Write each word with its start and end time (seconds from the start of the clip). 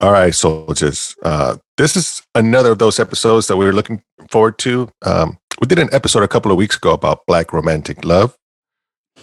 All 0.00 0.12
right, 0.12 0.34
soldiers. 0.34 1.14
Uh, 1.22 1.56
this 1.76 1.94
is 1.96 2.22
another 2.34 2.72
of 2.72 2.78
those 2.78 2.98
episodes 2.98 3.48
that 3.48 3.56
we 3.56 3.66
were 3.66 3.72
looking 3.72 4.02
forward 4.30 4.58
to. 4.58 4.88
Um, 5.04 5.38
we 5.60 5.66
did 5.66 5.78
an 5.78 5.90
episode 5.92 6.22
a 6.22 6.28
couple 6.28 6.50
of 6.50 6.56
weeks 6.56 6.76
ago 6.76 6.92
about 6.92 7.26
black 7.26 7.52
romantic 7.52 8.02
love. 8.04 8.34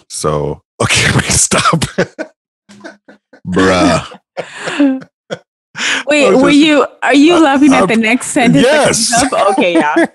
So, 0.08 0.62
okay, 0.82 1.10
we 1.16 1.22
stop. 1.22 1.80
Bruh. 3.46 4.18
Wait, 6.06 6.26
Oh, 6.26 6.42
were 6.42 6.50
you? 6.50 6.86
Are 7.02 7.14
you 7.14 7.34
uh, 7.34 7.40
laughing 7.40 7.72
at 7.72 7.82
uh, 7.84 7.86
the 7.86 7.96
next 7.96 8.28
sentence? 8.28 8.62
yes. 8.64 9.32
Okay, 9.50 9.74
yeah. 9.74 10.06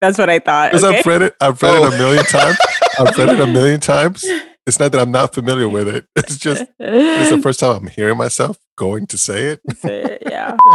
That's 0.00 0.18
what 0.18 0.28
I 0.30 0.38
thought. 0.40 0.72
Because 0.72 0.84
Okay. 0.84 0.98
I've 0.98 1.06
read 1.06 1.22
it, 1.22 1.34
I've 1.40 1.62
read 1.62 1.74
Oh. 1.76 1.86
it 1.86 1.94
a 1.94 1.98
million 1.98 2.24
times. 2.24 2.56
I've 2.98 3.16
read 3.16 3.28
it 3.30 3.40
a 3.40 3.46
million 3.46 3.80
times. 3.80 4.24
It's 4.66 4.80
not 4.80 4.90
that 4.92 5.00
I'm 5.00 5.12
not 5.12 5.32
familiar 5.32 5.68
with 5.68 5.88
it. 5.88 6.06
It's 6.16 6.38
just 6.38 6.64
it's 6.78 7.30
the 7.30 7.40
first 7.40 7.60
time 7.60 7.76
I'm 7.76 7.86
hearing 7.86 8.16
myself 8.16 8.58
going 8.76 9.06
to 9.08 9.18
say 9.18 9.56
it. 9.56 10.22
yeah. 10.26 10.56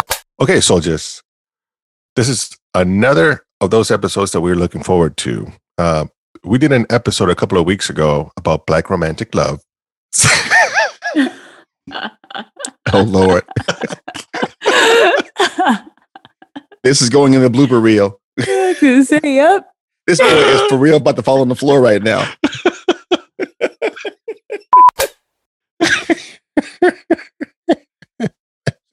Okay, 0.42 0.60
soldiers. 0.60 1.22
This 2.16 2.28
is 2.28 2.58
another 2.74 3.46
of 3.60 3.70
those 3.70 3.92
episodes 3.92 4.32
that 4.32 4.42
we're 4.42 4.56
looking 4.56 4.82
forward 4.82 5.16
to. 5.18 5.52
Uh, 5.78 6.08
we 6.44 6.58
did 6.58 6.72
an 6.72 6.88
episode 6.90 7.30
a 7.30 7.36
couple 7.36 7.60
of 7.60 7.68
weeks 7.68 7.92
ago 7.92 8.32
about 8.38 8.66
black 8.66 8.90
romantic 8.90 9.36
love. 9.36 9.62
Oh 12.92 13.04
Lord. 13.04 13.44
This 16.82 17.04
is 17.04 17.10
going 17.10 17.36
in 17.36 17.42
the 17.42 17.50
blooper 17.50 17.80
reel. 17.80 18.20
I 18.40 19.04
say, 19.04 19.20
yep. 19.24 19.70
This 20.08 20.20
is 20.20 20.62
for 20.70 20.78
real 20.78 20.98
about 20.98 21.18
to 21.18 21.22
fall 21.22 21.42
on 21.42 21.50
the 21.50 21.56
floor 21.56 21.80
right 21.82 22.02
now. 22.02 22.28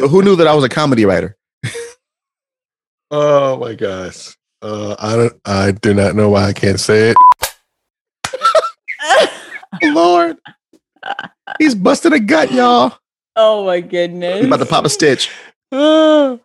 So 0.00 0.08
who 0.08 0.22
knew 0.22 0.36
that 0.36 0.46
I 0.46 0.54
was 0.54 0.64
a 0.64 0.68
comedy 0.68 1.04
writer? 1.04 1.36
oh 3.10 3.56
my 3.58 3.74
gosh. 3.74 4.36
Uh, 4.60 4.96
I 4.98 5.16
don't 5.16 5.40
I 5.44 5.70
do 5.72 5.94
not 5.94 6.14
know 6.16 6.30
why 6.30 6.44
I 6.44 6.52
can't 6.52 6.80
say 6.80 7.14
it. 7.14 7.16
Lord. 9.84 10.36
He's 11.58 11.74
busting 11.74 12.12
a 12.12 12.20
gut, 12.20 12.52
y'all. 12.52 12.98
oh 13.36 13.64
my 13.64 13.80
goodness. 13.80 14.38
He's 14.38 14.46
about 14.46 14.58
to 14.58 14.66
pop 14.66 14.84
a 14.84 14.88
stitch. 14.88 15.30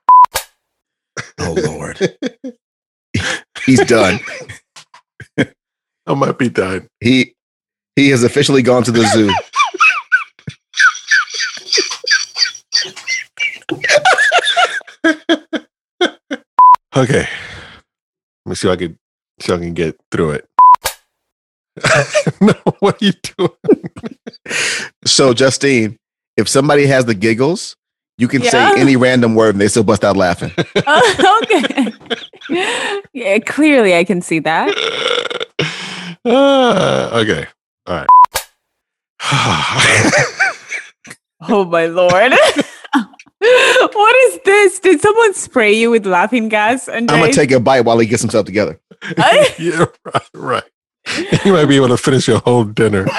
Oh 1.39 1.53
Lord. 1.63 2.17
He's 3.65 3.85
done. 3.85 4.19
I 5.37 6.13
might 6.15 6.39
be 6.39 6.49
done. 6.49 6.87
He 6.99 7.35
he 7.95 8.09
has 8.09 8.23
officially 8.23 8.63
gone 8.63 8.83
to 8.83 8.91
the 8.91 9.05
zoo. 9.07 9.31
Okay. 16.95 17.27
Let 18.45 18.49
me 18.49 18.55
see 18.55 18.67
if 18.67 18.73
I 18.73 18.75
can 18.75 18.99
see 19.39 19.53
if 19.53 19.59
I 19.59 19.63
can 19.63 19.73
get 19.73 19.97
through 20.11 20.31
it. 20.31 20.47
no, 22.41 22.53
what 22.79 23.01
are 23.01 23.05
you 23.05 23.13
doing? 23.37 23.89
So 25.05 25.33
Justine, 25.33 25.97
if 26.37 26.47
somebody 26.47 26.85
has 26.85 27.05
the 27.05 27.15
giggles, 27.15 27.75
you 28.17 28.27
can 28.27 28.41
Yeah. 28.43 28.49
say 28.51 28.73
any 28.79 28.95
random 28.95 29.35
word 29.35 29.55
and 29.55 29.61
they 29.61 29.67
still 29.67 29.83
bust 29.83 30.03
out 30.03 30.17
laughing. 30.17 30.51
Oh, 30.87 31.39
okay. 31.43 31.93
yeah, 33.13 33.39
clearly 33.39 33.95
I 33.95 34.03
can 34.03 34.21
see 34.21 34.39
that. 34.39 34.73
Ah, 36.25 37.17
okay. 37.19 37.47
All 37.87 37.95
right. 37.95 38.07
Oh 41.49 41.65
my 41.65 41.87
lord. 41.87 42.31
What 43.93 44.15
is 44.15 44.39
this? 44.45 44.79
Did 44.79 45.01
someone 45.01 45.33
spray 45.33 45.73
you 45.73 45.91
with 45.91 46.05
laughing 46.05 46.49
gas? 46.49 46.87
And 46.87 47.09
I'm 47.09 47.19
gonna 47.19 47.33
take 47.33 47.51
a 47.51 47.59
bite 47.59 47.81
while 47.81 47.99
he 47.99 48.07
gets 48.07 48.21
himself 48.21 48.45
together. 48.45 48.79
yeah, 49.57 49.85
right, 50.05 50.29
right. 50.33 50.63
You 51.45 51.53
might 51.53 51.65
be 51.65 51.75
able 51.75 51.89
to 51.89 51.97
finish 51.97 52.27
your 52.27 52.39
whole 52.39 52.63
dinner. 52.63 53.07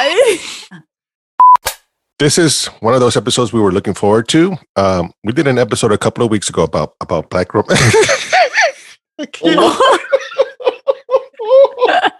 This 2.20 2.38
is 2.38 2.66
one 2.78 2.94
of 2.94 3.00
those 3.00 3.16
episodes 3.16 3.52
we 3.52 3.60
were 3.60 3.72
looking 3.72 3.92
forward 3.92 4.28
to. 4.28 4.56
Um, 4.76 5.12
we 5.24 5.32
did 5.32 5.48
an 5.48 5.58
episode 5.58 5.90
a 5.90 5.98
couple 5.98 6.24
of 6.24 6.30
weeks 6.30 6.48
ago 6.48 6.62
about 6.62 6.94
about 7.00 7.28
black 7.28 7.52
rom- 7.52 7.64
I 7.68 9.26
can't. 9.32 9.58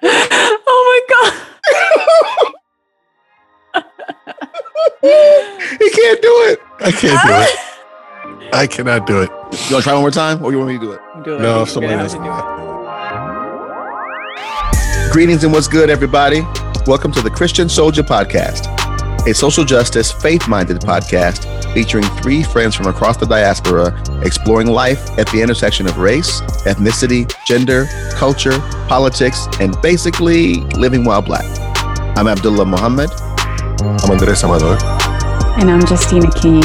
oh 0.02 0.80
my 0.90 1.00
god. 1.08 1.32
he 5.78 5.90
can't 5.90 6.20
do 6.22 6.32
it. 6.50 6.58
I 6.80 6.90
can't 6.90 7.22
do 7.22 7.32
it. 7.32 7.73
I 8.52 8.66
cannot 8.66 9.06
do 9.06 9.22
it. 9.22 9.30
You 9.68 9.72
wanna 9.72 9.82
try 9.82 9.92
one 9.94 10.02
more 10.02 10.10
time 10.10 10.42
or 10.44 10.52
you 10.52 10.58
want 10.58 10.68
me 10.70 10.78
to 10.78 10.84
do 10.84 10.92
it? 10.92 11.00
Do 11.24 11.36
it. 11.36 11.40
No, 11.40 11.58
You're 11.58 11.66
somebody 11.66 11.94
else 11.94 12.12
have 12.12 12.22
can 12.22 12.30
to 12.30 12.36
do 15.02 15.08
it. 15.08 15.12
Greetings 15.12 15.44
and 15.44 15.52
what's 15.52 15.68
good, 15.68 15.90
everybody? 15.90 16.42
Welcome 16.86 17.12
to 17.12 17.22
the 17.22 17.30
Christian 17.30 17.68
Soldier 17.68 18.02
Podcast, 18.02 18.66
a 19.26 19.34
social 19.34 19.64
justice, 19.64 20.12
faith 20.12 20.46
minded 20.48 20.80
podcast 20.80 21.44
featuring 21.72 22.04
three 22.22 22.42
friends 22.42 22.74
from 22.74 22.86
across 22.86 23.16
the 23.16 23.26
diaspora 23.26 23.92
exploring 24.22 24.68
life 24.68 25.00
at 25.18 25.26
the 25.28 25.40
intersection 25.40 25.86
of 25.86 25.98
race, 25.98 26.40
ethnicity, 26.66 27.32
gender, 27.46 27.86
culture, 28.14 28.58
politics, 28.88 29.46
and 29.60 29.80
basically 29.82 30.56
living 30.76 31.04
while 31.04 31.22
black. 31.22 31.44
I'm 32.16 32.28
Abdullah 32.28 32.66
Muhammad, 32.66 33.10
I'm 33.80 34.10
Andres 34.10 34.44
Amador. 34.44 34.76
And 35.60 35.70
I'm 35.70 35.80
Justina 35.86 36.30
King. 36.32 36.62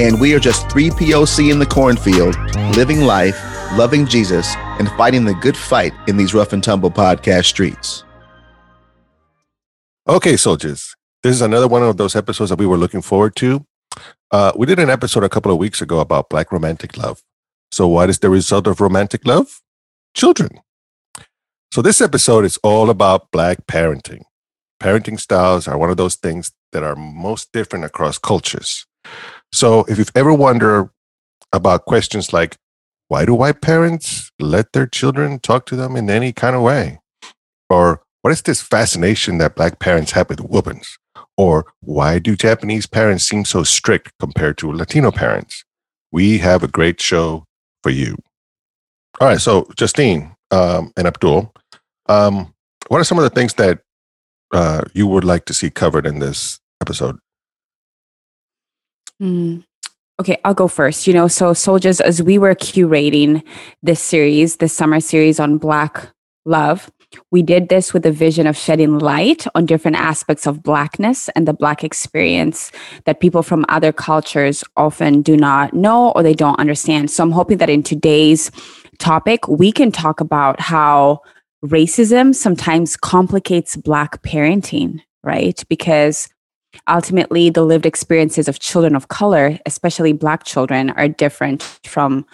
And 0.00 0.18
we 0.18 0.34
are 0.34 0.38
just 0.38 0.70
three 0.70 0.88
POC 0.88 1.52
in 1.52 1.58
the 1.58 1.66
cornfield, 1.66 2.34
living 2.74 3.02
life, 3.02 3.38
loving 3.76 4.06
Jesus, 4.06 4.54
and 4.56 4.88
fighting 4.92 5.26
the 5.26 5.34
good 5.34 5.56
fight 5.56 5.92
in 6.08 6.16
these 6.16 6.32
rough 6.32 6.54
and 6.54 6.64
tumble 6.64 6.90
podcast 6.90 7.44
streets. 7.44 8.02
Okay, 10.08 10.38
soldiers. 10.38 10.96
This 11.22 11.34
is 11.34 11.42
another 11.42 11.68
one 11.68 11.82
of 11.82 11.98
those 11.98 12.16
episodes 12.16 12.48
that 12.48 12.58
we 12.58 12.66
were 12.66 12.78
looking 12.78 13.02
forward 13.02 13.36
to. 13.36 13.66
Uh, 14.30 14.52
we 14.56 14.64
did 14.64 14.78
an 14.78 14.88
episode 14.88 15.22
a 15.22 15.28
couple 15.28 15.52
of 15.52 15.58
weeks 15.58 15.82
ago 15.82 16.00
about 16.00 16.30
black 16.30 16.50
romantic 16.50 16.96
love. 16.96 17.20
So, 17.70 17.86
what 17.86 18.08
is 18.08 18.20
the 18.20 18.30
result 18.30 18.66
of 18.66 18.80
romantic 18.80 19.26
love? 19.26 19.60
Children. 20.14 20.60
So, 21.74 21.82
this 21.82 22.00
episode 22.00 22.46
is 22.46 22.56
all 22.62 22.88
about 22.88 23.30
black 23.32 23.66
parenting. 23.66 24.22
Parenting 24.80 25.20
styles 25.20 25.68
are 25.68 25.76
one 25.76 25.90
of 25.90 25.98
those 25.98 26.14
things 26.14 26.52
that 26.72 26.82
are 26.82 26.96
most 26.96 27.52
different 27.52 27.84
across 27.84 28.16
cultures. 28.16 28.86
So, 29.52 29.84
if 29.88 29.98
you've 29.98 30.12
ever 30.14 30.32
wondered 30.32 30.90
about 31.52 31.84
questions 31.84 32.32
like, 32.32 32.56
why 33.08 33.24
do 33.24 33.34
white 33.34 33.60
parents 33.60 34.30
let 34.38 34.72
their 34.72 34.86
children 34.86 35.40
talk 35.40 35.66
to 35.66 35.76
them 35.76 35.96
in 35.96 36.08
any 36.08 36.32
kind 36.32 36.54
of 36.54 36.62
way? 36.62 37.00
Or 37.68 38.02
what 38.22 38.30
is 38.30 38.42
this 38.42 38.62
fascination 38.62 39.38
that 39.38 39.56
black 39.56 39.80
parents 39.80 40.12
have 40.12 40.28
with 40.28 40.40
whoopings? 40.40 40.96
Or 41.36 41.66
why 41.80 42.18
do 42.18 42.36
Japanese 42.36 42.86
parents 42.86 43.24
seem 43.24 43.44
so 43.44 43.64
strict 43.64 44.12
compared 44.20 44.58
to 44.58 44.72
Latino 44.72 45.10
parents? 45.10 45.64
We 46.12 46.38
have 46.38 46.62
a 46.62 46.68
great 46.68 47.00
show 47.00 47.44
for 47.82 47.90
you. 47.90 48.16
All 49.20 49.28
right, 49.28 49.40
so 49.40 49.66
Justine 49.76 50.34
um, 50.50 50.92
and 50.96 51.06
Abdul, 51.06 51.52
um, 52.06 52.54
what 52.88 53.00
are 53.00 53.04
some 53.04 53.18
of 53.18 53.24
the 53.24 53.30
things 53.30 53.54
that 53.54 53.80
uh, 54.52 54.82
you 54.94 55.06
would 55.06 55.24
like 55.24 55.44
to 55.46 55.54
see 55.54 55.70
covered 55.70 56.06
in 56.06 56.18
this 56.18 56.60
episode? 56.80 57.18
Mm. 59.20 59.64
Okay, 60.20 60.38
I'll 60.44 60.54
go 60.54 60.68
first. 60.68 61.06
You 61.06 61.14
know, 61.14 61.28
so 61.28 61.54
soldiers, 61.54 62.00
as 62.00 62.22
we 62.22 62.38
were 62.38 62.54
curating 62.54 63.42
this 63.82 64.00
series, 64.00 64.56
this 64.56 64.72
summer 64.72 65.00
series 65.00 65.40
on 65.40 65.58
Black 65.58 66.10
love, 66.44 66.90
we 67.30 67.42
did 67.42 67.68
this 67.68 67.92
with 67.92 68.06
a 68.06 68.12
vision 68.12 68.46
of 68.46 68.56
shedding 68.56 68.98
light 68.98 69.46
on 69.54 69.66
different 69.66 69.96
aspects 69.96 70.46
of 70.46 70.62
Blackness 70.62 71.28
and 71.30 71.48
the 71.48 71.52
Black 71.52 71.82
experience 71.82 72.70
that 73.04 73.20
people 73.20 73.42
from 73.42 73.64
other 73.68 73.92
cultures 73.92 74.62
often 74.76 75.22
do 75.22 75.36
not 75.36 75.74
know 75.74 76.10
or 76.12 76.22
they 76.22 76.34
don't 76.34 76.58
understand. 76.60 77.10
So 77.10 77.22
I'm 77.22 77.32
hoping 77.32 77.58
that 77.58 77.70
in 77.70 77.82
today's 77.82 78.50
topic, 78.98 79.48
we 79.48 79.72
can 79.72 79.90
talk 79.90 80.20
about 80.20 80.60
how 80.60 81.20
racism 81.64 82.34
sometimes 82.34 82.96
complicates 82.96 83.74
Black 83.76 84.22
parenting, 84.22 85.00
right? 85.24 85.62
Because 85.68 86.28
ultimately 86.88 87.50
the 87.50 87.62
lived 87.62 87.86
experiences 87.86 88.48
of 88.48 88.58
children 88.60 88.94
of 88.96 89.08
color 89.08 89.58
especially 89.66 90.12
black 90.12 90.44
children 90.44 90.90
are 90.90 91.08
different 91.08 91.62
from 91.84 92.24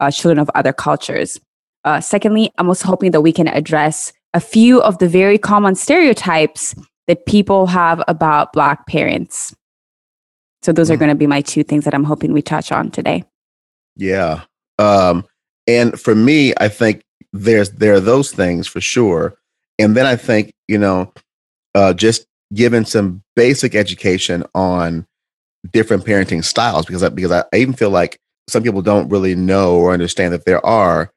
uh, 0.00 0.10
children 0.10 0.38
of 0.38 0.50
other 0.54 0.72
cultures 0.72 1.40
uh, 1.84 2.00
secondly 2.00 2.50
i'm 2.58 2.68
also 2.68 2.86
hoping 2.88 3.10
that 3.10 3.22
we 3.22 3.32
can 3.32 3.48
address 3.48 4.12
a 4.34 4.40
few 4.40 4.80
of 4.82 4.98
the 4.98 5.08
very 5.08 5.38
common 5.38 5.74
stereotypes 5.74 6.74
that 7.08 7.24
people 7.26 7.66
have 7.66 8.02
about 8.08 8.52
black 8.52 8.86
parents 8.86 9.54
so 10.62 10.72
those 10.72 10.90
are 10.90 10.96
Mm. 10.96 11.00
going 11.00 11.08
to 11.10 11.14
be 11.16 11.26
my 11.26 11.40
two 11.40 11.62
things 11.62 11.84
that 11.84 11.94
i'm 11.94 12.04
hoping 12.04 12.32
we 12.32 12.42
touch 12.42 12.70
on 12.72 12.90
today 12.90 13.24
Yeah. 13.96 14.42
Um, 14.78 15.24
and 15.66 15.98
for 15.98 16.14
me, 16.14 16.52
I 16.60 16.68
think 16.68 17.02
there's 17.32 17.70
there 17.70 17.94
are 17.94 18.00
those 18.00 18.30
things 18.30 18.66
for 18.68 18.80
sure. 18.80 19.34
And 19.78 19.96
then 19.96 20.04
I 20.04 20.16
think, 20.16 20.52
you 20.68 20.76
know, 20.78 21.12
uh, 21.74 21.94
just 21.94 22.26
given 22.54 22.84
some 22.84 23.22
basic 23.34 23.74
education 23.74 24.44
on 24.54 25.06
different 25.72 26.04
parenting 26.04 26.44
styles 26.44 26.86
because 26.86 27.02
I, 27.02 27.08
because 27.08 27.32
I, 27.32 27.44
even 27.56 27.74
feel 27.74 27.90
like 27.90 28.18
some 28.48 28.62
people 28.62 28.82
don't 28.82 29.08
really 29.08 29.34
know 29.34 29.76
or 29.76 29.92
understand 29.92 30.32
that 30.32 30.44
there 30.44 30.64
are, 30.64 31.10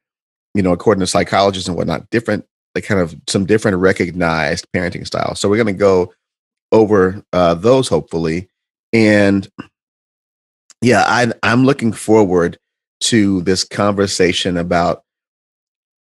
you 0.54 0.62
know, 0.62 0.72
according 0.72 1.00
to 1.00 1.06
psychologists 1.06 1.68
and 1.68 1.76
whatnot, 1.76 2.08
different 2.10 2.44
like 2.74 2.84
kind 2.84 3.00
of 3.00 3.14
some 3.28 3.46
different 3.46 3.78
recognized 3.78 4.66
parenting 4.74 5.06
styles. 5.06 5.40
So 5.40 5.48
we're 5.48 5.56
going 5.56 5.66
to 5.66 5.72
go 5.72 6.12
over 6.72 7.22
uh, 7.32 7.54
those 7.54 7.88
hopefully, 7.88 8.48
and 8.92 9.48
yeah, 10.82 11.04
I, 11.06 11.32
I'm 11.42 11.64
looking 11.64 11.92
forward 11.92 12.58
to 13.00 13.42
this 13.42 13.64
conversation 13.64 14.56
about 14.56 15.02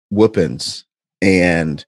whoopings 0.09 0.85
and 1.21 1.85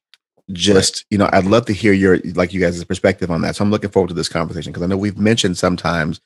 just 0.54 1.06
you 1.10 1.18
know 1.18 1.30
i'd 1.34 1.46
love 1.46 1.66
to 1.66 1.74
hear 1.74 1.94
your 1.94 2.20
like 2.36 2.54
you 2.54 2.62
guys' 2.62 2.84
perspective 2.84 3.32
on 3.32 3.42
that. 3.42 3.56
So 3.56 3.64
i'm 3.64 3.72
looking 3.72 3.90
forward 3.90 4.10
to 4.10 4.14
this 4.14 4.30
conversation 4.30 4.72
because 4.72 4.84
i 4.84 4.88
know 4.88 4.98
we've 4.98 5.18
mentioned 5.18 5.58
sometimes 5.58 6.20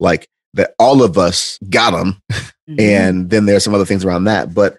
like 0.00 0.28
that 0.54 0.74
all 0.78 1.02
of 1.02 1.16
us 1.16 1.58
got 1.70 1.92
them 1.92 2.20
mm-hmm. 2.30 2.74
and 2.78 3.30
then 3.30 3.46
there's 3.46 3.64
some 3.64 3.74
other 3.74 3.84
things 3.84 4.04
around 4.04 4.24
that. 4.24 4.54
But 4.54 4.78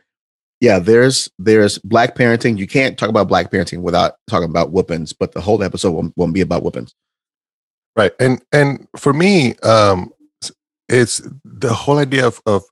yeah 0.61 0.79
there's 0.79 1.29
there's 1.39 1.79
black 1.79 2.15
parenting. 2.15 2.57
You 2.57 2.67
can't 2.67 2.97
talk 2.97 3.09
about 3.09 3.27
black 3.27 3.51
parenting 3.51 3.81
without 3.81 4.15
talking 4.27 4.49
about 4.49 4.71
whoopings 4.71 5.13
but 5.13 5.33
the 5.33 5.41
whole 5.41 5.63
episode 5.63 5.91
won't, 5.91 6.13
won't 6.15 6.33
be 6.33 6.41
about 6.41 6.63
whoopings 6.63 6.93
right. 7.95 8.13
And 8.19 8.41
and 8.51 8.87
for 8.97 9.13
me 9.13 9.55
um 9.59 10.11
it's 10.89 11.21
the 11.43 11.73
whole 11.73 11.97
idea 11.97 12.27
of, 12.27 12.41
of 12.45 12.63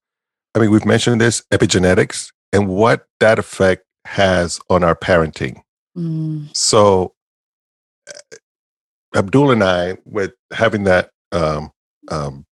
i 0.56 0.60
mean 0.60 0.70
we've 0.70 0.86
mentioned 0.86 1.20
this 1.20 1.44
epigenetics 1.52 2.32
and 2.54 2.68
what 2.68 3.06
that 3.20 3.40
effect 3.40 3.86
has 4.06 4.60
on 4.70 4.84
our 4.84 4.96
parenting 4.96 5.62
mm. 5.98 6.56
so 6.56 7.14
abdul 9.16 9.52
and 9.52 9.64
i 9.64 9.98
with 10.06 10.34
having 10.52 10.84
that 10.84 11.10
um, 11.32 11.72
um, 12.10 12.46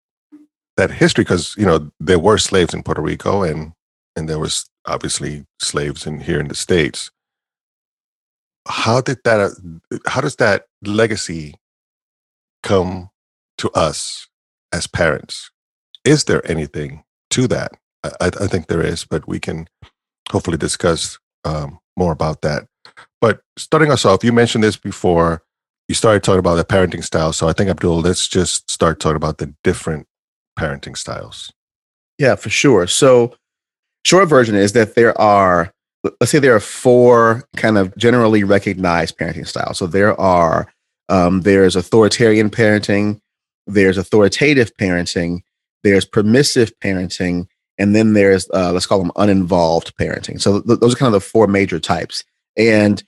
that 0.77 0.91
history 0.91 1.23
because 1.23 1.55
you 1.57 1.65
know 1.65 1.91
there 1.99 2.19
were 2.19 2.37
slaves 2.37 2.73
in 2.73 2.83
puerto 2.83 3.01
rico 3.01 3.43
and 3.43 3.73
and 4.15 4.27
there 4.29 4.39
was 4.39 4.69
obviously 4.85 5.45
slaves 5.61 6.05
in 6.05 6.19
here 6.19 6.39
in 6.39 6.47
the 6.47 6.55
states 6.55 7.11
how 8.67 9.01
did 9.01 9.17
that 9.23 9.39
uh, 9.39 9.97
how 10.07 10.21
does 10.21 10.35
that 10.37 10.65
legacy 10.83 11.55
come 12.63 13.09
to 13.57 13.69
us 13.71 14.27
as 14.71 14.87
parents 14.87 15.51
is 16.05 16.23
there 16.25 16.49
anything 16.49 17.03
to 17.31 17.47
that? 17.47 17.71
I, 18.03 18.27
I 18.27 18.47
think 18.47 18.67
there 18.67 18.81
is, 18.81 19.05
but 19.05 19.27
we 19.27 19.39
can 19.39 19.67
hopefully 20.31 20.57
discuss 20.57 21.19
um, 21.45 21.79
more 21.97 22.11
about 22.11 22.41
that. 22.41 22.67
But 23.21 23.41
starting 23.57 23.91
us 23.91 24.05
off, 24.05 24.23
you 24.23 24.33
mentioned 24.33 24.63
this 24.63 24.77
before. 24.77 25.43
You 25.87 25.95
started 25.95 26.23
talking 26.23 26.39
about 26.39 26.55
the 26.55 26.65
parenting 26.65 27.03
style. 27.03 27.33
So 27.33 27.47
I 27.47 27.53
think, 27.53 27.69
Abdul, 27.69 28.01
let's 28.01 28.27
just 28.27 28.69
start 28.69 28.99
talking 28.99 29.15
about 29.15 29.39
the 29.39 29.53
different 29.63 30.07
parenting 30.57 30.95
styles. 30.95 31.51
Yeah, 32.17 32.35
for 32.35 32.49
sure. 32.49 32.85
So, 32.85 33.35
short 34.03 34.29
version 34.29 34.55
is 34.55 34.73
that 34.73 34.95
there 34.95 35.19
are, 35.19 35.73
let's 36.03 36.31
say, 36.31 36.39
there 36.39 36.55
are 36.55 36.59
four 36.59 37.45
kind 37.55 37.77
of 37.77 37.95
generally 37.97 38.43
recognized 38.43 39.17
parenting 39.17 39.47
styles. 39.47 39.77
So 39.77 39.87
there 39.87 40.19
are, 40.19 40.71
um, 41.07 41.41
there's 41.41 41.75
authoritarian 41.75 42.49
parenting, 42.49 43.19
there's 43.65 43.97
authoritative 43.97 44.75
parenting, 44.77 45.41
there's 45.83 46.05
permissive 46.05 46.71
parenting, 46.83 47.47
and 47.77 47.95
then 47.95 48.13
there's 48.13 48.49
uh, 48.53 48.71
let's 48.73 48.85
call 48.85 48.99
them 48.99 49.11
uninvolved 49.15 49.95
parenting. 49.97 50.39
So 50.41 50.61
th- 50.61 50.79
those 50.79 50.93
are 50.93 50.97
kind 50.97 51.07
of 51.07 51.21
the 51.21 51.27
four 51.27 51.47
major 51.47 51.79
types. 51.79 52.23
And 52.59 53.01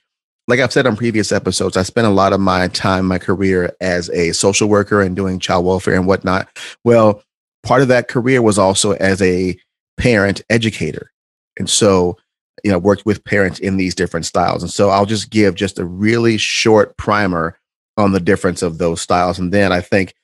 like 0.48 0.58
I've 0.58 0.72
said 0.72 0.86
on 0.86 0.96
previous 0.96 1.30
episodes, 1.30 1.76
I 1.76 1.84
spent 1.84 2.06
a 2.06 2.10
lot 2.10 2.32
of 2.32 2.40
my 2.40 2.66
time, 2.68 3.06
my 3.06 3.18
career 3.18 3.76
as 3.80 4.10
a 4.10 4.32
social 4.32 4.68
worker 4.68 5.00
and 5.00 5.14
doing 5.14 5.38
child 5.38 5.64
welfare 5.64 5.94
and 5.94 6.06
whatnot. 6.06 6.48
Well, 6.84 7.22
part 7.62 7.82
of 7.82 7.88
that 7.88 8.08
career 8.08 8.42
was 8.42 8.58
also 8.58 8.92
as 8.92 9.22
a 9.22 9.56
parent 9.98 10.42
educator. 10.50 11.12
And 11.58 11.70
so, 11.70 12.16
you 12.64 12.72
know, 12.72 12.78
worked 12.78 13.06
with 13.06 13.24
parents 13.24 13.58
in 13.60 13.76
these 13.76 13.94
different 13.94 14.26
styles. 14.26 14.62
And 14.62 14.72
so 14.72 14.88
I'll 14.88 15.06
just 15.06 15.30
give 15.30 15.54
just 15.54 15.78
a 15.78 15.84
really 15.84 16.38
short 16.38 16.96
primer 16.96 17.58
on 17.96 18.12
the 18.12 18.20
difference 18.20 18.62
of 18.62 18.78
those 18.78 19.00
styles. 19.00 19.38
And 19.38 19.52
then 19.52 19.70
I 19.70 19.80
think 19.80 20.14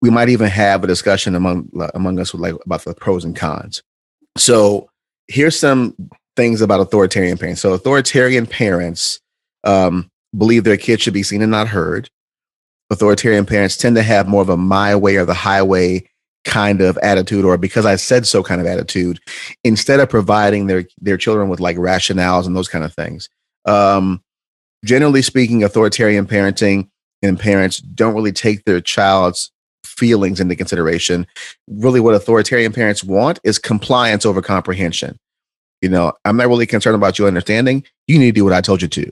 we 0.00 0.10
might 0.10 0.28
even 0.28 0.48
have 0.48 0.84
a 0.84 0.86
discussion 0.86 1.34
among 1.34 1.68
among 1.94 2.20
us 2.20 2.32
like 2.32 2.54
about 2.64 2.84
the 2.84 2.94
pros 2.94 3.24
and 3.24 3.34
cons. 3.34 3.82
So 4.36 4.88
here's 5.26 5.58
some 5.58 5.94
things 6.38 6.60
about 6.60 6.78
authoritarian 6.78 7.36
parents. 7.36 7.60
So 7.60 7.72
authoritarian 7.72 8.46
parents 8.46 9.18
um, 9.64 10.08
believe 10.36 10.62
their 10.62 10.76
kids 10.76 11.02
should 11.02 11.12
be 11.12 11.24
seen 11.24 11.42
and 11.42 11.50
not 11.50 11.66
heard. 11.66 12.08
Authoritarian 12.90 13.44
parents 13.44 13.76
tend 13.76 13.96
to 13.96 14.04
have 14.04 14.28
more 14.28 14.40
of 14.40 14.48
a 14.48 14.56
my 14.56 14.94
way 14.94 15.16
or 15.16 15.24
the 15.24 15.34
highway 15.34 16.08
kind 16.44 16.80
of 16.80 16.96
attitude 16.98 17.44
or 17.44 17.58
because 17.58 17.84
I 17.84 17.96
said 17.96 18.24
so 18.24 18.44
kind 18.44 18.60
of 18.60 18.68
attitude 18.68 19.18
instead 19.64 19.98
of 19.98 20.08
providing 20.08 20.68
their 20.68 20.84
their 21.00 21.16
children 21.16 21.48
with 21.48 21.58
like 21.58 21.76
rationales 21.76 22.46
and 22.46 22.54
those 22.54 22.68
kind 22.68 22.84
of 22.84 22.94
things. 22.94 23.28
Um, 23.64 24.22
generally 24.84 25.22
speaking, 25.22 25.64
authoritarian 25.64 26.24
parenting 26.24 26.88
and 27.20 27.38
parents 27.38 27.78
don't 27.78 28.14
really 28.14 28.32
take 28.32 28.64
their 28.64 28.80
child's 28.80 29.50
feelings 29.84 30.38
into 30.38 30.54
consideration. 30.54 31.26
Really, 31.66 31.98
what 31.98 32.14
authoritarian 32.14 32.72
parents 32.72 33.02
want 33.02 33.40
is 33.42 33.58
compliance 33.58 34.24
over 34.24 34.40
comprehension. 34.40 35.18
You 35.82 35.88
know, 35.88 36.12
I'm 36.24 36.36
not 36.36 36.48
really 36.48 36.66
concerned 36.66 36.96
about 36.96 37.18
you 37.18 37.26
understanding. 37.26 37.84
You 38.06 38.18
need 38.18 38.34
to 38.34 38.40
do 38.40 38.44
what 38.44 38.52
I 38.52 38.60
told 38.60 38.82
you 38.82 38.88
to. 38.88 39.10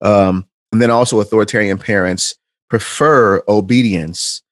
Um, 0.00 0.46
and 0.72 0.80
then 0.82 0.90
also, 0.90 1.20
authoritarian 1.20 1.78
parents 1.78 2.34
prefer 2.70 3.42
obedience, 3.48 4.42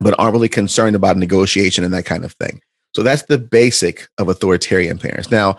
but 0.00 0.18
aren't 0.18 0.32
really 0.32 0.48
concerned 0.48 0.96
about 0.96 1.16
negotiation 1.16 1.84
and 1.84 1.92
that 1.94 2.06
kind 2.06 2.24
of 2.24 2.32
thing. 2.34 2.60
So 2.94 3.02
that's 3.02 3.22
the 3.24 3.38
basic 3.38 4.08
of 4.18 4.28
authoritarian 4.28 4.98
parents. 4.98 5.30
Now, 5.30 5.58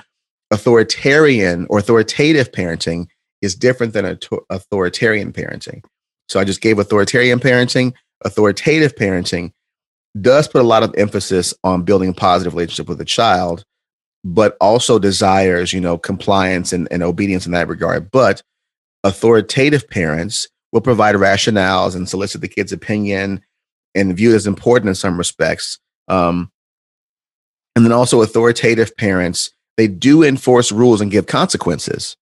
authoritarian 0.52 1.68
or 1.70 1.80
authoritative 1.80 2.52
parenting 2.52 3.08
is 3.42 3.56
different 3.56 3.94
than 3.94 4.18
authoritarian 4.50 5.32
parenting. 5.32 5.84
So 6.28 6.40
I 6.40 6.44
just 6.44 6.62
gave 6.62 6.80
authoritarian 6.80 7.40
parenting 7.40 7.94
authoritative 8.26 8.96
parenting 8.96 9.52
does 10.20 10.48
put 10.48 10.62
a 10.62 10.68
lot 10.68 10.84
of 10.84 10.94
emphasis 10.98 11.54
on 11.64 11.84
building 11.84 12.10
a 12.10 12.14
positive 12.14 12.54
relationship 12.54 12.90
with 12.90 13.00
a 13.00 13.06
child, 13.06 13.64
but 14.24 14.58
also 14.60 15.00
desires, 15.00 15.74
you 15.74 15.82
know, 15.82 15.98
compliance 15.98 16.74
and, 16.74 16.88
and 16.92 17.04
obedience 17.04 17.46
in 17.46 17.52
that 17.54 17.68
regard. 17.68 18.12
But 18.12 18.42
authoritative 19.04 19.90
parents 19.90 20.48
will 20.72 20.82
provide 20.82 21.16
rationales 21.16 21.96
and 21.96 22.08
solicit 22.08 22.42
the 22.42 22.48
kid's 22.48 22.72
opinion 22.72 23.42
and 23.96 24.16
view 24.16 24.32
it 24.32 24.36
as 24.36 24.48
important 24.48 24.90
in 24.90 24.96
some 24.96 25.18
respects. 25.18 25.80
Um, 26.08 26.52
and 27.76 27.86
then 27.86 27.92
also 27.92 28.22
authoritative 28.22 28.96
parents, 28.98 29.52
they 29.78 29.88
do 29.88 30.24
enforce 30.24 30.72
rules 30.72 31.02
and 31.02 31.12
give 31.12 31.28
consequences 31.28 32.18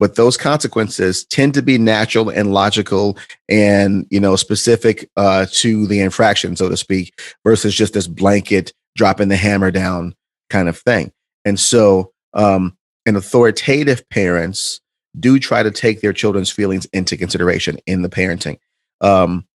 but 0.00 0.16
those 0.16 0.36
consequences 0.36 1.24
tend 1.24 1.54
to 1.54 1.62
be 1.62 1.78
natural 1.78 2.28
and 2.28 2.52
logical 2.52 3.16
and 3.48 4.06
you 4.10 4.20
know 4.20 4.36
specific 4.36 5.08
uh, 5.16 5.46
to 5.50 5.86
the 5.86 6.00
infraction 6.00 6.56
so 6.56 6.68
to 6.68 6.76
speak 6.76 7.18
versus 7.44 7.74
just 7.74 7.94
this 7.94 8.06
blanket 8.06 8.72
dropping 8.96 9.28
the 9.28 9.36
hammer 9.36 9.70
down 9.70 10.14
kind 10.50 10.68
of 10.68 10.76
thing 10.78 11.12
and 11.44 11.58
so 11.58 12.12
um, 12.34 12.76
and 13.06 13.16
authoritative 13.16 14.08
parents 14.08 14.80
do 15.18 15.38
try 15.38 15.62
to 15.62 15.70
take 15.70 16.00
their 16.00 16.12
children's 16.12 16.50
feelings 16.50 16.86
into 16.86 17.16
consideration 17.16 17.78
in 17.86 18.02
the 18.02 18.08
parenting. 18.08 18.58
Um, 19.00 19.46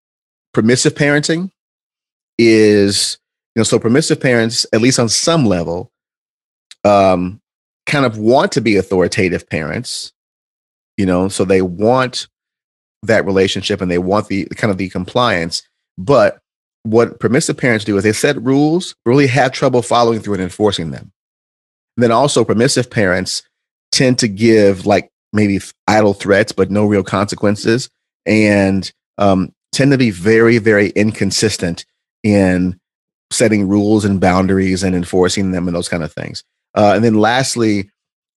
permissive 0.54 0.96
parenting 0.96 1.52
is 2.38 3.18
you 3.56 3.60
know 3.60 3.64
so 3.64 3.80
permissive 3.80 4.22
parents 4.22 4.66
at 4.74 4.82
least 4.82 5.00
on 5.00 5.10
some 5.10 5.46
level 5.46 5.92
um, 6.84 7.42
kind 7.86 8.06
of 8.06 8.18
want 8.18 8.52
to 8.54 8.62
be 8.62 8.78
authoritative 8.78 9.50
parents 9.50 10.14
you 10.98 11.06
know 11.06 11.28
so 11.28 11.44
they 11.44 11.62
want 11.62 12.28
that 13.04 13.26
relationship 13.26 13.82
and 13.82 13.90
they 13.90 13.98
want 13.98 14.28
the 14.28 14.46
kind 14.56 14.72
of 14.72 14.78
the 14.78 14.90
compliance. 14.90 15.64
But 15.98 16.40
what 16.84 17.20
permissive 17.20 17.58
parents 17.58 17.86
do 17.86 17.98
is 17.98 18.04
they 18.04 18.14
set 18.14 18.42
rules 18.42 18.96
really 19.06 19.28
have 19.28 19.52
trouble 19.52 19.82
following 19.82 20.20
through 20.20 20.36
and 20.36 20.44
enforcing 20.44 20.92
them 20.92 21.12
then 22.02 22.12
also 22.12 22.44
permissive 22.44 22.90
parents 22.90 23.44
tend 23.92 24.20
to 24.20 24.28
give 24.28 24.86
like 24.86 25.10
maybe 25.34 25.60
idle 25.88 26.14
threats 26.14 26.52
but 26.52 26.72
no 26.72 26.86
real 26.86 27.04
consequences 27.04 27.90
and 28.26 28.92
um, 29.18 29.54
tend 29.72 29.92
to 29.92 29.98
be 29.98 30.12
very 30.12 30.58
very 30.58 30.90
inconsistent 30.90 31.86
in 32.24 32.80
setting 33.32 33.68
rules 33.68 34.06
and 34.06 34.20
boundaries 34.20 34.84
and 34.84 34.96
enforcing 34.96 35.52
them 35.52 35.68
and 35.68 35.76
those 35.76 35.90
kind 35.90 36.04
of 36.04 36.12
things. 36.12 36.44
Uh, 36.76 36.94
and 36.96 37.04
then 37.04 37.16
lastly 37.16 37.90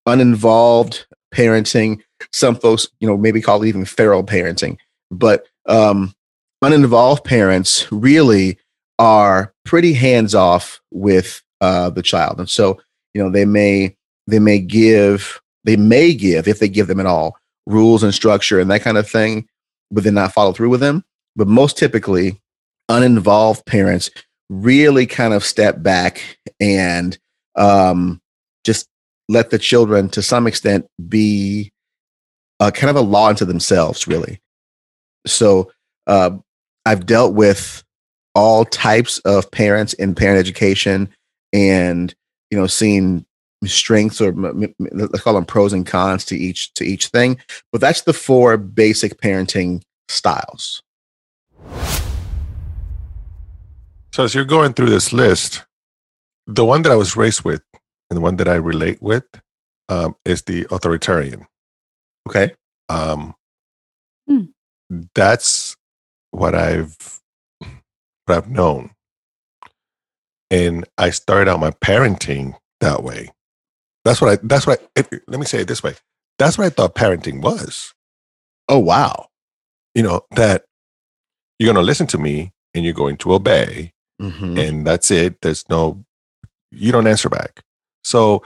uninvolved 0.06 1.06
parenting. 1.34 2.00
Some 2.32 2.56
folks, 2.56 2.86
you 3.00 3.08
know, 3.08 3.16
maybe 3.16 3.40
call 3.40 3.62
it 3.62 3.68
even 3.68 3.84
feral 3.84 4.24
parenting. 4.24 4.76
But 5.10 5.46
um, 5.66 6.14
uninvolved 6.60 7.24
parents 7.24 7.90
really 7.90 8.58
are 8.98 9.52
pretty 9.64 9.92
hands 9.94 10.34
off 10.34 10.80
with 10.90 11.42
uh, 11.60 11.90
the 11.90 12.02
child, 12.02 12.38
and 12.38 12.48
so 12.50 12.80
you 13.14 13.22
know 13.22 13.30
they 13.30 13.44
may 13.44 13.96
they 14.26 14.38
may 14.38 14.58
give 14.58 15.40
they 15.64 15.76
may 15.76 16.14
give 16.14 16.48
if 16.48 16.58
they 16.58 16.68
give 16.68 16.86
them 16.86 17.00
at 17.00 17.06
all 17.06 17.36
rules 17.66 18.02
and 18.02 18.14
structure 18.14 18.58
and 18.58 18.70
that 18.70 18.82
kind 18.82 18.98
of 18.98 19.08
thing, 19.08 19.48
but 19.90 20.04
then 20.04 20.14
not 20.14 20.32
follow 20.32 20.52
through 20.52 20.70
with 20.70 20.80
them. 20.80 21.04
But 21.36 21.48
most 21.48 21.78
typically, 21.78 22.40
uninvolved 22.88 23.64
parents 23.66 24.10
really 24.50 25.06
kind 25.06 25.32
of 25.32 25.44
step 25.44 25.82
back 25.82 26.38
and 26.60 27.16
um, 27.56 28.20
just 28.64 28.88
let 29.28 29.50
the 29.50 29.58
children, 29.58 30.08
to 30.10 30.22
some 30.22 30.46
extent, 30.46 30.86
be 31.08 31.72
uh, 32.60 32.70
kind 32.70 32.90
of 32.90 32.96
a 32.96 33.06
law 33.06 33.28
unto 33.28 33.44
themselves, 33.44 34.06
really. 34.06 34.40
So 35.26 35.70
uh, 36.06 36.30
I've 36.84 37.06
dealt 37.06 37.34
with 37.34 37.82
all 38.34 38.64
types 38.64 39.18
of 39.20 39.50
parents 39.50 39.92
in 39.94 40.14
parent 40.14 40.38
education, 40.38 41.08
and 41.52 42.14
you 42.52 42.58
know, 42.58 42.66
seeing 42.66 43.24
strengths 43.64 44.20
or 44.20 44.32
let's 44.78 45.22
call 45.22 45.34
them 45.34 45.46
pros 45.46 45.72
and 45.72 45.86
cons 45.86 46.22
to 46.26 46.36
each 46.36 46.74
to 46.74 46.84
each 46.84 47.06
thing. 47.06 47.38
But 47.72 47.80
that's 47.80 48.02
the 48.02 48.12
four 48.12 48.58
basic 48.58 49.18
parenting 49.18 49.82
styles. 50.08 50.82
So 54.12 54.24
as 54.24 54.34
you're 54.34 54.44
going 54.44 54.74
through 54.74 54.90
this 54.90 55.14
list, 55.14 55.64
the 56.46 56.66
one 56.66 56.82
that 56.82 56.92
I 56.92 56.96
was 56.96 57.16
raised 57.16 57.42
with 57.42 57.62
and 58.10 58.18
the 58.18 58.20
one 58.20 58.36
that 58.36 58.48
I 58.48 58.56
relate 58.56 59.00
with 59.00 59.24
um, 59.88 60.14
is 60.26 60.42
the 60.42 60.66
authoritarian. 60.70 61.46
Okay. 62.28 62.52
Um, 62.90 63.34
hmm. 64.28 64.44
That's 65.14 65.74
what 66.32 66.54
I've 66.54 67.22
what 68.26 68.36
I've 68.36 68.50
known, 68.50 68.90
and 70.52 70.84
I 70.98 71.10
started 71.10 71.50
out 71.50 71.58
my 71.58 71.70
parenting 71.70 72.54
that 72.80 73.02
way. 73.02 73.30
That's 74.04 74.20
what 74.20 74.30
I. 74.30 74.38
That's 74.42 74.66
what 74.66 74.80
I. 74.80 75.00
It, 75.00 75.22
let 75.26 75.40
me 75.40 75.46
say 75.46 75.62
it 75.62 75.68
this 75.68 75.82
way. 75.82 75.94
That's 76.38 76.58
what 76.58 76.66
I 76.66 76.70
thought 76.70 76.94
parenting 76.94 77.40
was. 77.40 77.94
Oh 78.68 78.78
wow! 78.78 79.28
You 79.94 80.02
know 80.02 80.20
that 80.32 80.64
you're 81.58 81.72
going 81.72 81.82
to 81.82 81.86
listen 81.86 82.06
to 82.08 82.18
me 82.18 82.52
and 82.74 82.84
you're 82.84 82.94
going 82.94 83.16
to 83.18 83.32
obey, 83.32 83.92
mm-hmm. 84.20 84.58
and 84.58 84.86
that's 84.86 85.10
it. 85.10 85.40
There's 85.40 85.68
no. 85.68 86.04
You 86.70 86.92
don't 86.92 87.08
answer 87.08 87.28
back. 87.28 87.62
So. 88.04 88.44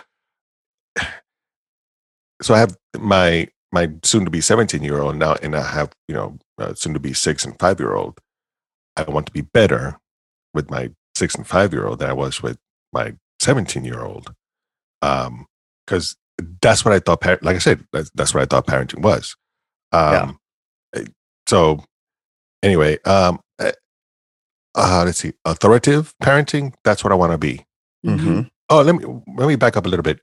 So 2.43 2.53
I 2.53 2.59
have 2.59 2.77
my 2.99 3.49
my 3.73 3.89
soon 4.03 4.27
to 4.27 4.31
be 4.31 4.43
17 4.43 4.83
year 4.83 5.01
old 5.01 5.17
now, 5.17 5.37
and 5.43 5.57
I 5.57 5.63
have 5.63 5.91
you 6.07 6.15
know 6.15 6.39
uh, 6.59 6.75
soon 6.75 6.93
to 6.93 7.01
be 7.01 7.15
six 7.15 7.47
and 7.47 7.59
five 7.59 7.81
year 7.81 7.95
old. 7.95 8.21
I 8.95 9.05
want 9.05 9.25
to 9.25 9.33
be 9.33 9.41
better 9.41 9.99
with 10.53 10.71
my 10.71 10.91
six 11.17 11.35
and 11.35 11.47
five 11.47 11.73
year 11.73 11.87
old 11.87 11.99
than 11.99 12.11
I 12.11 12.13
was 12.13 12.43
with 12.43 12.59
my 12.93 13.15
17 13.41 13.85
year 13.85 14.03
old 14.03 14.35
um 15.03 15.47
because 15.85 16.17
that's 16.61 16.85
what 16.85 16.95
i 16.95 16.99
thought 16.99 17.21
par- 17.21 17.39
like 17.43 17.57
i 17.57 17.59
said 17.59 17.85
that's, 17.93 18.11
that's 18.15 18.35
what 18.35 18.43
i 18.43 18.47
thought 18.47 18.67
parenting 18.67 19.03
was. 19.03 19.37
Um 19.93 20.39
yeah. 20.95 21.03
Eh, 21.03 21.05
so 21.47 21.85
anyway 22.63 22.99
um 23.05 23.41
uh, 23.59 23.73
uh, 24.75 25.03
let's 25.05 25.19
see 25.19 25.33
authoritative 25.45 26.15
parenting 26.23 26.75
that's 26.85 27.03
what 27.05 27.13
i 27.13 27.17
want 27.17 27.33
to 27.33 27.39
be. 27.39 27.65
Mm-hmm. 28.05 28.43
oh 28.71 28.83
let 28.83 28.95
me 28.95 29.05
let 29.37 29.49
me 29.49 29.57
back 29.57 29.77
up 29.77 29.87
a 29.87 29.89
little 29.89 30.03
bit. 30.03 30.21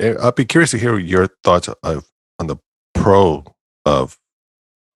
Eh, 0.00 0.14
i'll 0.20 0.32
be 0.32 0.44
curious 0.44 0.70
to 0.70 0.78
hear 0.78 0.98
your 0.98 1.28
thoughts 1.44 1.68
of 1.68 2.08
on 2.38 2.46
the 2.46 2.56
pro 2.94 3.44
of 3.84 4.18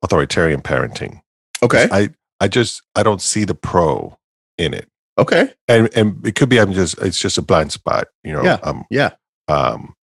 authoritarian 0.02 0.60
parenting 0.62 1.20
okay. 1.62 1.88
I 1.90 2.10
i 2.40 2.48
just 2.48 2.82
i 2.94 3.02
don't 3.02 3.20
see 3.20 3.44
the 3.44 3.54
pro 3.54 4.16
in 4.58 4.72
it 4.74 4.88
Okay. 5.18 5.52
And 5.68 5.88
and 5.96 6.26
it 6.26 6.34
could 6.34 6.48
be 6.48 6.58
I'm 6.58 6.72
just 6.72 6.98
it's 7.00 7.18
just 7.18 7.38
a 7.38 7.42
blind 7.42 7.72
spot, 7.72 8.08
you 8.22 8.32
know. 8.32 8.42
Yeah. 8.42 8.58
Um, 8.62 8.84
yeah. 8.90 9.10
Um, 9.48 9.94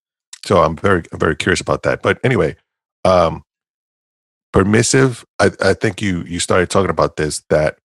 so 0.46 0.62
I'm 0.62 0.76
very 0.76 1.04
I'm 1.12 1.20
very 1.20 1.36
curious 1.36 1.62
about 1.62 1.84
that. 1.84 2.02
But 2.02 2.20
anyway, 2.24 2.56
um, 3.06 3.44
permissive. 4.52 5.26
I 5.40 5.52
I 5.62 5.74
think 5.74 6.02
you 6.02 6.24
you 6.24 6.40
started 6.40 6.70
talking 6.70 6.90
about 6.90 7.16
this 7.16 7.44
that 7.50 7.78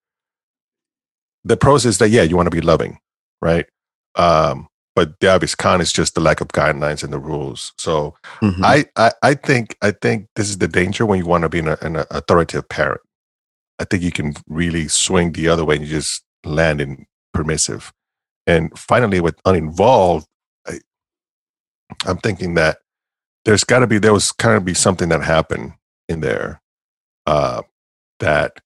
the 1.44 1.56
pros 1.56 1.86
is 1.86 1.98
that 1.98 2.10
yeah 2.10 2.22
you 2.22 2.36
want 2.36 2.46
to 2.46 2.56
be 2.56 2.60
loving, 2.60 2.98
right? 3.42 3.66
Um, 4.14 4.68
but 4.96 5.20
the 5.20 5.32
obvious 5.32 5.54
con 5.54 5.80
is 5.80 5.92
just 5.92 6.14
the 6.14 6.20
lack 6.20 6.40
of 6.40 6.48
guidelines 6.48 7.04
and 7.04 7.12
the 7.12 7.20
rules. 7.20 7.72
So 7.78 8.16
mm-hmm. 8.40 8.64
I, 8.64 8.84
I 8.96 9.12
I 9.22 9.34
think 9.34 9.76
I 9.82 9.92
think 9.92 10.28
this 10.34 10.48
is 10.48 10.58
the 10.58 10.66
danger 10.66 11.06
when 11.06 11.18
you 11.18 11.26
want 11.26 11.42
to 11.42 11.48
be 11.48 11.60
an, 11.60 11.68
an 11.68 12.04
authoritative 12.10 12.68
parent. 12.68 13.00
I 13.78 13.84
think 13.84 14.02
you 14.02 14.10
can 14.10 14.34
really 14.48 14.88
swing 14.88 15.32
the 15.32 15.48
other 15.48 15.64
way 15.64 15.76
and 15.76 15.84
you 15.84 15.90
just 15.90 16.24
land 16.44 16.80
in 16.80 17.06
permissive. 17.38 17.92
And 18.48 18.76
finally, 18.76 19.20
with 19.20 19.36
uninvolved, 19.44 20.26
I, 20.66 20.80
I'm 22.04 22.18
thinking 22.18 22.54
that 22.54 22.78
there's 23.44 23.62
got 23.62 23.78
to 23.78 23.86
be 23.86 23.98
there 23.98 24.12
was 24.12 24.32
kind 24.32 24.56
of 24.56 24.64
be 24.64 24.74
something 24.74 25.08
that 25.10 25.22
happened 25.22 25.74
in 26.08 26.20
there 26.20 26.60
uh, 27.26 27.62
that 28.18 28.58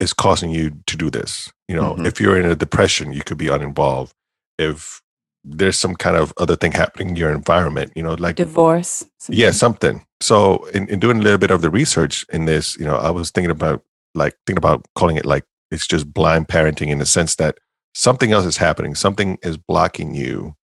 is 0.00 0.12
causing 0.12 0.50
you 0.50 0.82
to 0.86 0.96
do 0.96 1.10
this. 1.10 1.52
You 1.68 1.76
know, 1.76 1.92
mm-hmm. 1.94 2.06
if 2.06 2.20
you're 2.20 2.40
in 2.40 2.46
a 2.46 2.56
depression, 2.56 3.12
you 3.12 3.22
could 3.22 3.38
be 3.38 3.46
uninvolved. 3.46 4.12
If 4.58 5.00
there's 5.44 5.78
some 5.78 5.94
kind 5.94 6.16
of 6.16 6.32
other 6.36 6.56
thing 6.56 6.72
happening 6.72 7.10
in 7.10 7.16
your 7.16 7.30
environment, 7.30 7.92
you 7.94 8.02
know, 8.02 8.14
like 8.14 8.34
divorce. 8.34 9.04
Something. 9.18 9.40
Yeah, 9.40 9.52
something. 9.52 10.04
So 10.20 10.64
in, 10.74 10.88
in 10.88 10.98
doing 10.98 11.18
a 11.18 11.22
little 11.22 11.38
bit 11.38 11.52
of 11.52 11.62
the 11.62 11.70
research 11.70 12.26
in 12.32 12.46
this, 12.46 12.76
you 12.76 12.84
know, 12.84 12.96
I 12.96 13.10
was 13.10 13.30
thinking 13.30 13.52
about 13.52 13.84
like 14.16 14.34
thinking 14.44 14.58
about 14.58 14.84
calling 14.96 15.16
it 15.16 15.24
like 15.24 15.44
it's 15.70 15.86
just 15.86 16.12
blind 16.12 16.48
parenting 16.48 16.88
in 16.88 16.98
the 16.98 17.06
sense 17.06 17.36
that 17.36 17.58
something 17.94 18.32
else 18.32 18.44
is 18.44 18.56
happening. 18.56 18.94
Something 18.94 19.38
is 19.42 19.56
blocking 19.56 20.14
you 20.14 20.54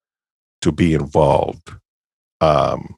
to 0.61 0.71
be 0.71 0.93
involved. 0.93 1.71
Um, 2.41 2.95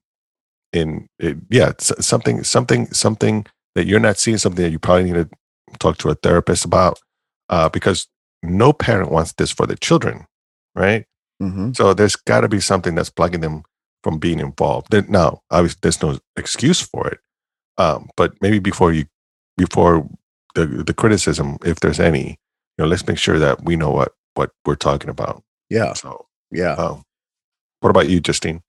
in 0.73 1.07
it, 1.19 1.37
yeah, 1.49 1.71
something, 1.79 2.43
something, 2.43 2.87
something 2.93 3.45
that 3.75 3.85
you're 3.85 3.99
not 3.99 4.17
seeing. 4.17 4.37
Something 4.37 4.63
that 4.63 4.71
you 4.71 4.79
probably 4.79 5.05
need 5.05 5.13
to 5.13 5.29
talk 5.79 5.97
to 5.99 6.09
a 6.09 6.15
therapist 6.15 6.65
about, 6.65 6.99
uh, 7.49 7.69
because 7.69 8.07
no 8.43 8.73
parent 8.73 9.11
wants 9.11 9.33
this 9.33 9.51
for 9.51 9.65
their 9.65 9.77
children, 9.77 10.25
right? 10.75 11.05
Mm-hmm. 11.41 11.71
So 11.73 11.93
there's 11.93 12.15
got 12.15 12.41
to 12.41 12.49
be 12.49 12.59
something 12.59 12.95
that's 12.95 13.09
blocking 13.09 13.41
them 13.41 13.63
from 14.03 14.19
being 14.19 14.39
involved. 14.39 14.93
Now, 15.09 15.41
obviously, 15.51 15.79
there's 15.81 16.01
no 16.01 16.19
excuse 16.35 16.81
for 16.81 17.07
it, 17.07 17.19
um, 17.77 18.09
but 18.15 18.33
maybe 18.41 18.59
before 18.59 18.91
you, 18.91 19.05
before 19.57 20.07
the 20.55 20.65
the 20.65 20.93
criticism, 20.93 21.57
if 21.65 21.79
there's 21.79 21.99
any, 21.99 22.39
you 22.77 22.83
know, 22.83 22.87
let's 22.87 23.07
make 23.07 23.17
sure 23.17 23.39
that 23.39 23.63
we 23.63 23.75
know 23.75 23.91
what 23.91 24.13
what 24.37 24.51
we're 24.65 24.75
talking 24.75 25.09
about. 25.09 25.43
Yeah. 25.69 25.93
So 25.93 26.25
yeah. 26.51 26.73
Um, 26.73 27.03
what 27.81 27.89
about 27.89 28.09
you, 28.09 28.19
Justine? 28.19 28.61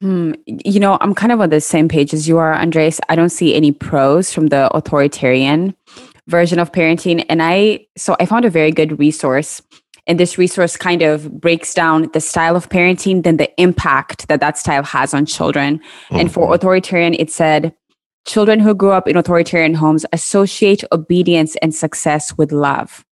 Hmm. 0.00 0.32
You 0.46 0.80
know, 0.80 0.98
I'm 1.00 1.14
kind 1.14 1.32
of 1.32 1.40
on 1.40 1.50
the 1.50 1.60
same 1.60 1.88
page 1.88 2.12
as 2.12 2.28
you 2.28 2.38
are, 2.38 2.52
Andres. 2.52 3.00
I 3.08 3.16
don't 3.16 3.30
see 3.30 3.54
any 3.54 3.72
pros 3.72 4.32
from 4.32 4.48
the 4.48 4.68
authoritarian 4.74 5.74
version 6.26 6.58
of 6.58 6.72
parenting. 6.72 7.24
And 7.28 7.42
I, 7.42 7.86
so 7.96 8.16
I 8.18 8.26
found 8.26 8.44
a 8.44 8.50
very 8.50 8.72
good 8.72 8.98
resource. 8.98 9.62
And 10.06 10.20
this 10.20 10.36
resource 10.36 10.76
kind 10.76 11.00
of 11.00 11.40
breaks 11.40 11.72
down 11.72 12.10
the 12.12 12.20
style 12.20 12.56
of 12.56 12.68
parenting, 12.68 13.22
then 13.22 13.38
the 13.38 13.50
impact 13.58 14.28
that 14.28 14.40
that 14.40 14.58
style 14.58 14.82
has 14.82 15.14
on 15.14 15.24
children. 15.24 15.78
Mm-hmm. 15.78 16.16
And 16.16 16.32
for 16.32 16.44
mm-hmm. 16.44 16.54
authoritarian, 16.54 17.14
it 17.14 17.30
said 17.30 17.74
Children 18.26 18.60
who 18.60 18.74
grew 18.74 18.92
up 18.92 19.06
in 19.06 19.16
authoritarian 19.16 19.74
homes 19.74 20.06
associate 20.12 20.82
obedience 20.92 21.56
and 21.56 21.74
success 21.74 22.36
with 22.38 22.52
love. 22.52 23.04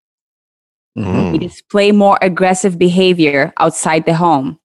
Mm-hmm. 0.98 1.32
They 1.32 1.38
display 1.38 1.92
more 1.92 2.18
aggressive 2.20 2.78
behavior 2.78 3.52
outside 3.58 4.04
the 4.04 4.14
home. 4.14 4.58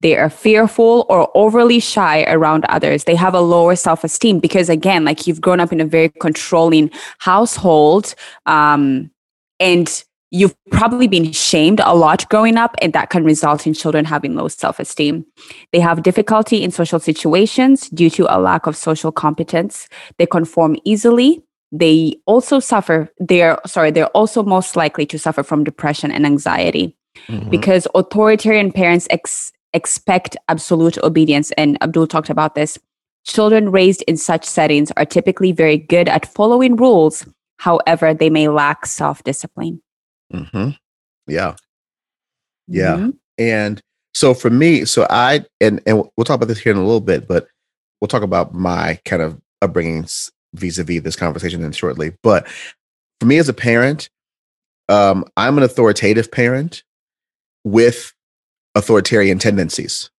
They 0.00 0.16
are 0.16 0.30
fearful 0.30 1.06
or 1.08 1.30
overly 1.34 1.80
shy 1.80 2.24
around 2.24 2.64
others. 2.66 3.04
They 3.04 3.14
have 3.14 3.34
a 3.34 3.40
lower 3.40 3.74
self 3.76 4.04
esteem 4.04 4.38
because, 4.40 4.68
again, 4.68 5.04
like 5.04 5.26
you've 5.26 5.40
grown 5.40 5.58
up 5.58 5.72
in 5.72 5.80
a 5.80 5.86
very 5.86 6.10
controlling 6.20 6.90
household. 7.18 8.14
Um, 8.44 9.10
and 9.58 10.04
you've 10.30 10.54
probably 10.70 11.08
been 11.08 11.32
shamed 11.32 11.80
a 11.82 11.94
lot 11.94 12.28
growing 12.28 12.56
up, 12.56 12.74
and 12.82 12.92
that 12.92 13.10
can 13.10 13.24
result 13.24 13.66
in 13.66 13.72
children 13.72 14.04
having 14.04 14.36
low 14.36 14.48
self 14.48 14.78
esteem. 14.78 15.24
They 15.72 15.80
have 15.80 16.02
difficulty 16.02 16.62
in 16.62 16.70
social 16.70 17.00
situations 17.00 17.88
due 17.90 18.10
to 18.10 18.26
a 18.34 18.38
lack 18.38 18.66
of 18.66 18.76
social 18.76 19.12
competence. 19.12 19.88
They 20.18 20.26
conform 20.26 20.76
easily. 20.84 21.42
They 21.72 22.16
also 22.26 22.60
suffer, 22.60 23.10
they're 23.18 23.58
sorry, 23.66 23.90
they're 23.90 24.06
also 24.08 24.42
most 24.42 24.76
likely 24.76 25.06
to 25.06 25.18
suffer 25.18 25.42
from 25.42 25.64
depression 25.64 26.10
and 26.10 26.24
anxiety 26.24 26.96
mm-hmm. 27.28 27.50
because 27.50 27.86
authoritarian 27.94 28.72
parents 28.72 29.06
ex- 29.10 29.52
expect 29.72 30.36
absolute 30.48 30.98
obedience. 30.98 31.50
And 31.52 31.76
Abdul 31.82 32.06
talked 32.06 32.30
about 32.30 32.54
this. 32.54 32.78
Children 33.24 33.72
raised 33.72 34.02
in 34.06 34.16
such 34.16 34.44
settings 34.44 34.92
are 34.96 35.04
typically 35.04 35.50
very 35.50 35.76
good 35.76 36.08
at 36.08 36.32
following 36.32 36.76
rules. 36.76 37.26
However, 37.58 38.14
they 38.14 38.30
may 38.30 38.48
lack 38.48 38.86
self 38.86 39.24
discipline. 39.24 39.82
Mm-hmm. 40.32 40.70
Yeah. 41.26 41.56
Yeah. 42.68 42.96
Mm-hmm. 42.96 43.10
And 43.38 43.82
so 44.14 44.32
for 44.34 44.50
me, 44.50 44.84
so 44.84 45.06
I 45.10 45.44
and 45.60 45.80
and 45.86 46.04
we'll 46.16 46.24
talk 46.24 46.36
about 46.36 46.48
this 46.48 46.58
here 46.58 46.72
in 46.72 46.78
a 46.78 46.84
little 46.84 47.00
bit, 47.00 47.26
but 47.26 47.48
we'll 48.00 48.08
talk 48.08 48.22
about 48.22 48.54
my 48.54 48.98
kind 49.04 49.22
of 49.22 49.40
upbringings 49.62 50.30
vis-a-vis 50.54 51.02
this 51.02 51.16
conversation 51.16 51.62
in 51.62 51.72
shortly. 51.72 52.12
But 52.22 52.48
for 53.20 53.26
me 53.26 53.38
as 53.38 53.48
a 53.48 53.54
parent, 53.54 54.08
um, 54.88 55.24
I'm 55.36 55.56
an 55.58 55.64
authoritative 55.64 56.30
parent 56.30 56.82
with 57.64 58.12
authoritarian 58.74 59.38
tendencies. 59.38 60.10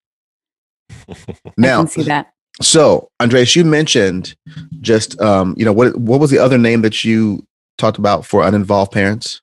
now, 1.57 1.79
I 1.79 1.83
can 1.83 1.87
see 1.87 2.03
that. 2.03 2.33
So, 2.61 3.09
Andres, 3.19 3.55
you 3.55 3.63
mentioned 3.63 4.35
just 4.81 5.19
um, 5.21 5.53
you 5.57 5.65
know 5.65 5.73
what 5.73 5.95
what 5.95 6.19
was 6.19 6.31
the 6.31 6.39
other 6.39 6.57
name 6.57 6.81
that 6.81 7.03
you 7.03 7.45
talked 7.77 7.99
about 7.99 8.25
for 8.25 8.43
uninvolved 8.43 8.91
parents? 8.91 9.41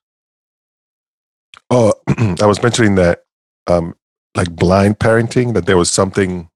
Oh, 1.69 1.93
I 2.41 2.45
was 2.45 2.61
mentioning 2.61 2.95
that, 2.95 3.23
um, 3.67 3.95
like 4.35 4.53
blind 4.53 4.99
parenting, 4.99 5.53
that 5.53 5.65
there 5.65 5.77
was 5.77 5.91
something 5.91 6.49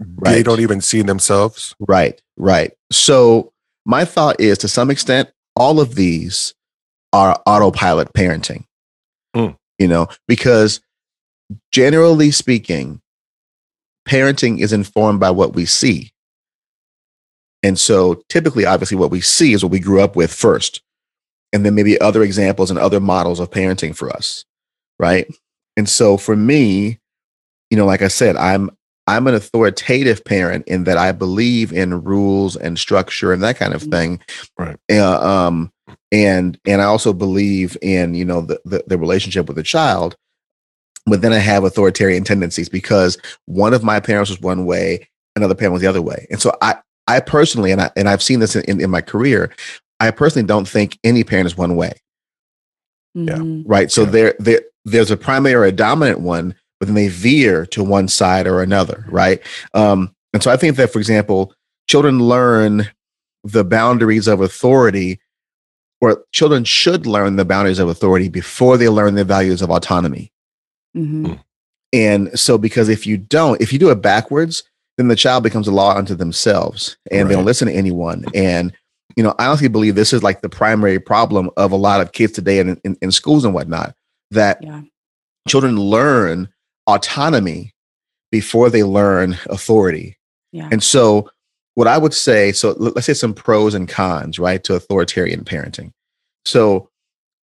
that 0.00 0.30
they 0.32 0.42
don't 0.42 0.60
even 0.60 0.80
see 0.80 1.02
themselves. 1.02 1.74
Right, 1.78 2.20
right. 2.36 2.72
So 2.90 3.52
my 3.84 4.04
thought 4.04 4.40
is 4.40 4.58
to 4.58 4.68
some 4.68 4.90
extent, 4.90 5.30
all 5.56 5.80
of 5.80 5.94
these 5.94 6.54
are 7.12 7.40
autopilot 7.46 8.12
parenting. 8.12 8.64
Hmm. 9.34 9.50
You 9.78 9.88
know, 9.88 10.08
because 10.26 10.80
generally 11.72 12.30
speaking, 12.30 13.00
parenting 14.08 14.60
is 14.60 14.72
informed 14.72 15.20
by 15.20 15.30
what 15.30 15.54
we 15.54 15.66
see. 15.66 16.12
And 17.62 17.78
so 17.78 18.22
typically, 18.28 18.64
obviously, 18.64 18.96
what 18.96 19.10
we 19.10 19.20
see 19.20 19.52
is 19.52 19.62
what 19.62 19.72
we 19.72 19.80
grew 19.80 20.00
up 20.00 20.16
with 20.16 20.32
first. 20.32 20.82
And 21.52 21.66
then 21.66 21.74
maybe 21.74 22.00
other 22.00 22.22
examples 22.22 22.70
and 22.70 22.78
other 22.78 23.00
models 23.00 23.40
of 23.40 23.50
parenting 23.50 23.94
for 23.94 24.10
us. 24.10 24.44
Right. 24.98 25.26
And 25.76 25.88
so 25.88 26.16
for 26.16 26.36
me, 26.36 26.98
you 27.70 27.76
know, 27.76 27.86
like 27.86 28.02
I 28.02 28.08
said, 28.08 28.36
I'm 28.36 28.70
I'm 29.16 29.26
an 29.26 29.34
authoritative 29.34 30.24
parent 30.24 30.66
in 30.66 30.84
that 30.84 30.96
I 30.98 31.12
believe 31.12 31.72
in 31.72 32.02
rules 32.02 32.56
and 32.56 32.78
structure 32.78 33.32
and 33.32 33.42
that 33.42 33.56
kind 33.56 33.74
of 33.74 33.82
Mhm. 33.82 33.90
thing. 33.90 34.20
Right. 34.58 34.76
Uh, 34.90 35.20
um, 35.20 35.72
and 36.12 36.58
and 36.66 36.80
I 36.80 36.84
also 36.84 37.12
believe 37.12 37.76
in 37.82 38.14
you 38.14 38.24
know 38.24 38.40
the, 38.42 38.60
the 38.64 38.84
the 38.86 38.98
relationship 38.98 39.46
with 39.46 39.56
the 39.56 39.62
child. 39.62 40.16
But 41.06 41.22
then 41.22 41.32
I 41.32 41.38
have 41.38 41.64
authoritarian 41.64 42.24
tendencies 42.24 42.68
because 42.68 43.16
one 43.46 43.74
of 43.74 43.82
my 43.82 44.00
parents 44.00 44.30
was 44.30 44.40
one 44.40 44.64
way, 44.66 45.08
another 45.34 45.54
parent 45.54 45.72
was 45.72 45.82
the 45.82 45.88
other 45.88 46.02
way, 46.02 46.26
and 46.30 46.40
so 46.40 46.56
I 46.62 46.76
I 47.06 47.20
personally 47.20 47.72
and 47.72 47.80
I 47.80 47.90
and 47.96 48.08
I've 48.08 48.22
seen 48.22 48.40
this 48.40 48.54
in, 48.54 48.62
in, 48.64 48.80
in 48.80 48.90
my 48.90 49.00
career. 49.00 49.50
I 49.98 50.10
personally 50.10 50.46
don't 50.46 50.68
think 50.68 50.98
any 51.04 51.24
parent 51.24 51.46
is 51.46 51.56
one 51.58 51.74
way 51.76 51.92
Yeah. 53.14 53.36
Mhm. 53.38 53.64
right? 53.66 53.90
So 53.90 54.04
Yeah. 54.04 54.10
there, 54.10 54.34
there, 54.38 54.60
there's 54.86 55.10
a 55.10 55.16
primary 55.16 55.54
or 55.54 55.64
a 55.64 55.72
dominant 55.72 56.20
one, 56.20 56.54
but 56.80 56.86
then 56.86 56.94
they 56.96 57.08
veer 57.08 57.64
to 57.66 57.84
one 57.84 58.08
side 58.08 58.46
or 58.46 58.62
another, 58.62 59.04
right? 59.08 59.40
Um, 59.74 60.12
and 60.32 60.42
so 60.42 60.50
I 60.50 60.56
think 60.56 60.76
that, 60.76 60.90
for 60.92 60.98
example, 60.98 61.54
children 61.88 62.18
learn 62.18 62.88
the 63.44 63.64
boundaries 63.64 64.26
of 64.26 64.40
authority, 64.40 65.20
or 66.00 66.24
children 66.32 66.64
should 66.64 67.06
learn 67.06 67.36
the 67.36 67.44
boundaries 67.44 67.78
of 67.78 67.88
authority 67.88 68.28
before 68.28 68.76
they 68.78 68.88
learn 68.88 69.14
the 69.14 69.24
values 69.24 69.60
of 69.62 69.70
autonomy. 69.70 70.32
Mhm. 70.96 71.38
And 71.92 72.38
so, 72.38 72.56
because 72.56 72.88
if 72.88 73.06
you 73.06 73.16
don't, 73.18 73.60
if 73.60 73.72
you 73.72 73.78
do 73.78 73.90
it 73.90 73.96
backwards, 74.02 74.62
then 74.96 75.08
the 75.08 75.16
child 75.16 75.42
becomes 75.42 75.66
a 75.68 75.72
law 75.72 75.96
unto 75.96 76.14
themselves 76.14 76.96
and 77.10 77.28
they 77.28 77.34
don't 77.34 77.44
listen 77.44 77.68
to 77.68 77.74
anyone. 77.74 78.24
And, 78.34 78.72
you 79.16 79.22
know, 79.22 79.34
I 79.38 79.46
honestly 79.46 79.68
believe 79.68 79.94
this 79.94 80.12
is 80.12 80.22
like 80.22 80.40
the 80.40 80.48
primary 80.48 80.98
problem 81.00 81.50
of 81.56 81.72
a 81.72 81.76
lot 81.76 82.00
of 82.00 82.12
kids 82.12 82.32
today 82.32 82.58
in, 82.58 82.80
in, 82.84 82.96
in 83.02 83.10
schools 83.10 83.44
and 83.44 83.52
whatnot 83.54 83.94
that 84.30 84.62
Yeah. 84.62 84.82
children 85.48 85.76
learn 85.76 86.48
autonomy 86.94 87.74
before 88.30 88.70
they 88.70 88.82
learn 88.82 89.38
authority. 89.48 90.16
Yeah. 90.52 90.68
And 90.70 90.82
so, 90.82 91.30
what 91.74 91.86
I 91.86 91.98
would 91.98 92.14
say, 92.14 92.52
so 92.52 92.72
let- 92.78 92.94
let's 92.94 93.06
say 93.06 93.14
some 93.14 93.32
pros 93.34 93.74
and 93.74 93.88
cons, 93.88 94.38
right, 94.38 94.62
to 94.64 94.74
authoritarian 94.74 95.44
parenting. 95.44 95.92
So, 96.44 96.88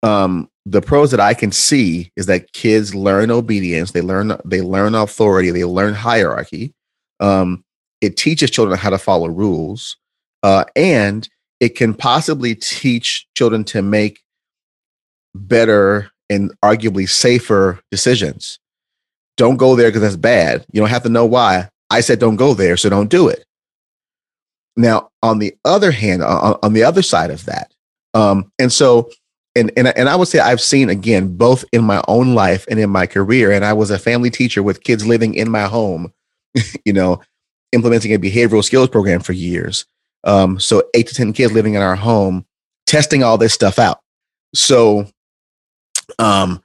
um, 0.04 0.50
the 0.66 0.82
pros 0.82 1.12
that 1.12 1.20
I 1.20 1.34
can 1.34 1.52
see 1.52 2.12
is 2.16 2.26
that 2.26 2.52
kids 2.52 2.94
learn 2.94 3.32
obedience, 3.32 3.92
they 3.92 4.02
learn 4.02 4.38
they 4.46 4.62
learn 4.62 4.96
authority, 4.96 5.52
they 5.52 5.64
learn 5.64 5.94
hierarchy. 5.94 6.74
Um, 7.20 7.64
it 8.02 8.18
teaches 8.18 8.52
children 8.52 8.78
how 8.78 8.90
to 8.90 8.98
follow 8.98 9.28
rules, 9.28 9.98
uh, 10.44 10.66
and 10.76 11.28
it 11.60 11.76
can 11.76 11.94
possibly 11.94 12.54
teach 12.54 13.28
children 13.36 13.64
to 13.66 13.82
make 13.82 14.20
better 15.34 16.12
and 16.30 16.52
arguably 16.64 17.10
safer 17.10 17.80
decisions. 17.90 18.60
Don't 19.38 19.58
go 19.58 19.76
there 19.76 19.88
because 19.90 20.02
that's 20.02 20.16
bad. 20.16 20.66
You 20.72 20.82
don't 20.82 20.90
have 20.90 21.04
to 21.04 21.10
know 21.10 21.26
why. 21.26 21.70
I 21.90 22.02
said 22.02 22.20
don't 22.20 22.36
go 22.36 22.54
there, 22.54 22.76
so 22.76 22.90
don't 22.90 23.10
do 23.10 23.30
it. 23.30 23.46
Now, 24.76 25.10
on 25.24 25.40
the 25.40 25.56
other 25.64 25.92
hand, 25.92 26.24
on, 26.24 26.60
on 26.62 26.74
the 26.74 26.84
other 26.84 27.02
side 27.02 27.32
of 27.32 27.46
that, 27.46 27.74
um, 28.14 28.52
and 28.60 28.72
so, 28.72 29.10
and, 29.56 29.72
and 29.78 29.88
and 29.88 30.10
I 30.10 30.16
would 30.16 30.28
say 30.28 30.40
I've 30.40 30.62
seen 30.62 30.90
again 30.90 31.38
both 31.38 31.64
in 31.72 31.84
my 31.84 32.04
own 32.08 32.36
life 32.36 32.66
and 32.70 32.80
in 32.80 32.90
my 32.90 33.08
career. 33.08 33.52
And 33.52 33.64
I 33.64 33.74
was 33.74 33.90
a 33.90 34.00
family 34.00 34.30
teacher 34.30 34.62
with 34.62 34.84
kids 34.84 35.06
living 35.06 35.34
in 35.34 35.50
my 35.50 35.64
home, 35.64 36.14
you 36.86 36.94
know, 36.94 37.22
implementing 37.72 38.14
a 38.14 38.20
behavioral 38.20 38.64
skills 38.64 38.90
program 38.90 39.22
for 39.22 39.34
years. 39.34 39.86
Um, 40.24 40.60
so 40.60 40.84
eight 40.94 41.08
to 41.08 41.14
ten 41.14 41.34
kids 41.34 41.54
living 41.54 41.76
in 41.76 41.82
our 41.82 41.96
home, 41.96 42.46
testing 42.86 43.24
all 43.24 43.38
this 43.38 43.54
stuff 43.54 43.80
out. 43.80 44.00
So, 44.54 45.08
um, 46.20 46.64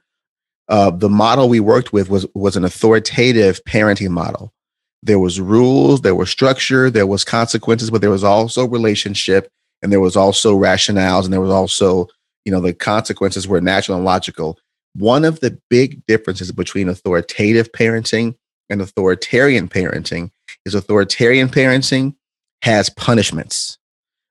uh, 0.69 0.91
the 0.91 1.09
model 1.09 1.49
we 1.49 1.59
worked 1.59 1.93
with 1.93 2.09
was 2.09 2.25
was 2.33 2.55
an 2.55 2.63
authoritative 2.63 3.61
parenting 3.67 4.09
model. 4.09 4.53
There 5.01 5.19
was 5.19 5.39
rules, 5.39 6.01
there 6.01 6.15
was 6.15 6.29
structure, 6.29 6.89
there 6.89 7.07
was 7.07 7.25
consequences, 7.25 7.91
but 7.91 8.01
there 8.01 8.09
was 8.09 8.23
also 8.23 8.67
relationship, 8.67 9.49
and 9.81 9.91
there 9.91 9.99
was 9.99 10.15
also 10.15 10.57
rationales, 10.57 11.25
and 11.25 11.33
there 11.33 11.41
was 11.41 11.51
also, 11.51 12.07
you 12.45 12.51
know, 12.51 12.61
the 12.61 12.73
consequences 12.73 13.47
were 13.47 13.59
natural 13.59 13.97
and 13.97 14.05
logical. 14.05 14.57
One 14.95 15.25
of 15.25 15.41
the 15.41 15.59
big 15.69 16.05
differences 16.05 16.51
between 16.51 16.87
authoritative 16.87 17.71
parenting 17.73 18.35
and 18.69 18.81
authoritarian 18.81 19.67
parenting 19.67 20.31
is 20.65 20.73
authoritarian 20.73 21.49
parenting 21.49 22.15
has 22.61 22.89
punishments. 22.89 23.77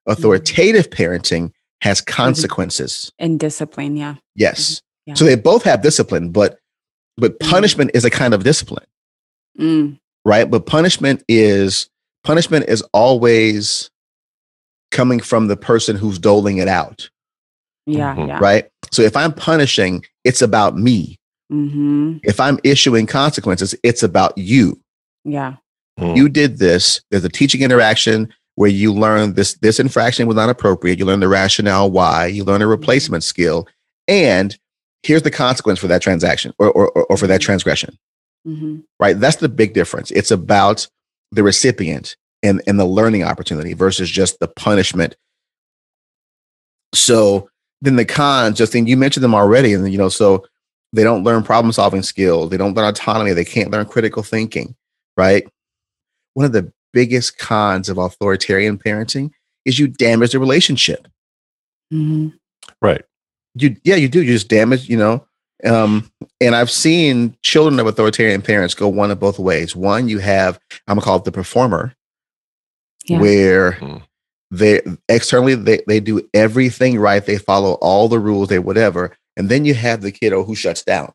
Mm-hmm. 0.08 0.12
Authoritative 0.12 0.88
parenting 0.90 1.52
has 1.82 2.00
mm-hmm. 2.00 2.12
consequences. 2.12 3.12
And 3.18 3.38
discipline. 3.38 3.96
Yeah. 3.96 4.16
Yes. 4.34 4.76
Mm-hmm. 4.76 4.91
Yeah. 5.06 5.14
So 5.14 5.24
they 5.24 5.34
both 5.36 5.62
have 5.64 5.82
discipline, 5.82 6.30
but 6.30 6.58
but 7.16 7.38
Mhm. 7.40 7.50
punishment 7.50 7.90
is 7.94 8.04
a 8.04 8.10
kind 8.10 8.32
of 8.34 8.42
discipline, 8.44 8.86
Mm. 9.58 9.98
right? 10.24 10.50
But 10.50 10.66
punishment 10.66 11.22
is 11.28 11.88
punishment 12.24 12.66
is 12.68 12.82
always 12.92 13.90
coming 14.90 15.20
from 15.20 15.48
the 15.48 15.56
person 15.56 15.96
who's 15.96 16.18
doling 16.18 16.58
it 16.58 16.68
out, 16.68 17.10
Yeah. 17.86 18.14
Mhm. 18.14 18.28
Yeah. 18.28 18.38
right? 18.38 18.68
So 18.92 19.02
if 19.02 19.16
I'm 19.16 19.32
punishing, 19.32 20.04
it's 20.24 20.40
about 20.42 20.76
me. 20.76 21.18
Mm-hmm. 21.52 22.18
If 22.22 22.38
I'm 22.40 22.58
issuing 22.64 23.06
consequences, 23.06 23.74
it's 23.82 24.02
about 24.02 24.36
you. 24.38 24.78
Yeah. 25.24 25.56
Mm. 25.98 26.16
You 26.16 26.28
did 26.28 26.58
this. 26.58 27.02
There's 27.10 27.24
a 27.24 27.28
teaching 27.28 27.60
interaction 27.62 28.32
where 28.54 28.70
you 28.70 28.92
learn 28.92 29.34
this 29.34 29.54
this 29.54 29.78
infraction 29.80 30.26
was 30.26 30.36
not 30.36 30.48
appropriate. 30.48 30.98
You 30.98 31.04
learn 31.04 31.20
the 31.20 31.28
rationale 31.28 31.90
why. 31.90 32.26
You 32.26 32.44
learn 32.44 32.62
a 32.62 32.66
replacement 32.66 33.24
skill, 33.24 33.66
and 34.08 34.56
here's 35.02 35.22
the 35.22 35.30
consequence 35.30 35.78
for 35.78 35.88
that 35.88 36.02
transaction 36.02 36.52
or 36.58 36.70
or, 36.70 36.90
or- 36.90 37.04
or 37.06 37.16
for 37.16 37.26
that 37.26 37.40
transgression. 37.40 37.96
Mm-hmm. 38.46 38.80
right? 38.98 39.18
That's 39.20 39.36
the 39.36 39.48
big 39.48 39.72
difference. 39.72 40.10
It's 40.10 40.32
about 40.32 40.88
the 41.30 41.44
recipient 41.44 42.16
and, 42.42 42.60
and 42.66 42.76
the 42.80 42.84
learning 42.84 43.22
opportunity 43.22 43.72
versus 43.72 44.10
just 44.10 44.40
the 44.40 44.48
punishment. 44.48 45.14
So 46.92 47.48
then 47.82 47.94
the 47.94 48.04
cons, 48.04 48.58
Justine, 48.58 48.88
you 48.88 48.96
mentioned 48.96 49.22
them 49.22 49.34
already. 49.34 49.74
And, 49.74 49.90
you 49.92 49.96
know, 49.96 50.08
so 50.08 50.44
they 50.92 51.04
don't 51.04 51.22
learn 51.22 51.44
problem 51.44 51.70
solving 51.70 52.02
skills. 52.02 52.50
They 52.50 52.56
don't 52.56 52.74
learn 52.74 52.88
autonomy. 52.88 53.32
They 53.32 53.44
can't 53.44 53.70
learn 53.70 53.86
critical 53.86 54.24
thinking, 54.24 54.74
right? 55.16 55.44
One 56.34 56.44
of 56.46 56.52
the 56.52 56.72
biggest 56.92 57.38
cons 57.38 57.88
of 57.88 57.96
authoritarian 57.98 58.76
parenting 58.76 59.30
is 59.64 59.78
you 59.78 59.86
damage 59.86 60.32
the 60.32 60.40
relationship 60.40 61.06
Mm-hmm. 61.92 62.28
Right. 62.80 63.02
You 63.54 63.76
yeah 63.84 63.96
you 63.96 64.08
do 64.08 64.22
you 64.22 64.32
just 64.32 64.48
damage 64.48 64.88
you 64.88 64.96
know 64.96 65.24
um 65.64 66.10
and 66.40 66.54
i've 66.56 66.70
seen 66.70 67.36
children 67.42 67.78
of 67.78 67.86
authoritarian 67.86 68.42
parents 68.42 68.74
go 68.74 68.88
one 68.88 69.10
of 69.10 69.20
both 69.20 69.38
ways 69.38 69.76
one 69.76 70.08
you 70.08 70.18
have 70.18 70.58
i'm 70.88 70.96
gonna 70.96 71.04
call 71.04 71.16
it 71.18 71.24
the 71.24 71.32
performer 71.32 71.94
Yeah. 73.06 73.20
where 73.20 73.72
Mm. 73.72 74.02
they 74.50 74.80
externally 75.08 75.54
they, 75.54 75.80
they 75.86 76.00
do 76.00 76.28
everything 76.34 76.98
right 76.98 77.24
they 77.24 77.38
follow 77.38 77.74
all 77.74 78.08
the 78.08 78.18
rules 78.18 78.48
they 78.48 78.58
whatever 78.58 79.16
and 79.36 79.48
then 79.48 79.64
you 79.64 79.74
have 79.74 80.00
the 80.02 80.12
kiddo 80.12 80.44
who 80.44 80.54
shuts 80.54 80.82
down 80.82 81.12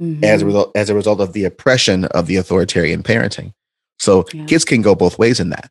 Mm-hmm. 0.00 0.22
as 0.22 0.42
a 0.42 0.46
result 0.46 0.70
as 0.76 0.90
a 0.90 0.94
result 0.94 1.20
of 1.20 1.32
the 1.32 1.44
oppression 1.44 2.04
of 2.04 2.26
the 2.28 2.36
authoritarian 2.36 3.02
parenting 3.02 3.52
so 3.98 4.24
Yeah. 4.32 4.44
kids 4.46 4.64
can 4.64 4.80
go 4.80 4.94
both 4.94 5.18
ways 5.18 5.40
in 5.40 5.50
that 5.50 5.70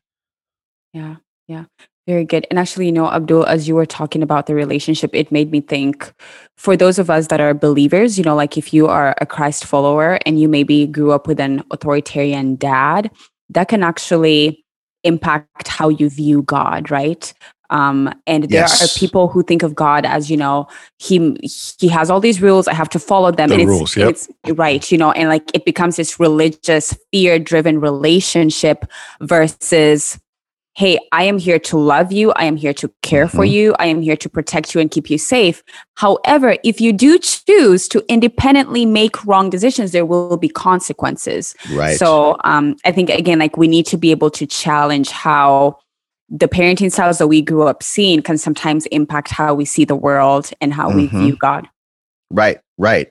Yeah, 0.92 1.16
yeah. 1.46 1.64
Very 2.08 2.24
good. 2.24 2.46
And 2.48 2.58
actually, 2.58 2.86
you 2.86 2.92
know, 2.92 3.10
Abdul, 3.10 3.44
as 3.44 3.68
you 3.68 3.74
were 3.74 3.84
talking 3.84 4.22
about 4.22 4.46
the 4.46 4.54
relationship, 4.54 5.10
it 5.12 5.30
made 5.30 5.52
me 5.52 5.60
think 5.60 6.10
for 6.56 6.74
those 6.74 6.98
of 6.98 7.10
us 7.10 7.26
that 7.26 7.38
are 7.38 7.52
believers, 7.52 8.16
you 8.16 8.24
know, 8.24 8.34
like 8.34 8.56
if 8.56 8.72
you 8.72 8.86
are 8.86 9.14
a 9.20 9.26
Christ 9.26 9.66
follower 9.66 10.18
and 10.24 10.40
you 10.40 10.48
maybe 10.48 10.86
grew 10.86 11.12
up 11.12 11.26
with 11.26 11.38
an 11.38 11.62
authoritarian 11.70 12.56
dad, 12.56 13.10
that 13.50 13.68
can 13.68 13.82
actually 13.82 14.64
impact 15.04 15.68
how 15.68 15.90
you 15.90 16.08
view 16.08 16.40
God, 16.44 16.90
right? 16.90 17.34
Um, 17.68 18.10
and 18.26 18.44
there 18.44 18.62
Yes. 18.62 18.82
are 18.82 18.98
people 18.98 19.28
who 19.28 19.42
think 19.42 19.62
of 19.62 19.74
God 19.74 20.06
as, 20.06 20.30
you 20.30 20.38
know, 20.38 20.66
he 20.98 21.36
he 21.78 21.88
has 21.88 22.08
all 22.10 22.20
these 22.20 22.40
rules, 22.40 22.66
I 22.68 22.72
have 22.72 22.88
to 22.88 22.98
follow 22.98 23.30
them. 23.30 23.50
The 23.50 23.56
and 23.56 23.68
rules, 23.68 23.94
it's, 23.98 23.98
yep. 23.98 24.08
it's 24.46 24.58
right, 24.58 24.90
you 24.90 24.96
know, 24.96 25.12
and 25.12 25.28
like 25.28 25.50
it 25.52 25.66
becomes 25.66 25.96
this 25.96 26.18
religious, 26.18 26.96
fear-driven 27.12 27.80
relationship 27.80 28.86
versus 29.20 30.18
hey, 30.78 30.96
I 31.10 31.24
am 31.24 31.38
here 31.38 31.58
to 31.58 31.76
love 31.76 32.12
you. 32.12 32.30
I 32.36 32.44
am 32.44 32.54
here 32.54 32.72
to 32.74 32.88
care 33.02 33.26
for 33.26 33.44
Mhm. 33.44 33.50
you. 33.50 33.74
I 33.80 33.86
am 33.86 34.00
here 34.00 34.16
to 34.16 34.28
protect 34.28 34.76
you 34.76 34.80
and 34.80 34.88
keep 34.88 35.10
you 35.10 35.18
safe. 35.18 35.60
However, 35.96 36.56
if 36.62 36.80
you 36.80 36.92
do 36.92 37.18
choose 37.18 37.88
to 37.88 38.04
independently 38.08 38.86
make 38.86 39.26
wrong 39.26 39.50
decisions, 39.50 39.90
there 39.90 40.06
will 40.06 40.36
be 40.36 40.48
consequences. 40.48 41.56
Right. 41.72 41.98
So 41.98 42.36
um, 42.44 42.76
I 42.84 42.92
think 42.92 43.10
again, 43.10 43.40
like 43.40 43.56
we 43.56 43.66
need 43.66 43.86
to 43.86 43.96
be 43.96 44.12
able 44.12 44.30
to 44.30 44.46
challenge 44.46 45.10
how 45.10 45.78
the 46.28 46.46
parenting 46.46 46.92
styles 46.92 47.18
that 47.18 47.26
we 47.26 47.42
grew 47.42 47.64
up 47.64 47.82
seeing 47.82 48.22
can 48.22 48.38
sometimes 48.38 48.86
impact 48.86 49.32
how 49.32 49.54
we 49.54 49.64
see 49.64 49.84
the 49.84 49.96
world 49.96 50.52
and 50.60 50.72
how 50.72 50.90
we 50.90 51.08
Mhm. 51.08 51.18
view 51.18 51.36
God. 51.40 51.66
Right, 52.30 52.58
right. 52.78 53.08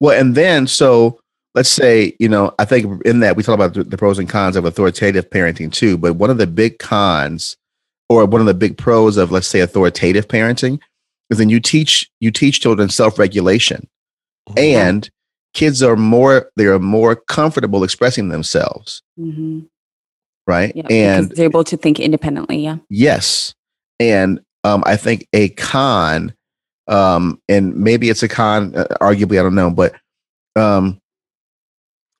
Well, 0.00 0.18
and 0.18 0.34
then 0.34 0.66
so 0.66 1.20
let's 1.54 1.68
say, 1.68 2.14
you 2.18 2.28
know, 2.28 2.52
I 2.58 2.64
think 2.64 3.04
in 3.04 3.20
that 3.20 3.36
we 3.36 3.42
talk 3.42 3.54
about 3.54 3.74
the, 3.74 3.96
pros 3.96 4.18
and 4.18 4.28
cons 4.28 4.56
of 4.56 4.64
authoritative 4.64 5.30
parenting 5.30 5.72
too, 5.72 5.96
but 5.98 6.14
one 6.14 6.30
of 6.30 6.38
the 6.38 6.46
big 6.46 6.78
cons 6.78 7.56
or 8.08 8.24
one 8.24 8.40
of 8.40 8.46
the 8.46 8.54
big 8.54 8.76
pros 8.78 9.16
of 9.16 9.30
let's 9.30 9.46
say 9.46 9.60
authoritative 9.60 10.28
parenting 10.28 10.78
is 11.30 11.38
then 11.38 11.48
you 11.48 11.60
teach 11.60 12.10
you 12.20 12.30
teach 12.30 12.60
children 12.60 12.88
self-regulation 12.88 13.88
and 14.56 15.10
kids 15.54 15.82
are 15.82 15.96
more 15.96 16.50
they 16.56 16.66
are 16.66 16.78
more 16.78 17.16
comfortable 17.16 17.84
expressing 17.84 18.28
themselves, 18.28 19.02
Mhm. 19.18 19.66
right? 20.46 20.72
Yeah, 20.74 20.86
and 20.90 21.30
they're 21.30 21.44
able 21.44 21.64
to 21.64 21.76
think 21.76 22.00
independently. 22.00 22.58
Yeah. 22.58 22.78
Yes. 22.88 23.54
And 23.98 24.40
um, 24.64 24.82
I 24.86 24.96
think 24.96 25.26
a 25.32 25.50
con, 25.50 26.34
um, 26.88 27.40
and 27.48 27.76
maybe 27.76 28.10
it's 28.10 28.22
a 28.22 28.28
con, 28.28 28.74
uh, 28.74 28.86
arguably, 29.00 29.38
I 29.38 29.42
don't 29.42 29.54
know, 29.54 29.70
but 29.70 29.94
um, 30.56 31.00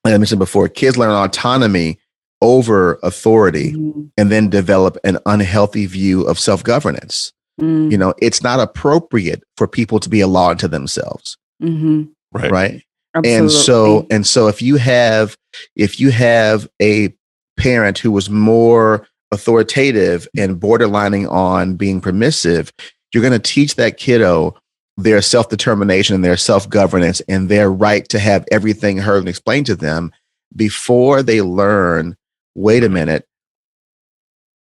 like 0.03 0.13
I 0.13 0.17
mentioned 0.17 0.39
before, 0.39 0.67
kids 0.67 0.97
learn 0.97 1.11
autonomy 1.11 1.99
over 2.41 2.99
authority 3.03 3.73
Mhm. 3.73 4.09
and 4.17 4.31
then 4.31 4.49
develop 4.49 4.97
an 5.03 5.19
unhealthy 5.25 5.85
view 5.85 6.23
of 6.23 6.39
self 6.39 6.63
governance. 6.63 7.31
Mm, 7.61 7.91
You 7.91 7.97
know, 7.97 8.13
it's 8.19 8.41
not 8.41 8.59
appropriate 8.59 9.43
for 9.57 9.67
people 9.67 9.99
to 9.99 10.09
be 10.09 10.21
a 10.21 10.27
law 10.27 10.49
unto 10.49 10.67
themselves, 10.67 11.37
mhm. 11.61 12.09
right. 12.33 12.51
right? 12.51 12.81
Absolutely. 13.13 13.39
and 13.39 13.51
so 13.51 14.07
and 14.09 14.25
so 14.25 14.47
if 14.47 14.61
you 14.61 14.77
have 14.77 15.35
if 15.75 15.99
you 15.99 16.11
have 16.11 16.67
a 16.81 17.13
parent 17.57 17.97
who 17.99 18.09
was 18.09 18.29
more 18.29 19.05
authoritative 19.33 20.29
and 20.37 20.55
borderlining 20.61 21.29
on 21.29 21.75
being 21.75 21.99
permissive 21.99 22.71
you're 23.13 23.21
going 23.21 23.33
to 23.33 23.51
teach 23.53 23.75
that 23.75 23.97
kiddo 23.97 24.55
their 24.97 25.21
self-determination 25.21 26.15
and 26.15 26.23
their 26.23 26.37
self-governance 26.37 27.21
and 27.27 27.49
their 27.49 27.71
right 27.71 28.07
to 28.09 28.19
have 28.19 28.45
everything 28.51 28.97
heard 28.97 29.19
and 29.19 29.29
explained 29.29 29.65
to 29.65 29.75
them 29.75 30.11
before 30.55 31.23
they 31.23 31.41
learn 31.41 32.15
wait 32.55 32.83
a 32.83 32.89
minute 32.89 33.25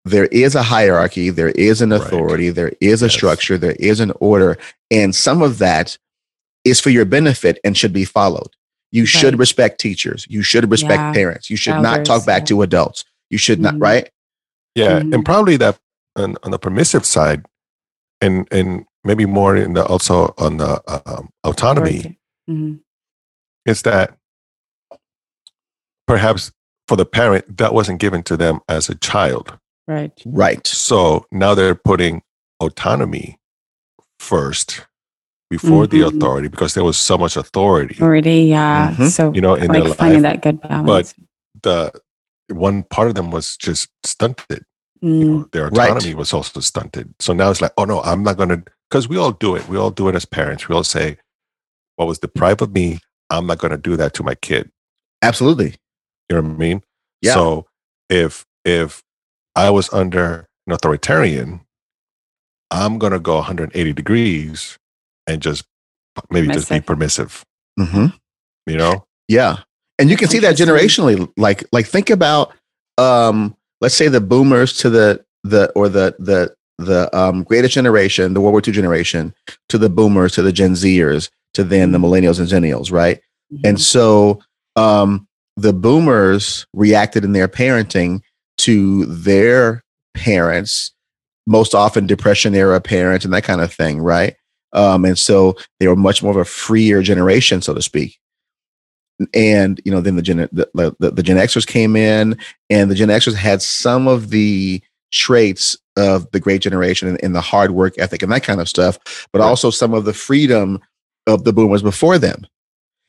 there 0.05 0.25
is 0.27 0.55
a 0.55 0.63
hierarchy 0.63 1.29
there 1.29 1.49
is 1.49 1.81
an 1.81 1.89
Right. 1.91 2.01
authority 2.01 2.49
there 2.49 2.73
is 2.81 3.01
a 3.01 3.05
Yes. 3.05 3.13
structure 3.13 3.57
there 3.57 3.75
is 3.79 3.99
an 3.99 4.11
order 4.19 4.57
and 4.91 5.15
some 5.15 5.41
of 5.41 5.57
that 5.59 5.97
is 6.65 6.79
for 6.81 6.89
your 6.89 7.05
benefit 7.05 7.59
and 7.63 7.77
should 7.77 7.93
be 7.93 8.03
followed. 8.03 8.49
You 8.91 9.05
should 9.05 9.39
respect 9.39 9.79
teachers. 9.79 10.25
You 10.29 10.43
should 10.43 10.69
respect 10.69 10.99
Yeah. 10.99 11.13
parents. 11.13 11.49
You 11.49 11.55
should 11.55 11.81
not 11.81 12.03
talk 12.05 12.25
back 12.25 12.41
yeah. 12.41 12.45
to 12.47 12.61
adults. 12.63 13.05
You 13.29 13.37
should 13.37 13.59
not, 13.61 13.75
Mhm. 13.75 13.81
right? 13.81 14.09
Yeah, 14.75 14.99
Mhm. 14.99 15.13
and 15.13 15.25
probably 15.25 15.55
that 15.57 15.77
on, 16.17 16.35
on 16.43 16.51
the 16.51 16.59
permissive 16.59 17.05
side, 17.05 17.45
and 18.19 18.47
and 18.51 18.85
maybe 19.07 19.25
more 19.25 19.55
in 19.55 19.73
the 19.73 19.85
also 19.85 20.33
on 20.37 20.57
the 20.57 20.71
um, 21.09 21.29
autonomy 21.43 22.19
Mhm. 22.49 22.79
is 23.65 23.81
that 23.83 24.17
perhaps 26.07 26.51
for 26.87 26.95
the 26.97 27.05
parent 27.05 27.57
that 27.57 27.73
wasn't 27.73 27.99
given 27.99 28.23
to 28.23 28.37
them 28.37 28.59
as 28.69 28.89
a 28.89 28.95
child. 28.95 29.57
Right. 29.87 30.11
Right. 30.25 30.65
So 30.67 31.25
now 31.31 31.53
they're 31.55 31.75
putting 31.75 32.21
autonomy 32.59 33.37
first 34.19 34.85
before 35.49 35.87
the 35.87 36.01
Mhm. 36.01 36.07
authority 36.09 36.47
because 36.49 36.73
there 36.73 36.83
was 36.83 36.97
so 36.97 37.17
much 37.17 37.37
authority, 37.37 37.97
Already. 38.01 38.43
Yeah. 38.55 38.93
Mhm. 38.97 39.09
So 39.09 39.33
you 39.33 39.41
know, 39.41 39.55
in 39.55 39.67
like 39.71 39.83
their 39.83 39.93
finding 39.93 40.23
life. 40.23 40.33
that 40.33 40.41
good 40.41 40.61
balance. 40.61 40.87
But 40.87 41.13
the 41.63 42.01
one 42.55 42.83
part 42.83 43.07
of 43.09 43.15
them 43.15 43.31
was 43.31 43.57
just 43.57 43.89
stunted. 44.03 44.63
you 44.99 45.09
Mm, 45.09 45.27
know, 45.29 45.49
their 45.51 45.69
Right. 45.69 45.91
autonomy 45.91 46.15
was 46.15 46.33
also 46.33 46.59
stunted. 46.59 47.13
So 47.19 47.31
now 47.31 47.51
it's 47.51 47.61
like, 47.61 47.71
oh 47.77 47.85
no, 47.85 48.01
I'm 48.01 48.23
not 48.23 48.35
going 48.35 48.49
to, 48.49 48.63
because 48.89 49.07
we 49.07 49.17
all 49.17 49.31
do 49.31 49.55
it. 49.55 49.67
We 49.67 49.77
all 49.77 49.91
do 49.91 50.07
it 50.07 50.15
as 50.15 50.25
parents. 50.25 50.67
We 50.67 50.75
all 50.75 50.83
say, 50.83 51.17
what 51.95 52.07
was 52.07 52.19
deprived 52.19 52.61
of 52.61 52.73
me, 52.73 52.99
I'm 53.29 53.47
not 53.47 53.57
going 53.57 53.71
to 53.71 53.77
do 53.77 53.97
that 53.97 54.13
to 54.15 54.23
my 54.23 54.35
kid. 54.35 54.71
Absolutely. 55.21 55.75
You 56.29 56.35
know 56.35 56.41
what 56.43 56.51
I 56.51 56.57
mean? 56.57 56.83
Yeah. 57.21 57.33
So 57.33 57.67
if 58.09 58.45
if 58.63 59.01
I 59.55 59.69
was 59.69 59.91
under 59.93 60.47
an 60.67 60.73
authoritarian, 60.73 61.61
I'm 62.71 62.99
going 62.99 63.13
to 63.13 63.19
go 63.19 63.35
180 63.35 63.93
degrees 63.93 64.77
and 65.25 65.41
just 65.41 65.65
maybe 66.29 66.47
just 66.47 66.69
be 66.69 66.81
permissive. 66.81 67.43
hmm 67.79 68.07
You 68.65 68.77
know? 68.77 69.05
Yeah. 69.27 69.57
And 69.99 70.09
you 70.09 70.17
can 70.17 70.27
see 70.27 70.39
that 70.39 70.55
generationally. 70.55 71.31
Like, 71.37 71.65
like 71.71 71.87
think 71.87 72.09
about 72.09 72.53
um, 72.97 73.55
let's 73.81 73.95
say 73.95 74.07
the 74.07 74.21
boomers 74.21 74.77
to 74.79 74.89
the 74.89 75.25
the 75.43 75.71
or 75.71 75.89
the 75.89 76.15
the 76.19 76.55
the 76.77 77.15
um 77.17 77.43
greatest 77.43 77.73
generation, 77.73 78.33
the 78.33 78.41
World 78.41 78.53
War 78.53 78.61
II 78.65 78.73
generation, 78.73 79.33
to 79.69 79.77
the 79.77 79.89
boomers, 79.89 80.33
to 80.33 80.41
the 80.41 80.51
Gen 80.51 80.73
Zers, 80.73 81.29
to 81.53 81.63
then 81.63 81.91
the 81.91 81.97
millennials 81.97 82.39
and 82.39 82.47
zennials, 82.47 82.91
right? 82.91 83.19
And 83.63 83.77
mhm. 83.77 83.81
so 83.81 84.39
um, 84.75 85.27
the 85.55 85.73
boomers 85.73 86.65
reacted 86.73 87.23
in 87.23 87.33
their 87.33 87.47
parenting 87.47 88.21
to 88.59 89.05
their 89.05 89.83
parents, 90.13 90.93
most 91.45 91.73
often 91.73 92.07
depression 92.07 92.53
era 92.55 92.79
parents 92.81 93.25
and 93.25 93.33
that 93.33 93.43
kind 93.43 93.61
of 93.61 93.73
thing, 93.73 93.99
right? 93.99 94.35
Um, 94.73 95.05
and 95.05 95.17
so 95.17 95.55
they 95.79 95.87
were 95.87 95.95
much 95.95 96.21
more 96.21 96.31
of 96.31 96.37
a 96.37 96.45
freer 96.45 97.01
generation, 97.01 97.61
so 97.61 97.73
to 97.73 97.81
speak. 97.81 98.19
And 99.33 99.81
you 99.83 99.91
know, 99.91 100.01
then 100.01 100.15
the 100.15 100.21
Gen 100.21 100.47
the, 100.51 100.69
the, 100.99 101.11
the 101.11 101.23
Gen 101.23 101.37
Xers 101.37 101.65
came 101.65 101.95
in, 101.95 102.37
and 102.69 102.91
the 102.91 102.95
Gen 102.95 103.07
Xers 103.07 103.33
had 103.33 103.63
some 103.63 104.07
of 104.07 104.29
the 104.29 104.79
traits 105.11 105.75
of 105.97 106.29
the 106.31 106.39
great 106.39 106.61
generation 106.61 107.07
and, 107.07 107.21
and 107.23 107.35
the 107.35 107.41
hard 107.41 107.71
work 107.71 107.95
ethic 107.97 108.21
and 108.21 108.31
that 108.31 108.43
kind 108.43 108.61
of 108.61 108.69
stuff, 108.69 108.97
but 109.33 109.39
Right. 109.39 109.47
also 109.47 109.69
some 109.69 109.93
of 109.93 110.05
the 110.05 110.13
freedom 110.13 110.79
of 111.25 111.43
the 111.43 111.51
boomers 111.51 111.81
before 111.81 112.17
them. 112.17 112.45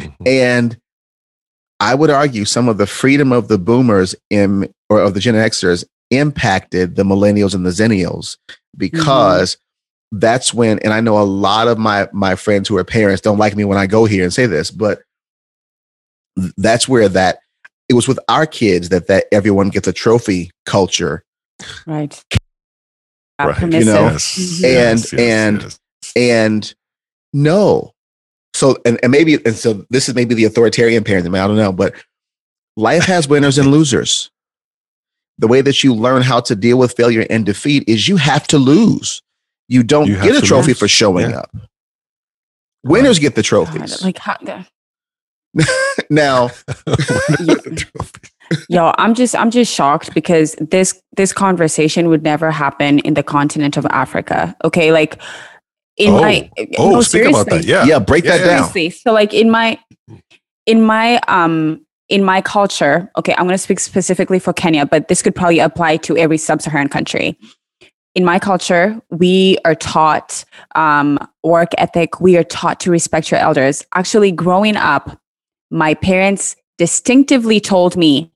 Mhm. 0.00 0.26
And 0.26 0.78
I 1.80 1.94
would 1.94 2.10
argue 2.10 2.44
some 2.44 2.68
of 2.68 2.78
the 2.78 2.86
freedom 2.86 3.30
of 3.30 3.46
the 3.48 3.58
boomers 3.58 4.14
in 4.30 4.72
or 4.90 5.00
of 5.00 5.14
the 5.14 5.20
Gen 5.20 5.34
Xers 5.34 5.84
impacted 6.10 6.96
the 6.96 7.04
millennials 7.04 7.54
and 7.54 7.64
the 7.64 7.70
zennials 7.70 8.36
because 8.76 9.56
that's 10.10 10.54
when 10.54 10.78
and 10.80 10.92
I 10.94 11.00
know 11.00 11.18
a 11.18 11.22
lot 11.24 11.68
of 11.68 11.78
my 11.78 12.08
my 12.12 12.34
friends 12.34 12.66
who 12.68 12.76
are 12.78 12.84
parents 12.84 13.20
don't 13.20 13.36
like 13.38 13.54
me 13.54 13.64
when 13.64 13.76
I 13.78 13.86
go 13.86 14.06
here 14.06 14.24
and 14.24 14.32
say 14.32 14.46
this, 14.46 14.70
but 14.70 15.02
that's 16.56 16.88
where 16.88 17.08
that 17.08 17.40
it 17.88 17.94
was 17.94 18.08
with 18.08 18.18
our 18.28 18.46
kids 18.46 18.88
that 18.90 19.06
that 19.08 19.24
everyone 19.32 19.68
gets 19.70 19.88
a 19.88 19.92
trophy 19.92 20.50
culture 20.66 21.24
Right. 21.86 22.22
Yeah, 23.38 23.46
Right. 23.46 23.56
permissive. 23.56 23.94
know, 23.94 24.02
Yes, 24.10 24.36
Mhm. 24.38 24.60
yes, 24.60 24.62
And- 24.62 25.00
yes, 25.12 25.12
and- 25.12 25.62
yes. 25.62 25.78
and 26.16 26.74
no 27.32 27.92
so 28.54 28.76
and, 28.84 28.98
and 29.02 29.12
maybe 29.12 29.34
and 29.44 29.54
so 29.54 29.84
this 29.90 30.08
is 30.08 30.14
maybe 30.14 30.34
the 30.34 30.44
authoritarian 30.44 31.04
parenting 31.04 31.38
i 31.38 31.46
don't 31.46 31.56
know 31.56 31.70
but 31.70 31.94
life 32.76 33.04
has 33.04 33.28
winners 33.28 33.58
and 33.58 33.70
losers 33.70 34.30
the 35.36 35.46
way 35.46 35.60
that 35.60 35.84
you 35.84 35.94
learn 35.94 36.22
how 36.22 36.40
to 36.40 36.56
deal 36.56 36.78
with 36.78 36.96
failure 36.96 37.26
and 37.28 37.44
defeat 37.44 37.84
is 37.86 38.08
you 38.08 38.16
have 38.16 38.46
to 38.46 38.56
lose 38.58 39.20
you 39.68 39.82
don't 39.82 40.06
You 40.08 40.14
get 40.20 40.34
a 40.34 40.40
trophy 40.40 40.68
lose. 40.68 40.78
for 40.78 40.88
showing 40.88 41.30
Yeah. 41.30 41.40
up 41.40 41.54
winners 42.84 43.18
get 43.18 43.34
the 43.34 43.42
God, 43.42 43.46
trophies 43.48 44.02
like 44.02 44.18
how, 44.18 44.36
the- 44.42 44.66
now 46.10 46.50
yo, 48.68 48.92
I'm 48.98 49.14
just 49.14 49.34
I'm 49.36 49.50
just 49.50 49.72
shocked 49.72 50.14
because 50.14 50.54
this 50.60 51.00
this 51.16 51.32
conversation 51.32 52.08
would 52.08 52.22
never 52.22 52.50
happen 52.50 52.98
in 53.00 53.14
the 53.14 53.22
continent 53.22 53.76
of 53.76 53.86
Africa. 53.86 54.56
Okay, 54.64 54.92
like 54.92 55.20
in 55.96 56.14
Oh. 56.14 56.20
my 56.20 56.50
oh, 56.78 56.90
no, 56.90 57.00
speak 57.00 57.24
about 57.26 57.46
that. 57.50 57.64
Yeah. 57.64 57.84
yeah 57.84 57.98
break 57.98 58.24
Yeah, 58.24 58.38
that 58.38 58.40
yeah, 58.40 58.56
down 58.58 58.70
seriously. 58.70 58.98
So 59.00 59.12
like 59.12 59.34
in 59.34 59.50
my 59.50 59.78
in 60.66 60.82
my 60.82 61.18
um 61.28 61.84
in 62.08 62.24
my 62.24 62.40
culture, 62.40 63.10
okay, 63.18 63.34
I'm 63.36 63.44
going 63.44 63.50
to 63.54 63.58
speak 63.58 63.80
specifically 63.80 64.38
for 64.38 64.52
Kenya, 64.52 64.86
but 64.86 65.08
this 65.08 65.20
could 65.20 65.34
probably 65.34 65.58
apply 65.58 65.98
to 65.98 66.16
every 66.16 66.38
sub-Saharan 66.38 66.88
country. 66.88 67.38
In 68.14 68.24
my 68.24 68.38
culture, 68.38 68.98
we 69.10 69.58
are 69.66 69.74
taught 69.74 70.42
um, 70.74 71.18
work 71.44 71.68
ethic. 71.76 72.18
We 72.18 72.38
are 72.38 72.44
taught 72.44 72.80
to 72.80 72.90
respect 72.90 73.30
your 73.30 73.38
elders. 73.40 73.84
Actually, 73.94 74.32
growing 74.32 74.74
up, 74.74 75.20
my 75.70 75.92
parents 75.92 76.56
distinctively 76.78 77.60
told 77.60 77.94
me 77.96 78.32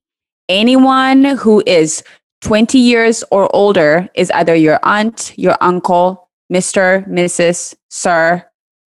anyone 0.48 1.24
who 1.24 1.62
is 1.66 2.02
20 2.42 2.78
years 2.78 3.22
or 3.30 3.54
older 3.54 4.08
is 4.14 4.30
either 4.32 4.54
your 4.54 4.78
aunt, 4.82 5.32
your 5.36 5.56
uncle, 5.60 6.28
Mr., 6.52 7.06
Mrs., 7.08 7.74
Sir, 7.88 8.44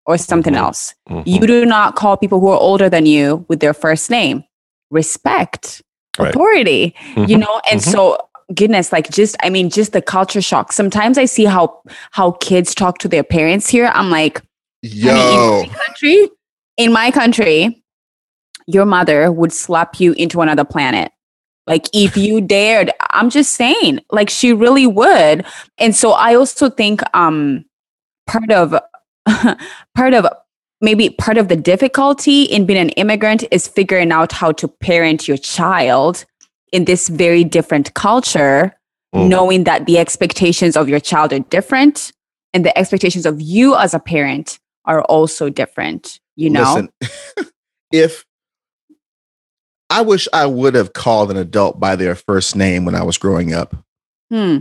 or 0.07 0.17
something 0.17 0.55
Mhm. 0.55 0.59
else. 0.59 0.95
Mhm. 1.09 1.23
You 1.27 1.41
do 1.47 1.67
not 1.67 1.97
call 1.97 2.17
people 2.17 2.41
who 2.41 2.49
are 2.49 2.59
older 2.59 2.89
than 2.89 3.07
you 3.07 3.45
with 3.49 3.61
their 3.61 3.75
first 3.75 4.11
name. 4.11 4.45
Respect, 4.91 5.83
Right. 6.19 6.31
authority, 6.31 6.95
you 7.17 7.37
Mhm. 7.37 7.41
know? 7.41 7.61
And 7.71 7.81
Mhm. 7.81 7.93
so 7.93 8.19
goodness 8.53 8.91
like 8.93 9.09
just 9.11 9.37
i 9.45 9.49
mean 9.49 9.71
just 9.71 9.93
the 9.93 10.03
culture 10.03 10.43
shock 10.43 10.73
sometimes 10.73 11.17
i 11.17 11.25
see 11.25 11.45
how 11.45 11.73
how 12.11 12.33
kids 12.41 12.75
talk 12.75 12.99
to 12.99 13.07
their 13.07 13.23
parents 13.23 13.69
here 13.69 13.89
i'm 13.95 14.11
like 14.11 14.43
Yo, 14.83 15.61
in 15.63 15.69
my 15.69 15.77
country 15.87 16.29
in 16.77 16.93
my 16.93 17.11
country 17.13 17.81
your 18.67 18.85
mother 18.85 19.31
would 19.31 19.53
slap 19.53 20.01
you 20.01 20.15
into 20.15 20.41
another 20.41 20.65
planet 20.65 21.13
like 21.71 21.89
if 21.95 22.17
you 22.17 22.41
dared 22.41 22.91
i'm 23.11 23.31
just 23.31 23.53
saying 23.53 24.01
like 24.11 24.29
she 24.29 24.53
really 24.53 24.87
would 24.87 25.47
and 25.79 25.95
so 25.97 26.11
i 26.13 26.35
also 26.35 26.69
think 26.69 27.01
um 27.15 27.65
part 28.27 28.51
of 28.51 28.75
part 29.95 30.13
of 30.13 30.27
maybe 30.83 31.09
part 31.11 31.39
of 31.39 31.49
the 31.49 31.57
difficulty 31.57 32.43
in 32.43 32.67
being 32.67 32.81
an 32.81 32.91
immigrant 32.91 33.45
is 33.51 33.69
figuring 33.69 34.13
out 34.13 34.33
how 34.33 34.51
to 34.53 34.67
parent 34.69 35.29
your 35.29 35.37
child 35.39 36.25
in 36.73 36.85
this 36.85 37.09
very 37.09 37.45
different 37.45 37.95
culture 37.95 38.77
Mm. 39.13 39.29
knowing 39.29 39.65
that 39.65 39.87
the 39.87 39.99
expectations 39.99 40.77
of 40.77 40.89
your 40.89 41.01
child 41.01 41.33
are 41.33 41.41
different 41.41 42.13
and 42.55 42.65
the 42.65 42.77
expectations 42.79 43.27
of 43.27 43.41
you 43.41 43.75
as 43.75 43.93
a 43.93 43.99
parent 43.99 44.61
are 44.85 45.03
also 45.03 45.51
different 45.51 46.21
you 46.37 46.49
know 46.49 46.89
listen, 47.41 47.51
if 47.93 48.25
I 49.91 50.03
wish 50.03 50.29
I 50.33 50.47
would 50.47 50.75
have 50.75 50.93
called 50.93 51.31
an 51.31 51.37
adult 51.37 51.81
by 51.81 51.97
their 51.97 52.15
first 52.15 52.55
name 52.57 52.85
when 52.85 52.95
I 52.95 53.03
was 53.03 53.19
growing 53.19 53.53
up. 53.53 53.75
hmm. 54.31 54.59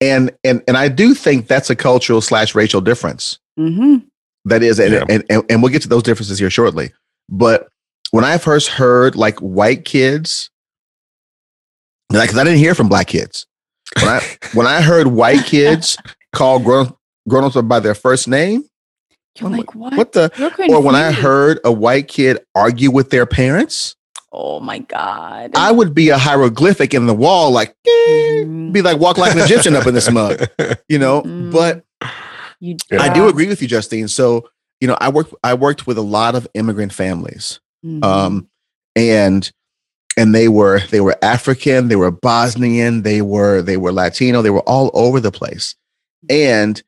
And 0.00 0.32
and 0.42 0.62
and 0.66 0.76
I 0.76 0.88
do 0.88 1.14
think 1.14 1.46
that's 1.46 1.70
a 1.70 1.76
cultural 1.76 2.20
slash 2.20 2.54
racial 2.56 2.80
difference. 2.80 3.38
hmm 3.56 3.98
That 4.46 4.64
is, 4.64 4.80
and, 4.80 4.92
Yeah. 4.92 5.04
and, 5.08 5.24
and 5.30 5.44
and 5.48 5.62
we'll 5.62 5.70
get 5.72 5.82
to 5.82 5.88
those 5.88 6.02
differences 6.02 6.40
here 6.40 6.50
shortly. 6.50 6.92
But 7.28 7.68
when 8.10 8.24
I 8.24 8.38
first 8.38 8.68
heard 8.68 9.14
like 9.14 9.38
white 9.38 9.84
kids, 9.84 10.50
like 12.10 12.30
'cause 12.30 12.38
I 12.38 12.42
didn't 12.44 12.58
hear 12.58 12.74
from 12.74 12.88
black 12.88 13.06
kids. 13.06 13.46
When 14.00 14.08
I 14.08 14.20
when 14.54 14.66
I 14.66 14.80
heard 14.80 15.06
white 15.06 15.44
kids 15.44 15.96
call 16.34 16.58
grown 16.58 16.92
grown 17.28 17.44
ups 17.44 17.54
by 17.62 17.78
their 17.78 17.94
first 17.94 18.26
name, 18.26 18.64
you're 19.38 19.48
I'm 19.50 19.56
like 19.56 19.74
what, 19.76 19.94
what 19.96 20.12
the? 20.12 20.32
Or 20.68 20.80
when 20.82 20.96
I 20.96 21.12
heard 21.12 21.60
a 21.64 21.70
white 21.70 22.08
kid 22.08 22.38
argue 22.56 22.90
with 22.90 23.10
their 23.10 23.24
parents, 23.26 23.94
oh 24.32 24.60
my 24.60 24.78
god 24.78 25.52
I 25.54 25.70
would 25.72 25.94
be 25.94 26.08
a 26.08 26.18
hieroglyphic 26.18 26.94
in 26.94 27.06
the 27.06 27.14
wall, 27.14 27.50
like 27.50 27.74
Mhm. 27.86 28.72
be 28.72 28.82
like 28.82 28.98
walk 28.98 29.18
like 29.18 29.32
an 29.34 29.40
Egyptian 29.40 29.76
up 29.76 29.86
in 29.86 29.94
this 29.94 30.10
mug, 30.10 30.48
you 30.88 30.98
know. 30.98 31.22
Mm. 31.22 31.52
But 31.52 31.84
you, 32.60 32.76
I 32.98 33.12
do 33.12 33.28
agree 33.28 33.46
with 33.48 33.60
you, 33.62 33.68
Justine. 33.68 34.08
So 34.08 34.48
you 34.80 34.88
know, 34.88 34.96
I 35.00 35.08
worked 35.10 35.34
I 35.44 35.54
worked 35.54 35.86
with 35.86 35.98
a 35.98 36.02
lot 36.02 36.34
of 36.34 36.48
immigrant 36.54 36.92
families, 36.92 37.60
Mhm. 37.84 38.04
um, 38.04 38.48
and 38.96 39.50
and 40.16 40.34
they 40.34 40.48
were 40.48 40.80
they 40.90 41.00
were 41.00 41.16
African, 41.22 41.88
they 41.88 41.96
were 41.96 42.10
Bosnian, 42.10 43.02
they 43.02 43.22
were 43.22 43.62
they 43.62 43.76
were 43.76 43.92
Latino, 43.92 44.42
they 44.42 44.50
were 44.50 44.60
all 44.68 44.90
over 44.94 45.20
the 45.20 45.30
place, 45.32 45.74
and 46.30 46.82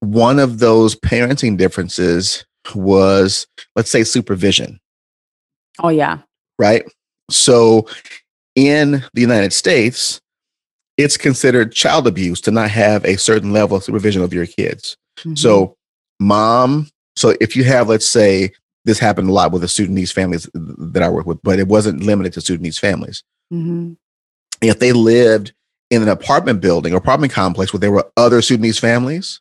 one 0.00 0.38
of 0.38 0.60
those 0.60 0.94
parenting 0.96 1.56
differences 1.58 2.44
was 2.74 3.46
let's 3.76 3.90
say 3.90 4.02
supervision. 4.04 4.80
oh 5.82 5.88
yeah 5.90 6.18
right? 6.60 6.84
So 7.30 7.88
in 8.54 9.02
the 9.14 9.20
United 9.20 9.52
States, 9.52 10.20
it's 10.98 11.16
considered 11.16 11.72
child 11.72 12.06
abuse 12.06 12.40
to 12.42 12.50
not 12.50 12.70
have 12.70 13.04
a 13.04 13.16
certain 13.16 13.52
level 13.52 13.78
of 13.78 13.82
supervision 13.82 14.22
of 14.22 14.34
your 14.34 14.46
kids. 14.46 14.96
Mhm. 15.20 15.38
So, 15.38 15.76
mom, 16.20 16.90
so 17.16 17.34
if 17.40 17.56
you 17.56 17.64
have, 17.64 17.88
let's 17.88 18.06
say, 18.06 18.52
this 18.84 18.98
happened 18.98 19.30
a 19.30 19.32
lot 19.32 19.52
with 19.52 19.62
the 19.62 19.68
Sudanese 19.68 20.12
families 20.12 20.48
that 20.54 21.02
I 21.02 21.08
work 21.08 21.26
with, 21.26 21.42
but 21.42 21.58
it 21.58 21.68
wasn't 21.68 22.02
limited 22.02 22.34
to 22.34 22.40
Sudanese 22.42 22.78
families. 22.78 23.22
Mhm. 23.52 23.96
If 24.60 24.78
they 24.78 24.92
lived 24.92 25.54
in 25.90 26.02
an 26.02 26.08
apartment 26.08 26.60
building 26.60 26.92
or 26.92 26.96
apartment 26.96 27.32
complex 27.32 27.72
where 27.72 27.80
there 27.80 27.90
were 27.90 28.10
other 28.16 28.42
Sudanese 28.42 28.78
families, 28.78 29.40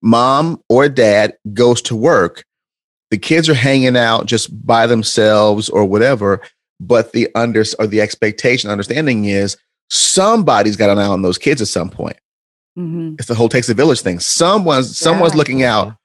mom 0.00 0.62
or 0.68 0.88
dad 0.88 1.36
goes 1.52 1.82
to 1.82 1.96
work. 1.96 2.44
The 3.10 3.18
kids 3.18 3.48
are 3.48 3.54
hanging 3.54 3.96
out 3.96 4.26
just 4.26 4.66
by 4.66 4.86
themselves 4.86 5.68
or 5.68 5.84
whatever, 5.84 6.40
but 6.80 7.12
the 7.12 7.28
under 7.34 7.64
or 7.78 7.86
the 7.86 8.00
expectation, 8.00 8.70
understanding 8.70 9.24
is 9.24 9.56
somebody's 9.90 10.76
got 10.76 10.90
an 10.90 10.98
eye 10.98 11.06
on 11.06 11.22
those 11.22 11.38
kids 11.38 11.62
at 11.62 11.68
some 11.68 11.90
point. 11.90 12.16
Mhm. 12.78 13.14
It's 13.18 13.28
the 13.28 13.34
whole 13.34 13.48
takes 13.48 13.68
a 13.68 13.74
village 13.74 14.02
thing. 14.02 14.20
Someone's 14.20 14.96
someone's 14.96 15.34
looking 15.34 15.62
out, 15.62 15.96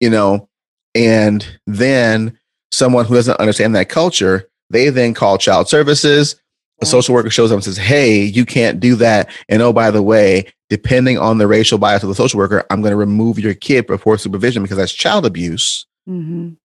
you 0.00 0.10
know, 0.10 0.48
and 0.94 1.46
then 1.66 2.38
someone 2.70 3.04
who 3.04 3.14
doesn't 3.14 3.40
understand 3.40 3.74
that 3.74 3.88
culture, 3.88 4.48
they 4.70 4.90
then 4.90 5.14
call 5.14 5.38
child 5.38 5.68
services. 5.68 6.36
A 6.82 6.86
social 6.86 7.14
worker 7.14 7.28
shows 7.28 7.50
up 7.50 7.56
and 7.56 7.64
says, 7.64 7.76
Hey, 7.76 8.22
you 8.22 8.46
can't 8.46 8.80
do 8.80 8.94
that. 8.96 9.28
And 9.50 9.60
oh, 9.60 9.72
by 9.72 9.90
the 9.90 10.02
way, 10.02 10.46
depending 10.70 11.18
on 11.18 11.36
the 11.36 11.46
racial 11.46 11.76
bias 11.76 12.02
of 12.02 12.08
the 12.08 12.14
social 12.14 12.38
worker, 12.38 12.64
I'm 12.70 12.80
going 12.80 12.92
to 12.92 12.96
remove 12.96 13.38
your 13.38 13.52
kid 13.52 13.86
before 13.86 14.16
supervision 14.16 14.62
because 14.62 14.78
that's 14.78 14.92
child 14.92 15.26
abuse. 15.26 15.84
Mhm. 16.08 16.56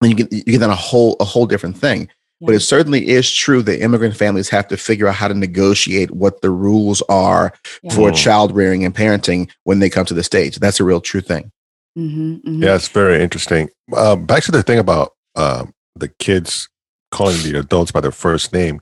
And 0.00 0.10
you 0.10 0.14
get 0.14 0.32
you 0.32 0.42
get 0.44 0.62
on 0.62 0.70
a 0.70 0.74
whole 0.76 1.16
a 1.20 1.24
whole 1.24 1.46
different 1.46 1.76
thing. 1.78 2.08
But 2.40 2.54
it 2.54 2.60
certainly 2.60 3.08
is 3.08 3.28
true 3.28 3.62
that 3.62 3.82
immigrant 3.82 4.16
families 4.16 4.48
have 4.50 4.68
to 4.68 4.76
figure 4.76 5.08
out 5.08 5.16
how 5.16 5.26
to 5.26 5.34
negotiate 5.34 6.12
what 6.12 6.40
the 6.40 6.50
rules 6.50 7.02
are 7.08 7.52
Yeah. 7.82 7.92
for 7.94 8.12
child 8.12 8.54
rearing 8.54 8.84
and 8.84 8.94
parenting 8.94 9.50
when 9.64 9.80
they 9.80 9.90
come 9.90 10.04
to 10.06 10.14
the 10.14 10.22
States. 10.22 10.56
That's 10.56 10.78
a 10.78 10.84
real 10.84 11.00
true 11.00 11.20
thing. 11.20 11.50
Mhm. 11.98 12.40
Mhm. 12.44 12.62
Yeah, 12.62 12.76
it's 12.76 12.86
very 12.86 13.20
interesting. 13.20 13.70
Um, 13.96 14.24
back 14.24 14.44
to 14.44 14.52
the 14.52 14.62
thing 14.62 14.78
about 14.78 15.14
um, 15.34 15.72
the 15.96 16.08
kids 16.20 16.68
calling 17.10 17.42
the 17.42 17.58
adults 17.58 17.90
by 17.90 18.00
their 18.00 18.12
first 18.12 18.52
name. 18.52 18.80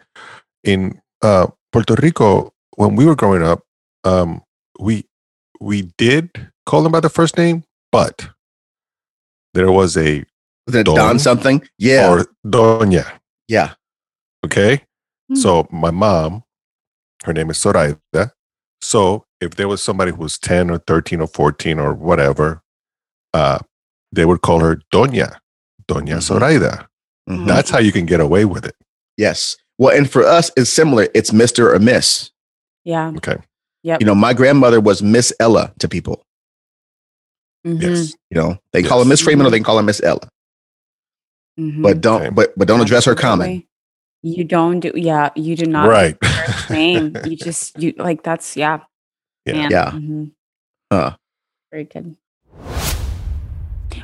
In 0.64 1.00
uh, 1.22 1.46
Puerto 1.72 1.94
Rico, 2.02 2.52
when 2.76 2.94
we 2.94 3.06
were 3.06 3.14
growing 3.16 3.42
up, 3.42 3.62
um, 4.04 4.42
we 4.78 5.06
we 5.60 5.90
did 5.96 6.28
call 6.66 6.82
them 6.82 6.92
by 6.92 7.00
their 7.00 7.08
first 7.10 7.38
name, 7.38 7.64
but 7.90 8.28
there 9.56 9.72
was 9.72 9.96
a 9.96 10.22
Was 10.66 10.74
it 10.76 10.84
Don? 10.86 10.94
Don 10.96 11.18
something? 11.18 11.62
Yeah. 11.78 12.10
or 12.10 12.26
doña. 12.46 13.04
yeah. 13.48 13.74
Okay, 14.44 14.82
Hmm. 15.28 15.34
so 15.36 15.66
my 15.72 15.90
mom, 15.90 16.44
her 17.24 17.32
name 17.32 17.50
is 17.50 17.58
Zoraida. 17.58 18.32
So 18.80 19.24
if 19.40 19.56
there 19.56 19.66
was 19.66 19.82
somebody 19.82 20.12
who 20.12 20.18
was 20.18 20.38
ten 20.38 20.70
or 20.70 20.78
thirteen 20.78 21.20
or 21.20 21.26
fourteen 21.26 21.78
or 21.80 21.92
whatever, 21.94 22.62
uh, 23.34 23.58
they 24.12 24.24
would 24.24 24.42
call 24.42 24.60
her 24.60 24.76
doña, 24.92 25.38
doña 25.88 26.16
Mhm. 26.18 26.22
Zoraida. 26.22 26.88
Mhm. 27.28 27.46
That's 27.48 27.70
how 27.70 27.78
you 27.80 27.90
can 27.92 28.06
get 28.06 28.20
away 28.20 28.44
with 28.44 28.64
it. 28.66 28.76
Yes. 29.16 29.56
Well, 29.78 29.96
and 29.96 30.08
for 30.08 30.22
us, 30.24 30.50
it's 30.56 30.70
similar. 30.70 31.08
It's 31.14 31.30
Mr. 31.32 31.74
or 31.74 31.78
Miss. 31.80 32.30
yeah 32.84 33.12
Okay. 33.16 33.38
Yep. 33.82 34.00
You 34.00 34.06
know, 34.06 34.14
my 34.14 34.32
grandmother 34.34 34.80
was 34.80 35.02
Miss 35.02 35.32
Ella 35.40 35.72
to 35.80 35.88
people. 35.88 36.22
Mhm. 37.66 37.82
Yes. 37.82 38.14
You 38.30 38.40
know, 38.40 38.58
they 38.72 38.82
call 38.82 39.00
her 39.00 39.04
Miss 39.04 39.20
Freeman 39.20 39.46
or 39.46 39.50
they 39.50 39.60
call 39.60 39.76
her 39.76 39.82
Miss 39.82 40.00
Ella, 40.02 40.28
Mhm. 41.58 41.82
but 41.82 42.00
don't, 42.00 42.22
Okay. 42.22 42.30
but 42.30 42.52
but 42.56 42.68
don't 42.68 42.80
address 42.80 43.04
her 43.06 43.14
common. 43.14 43.46
Absolutely. 43.46 43.66
you 44.22 44.42
don't 44.44 44.80
do 44.80 44.90
yeah 44.96 45.28
you 45.36 45.54
do 45.54 45.66
not 45.66 45.88
right. 45.88 46.16
first 46.24 46.70
name 46.70 47.14
you 47.26 47.36
just 47.48 47.78
you 47.80 47.92
like 47.96 48.22
that's 48.24 48.56
yeah 48.56 48.80
Yeah. 49.44 49.52
man. 49.54 49.70
Yeah. 49.70 49.90
Mhm. 49.92 50.30
Uh, 50.90 51.10
Very 51.70 51.84
good. 51.84 52.16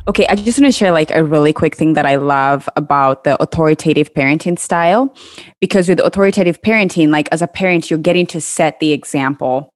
Okay, 0.09 0.27
I 0.29 0.35
just 0.35 0.59
want 0.61 0.73
to 0.73 0.77
share 0.77 0.91
like 0.93 1.11
a 1.11 1.23
really 1.25 1.53
quick 1.53 1.77
thing 1.77 1.95
that 1.95 2.07
I 2.07 2.17
love 2.17 2.69
about 2.77 3.25
the 3.25 3.41
authoritative 3.43 4.13
parenting 4.15 4.59
style. 4.59 5.15
Because 5.61 5.89
with 5.89 6.01
authoritative 6.01 6.61
parenting, 6.63 7.09
like 7.11 7.29
as 7.33 7.41
a 7.43 7.47
parent, 7.47 7.89
you're 7.91 7.99
getting 8.01 8.27
to 8.27 8.41
set 8.41 8.81
the 8.81 8.93
example 8.93 9.72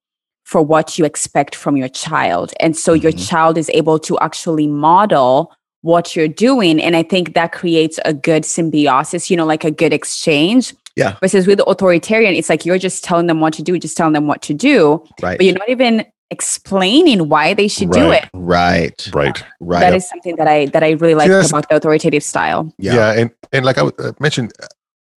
for 0.50 0.62
what 0.62 0.96
you 0.96 1.04
expect 1.04 1.54
from 1.54 1.76
your 1.76 1.88
child. 1.88 2.52
And 2.60 2.76
so 2.76 2.92
your 2.94 3.12
Mhm. 3.12 3.28
child 3.28 3.58
is 3.58 3.68
able 3.74 3.98
to 4.08 4.16
actually 4.20 4.66
model 4.68 5.52
what 5.82 6.14
you're 6.14 6.28
doing. 6.48 6.80
And 6.80 6.94
I 6.96 7.02
think 7.02 7.34
that 7.34 7.50
creates 7.52 7.98
a 8.04 8.12
good 8.14 8.44
symbiosis, 8.44 9.28
you 9.30 9.36
know, 9.36 9.44
like 9.54 9.64
a 9.64 9.70
good 9.82 9.92
exchange. 9.92 10.72
Yeah. 10.94 11.16
Versus 11.20 11.46
with 11.48 11.58
the 11.58 11.64
authoritarian, 11.64 12.34
it's 12.34 12.48
like 12.48 12.64
you're 12.64 12.78
just 12.78 13.02
telling 13.04 13.26
them 13.26 13.40
what 13.40 13.52
to 13.54 13.62
do, 13.62 13.76
just 13.78 13.96
telling 13.96 14.14
them 14.14 14.26
what 14.28 14.40
to 14.42 14.54
do 14.54 15.02
right. 15.20 15.36
but 15.36 15.44
you're 15.44 15.58
not 15.58 15.68
even 15.68 16.04
explaining 16.30 17.28
why 17.28 17.54
they 17.54 17.68
should 17.68 17.90
do 17.90 18.10
it. 18.12 18.24
right. 18.34 18.98
Right. 19.12 19.42
Right. 19.60 19.80
That 19.80 19.94
is 19.94 20.08
something 20.08 20.36
that 20.36 20.48
I 20.48 20.66
that 20.66 20.82
I 20.82 20.90
really 20.92 21.14
like 21.14 21.28
that's- 21.28 21.50
about 21.50 21.68
the 21.68 21.76
authoritative 21.76 22.22
style. 22.22 22.72
Yeah. 22.78 22.94
yeah. 22.94 23.20
and 23.20 23.30
and 23.52 23.64
like 23.64 23.78
I 23.78 23.84
w- 23.84 24.08
uh, 24.08 24.12
mentioned, 24.20 24.52
uh, 24.62 24.66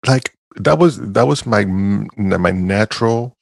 like 0.07 0.33
that 0.57 0.79
was 0.79 0.99
that 1.17 1.27
was 1.27 1.45
my 1.47 1.65
my 1.67 2.51
natural 2.51 3.37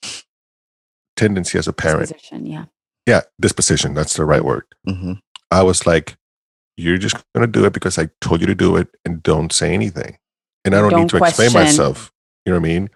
tendency 1.17 1.59
as 1.59 1.67
a 1.69 1.73
parent. 1.73 2.09
Disposition, 2.09 2.47
yeah. 2.47 2.65
Yeah, 3.07 3.23
disposition. 3.41 3.95
That's 3.95 4.15
the 4.15 4.25
right 4.25 4.45
word. 4.45 4.65
Mhm. 4.89 5.21
I 5.51 5.63
was 5.63 5.87
like, 5.87 6.17
you're 6.77 6.99
just 6.99 7.17
gonna 7.35 7.47
do 7.47 7.65
it 7.65 7.73
because 7.73 7.99
I 7.99 8.09
told 8.21 8.41
you 8.41 8.47
to 8.47 8.55
do 8.55 8.77
it, 8.77 8.89
and 9.05 9.23
don't 9.23 9.53
say 9.53 9.73
anything. 9.73 10.19
And 10.65 10.75
I 10.75 10.81
don't, 10.81 10.91
Don't 10.91 11.01
need 11.03 11.09
to 11.11 11.17
explain 11.19 11.53
myself. 11.53 12.13
You 12.45 12.53
know 12.53 12.59
what 12.61 12.67
I 12.67 12.69
mean? 12.69 12.89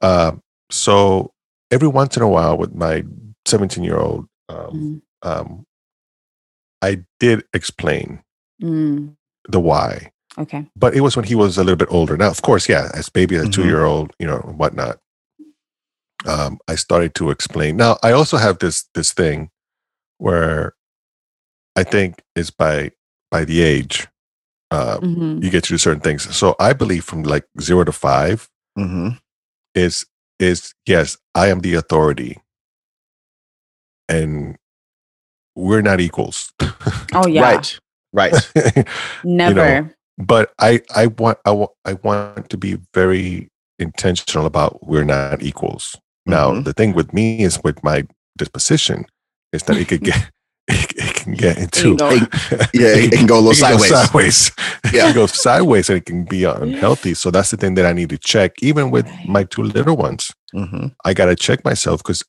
Uh, 0.00 0.32
so 0.70 1.32
every 1.70 1.88
once 1.88 2.16
in 2.16 2.22
a 2.22 2.28
while, 2.28 2.56
with 2.56 2.74
my 2.74 3.02
17 3.44 3.82
year 3.84 3.98
old, 3.98 4.28
um, 4.48 5.02
Mm. 5.24 5.28
um, 5.28 5.66
I 6.80 7.04
did 7.20 7.44
explain 7.52 8.22
Mm. 8.62 9.16
the 9.48 9.60
why. 9.60 10.10
Okay. 10.38 10.66
but 10.74 10.94
it 10.94 11.02
was 11.02 11.14
when 11.14 11.26
he 11.26 11.34
was 11.34 11.58
a 11.58 11.62
little 11.62 11.76
bit 11.76 11.88
older. 11.90 12.16
Now, 12.16 12.30
of 12.30 12.40
course, 12.40 12.66
yeah, 12.66 12.90
as 12.94 13.10
baby, 13.10 13.36
as 13.36 13.48
Mhm. 13.48 13.52
two 13.52 13.64
year 13.66 13.84
old, 13.84 14.14
you 14.18 14.26
know, 14.26 14.38
whatnot. 14.56 14.98
Um, 16.26 16.58
I 16.68 16.74
started 16.76 17.14
to 17.16 17.30
explain. 17.30 17.76
Now, 17.76 17.98
I 18.02 18.12
also 18.12 18.36
have 18.36 18.58
this 18.58 18.84
this 18.94 19.12
thing 19.12 19.50
where 20.18 20.74
I 21.76 21.82
think 21.84 22.22
is 22.36 22.50
by 22.50 22.92
by 23.30 23.44
the 23.44 23.62
age 23.62 24.06
uh, 24.70 24.98
Mhm. 25.00 25.42
you 25.42 25.50
get 25.50 25.64
to 25.64 25.72
do 25.74 25.78
certain 25.78 26.00
things. 26.00 26.34
So 26.34 26.54
I 26.58 26.72
believe 26.72 27.04
from 27.04 27.22
like 27.24 27.44
zero 27.60 27.84
to 27.84 27.92
five 27.92 28.48
Mm-hmm. 28.78 29.16
is 29.74 30.06
is 30.38 30.74
yes, 30.86 31.16
I 31.34 31.48
am 31.48 31.60
the 31.60 31.74
authority, 31.74 32.38
and 34.08 34.56
we're 35.54 35.82
not 35.82 36.00
equals. 36.00 36.52
Oh 37.14 37.26
yeah. 37.26 37.42
Right. 37.42 37.78
Right. 38.14 38.34
Never. 39.24 39.94
but 40.18 40.52
I 40.58 40.80
I 40.94 41.06
want 41.08 41.38
I 41.44 41.50
want 41.50 41.70
I 41.84 41.92
want 41.94 42.48
to 42.50 42.56
be 42.56 42.78
very 42.94 43.50
intentional 43.78 44.46
about 44.46 44.86
we're 44.86 45.04
not 45.04 45.42
equals. 45.42 45.96
Now 46.26 46.52
Mhm. 46.52 46.64
the 46.64 46.72
thing 46.72 46.94
with 46.94 47.12
me 47.12 47.42
is 47.42 47.58
with 47.64 47.82
my 47.82 48.06
disposition 48.38 49.06
is 49.52 49.62
that 49.64 49.76
it 49.76 49.88
could 49.88 50.02
get 50.04 50.30
it, 50.68 50.92
it 50.96 51.14
can 51.14 51.34
get 51.34 51.58
into 51.58 51.96
go. 51.96 52.08
Yeah, 52.72 52.94
it 52.94 53.10
can 53.12 53.26
go 53.26 53.38
a 53.38 53.42
little 53.42 53.50
it 53.52 53.58
can 53.60 53.76
go 53.78 53.84
sideways. 53.84 53.90
sideways. 53.90 54.50
Yeah. 54.92 55.02
it 55.02 55.06
can 55.06 55.14
go 55.14 55.26
sideways 55.26 55.88
and 55.90 55.98
it 55.98 56.06
can 56.06 56.24
be 56.24 56.44
unhealthy. 56.44 57.14
So 57.14 57.30
that's 57.32 57.50
the 57.50 57.56
thing 57.56 57.74
that 57.74 57.84
I 57.86 57.92
need 57.92 58.10
to 58.10 58.18
check. 58.18 58.52
Even 58.62 58.90
with 58.90 59.06
my 59.26 59.44
two 59.44 59.62
little 59.62 59.96
ones, 59.96 60.30
Mm-hmm. 60.54 60.88
I 61.04 61.14
got 61.14 61.26
to 61.26 61.34
check 61.36 61.64
myself 61.64 62.02
because 62.04 62.22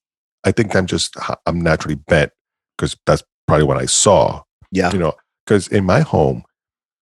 I 0.45 0.51
think 0.53 0.73
I'm 0.75 0.87
just 0.87 1.15
I'm 1.45 1.59
naturally 1.59 1.95
bent 1.95 2.31
because 2.77 2.95
that's 3.05 3.21
probably 3.47 3.65
what 3.65 3.77
I 3.77 3.85
saw. 3.85 4.41
Yeah. 4.71 4.91
You 4.93 4.99
know, 4.99 5.13
because 5.45 5.67
in 5.67 5.83
my 5.85 5.99
home, 6.01 6.43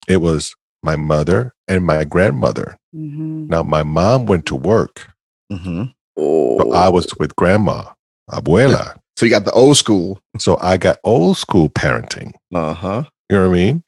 it 0.07 0.17
was 0.17 0.53
my 0.83 0.95
mother 0.95 1.53
and 1.67 1.85
my 1.85 2.03
grandmother. 2.05 2.75
Mhm. 2.93 3.47
Now 3.49 3.61
my 3.63 3.83
mom 3.83 4.25
went 4.25 4.45
to 4.47 4.55
work, 4.55 5.07
Mm-hmm. 5.53 5.83
So 6.17 6.73
I 6.73 6.89
was 6.89 7.07
with 7.19 7.35
grandma, 7.35 7.85
abuela. 8.29 8.97
So 9.17 9.25
you 9.25 9.31
got 9.31 9.45
the 9.45 9.51
old 9.51 9.77
school. 9.77 10.19
So 10.39 10.57
I 10.61 10.77
got 10.77 10.97
old 11.03 11.37
school 11.37 11.69
parenting. 11.69 12.33
Uh 12.53 12.73
huh. 12.73 13.03
You 13.29 13.37
know 13.37 13.49
what 13.49 13.55
I 13.55 13.57
mean? 13.57 13.83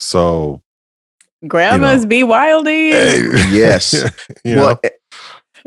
So 0.00 0.62
Grandmas 1.46 2.04
be 2.06 2.22
wildy. 2.22 2.90
Yes. 3.52 3.94
you 4.44 4.56
know, 4.56 4.66
well, 4.66 4.80
eh, 4.82 4.90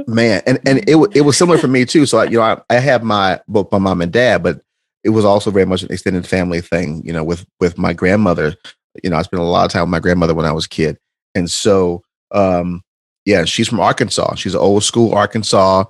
man, 0.08 0.42
and 0.46 0.60
and 0.66 0.80
it 0.90 0.98
it 1.16 1.22
was 1.22 1.38
similar 1.38 1.58
for 1.58 1.68
me 1.68 1.86
too. 1.86 2.06
So 2.06 2.20
I, 2.20 2.26
you 2.26 2.38
know, 2.38 2.42
I, 2.42 2.62
I 2.70 2.76
have 2.76 3.04
my 3.04 3.40
both 3.48 3.72
my 3.72 3.78
mom 3.78 4.02
and 4.02 4.12
dad, 4.12 4.44
but 4.44 4.62
it 5.04 5.10
was 5.10 5.26
also 5.26 5.50
very 5.50 5.66
much 5.66 5.84
an 5.84 5.92
extended 5.92 6.28
family 6.28 6.62
thing. 6.62 7.02
You 7.06 7.14
know, 7.14 7.24
with 7.24 7.46
with 7.60 7.78
my 7.78 7.94
grandmother. 7.94 8.56
You 9.04 9.10
know, 9.10 9.16
I 9.16 9.22
spent 9.22 9.42
a 9.42 9.46
lot 9.46 9.66
of 9.66 9.72
time 9.72 9.84
with 9.84 9.90
my 9.90 10.02
grandmother 10.02 10.36
when 10.36 10.46
I 10.46 10.52
was 10.52 10.66
a 10.66 10.70
kid, 10.70 10.98
and 11.34 11.50
so 11.50 12.04
um, 12.32 12.84
yeah, 13.26 13.46
she's 13.46 13.68
from 13.68 13.80
Arkansas. 13.80 14.36
She's 14.36 14.54
an 14.54 14.62
old 14.62 14.84
school 14.84 15.14
Arkansas, 15.14 15.86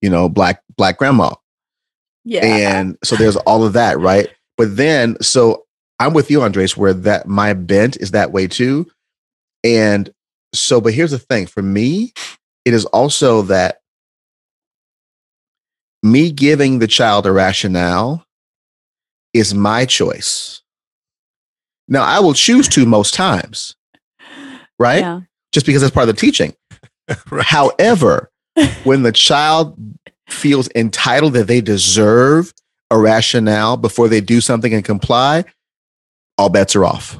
you 0.00 0.10
know, 0.10 0.28
black 0.28 0.62
black 0.76 0.98
grandma. 0.98 1.34
yeah. 2.24 2.44
And 2.44 2.96
so 3.04 3.16
there's 3.16 3.36
all 3.36 3.64
of 3.64 3.74
that, 3.74 3.98
right? 3.98 4.28
But 4.56 4.76
then, 4.76 5.16
so 5.20 5.64
I'm 5.98 6.14
with 6.14 6.30
you, 6.30 6.42
Andres, 6.42 6.76
where 6.76 6.94
that 6.94 7.26
my 7.26 7.52
bent 7.52 7.96
is 7.96 8.12
that 8.12 8.32
way 8.32 8.46
too. 8.46 8.86
And 9.64 10.10
so, 10.54 10.80
but 10.80 10.94
here's 10.94 11.10
the 11.10 11.18
thing 11.18 11.46
for 11.46 11.62
me, 11.62 12.12
it 12.64 12.74
is 12.74 12.84
also 12.86 13.42
that 13.42 13.80
me 16.02 16.30
giving 16.30 16.78
the 16.78 16.86
child 16.86 17.26
a 17.26 17.32
rationale 17.32 18.24
is 19.34 19.54
my 19.54 19.84
choice. 19.84 20.62
Now, 21.88 22.02
I 22.02 22.20
will 22.20 22.34
choose 22.34 22.68
to 22.68 22.86
most 22.86 23.14
times, 23.14 23.76
right? 24.78 25.00
Yeah. 25.00 25.20
Just 25.52 25.66
because 25.66 25.82
that's 25.82 25.92
part 25.92 26.08
of 26.08 26.14
the 26.14 26.20
teaching. 26.20 26.54
Right. 27.30 27.44
However, 27.44 28.30
when 28.84 29.02
the 29.02 29.12
child 29.12 29.76
feels 30.28 30.68
entitled 30.74 31.32
that 31.34 31.46
they 31.48 31.60
deserve 31.60 32.52
a 32.90 32.98
rationale 32.98 33.76
before 33.76 34.08
they 34.08 34.20
do 34.20 34.40
something 34.40 34.72
and 34.74 34.84
comply, 34.84 35.44
all 36.38 36.48
bets 36.48 36.74
are 36.76 36.84
off. 36.84 37.16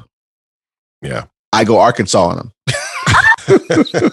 yeah. 1.01 1.25
I 1.53 1.65
go 1.65 1.79
Arkansas 1.79 2.23
on 2.23 2.37
them. 2.37 2.51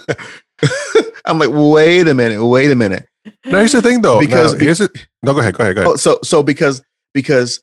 I'm 1.25 1.39
like, 1.39 1.49
wait 1.51 2.07
a 2.07 2.13
minute, 2.13 2.45
wait 2.45 2.69
a 2.71 2.75
minute. 2.75 3.07
no, 3.45 3.59
here's 3.59 3.71
the 3.71 3.81
thing 3.81 4.01
though. 4.01 4.19
Because- 4.19 4.59
here's 4.59 4.81
it. 4.81 4.91
No, 5.23 5.33
go 5.33 5.39
ahead. 5.39 5.53
Go 5.55 5.63
ahead. 5.63 5.75
Go 5.75 5.81
ahead. 5.83 5.93
Oh, 5.93 5.95
so 5.95 6.19
so 6.23 6.43
because 6.43 6.81
because 7.13 7.61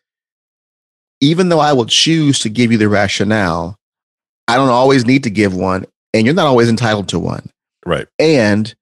even 1.20 1.48
though 1.48 1.60
I 1.60 1.72
will 1.74 1.86
choose 1.86 2.38
to 2.40 2.48
give 2.48 2.72
you 2.72 2.78
the 2.78 2.88
rationale, 2.88 3.76
I 4.48 4.56
don't 4.56 4.68
always 4.70 5.04
need 5.06 5.24
to 5.24 5.30
give 5.30 5.54
one, 5.54 5.84
and 6.14 6.24
you're 6.24 6.34
not 6.34 6.46
always 6.46 6.68
entitled 6.68 7.08
to 7.10 7.18
one. 7.18 7.48
Right. 7.86 8.06
And 8.18 8.74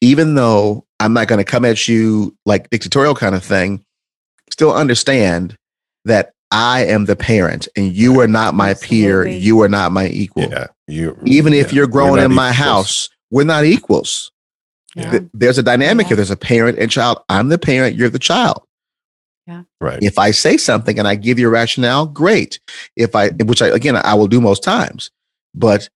even 0.00 0.34
though 0.34 0.84
I'm 0.98 1.12
not 1.12 1.28
going 1.28 1.38
to 1.38 1.44
come 1.44 1.64
at 1.64 1.86
you 1.86 2.36
like 2.46 2.68
dictatorial 2.70 3.14
kind 3.14 3.34
of 3.34 3.44
thing, 3.44 3.84
still 4.50 4.74
understand 4.74 5.56
that 6.04 6.32
I 6.50 6.84
am 6.86 7.04
the 7.06 7.16
parent 7.16 7.68
and 7.76 7.92
you 7.94 8.20
are 8.20 8.26
not 8.28 8.54
my 8.54 8.74
peer. 8.74 9.26
You 9.26 9.60
are 9.62 9.68
not 9.68 9.92
my 9.92 10.08
equal. 10.08 10.50
Yeah. 10.50 10.66
You. 10.88 11.16
Even 11.24 11.52
if 11.54 11.72
you're 11.72 11.86
growing 11.86 12.16
not 12.16 12.24
in 12.26 12.34
my 12.34 12.50
equals. 12.50 12.56
house, 12.58 13.08
we're 13.30 13.44
not 13.44 13.64
equals. 13.64 14.30
Yeah. 14.94 15.10
Th- 15.10 15.22
There's 15.32 15.56
a 15.58 15.62
dynamic 15.62 16.04
Yeah. 16.04 16.08
here. 16.08 16.16
There's 16.16 16.30
a 16.30 16.36
parent 16.36 16.78
and 16.78 16.90
child. 16.90 17.18
I'm 17.30 17.48
the 17.48 17.58
parent. 17.58 17.96
You're 17.96 18.10
the 18.10 18.18
child. 18.18 18.62
Yeah. 19.46 19.62
Right. 19.80 20.02
If 20.02 20.18
I 20.18 20.30
say 20.32 20.56
something 20.58 20.98
and 20.98 21.08
I 21.08 21.14
give 21.14 21.38
you 21.38 21.46
a 21.48 21.50
rationale, 21.50 22.06
great. 22.06 22.60
If 22.96 23.16
I, 23.16 23.30
which 23.30 23.62
I, 23.62 23.68
again, 23.68 23.96
I 23.96 24.14
will 24.14 24.28
do 24.28 24.40
most 24.40 24.62
times. 24.62 25.10
But 25.54 25.88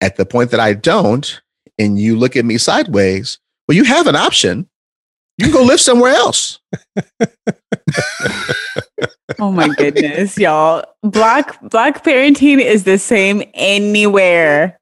at 0.00 0.16
the 0.16 0.24
point 0.24 0.50
that 0.52 0.60
I 0.60 0.72
don't, 0.72 1.40
and 1.78 1.98
you 1.98 2.16
look 2.16 2.36
at 2.36 2.44
me 2.44 2.58
sideways, 2.58 3.38
well, 3.66 3.76
you 3.76 3.84
have 3.84 4.06
an 4.06 4.16
option. 4.16 4.68
You 5.38 5.46
can 5.46 5.52
go 5.54 5.62
live 5.62 5.80
somewhere 5.80 6.12
else. 6.12 6.58
Oh 9.38 9.52
my 9.52 9.68
goodness, 9.68 10.36
y'all. 10.38 10.82
Black 11.02 11.60
black 11.70 12.02
parenting 12.02 12.60
is 12.60 12.84
the 12.84 12.98
same 12.98 13.42
anywhere. 13.54 14.80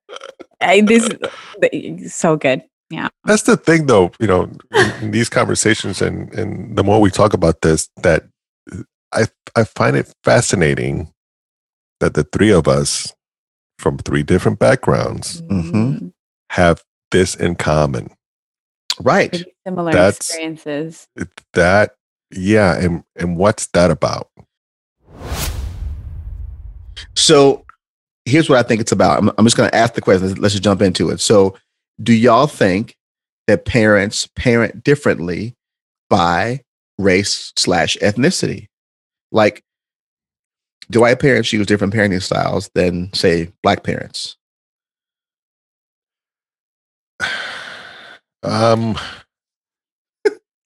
I, 0.61 0.81
this 0.81 1.09
so 2.15 2.37
good. 2.37 2.63
Yeah. 2.89 3.09
That's 3.25 3.43
the 3.43 3.57
thing, 3.57 3.87
though. 3.87 4.13
You 4.21 4.29
know, 4.29 4.51
in, 4.73 4.91
in 5.03 5.11
these 5.11 5.29
conversations, 5.29 6.01
and 6.01 6.33
and 6.33 6.77
the 6.77 6.85
more 6.85 7.01
we 7.01 7.11
talk 7.11 7.35
about 7.35 7.61
this, 7.63 7.91
that 8.03 8.25
I 9.13 9.27
I 9.57 9.65
find 9.65 9.97
it 9.97 10.11
fascinating 10.25 11.13
that 12.01 12.15
the 12.15 12.25
three 12.25 12.53
of 12.53 12.67
us 12.69 13.13
from 13.79 13.99
three 13.99 14.23
different 14.23 14.59
backgrounds 14.59 15.43
Mhm. 15.43 16.13
Have 16.51 16.83
this 17.11 17.35
in 17.35 17.55
common. 17.55 18.11
Right. 19.01 19.31
Pretty 19.31 19.53
similar 19.67 19.93
That's- 19.93 20.17
experiences. 20.17 21.09
That 21.53 21.97
yeah, 22.33 22.77
and 22.77 23.05
and 23.17 23.37
what's 23.37 23.69
that 23.69 23.91
about? 23.91 24.31
So 27.15 27.65
here's 28.25 28.51
what 28.51 28.59
I 28.59 28.63
think 28.63 28.81
it's 28.81 28.93
about. 28.93 29.19
I'm, 29.19 29.31
I'm 29.39 29.45
just 29.47 29.57
going 29.57 29.71
to 29.71 29.77
ask 29.77 29.95
the 29.95 30.01
question. 30.01 30.29
Let's, 30.29 30.39
let's 30.39 30.55
just 30.55 30.65
jump 30.65 30.83
into 30.83 31.11
it. 31.11 31.21
So, 31.21 31.57
do 32.03 32.13
y'all 32.13 32.47
think 32.47 32.97
that 33.47 33.65
parents 33.65 34.29
parent 34.37 34.85
differently 34.85 35.55
by 36.11 36.63
race 36.99 37.53
slash 37.57 37.97
ethnicity? 38.03 38.67
Like, 39.33 39.63
do 40.91 41.01
white 41.01 41.21
parents 41.21 41.53
use 41.53 41.67
different 41.67 41.95
parenting 41.95 42.23
styles 42.23 42.71
than, 42.75 43.13
say, 43.13 43.53
black 43.63 43.83
parents? 43.83 44.37
Um. 48.43 48.97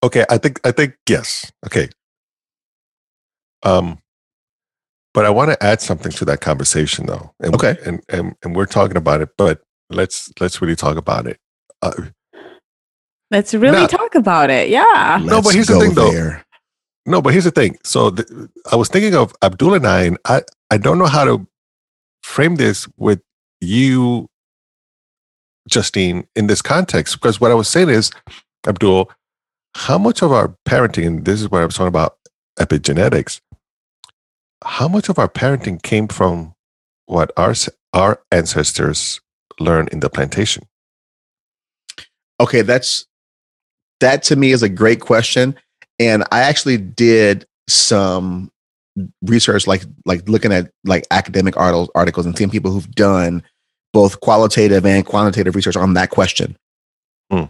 Okay, 0.02 0.24
I 0.30 0.38
think 0.38 0.60
I 0.64 0.70
think 0.72 0.96
yes. 1.08 1.50
Okay. 1.66 1.88
Um, 3.62 3.98
but 5.12 5.26
I 5.26 5.30
want 5.30 5.50
to 5.50 5.62
add 5.62 5.80
something 5.82 6.12
to 6.12 6.24
that 6.26 6.40
conversation, 6.40 7.06
though. 7.06 7.34
And, 7.40 7.54
Okay. 7.54 7.76
And 7.84 8.02
and 8.08 8.34
and 8.42 8.56
we're 8.56 8.66
talking 8.66 8.96
about 8.96 9.20
it, 9.20 9.28
but 9.36 9.60
let's 9.90 10.32
let's 10.40 10.60
really 10.62 10.76
talk 10.76 10.96
about 10.96 11.26
it. 11.26 11.38
Uh, 11.82 11.92
Let's 13.32 13.54
really 13.54 13.82
No. 13.82 13.86
talk 13.86 14.16
about 14.16 14.50
it. 14.50 14.70
Yeah. 14.70 15.20
No, 15.22 15.40
but 15.40 15.54
here's 15.54 15.68
the 15.68 15.74
go 15.74 15.80
thing, 15.80 15.94
though. 15.94 16.36
no, 17.06 17.22
but 17.22 17.32
here's 17.32 17.44
the 17.44 17.52
thing. 17.52 17.76
So 17.84 18.10
th- 18.10 18.26
I 18.72 18.74
was 18.76 18.88
thinking 18.88 19.14
of 19.14 19.32
Abdul 19.42 19.74
and 19.74 19.86
I, 19.86 20.02
and 20.02 20.18
I 20.24 20.42
I 20.72 20.78
don't 20.78 20.98
know 20.98 21.06
how 21.06 21.24
to 21.24 21.46
frame 22.24 22.56
this 22.56 22.88
with 22.96 23.20
you, 23.60 24.26
Justine, 25.68 26.26
in 26.34 26.46
this 26.46 26.62
context 26.62 27.20
because 27.20 27.40
what 27.40 27.50
I 27.50 27.54
was 27.54 27.68
saying 27.68 27.90
is, 27.90 28.10
Abdul, 28.66 29.10
how 29.74 29.98
much 29.98 30.22
of 30.22 30.32
our 30.32 30.54
parenting, 30.66 31.24
this 31.24 31.40
is 31.40 31.50
what 31.50 31.62
I 31.62 31.64
was 31.64 31.74
talking 31.74 31.88
about 31.88 32.16
epigenetics, 32.58 33.40
how 34.64 34.88
much 34.88 35.08
of 35.08 35.18
our 35.18 35.28
parenting 35.28 35.82
came 35.82 36.08
from 36.08 36.54
what 37.06 37.30
our 37.36 37.54
our 37.92 38.20
ancestors 38.30 39.20
learned 39.58 39.88
in 39.90 40.00
the 40.00 40.10
plantation? 40.10 40.64
Okay, 42.40 42.62
that's 42.62 43.06
that 44.00 44.22
to 44.24 44.36
me 44.36 44.52
is 44.52 44.62
a 44.62 44.68
great 44.68 45.00
question, 45.00 45.54
and 45.98 46.24
I 46.32 46.40
actually 46.40 46.78
did 46.78 47.46
some 47.68 48.50
research, 49.22 49.66
like 49.66 49.84
like 50.04 50.28
looking 50.28 50.52
at 50.52 50.70
like 50.84 51.06
academic 51.10 51.56
articles, 51.56 51.90
articles, 51.94 52.26
and 52.26 52.36
seeing 52.36 52.50
people 52.50 52.70
who've 52.70 52.90
done 52.92 53.42
both 53.92 54.20
qualitative 54.20 54.86
and 54.86 55.04
quantitative 55.04 55.54
research 55.54 55.76
on 55.76 55.94
that 55.94 56.10
question. 56.10 56.56
Hmm. 57.30 57.44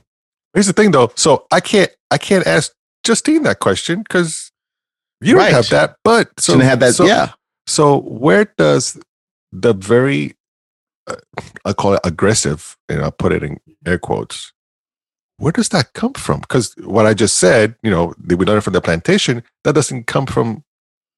Here's 0.55 0.67
the 0.67 0.73
thing, 0.73 0.91
though. 0.91 1.13
So 1.17 1.47
I 1.53 1.61
can't 1.61 1.91
I 2.11 2.19
can't 2.19 2.47
ask 2.47 2.73
Justine 3.05 3.43
that 3.45 3.61
question 3.61 4.03
because 4.03 4.51
you 5.21 5.35
don't 5.35 5.43
Right. 5.43 5.53
have 5.53 5.69
that. 5.71 5.97
But 6.05 6.29
so 6.39 6.53
Shouldn't 6.53 6.69
have 6.69 6.81
that. 6.81 6.95
So, 6.95 7.05
yeah. 7.07 7.33
So 7.67 8.01
where 8.01 8.47
does 8.57 8.99
the 9.53 9.73
very 9.75 10.35
uh, 11.07 11.17
I 11.65 11.73
call 11.73 11.95
it 11.95 12.01
aggressive, 12.05 12.77
and 12.89 13.01
I'll 13.03 13.11
put 13.11 13.33
it 13.33 13.43
in 13.43 13.59
air 13.87 13.99
quotes. 13.99 14.53
Where 15.39 15.53
does 15.53 15.71
that 15.71 15.95
come 15.95 16.13
from? 16.13 16.41
Because 16.41 16.75
what 16.85 17.07
I 17.07 17.15
just 17.15 17.39
said, 17.39 17.75
you 17.83 17.91
know, 17.91 18.13
we 18.27 18.37
learned 18.37 18.63
from 18.63 18.75
the 18.75 18.81
plantation. 18.83 19.43
That 19.65 19.75
doesn't 19.75 20.07
come 20.07 20.27
from. 20.27 20.63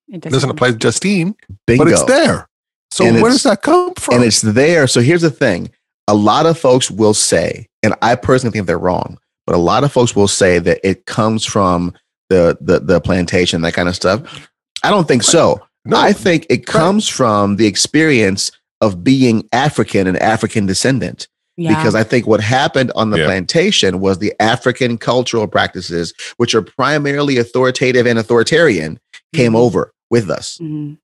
It 0.09 0.20
Doesn't 0.20 0.51
apply 0.51 0.73
to 0.73 0.77
Justine, 0.77 1.35
Bingo. 1.66 1.85
but 1.85 1.93
it's 1.93 2.05
there. 2.05 2.49
So 2.93 3.05
And 3.07 3.22
where 3.22 3.30
does 3.30 3.43
that 3.45 3.62
come 3.62 3.95
from? 3.95 4.16
and 4.16 4.24
it's 4.24 4.43
there. 4.43 4.86
So 4.86 5.01
here's 5.01 5.22
the 5.22 5.30
thing: 5.30 5.70
a 6.09 6.14
lot 6.14 6.47
of 6.47 6.59
folks 6.59 6.90
will 6.90 7.14
say, 7.14 7.66
and 7.82 7.95
I 8.03 8.14
personally 8.16 8.53
think 8.53 8.66
they're 8.66 8.78
wrong, 8.78 9.18
but 9.47 9.55
a 9.55 9.59
lot 9.59 9.82
of 9.84 9.90
folks 9.93 10.14
will 10.14 10.28
say 10.28 10.59
that 10.59 10.78
it 10.84 11.07
comes 11.07 11.45
from 11.45 11.95
the 12.28 12.57
the, 12.61 12.80
the 12.80 13.01
plantation, 13.01 13.62
that 13.62 13.74
kind 13.74 13.88
of 13.88 13.97
stuff. 13.97 14.49
I 14.84 14.90
don't 14.90 15.09
think 15.09 15.22
so. 15.22 15.61
no, 15.84 15.97
I 15.99 16.12
think 16.12 16.47
it 16.51 16.66
comes 16.66 17.09
from 17.09 17.57
the 17.57 17.66
experience 17.66 18.53
of 18.80 19.03
being 19.03 19.49
African 19.53 20.07
and 20.07 20.18
African 20.18 20.66
descendant. 20.66 21.28
Yeah. 21.57 21.74
Because 21.76 21.95
I 21.95 22.03
think 22.03 22.26
what 22.26 22.40
happened 22.40 22.90
on 22.97 23.11
the 23.11 23.18
Yeah. 23.18 23.26
plantation 23.26 24.01
was 24.01 24.18
the 24.18 24.32
African 24.40 24.97
cultural 24.99 25.47
practices, 25.47 26.14
which 26.38 26.55
are 26.55 26.62
primarily 26.62 27.36
authoritative 27.38 28.07
and 28.07 28.18
authoritarian, 28.18 28.99
came 29.34 29.53
Mhm. 29.53 29.57
over 29.59 29.93
with 30.11 30.30
us. 30.30 30.59
Mhm. 30.61 30.97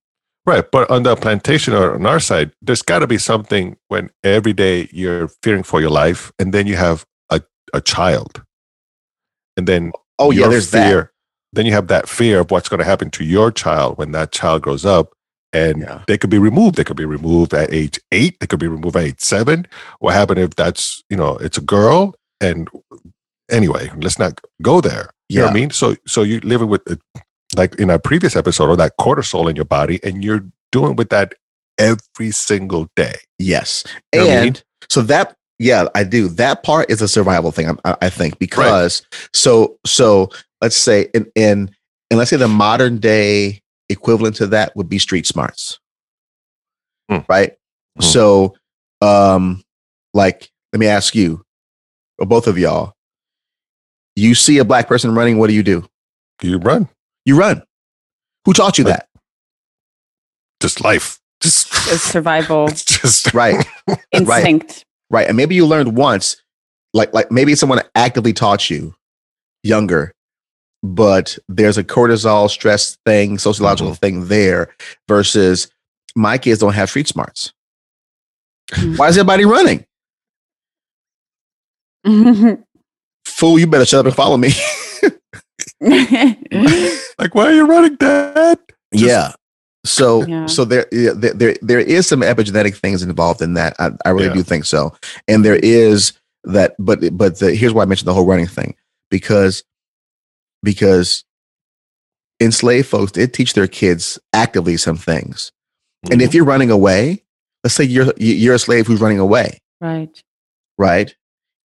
Right. 0.49 0.65
But 0.71 0.91
on 0.91 1.03
the 1.03 1.15
plantation 1.15 1.75
or 1.75 1.95
on 1.95 2.07
our 2.07 2.21
side, 2.21 2.53
there's 2.63 2.81
got 2.83 3.01
to 3.01 3.07
be 3.07 3.19
something 3.19 3.77
when 3.89 4.09
every 4.25 4.55
day 4.55 4.89
you're 4.93 5.29
fearing 5.43 5.63
for 5.63 5.79
your 5.81 5.91
life 5.91 6.33
and 6.39 6.55
then 6.55 6.67
you 6.67 6.77
have 6.77 7.05
a, 7.31 7.43
a 7.75 7.81
child. 7.83 8.43
And 9.59 9.69
then 9.69 9.93
Oh 10.19 10.31
yeah, 10.31 10.49
there's 10.49 10.71
fear, 10.71 11.01
that. 11.03 11.11
then 11.53 11.67
you 11.67 11.73
have 11.73 11.89
that 11.89 12.09
fear 12.09 12.41
of 12.41 12.51
what's 12.51 12.69
going 12.71 12.79
to 12.79 12.85
happen 12.93 13.11
to 13.11 13.25
your 13.25 13.53
child 13.53 13.99
when 13.99 14.13
that 14.13 14.33
child 14.33 14.63
grows 14.63 14.87
up. 14.87 15.13
And 15.53 15.83
Yeah. 15.83 16.03
they 16.07 16.17
could 16.19 16.31
be 16.31 16.39
removed. 16.39 16.77
They 16.77 16.85
could 16.85 16.97
be 16.97 17.05
removed 17.05 17.53
at 17.55 17.73
age 17.73 18.01
eight. 18.11 18.41
They 18.41 18.47
could 18.47 18.59
be 18.61 18.69
removed 18.69 18.97
at 18.97 19.05
age 19.05 19.21
seven. 19.21 19.67
What 19.99 20.15
happened 20.15 20.41
if 20.41 20.57
that's, 20.57 21.03
you 21.11 21.17
know, 21.17 21.37
it's 21.37 21.59
a 21.59 21.63
girl? 21.77 22.15
And 22.41 22.69
anyway, 23.51 23.91
let's 23.97 24.19
not 24.19 24.41
go 24.63 24.81
there. 24.81 25.11
You 25.29 25.41
know 25.41 25.45
what 25.47 25.51
I 25.51 25.61
mean? 25.61 25.71
So 25.71 25.95
so 26.07 26.23
you're 26.23 26.41
living 26.41 26.69
with 26.69 26.83
uh, 26.91 26.97
like 27.57 27.75
in 27.77 27.91
a 27.91 27.99
previous 27.99 28.37
episode, 28.37 28.69
or 28.69 28.77
that 28.77 28.93
cortisol 29.01 29.49
in 29.49 29.57
your 29.57 29.65
body, 29.65 30.01
and 30.03 30.23
you're 30.25 30.45
doing 30.73 30.97
with 30.97 31.09
that 31.11 31.35
every 31.79 32.31
single 32.31 32.89
day. 32.97 33.15
Yes, 33.39 33.85
You 34.13 34.21
know 34.21 34.27
what 34.27 34.33
I 34.33 34.41
mean? 34.41 34.47
and 34.49 34.65
so 34.91 35.03
that 35.03 35.35
yeah, 35.61 35.87
I 35.95 36.05
do. 36.05 36.29
That 36.29 36.63
part 36.63 36.89
is 36.91 37.03
a 37.03 37.09
survival 37.09 37.51
thing. 37.51 37.77
I, 37.85 37.97
I 38.03 38.11
think 38.11 38.39
because 38.39 39.03
so 39.33 39.77
so 39.87 40.31
let's 40.61 40.77
say 40.77 41.09
in 41.15 41.27
in 41.35 41.71
and 42.11 42.19
let's 42.19 42.31
say 42.31 42.37
the 42.37 42.49
modern 42.49 42.99
day 42.99 43.61
equivalent 43.89 44.37
to 44.37 44.47
that 44.49 44.75
would 44.77 44.89
be 44.89 44.99
street 44.99 45.27
smarts, 45.27 45.79
Hmm. 47.11 47.19
right? 47.29 47.57
Hmm. 47.97 48.03
So 48.03 48.55
um, 49.01 49.63
like 50.15 50.49
let 50.73 50.81
me 50.81 50.87
ask 50.87 51.15
you, 51.15 51.43
or 52.19 52.27
both 52.27 52.47
of 52.47 52.59
y'all, 52.59 52.93
you 54.17 54.35
see 54.35 54.59
a 54.59 54.65
black 54.65 54.87
person 54.89 55.15
running, 55.15 55.39
what 55.39 55.49
do 55.49 55.55
you 55.55 55.63
do? 55.63 55.89
You 56.43 56.59
run. 56.59 56.89
You 57.25 57.37
run. 57.39 57.63
Who 58.45 58.53
taught 58.53 58.79
you 58.79 58.85
But- 58.85 58.91
that? 58.91 59.09
Just 60.61 60.83
life. 60.83 61.21
Just 61.41 61.69
It's 61.89 62.03
survival 62.03 62.67
it's 62.69 62.85
just 62.85 63.33
Right. 63.33 63.65
instinct. 64.13 64.85
right 65.11 65.29
and 65.29 65.37
maybe 65.37 65.55
you 65.55 65.65
learned 65.67 65.97
once 65.97 66.43
like 66.95 67.13
like 67.15 67.31
maybe 67.31 67.55
someone 67.55 67.81
actively 67.95 68.33
taught 68.33 68.69
you 68.69 68.95
younger 69.63 70.13
but 70.83 71.39
there's 71.49 71.79
a 71.79 71.85
cortisol 71.85 72.51
stress 72.51 72.99
thing 73.07 73.39
sociological 73.39 73.95
thing 73.95 74.27
there 74.27 74.75
versus 75.07 75.71
my 76.17 76.39
kids 76.39 76.59
don't 76.61 76.75
have 76.75 76.89
street 76.91 77.07
smarts 77.07 77.53
Mhm. 78.73 78.99
why 78.99 79.07
is 79.09 79.17
everybody 79.17 79.45
running 79.45 79.85
fool 83.25 83.59
you 83.61 83.67
better 83.69 83.85
shut 83.87 84.01
up 84.01 84.07
and 84.07 84.15
follow 84.17 84.37
me 84.37 84.51
like, 87.19 87.35
why 87.35 87.47
are 87.47 87.53
you 87.55 87.67
running, 87.67 87.97
Dad? 87.97 88.59
Just- 88.95 89.05
yeah 89.07 89.33
so 89.85 90.25
Yeah. 90.27 90.47
so 90.47 90.65
there, 90.65 90.87
yeah, 90.91 91.13
there 91.15 91.33
there 91.35 91.57
there 91.63 91.79
is 91.79 92.07
some 92.07 92.21
epigenetic 92.21 92.75
things 92.77 93.03
involved 93.03 93.41
in 93.41 93.55
that 93.55 93.75
i, 93.79 93.91
I 94.05 94.11
really 94.11 94.27
Yeah. 94.29 94.35
do 94.35 94.43
think 94.43 94.65
so 94.65 94.93
and 95.29 95.45
there 95.45 95.57
is 95.57 96.13
that 96.45 96.75
but 96.79 96.99
but 97.17 97.39
the, 97.39 97.55
here's 97.55 97.73
why 97.73 97.83
i 97.83 97.87
mentioned 97.87 98.09
the 98.09 98.15
whole 98.15 98.27
running 98.27 98.47
thing 98.49 98.75
because 99.11 99.63
because 100.65 101.25
enslaved 102.41 102.89
folks 102.89 103.13
did 103.13 103.33
teach 103.35 103.55
their 103.55 103.67
kids 103.69 104.19
actively 104.33 104.77
some 104.77 104.97
things 104.97 105.53
and 106.05 106.13
Mm-hmm. 106.15 106.21
if 106.23 106.35
you're 106.35 106.45
running 106.45 106.71
away 106.71 107.23
let's 107.65 107.75
say 107.75 107.85
you're 107.85 108.13
you- 108.17 108.35
you're 108.35 108.55
a 108.55 108.59
slave 108.59 108.87
who's 108.87 109.01
running 109.01 109.19
away 109.21 109.59
right. 109.81 110.23
right 110.77 111.15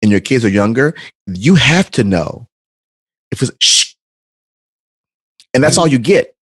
and 0.02 0.12
your 0.12 0.20
kids 0.22 0.44
are 0.46 0.50
younger 0.50 0.94
you 1.28 1.56
have 1.56 1.90
to 1.92 2.04
know 2.04 2.48
if 3.32 3.42
it's 3.42 3.52
shh 3.60 3.93
and 5.54 5.64
that's 5.64 5.78
all 5.78 5.88
you 5.88 6.00
get 6.00 6.36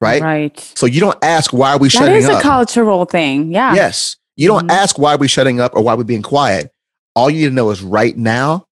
right 0.00 0.22
Right. 0.22 0.58
so 0.74 0.86
you 0.86 1.00
don't 1.00 1.18
ask 1.22 1.52
why 1.52 1.72
are 1.72 1.78
we 1.78 1.88
That 1.88 1.92
shutting 1.92 2.16
is 2.16 2.28
up 2.28 2.40
a 2.40 2.42
cultural 2.42 3.04
thing. 3.04 3.52
Yeah. 3.52 3.74
Yes. 3.74 4.16
You 4.36 4.48
don't 4.48 4.68
Mhm. 4.68 4.72
ask 4.74 4.98
why 4.98 5.14
we 5.16 5.28
shutting 5.28 5.60
up 5.60 5.74
or 5.74 5.82
why 5.82 5.94
we 5.94 6.04
being 6.04 6.22
quiet. 6.22 6.70
All 7.14 7.30
you 7.30 7.42
need 7.42 7.48
to 7.50 7.54
know 7.54 7.70
is 7.70 7.80
right 7.82 8.16
now, 8.16 8.66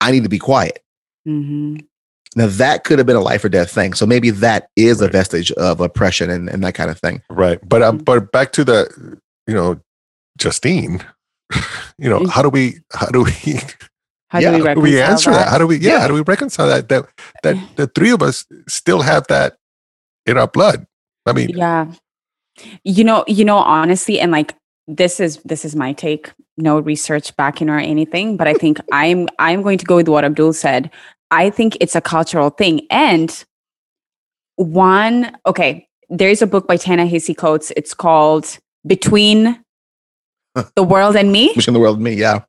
I 0.00 0.10
need 0.10 0.24
to 0.24 0.28
be 0.28 0.38
quiet. 0.38 0.80
hmm 1.24 1.76
Now 2.36 2.48
that 2.48 2.82
could 2.82 2.98
have 2.98 3.06
been 3.06 3.14
a 3.16 3.20
life 3.20 3.44
or 3.44 3.48
death 3.48 3.70
thing. 3.70 3.94
So 3.94 4.04
maybe 4.06 4.30
that 4.30 4.68
is 4.76 5.00
a 5.00 5.06
vestige 5.08 5.52
of 5.52 5.80
oppression 5.80 6.30
and, 6.30 6.48
and 6.50 6.64
that 6.64 6.74
kind 6.74 6.90
of 6.90 6.98
thing. 6.98 7.22
Right. 7.30 7.60
But 7.66 7.82
um, 7.82 8.00
Mhm. 8.00 8.04
but 8.04 8.32
back 8.32 8.50
to 8.54 8.64
the, 8.64 8.88
you 9.46 9.54
know, 9.54 9.80
Justine. 10.38 11.04
You 11.96 12.10
know, 12.10 12.26
how 12.26 12.42
do 12.42 12.48
we 12.48 12.80
how 12.92 13.06
do 13.06 13.22
we 13.22 13.32
How 14.34 14.40
Yeah, 14.40 14.50
do 14.50 14.56
we 14.56 14.62
reconcile 14.62 14.82
we 14.82 15.00
answer 15.00 15.30
that? 15.30 15.48
How 15.48 15.58
do 15.58 15.66
we 15.66 15.76
yeah, 15.78 15.92
Yeah. 15.92 16.00
how 16.00 16.08
do 16.08 16.14
we 16.14 16.22
reconcile 16.22 16.68
that? 16.68 16.88
That 16.88 17.06
that 17.42 17.56
the 17.76 17.86
three 17.86 18.10
of 18.10 18.20
us 18.20 18.44
still 18.68 19.00
have 19.02 19.26
that 19.28 19.56
in 20.26 20.36
our 20.36 20.48
blood. 20.48 20.86
I 21.24 21.32
mean, 21.32 21.48
yeah 21.50 21.86
you 22.84 23.04
know 23.04 23.24
you 23.26 23.44
know 23.44 23.58
honestly 23.58 24.20
and 24.20 24.32
like 24.32 24.54
this 24.86 25.20
is 25.20 25.38
this 25.44 25.64
is 25.64 25.74
my 25.74 25.92
take 25.92 26.32
no 26.56 26.78
research 26.78 27.34
backing 27.36 27.68
or 27.68 27.78
anything 27.78 28.36
but 28.36 28.46
i 28.46 28.54
think 28.54 28.78
i'm 28.92 29.28
i'm 29.38 29.62
going 29.62 29.78
to 29.78 29.84
go 29.84 29.96
with 29.96 30.08
what 30.08 30.24
abdul 30.24 30.52
said 30.52 30.90
i 31.30 31.50
think 31.50 31.76
it's 31.80 31.96
a 31.96 32.00
cultural 32.00 32.50
thing 32.50 32.86
and 32.90 33.44
one 34.56 35.36
okay 35.46 35.86
there's 36.10 36.42
a 36.42 36.46
book 36.46 36.68
by 36.68 36.76
Ta-Nehisi 36.76 37.36
Coates 37.36 37.72
it's 37.76 37.94
called 37.94 38.58
between 38.86 39.60
the 40.76 40.82
world 40.84 41.16
and 41.16 41.32
me 41.32 41.52
in 41.66 41.74
the 41.74 41.80
world, 41.80 41.96
and 41.96 42.04
me, 42.04 42.12
yeah. 42.12 42.44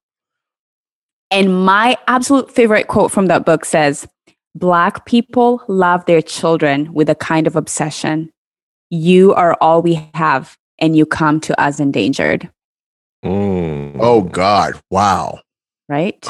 And 1.31 1.65
my 1.65 1.97
absolute 2.07 2.51
favorite 2.51 2.87
quote 2.87 3.11
from 3.11 3.27
that 3.27 3.45
book 3.45 3.65
says 3.65 4.07
Black 4.53 5.05
people 5.05 5.61
love 5.67 6.05
their 6.05 6.21
children 6.21 6.93
with 6.93 7.09
a 7.09 7.15
kind 7.15 7.45
of 7.47 7.55
obsession. 7.55 8.31
You 8.89 9.33
are 9.33 9.57
all 9.59 9.81
we 9.81 10.09
have, 10.13 10.57
and 10.79 10.95
you 10.95 11.05
come 11.05 11.39
to 11.41 11.59
us 11.59 11.79
endangered, 11.79 12.49
mm, 13.23 13.97
Oh 13.99 14.21
God. 14.21 14.79
Wow. 14.89 15.39
right? 15.89 16.25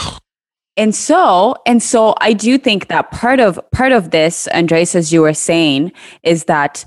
And 0.78 0.94
so, 0.94 1.56
and 1.66 1.82
so 1.82 2.16
I 2.20 2.34
do 2.34 2.58
think 2.58 2.88
that 2.88 3.12
part 3.12 3.40
of 3.40 3.60
part 3.72 3.92
of 3.92 4.12
this, 4.12 4.48
Andres, 4.48 4.96
as 4.96 5.14
you 5.14 5.22
were 5.22 5.34
saying, 5.34 5.92
is 6.24 6.46
that 6.46 6.84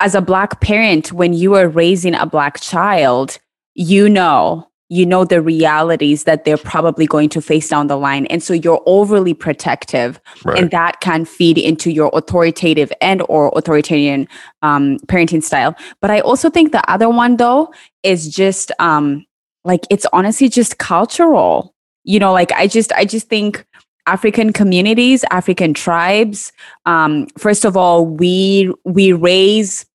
as 0.00 0.14
a 0.14 0.20
black 0.20 0.60
parent, 0.60 1.12
when 1.12 1.32
you 1.34 1.54
are 1.54 1.68
raising 1.68 2.14
a 2.14 2.26
black 2.26 2.60
child, 2.60 3.38
you 3.74 4.08
know 4.08 4.68
you 4.88 5.06
know 5.06 5.24
the 5.24 5.40
realities 5.40 6.24
that 6.24 6.44
they're 6.44 6.58
probably 6.58 7.06
going 7.06 7.28
to 7.30 7.40
face 7.40 7.68
down 7.68 7.86
the 7.86 7.96
line. 7.96 8.26
And 8.26 8.42
so 8.42 8.52
you're 8.52 8.82
overly 8.86 9.34
protective 9.34 10.20
right. 10.44 10.58
and 10.58 10.70
that 10.70 11.00
can 11.00 11.24
feed 11.24 11.58
into 11.58 11.90
your 11.90 12.10
authoritative 12.12 12.92
and 13.00 13.22
or 13.28 13.52
authoritarian 13.56 14.28
um, 14.62 14.98
parenting 15.06 15.42
style. 15.42 15.74
But 16.00 16.10
i 16.10 16.20
also 16.20 16.50
think 16.50 16.72
the 16.72 16.88
other 16.90 17.08
one 17.08 17.36
though 17.36 17.72
is 18.02 18.28
just 18.28 18.70
um, 18.78 19.24
like 19.64 19.84
it's 19.90 20.06
honestly 20.12 20.48
just 20.48 20.78
cultural. 20.78 21.74
You 22.04 22.18
know 22.18 22.32
like 22.32 22.52
i 22.52 22.66
just 22.66 22.92
i 22.92 23.06
just 23.06 23.28
think 23.28 23.64
african 24.06 24.52
communities 24.52 25.24
african 25.30 25.72
tribes 25.72 26.52
um, 26.84 27.26
first 27.38 27.64
of 27.64 27.78
all 27.78 28.04
we 28.04 28.70
we 28.84 29.14
raise 29.14 29.86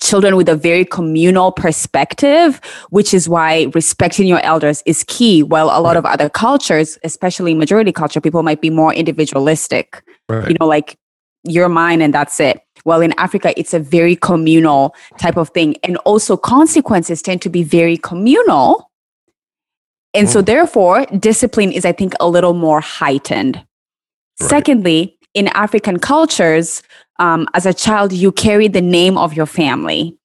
children 0.00 0.36
with 0.36 0.48
a 0.48 0.56
very 0.56 0.84
communal 0.84 1.50
perspective, 1.52 2.60
which 2.90 3.12
is 3.12 3.28
why 3.28 3.66
respecting 3.74 4.26
your 4.26 4.40
elders 4.40 4.82
is 4.86 5.04
key. 5.04 5.42
While 5.42 5.70
a 5.72 5.80
lot 5.80 5.96
of 5.96 6.06
other 6.06 6.28
cultures, 6.28 6.98
especially 7.04 7.54
majority 7.54 7.92
culture, 7.92 8.20
people 8.20 8.42
might 8.42 8.60
be 8.60 8.70
more 8.70 8.94
individualistic, 8.94 10.02
right. 10.28 10.48
you 10.48 10.56
know, 10.60 10.66
like 10.66 10.96
you're 11.44 11.68
mine 11.68 12.00
and 12.00 12.14
that's 12.14 12.40
it. 12.40 12.60
Well, 12.84 13.00
in 13.00 13.12
Africa, 13.18 13.52
it's 13.58 13.74
a 13.74 13.80
very 13.80 14.16
communal 14.16 14.94
type 15.18 15.36
of 15.36 15.50
thing. 15.50 15.76
And 15.82 15.96
also, 15.98 16.36
consequences 16.36 17.22
tend 17.22 17.42
to 17.42 17.50
be 17.50 17.62
very 17.62 17.96
communal. 17.96 18.90
And 20.14 20.28
so, 20.28 20.40
Mm. 20.40 20.46
therefore, 20.46 21.06
discipline 21.18 21.70
is, 21.72 21.84
I 21.84 21.92
think, 21.92 22.14
a 22.20 22.28
little 22.28 22.54
more 22.54 22.80
heightened. 22.80 23.56
Right. 24.40 24.48
Secondly, 24.48 25.18
in 25.34 25.48
African 25.48 25.98
cultures, 25.98 26.82
um, 27.18 27.46
as 27.54 27.66
a 27.66 27.74
child, 27.74 28.12
you 28.12 28.32
carry 28.32 28.68
the 28.68 28.80
name 28.82 29.18
of 29.18 29.34
your 29.34 29.46
family. 29.46 30.16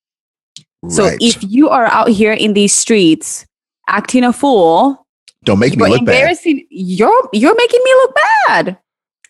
So 0.90 1.10
if 1.22 1.42
you 1.44 1.70
are 1.70 1.86
out 1.86 2.10
here 2.10 2.34
in 2.34 2.54
these 2.54 2.74
streets 2.74 3.46
acting 3.88 4.24
a 4.26 4.34
fool, 4.34 5.06
Don't 5.46 5.60
make 5.60 5.78
me 5.78 5.84
look 5.88 6.06
bad. 6.06 6.14
embarrassing, 6.16 6.66
you're 6.70 7.30
you're 7.32 7.56
making 7.56 7.80
me 7.84 7.94
look 7.94 8.16
bad, 8.48 8.78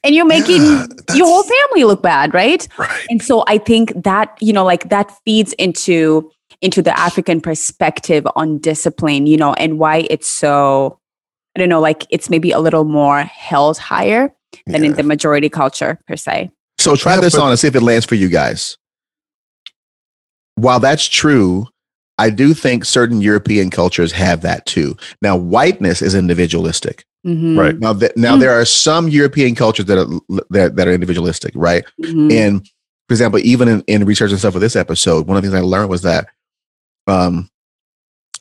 and 0.04 0.16
you're 0.16 0.26
making 0.26 0.64
Yeah, 0.64 0.86
your 1.14 1.28
whole 1.28 1.44
family 1.44 1.84
look 1.84 2.02
bad, 2.02 2.34
right? 2.34 2.68
Right. 2.78 3.06
And 3.10 3.22
so 3.22 3.44
I 3.48 3.60
think 3.60 3.94
that 4.04 4.36
you 4.42 4.52
know, 4.52 4.66
like 4.66 4.90
that 4.90 5.12
feeds 5.26 5.54
into 5.54 6.32
into 6.62 6.82
the 6.82 6.98
African 6.98 7.40
perspective 7.40 8.26
on 8.36 8.58
discipline, 8.58 9.28
you 9.28 9.38
know, 9.38 9.54
and 9.54 9.78
why 9.78 10.08
it's 10.10 10.28
so. 10.28 10.98
I 11.56 11.60
don't 11.60 11.70
know, 11.70 11.80
like 11.82 12.08
it's 12.10 12.32
maybe 12.32 12.50
a 12.50 12.58
little 12.58 12.84
more 12.84 13.22
held 13.22 13.78
higher 13.78 14.34
than 14.66 14.84
in 14.84 14.94
the 14.94 15.04
majority 15.04 15.50
culture 15.50 16.00
per 16.08 16.16
se. 16.16 16.50
So 16.84 16.96
try 16.96 17.16
Yeah, 17.16 17.22
this 17.22 17.36
but- 17.36 17.42
on 17.44 17.50
and 17.52 17.60
see 17.60 17.68
if 17.68 17.76
it 17.76 17.82
lands 17.82 18.06
for 18.06 18.16
you 18.16 18.28
guys. 18.30 18.78
While 20.56 20.80
that's 20.80 21.06
true, 21.08 21.68
I 22.18 22.30
do 22.30 22.54
think 22.54 22.86
certain 22.86 23.22
European 23.22 23.70
cultures 23.70 24.12
have 24.12 24.42
that 24.42 24.66
too. 24.66 24.96
Now, 25.22 25.36
whiteness 25.36 26.02
is 26.02 26.14
individualistic. 26.14 27.06
Mhm, 27.26 27.58
Right. 27.58 27.80
Now, 27.80 27.94
th- 27.94 28.12
now 28.18 28.36
Mm. 28.36 28.42
there 28.42 28.52
are 28.52 28.66
some 28.66 29.08
European 29.08 29.56
cultures 29.56 29.86
that 29.86 29.98
are 29.98 30.08
that, 30.52 30.76
that 30.76 30.88
are 30.88 30.92
individualistic, 30.92 31.54
right? 31.56 31.86
mhm. 32.02 32.32
And 32.32 32.66
for 33.08 33.14
example, 33.14 33.40
even 33.40 33.68
in, 33.70 33.82
in 33.88 34.06
research 34.06 34.32
and 34.32 34.40
stuff 34.40 34.54
for 34.54 34.60
this 34.60 34.76
episode, 34.76 35.26
one 35.28 35.38
of 35.38 35.44
the 35.44 35.50
things 35.50 35.58
I 35.58 35.66
learned 35.66 35.90
was 35.90 36.02
that 36.02 36.28
um, 37.08 37.50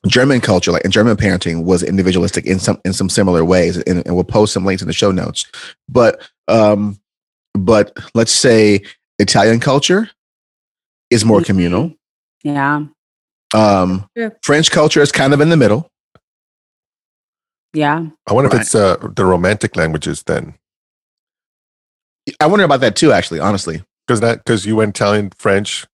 German 0.08 0.40
culture, 0.40 0.72
like 0.72 0.82
and 0.84 0.92
German 0.92 1.16
parenting, 1.16 1.62
was 1.64 1.82
individualistic 1.84 2.44
in 2.44 2.58
some 2.58 2.80
in 2.84 2.92
some 2.92 3.08
similar 3.08 3.44
ways, 3.44 3.76
and, 3.76 4.04
and 4.04 4.14
we'll 4.16 4.24
post 4.24 4.52
some 4.52 4.64
links 4.64 4.82
in 4.82 4.88
the 4.88 4.92
show 4.94 5.12
notes. 5.12 5.46
But 5.88 6.20
um, 6.48 6.98
but 7.54 7.96
let's 8.14 8.32
say 8.32 8.80
Italian 9.18 9.60
culture 9.60 10.10
is 11.10 11.24
more 11.24 11.40
Mhm. 11.40 11.46
communal. 11.46 11.94
Yeah. 12.42 12.84
Um, 13.54 14.08
Sure. 14.16 14.36
French 14.42 14.70
culture 14.70 15.00
is 15.02 15.12
kind 15.12 15.34
of 15.34 15.40
in 15.40 15.48
the 15.50 15.56
middle. 15.56 15.90
Yeah. 17.74 18.06
I 18.26 18.32
wonder 18.32 18.48
Right. 18.48 18.56
if 18.56 18.62
it's 18.62 18.74
uh, 18.74 18.96
the 19.14 19.24
romantic 19.24 19.76
languages 19.76 20.22
then, 20.24 20.54
I 22.40 22.46
wonder 22.46 22.64
about 22.64 22.80
that 22.80 22.96
too. 22.96 23.12
Actually, 23.12 23.40
honestly, 23.40 23.82
because 24.06 24.20
that 24.20 24.38
because 24.44 24.64
you 24.66 24.76
went 24.76 24.96
Italian, 24.96 25.30
French, 25.38 25.86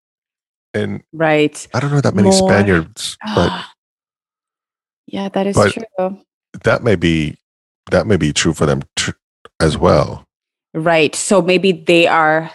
and 0.75 1.03
Right. 1.13 1.67
I 1.75 1.81
don't 1.81 1.91
know 1.93 2.01
that 2.01 2.15
many 2.15 2.31
More. 2.31 2.49
Spaniards, 2.49 3.17
but 3.35 3.51
yeah, 5.07 5.29
that 5.31 5.47
is 5.47 5.57
but- 5.57 5.73
true. 5.73 6.21
that 6.65 6.83
may 6.83 6.97
be 6.97 7.39
that 7.91 8.07
may 8.07 8.17
be 8.17 8.33
true 8.33 8.53
for 8.55 8.67
them 8.67 8.83
tr- 8.97 9.13
as 9.61 9.77
well. 9.79 10.28
Right. 10.79 11.15
So 11.15 11.43
maybe 11.43 11.73
they 11.73 12.07
are 12.07 12.51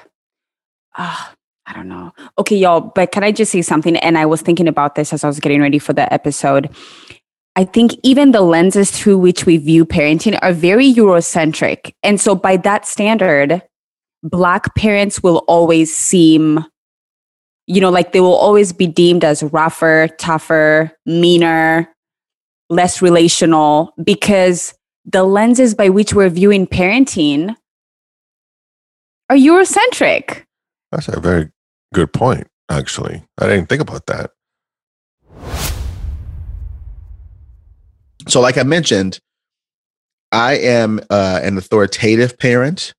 uh, 0.96 1.28
I 1.66 1.74
don't 1.74 1.88
know. 1.88 2.14
Okay, 2.38 2.58
y'all, 2.58 2.82
but 2.82 3.12
can 3.12 3.24
I 3.24 3.32
just 3.32 3.52
say 3.52 3.62
something? 3.62 3.96
And 3.98 4.18
I 4.18 4.26
was 4.26 4.42
thinking 4.42 4.68
about 4.68 4.96
this 4.96 5.14
as 5.14 5.24
I 5.24 5.28
was 5.28 5.40
getting 5.40 5.62
ready 5.62 5.80
for 5.80 5.94
the 5.94 6.12
episode. 6.14 6.70
I 7.56 7.64
think 7.64 7.94
even 8.04 8.32
the 8.32 8.42
lenses 8.42 8.92
through 8.92 9.20
which 9.20 9.46
we 9.46 9.58
view 9.58 9.86
parenting 9.86 10.38
are 10.42 10.54
very 10.54 10.92
Eurocentric. 10.92 11.94
And 12.04 12.20
so 12.20 12.36
by 12.36 12.58
that 12.58 12.86
standard, 12.86 13.62
black 14.24 14.76
parents 14.76 15.24
will 15.24 15.44
always 15.48 15.96
seem 15.96 16.66
you 17.66 17.80
know, 17.80 17.90
like 17.90 18.12
they 18.12 18.20
will 18.20 18.36
always 18.36 18.74
be 18.74 18.88
deemed 18.88 19.24
as 19.24 19.42
rougher, 19.42 20.10
tougher, 20.18 20.92
meaner, 21.06 21.90
less 22.70 23.02
relational 23.02 23.94
because 24.04 24.74
the 25.06 25.24
lenses 25.24 25.74
by 25.74 25.90
which 25.90 26.14
we're 26.14 26.30
viewing 26.30 26.68
parenting 26.68 27.56
are 29.34 29.36
Eurocentric. 29.36 30.44
That's 30.92 31.08
a 31.08 31.20
very 31.20 31.50
good 31.94 32.14
point. 32.14 32.48
Actually, 32.70 33.24
I 33.40 33.48
didn't 33.48 33.68
think 33.68 33.82
about 33.82 34.06
that. 34.06 34.32
so 38.28 38.40
like 38.40 38.58
I 38.58 38.64
mentioned, 38.64 39.20
I 40.32 40.54
am 40.58 41.00
uh, 41.10 41.40
an 41.44 41.58
authoritative 41.58 42.38
parent 42.40 42.94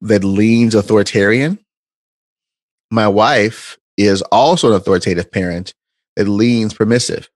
that 0.00 0.24
leans 0.24 0.74
authoritarian. 0.74 1.58
My 2.90 3.08
wife 3.08 3.78
is 3.96 4.22
also 4.22 4.68
an 4.68 4.74
authoritative 4.74 5.30
parent 5.30 5.74
that 6.16 6.26
leans 6.28 6.72
permissive. 6.72 7.28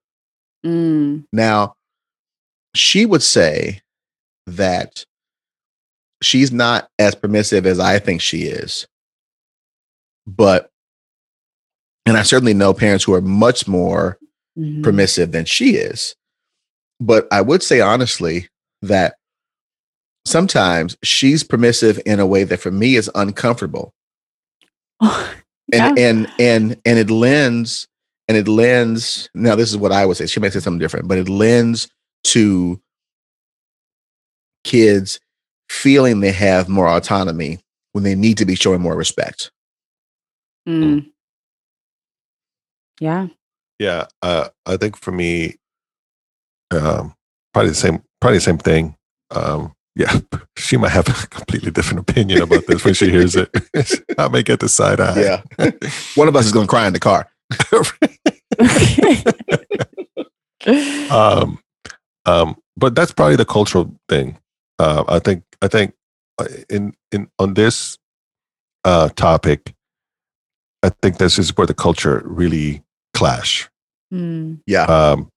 Mm, 0.64 1.26
Now, 1.32 1.74
she 2.74 3.04
would 3.04 3.22
say 3.22 3.82
that 4.46 5.04
she's 6.22 6.52
not 6.52 6.88
as 6.98 7.14
permissive 7.14 7.66
as 7.66 7.78
I 7.78 7.98
think 7.98 8.20
she 8.20 8.42
is. 8.44 8.86
But, 10.26 10.70
and 12.06 12.16
I 12.16 12.22
certainly 12.22 12.54
know 12.54 12.72
parents 12.74 13.04
who 13.04 13.14
are 13.14 13.20
much 13.20 13.66
more 13.66 14.18
mhm. 14.58 14.82
permissive 14.82 15.32
than 15.32 15.44
she 15.44 15.76
is. 15.76 16.14
But 17.00 17.26
I 17.32 17.40
would 17.40 17.62
say 17.62 17.80
honestly 17.80 18.48
that 18.82 19.16
sometimes 20.24 20.96
she's 21.02 21.42
permissive 21.42 22.00
in 22.06 22.20
a 22.20 22.26
way 22.26 22.44
that 22.44 22.60
for 22.60 22.70
me 22.70 22.96
is 22.96 23.10
uncomfortable. 23.14 23.92
And 25.72 25.96
Yeah. 25.96 26.04
and 26.08 26.32
and 26.38 26.80
and 26.84 26.98
it 26.98 27.08
lends 27.08 27.88
and 28.28 28.36
it 28.36 28.46
lends 28.46 29.30
now 29.32 29.54
this 29.54 29.70
is 29.70 29.76
what 29.78 29.92
I 29.92 30.04
would 30.04 30.16
say. 30.18 30.26
She 30.26 30.40
may 30.40 30.50
say 30.50 30.60
something 30.60 30.80
different, 30.80 31.08
but 31.08 31.16
it 31.18 31.30
lends 31.30 31.88
to 32.24 32.80
kids 34.64 35.18
feeling 35.72 36.20
they 36.20 36.32
have 36.32 36.68
more 36.68 36.86
autonomy 36.86 37.58
when 37.92 38.04
they 38.04 38.14
need 38.14 38.36
to 38.38 38.44
be 38.44 38.54
showing 38.54 38.80
more 38.80 38.96
respect. 38.96 39.50
Mm. 40.68 41.10
Yeah. 43.00 43.28
Yeah, 43.78 44.06
uh, 44.20 44.48
I 44.66 44.76
think 44.76 44.96
for 44.96 45.10
me, 45.10 45.56
um, 46.70 47.14
probably 47.52 47.70
the 47.70 47.74
same. 47.74 48.02
Probably 48.20 48.36
the 48.36 48.42
same 48.42 48.58
thing. 48.58 48.96
Um, 49.32 49.74
yeah, 49.96 50.20
she 50.56 50.76
might 50.76 50.92
have 50.92 51.08
a 51.08 51.26
completely 51.26 51.72
different 51.72 52.08
opinion 52.08 52.42
about 52.42 52.66
this 52.68 52.84
when 52.84 52.94
she 52.94 53.10
hears 53.10 53.34
it. 53.34 53.50
I 54.18 54.28
may 54.28 54.44
get 54.44 54.60
the 54.60 54.68
side 54.68 55.00
eye. 55.00 55.20
Yeah. 55.20 55.42
One 56.14 56.28
of 56.28 56.36
us 56.36 56.46
is 56.46 56.52
going 56.52 56.66
to 56.66 56.70
cry 56.70 56.86
in 56.86 56.92
the 56.92 57.00
car. 57.00 57.28
um, 61.10 61.58
um, 62.24 62.56
but 62.76 62.94
that's 62.94 63.12
probably 63.12 63.36
the 63.36 63.44
cultural 63.44 63.92
thing. 64.08 64.38
Uh, 64.78 65.02
I 65.08 65.18
think. 65.18 65.42
I 65.62 65.68
think 65.68 65.94
uh, 66.38 66.46
in 66.68 66.94
in 67.12 67.28
on 67.38 67.54
this 67.54 67.98
uh, 68.84 69.08
topic, 69.10 69.74
I 70.82 70.90
think 71.00 71.18
this 71.18 71.38
is 71.38 71.56
where 71.56 71.66
the 71.66 71.74
culture 71.74 72.22
really 72.24 72.82
clash. 73.14 73.70
Mm, 74.12 74.60
Yeah. 74.66 74.84
um, 74.84 75.30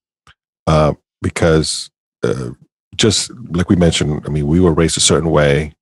uh, 0.68 0.94
because 1.22 1.90
uh, 2.24 2.52
just 2.96 3.32
like 3.52 3.70
we 3.70 3.76
mentioned, 3.76 4.24
I 4.26 4.30
mean, 4.30 4.48
we 4.48 4.60
were 4.60 4.74
raised 4.74 4.98
a 4.98 5.02
certain 5.02 5.30
way, 5.30 5.74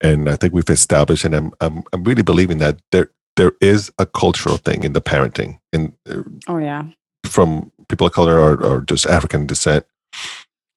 and 0.00 0.28
I 0.28 0.36
think 0.36 0.54
we've 0.54 0.68
established, 0.70 1.24
and 1.24 1.34
I'm 1.34 1.52
I'm, 1.60 1.84
I'm 1.92 2.02
really 2.04 2.22
believing 2.22 2.58
that 2.58 2.80
there 2.90 3.10
there 3.36 3.52
is 3.60 3.90
a 3.98 4.06
cultural 4.06 4.56
thing 4.56 4.84
in 4.84 4.92
the 4.92 5.00
parenting, 5.02 5.58
and 5.72 5.92
uh, 6.08 6.22
oh 6.48 6.58
yeah. 6.58 6.84
from 7.26 7.70
people 7.88 8.06
of 8.06 8.12
color 8.12 8.38
or, 8.38 8.62
or 8.64 8.80
just 8.80 9.06
African 9.06 9.46
descent. 9.46 9.84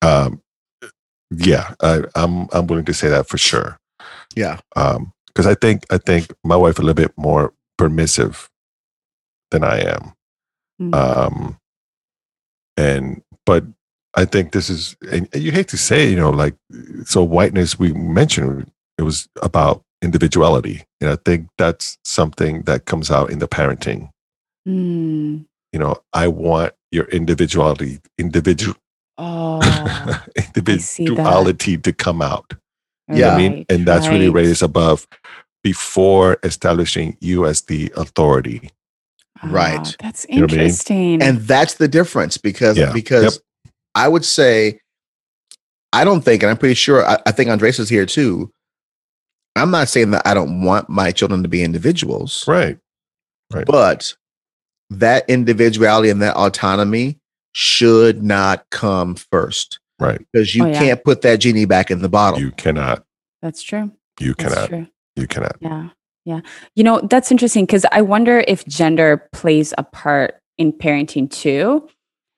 Um, 0.02 0.42
yeah, 1.30 1.74
I, 1.82 2.02
I'm 2.14 2.48
I'm 2.52 2.66
willing 2.66 2.84
to 2.86 2.94
say 2.94 3.08
that 3.08 3.28
for 3.28 3.38
sure. 3.38 3.78
Yeah. 4.34 4.58
Um, 4.76 5.12
because 5.26 5.46
I 5.46 5.54
think 5.54 5.84
I 5.90 5.98
think 5.98 6.32
my 6.44 6.56
wife 6.56 6.78
a 6.78 6.82
little 6.82 6.94
bit 6.94 7.12
more 7.16 7.52
permissive 7.76 8.48
than 9.50 9.64
I 9.64 9.80
am. 9.80 10.14
Mm. 10.80 10.94
Um, 10.94 11.58
and 12.76 13.22
but 13.44 13.64
I 14.14 14.24
think 14.24 14.52
this 14.52 14.70
is, 14.70 14.96
and 15.10 15.28
you 15.34 15.52
hate 15.52 15.68
to 15.68 15.76
say, 15.76 16.08
you 16.08 16.16
know, 16.16 16.30
like 16.30 16.54
so 17.04 17.22
whiteness. 17.22 17.78
We 17.78 17.92
mentioned 17.92 18.70
it 18.96 19.02
was 19.02 19.28
about 19.42 19.84
individuality, 20.00 20.84
and 21.00 21.10
I 21.10 21.16
think 21.16 21.48
that's 21.58 21.98
something 22.04 22.62
that 22.62 22.86
comes 22.86 23.10
out 23.10 23.30
in 23.30 23.38
the 23.38 23.48
parenting. 23.48 24.10
Mm. 24.66 25.44
You 25.72 25.78
know, 25.78 25.96
I 26.14 26.28
want 26.28 26.72
your 26.90 27.04
individuality, 27.06 28.00
individual, 28.16 28.76
Oh. 29.18 29.60
see 30.80 31.04
that. 31.04 31.10
individuality 31.10 31.78
to 31.78 31.92
come 31.92 32.20
out. 32.22 32.52
You 33.08 33.14
know 33.14 33.20
Yeah. 33.20 33.34
I 33.34 33.38
mean, 33.38 33.66
and 33.68 33.86
that's 33.86 34.08
really 34.08 34.28
raised 34.28 34.62
above 34.62 35.06
before 35.62 36.38
establishing 36.42 37.16
you 37.20 37.46
as 37.46 37.62
the 37.62 37.92
authority. 37.96 38.70
Right. 39.44 39.78
Ah, 39.80 39.92
that's 40.00 40.26
know 40.28 40.36
I 40.36 40.40
mean? 40.40 40.60
interesting. 40.60 41.22
and 41.22 41.40
that's 41.40 41.74
the 41.74 41.88
difference 41.88 42.38
because 42.38 42.76
Yeah. 42.78 42.92
because 42.92 43.40
I 43.94 44.08
would 44.08 44.24
say 44.24 44.80
I 45.92 46.04
don't 46.04 46.22
think, 46.22 46.42
and 46.42 46.50
I'm 46.50 46.56
pretty 46.58 46.74
sure 46.74 47.06
I, 47.06 47.18
I 47.26 47.32
think 47.32 47.48
Andres 47.50 47.78
is 47.78 47.88
here 47.88 48.06
too. 48.06 48.50
I'm 49.54 49.70
not 49.70 49.88
saying 49.88 50.10
that 50.10 50.26
I 50.26 50.34
don't 50.34 50.62
want 50.62 50.88
my 50.90 51.10
children 51.12 51.42
to 51.42 51.48
be 51.48 51.62
individuals, 51.62 52.44
Right. 52.46 52.76
Right. 53.52 53.64
but 53.66 54.14
that 54.90 55.28
individuality 55.30 56.10
and 56.10 56.20
that 56.22 56.36
autonomy 56.36 57.18
should 57.58 58.22
not 58.22 58.68
come 58.70 59.14
first. 59.14 59.78
Right. 59.98 60.18
because 60.30 60.54
you 60.54 60.62
Oh, 60.64 60.66
yeah. 60.66 60.78
can't 60.78 61.02
put 61.04 61.22
that 61.22 61.36
genie 61.40 61.64
back 61.64 61.90
in 61.90 62.02
the 62.02 62.08
bottle. 62.10 62.38
You 62.38 62.50
cannot. 62.50 63.02
That's 63.40 63.62
true. 63.62 63.90
You 64.20 64.34
That's 64.34 64.54
cannot. 64.54 64.68
true. 64.68 64.86
You 65.16 65.26
cannot. 65.26 65.56
Yeah. 65.60 65.88
Yeah. 66.26 66.40
You 66.74 66.84
know, 66.84 67.00
that's 67.08 67.30
interesting 67.30 67.64
because 67.64 67.86
I 67.92 68.02
wonder 68.02 68.44
if 68.46 68.66
gender 68.66 69.26
plays 69.32 69.72
a 69.78 69.84
part 69.84 70.34
in 70.58 70.70
parenting 70.74 71.30
too. 71.30 71.88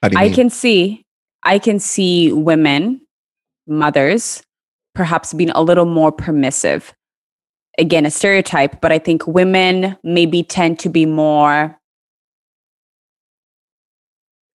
How 0.03 0.09
do 0.11 0.15
you 0.17 0.21
I 0.21 0.27
mean? 0.27 0.35
can 0.35 0.51
see 0.51 1.05
I 1.43 1.59
can 1.59 1.81
see 1.81 2.31
women, 2.33 3.01
mothers, 3.67 4.43
perhaps 4.95 5.33
being 5.35 5.51
a 5.51 5.61
little 5.61 5.85
more 5.87 6.13
permissive. 6.13 6.95
Again, 7.77 8.07
a 8.07 8.11
stereotype, 8.13 8.81
but 8.81 8.93
I 8.93 9.01
think 9.01 9.27
women 9.27 9.97
maybe 10.05 10.45
tend 10.45 10.79
to 10.81 10.89
be 10.89 11.07
more 11.07 11.77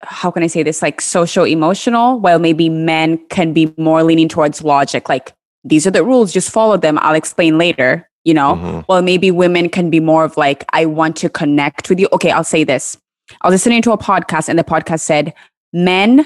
how 0.06 0.32
can 0.32 0.43
I 0.43 0.47
say 0.47 0.64
this 0.64 0.82
like 0.82 1.01
social 1.01 1.43
emotional, 1.45 2.20
while 2.20 2.39
maybe 2.39 2.70
men 2.70 3.18
can 3.30 3.54
be 3.54 3.74
more 3.78 4.04
leaning 4.04 4.28
towards 4.30 4.64
logic, 4.64 5.10
like 5.10 5.34
these 5.64 5.88
are 5.88 5.91
the 5.91 6.04
rules, 6.04 6.34
just 6.34 6.51
follow 6.51 6.78
them. 6.78 6.97
I'll 7.01 7.16
explain 7.16 7.58
later, 7.58 8.10
you 8.26 8.34
know? 8.34 8.56
Mhm. 8.56 8.86
well 8.88 9.01
maybe 9.01 9.32
women 9.32 9.70
can 9.70 9.89
be 9.89 9.99
more 9.99 10.24
of 10.24 10.38
like 10.38 10.64
i 10.72 10.86
want 10.86 11.16
to 11.18 11.28
connect 11.30 11.89
with 11.89 11.99
you 11.99 12.08
okay 12.14 12.32
i'll 12.32 12.43
say 12.45 12.64
this 12.64 12.95
i 13.41 13.47
was 13.47 13.54
listening 13.54 13.82
to 13.82 13.91
a 13.91 13.97
podcast 13.97 14.47
and 14.47 14.58
the 14.58 14.64
podcast 14.64 15.01
said 15.01 15.34
men 15.74 16.26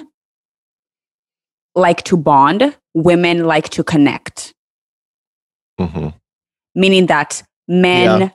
like 1.75 2.03
to 2.03 2.15
bond 2.17 2.75
women 2.93 3.45
like 3.45 3.69
to 3.69 3.83
connect 3.83 4.53
Mhm. 5.79 6.13
meaning 6.75 7.05
that 7.07 7.41
men 7.67 8.21
Yeah. 8.21 8.29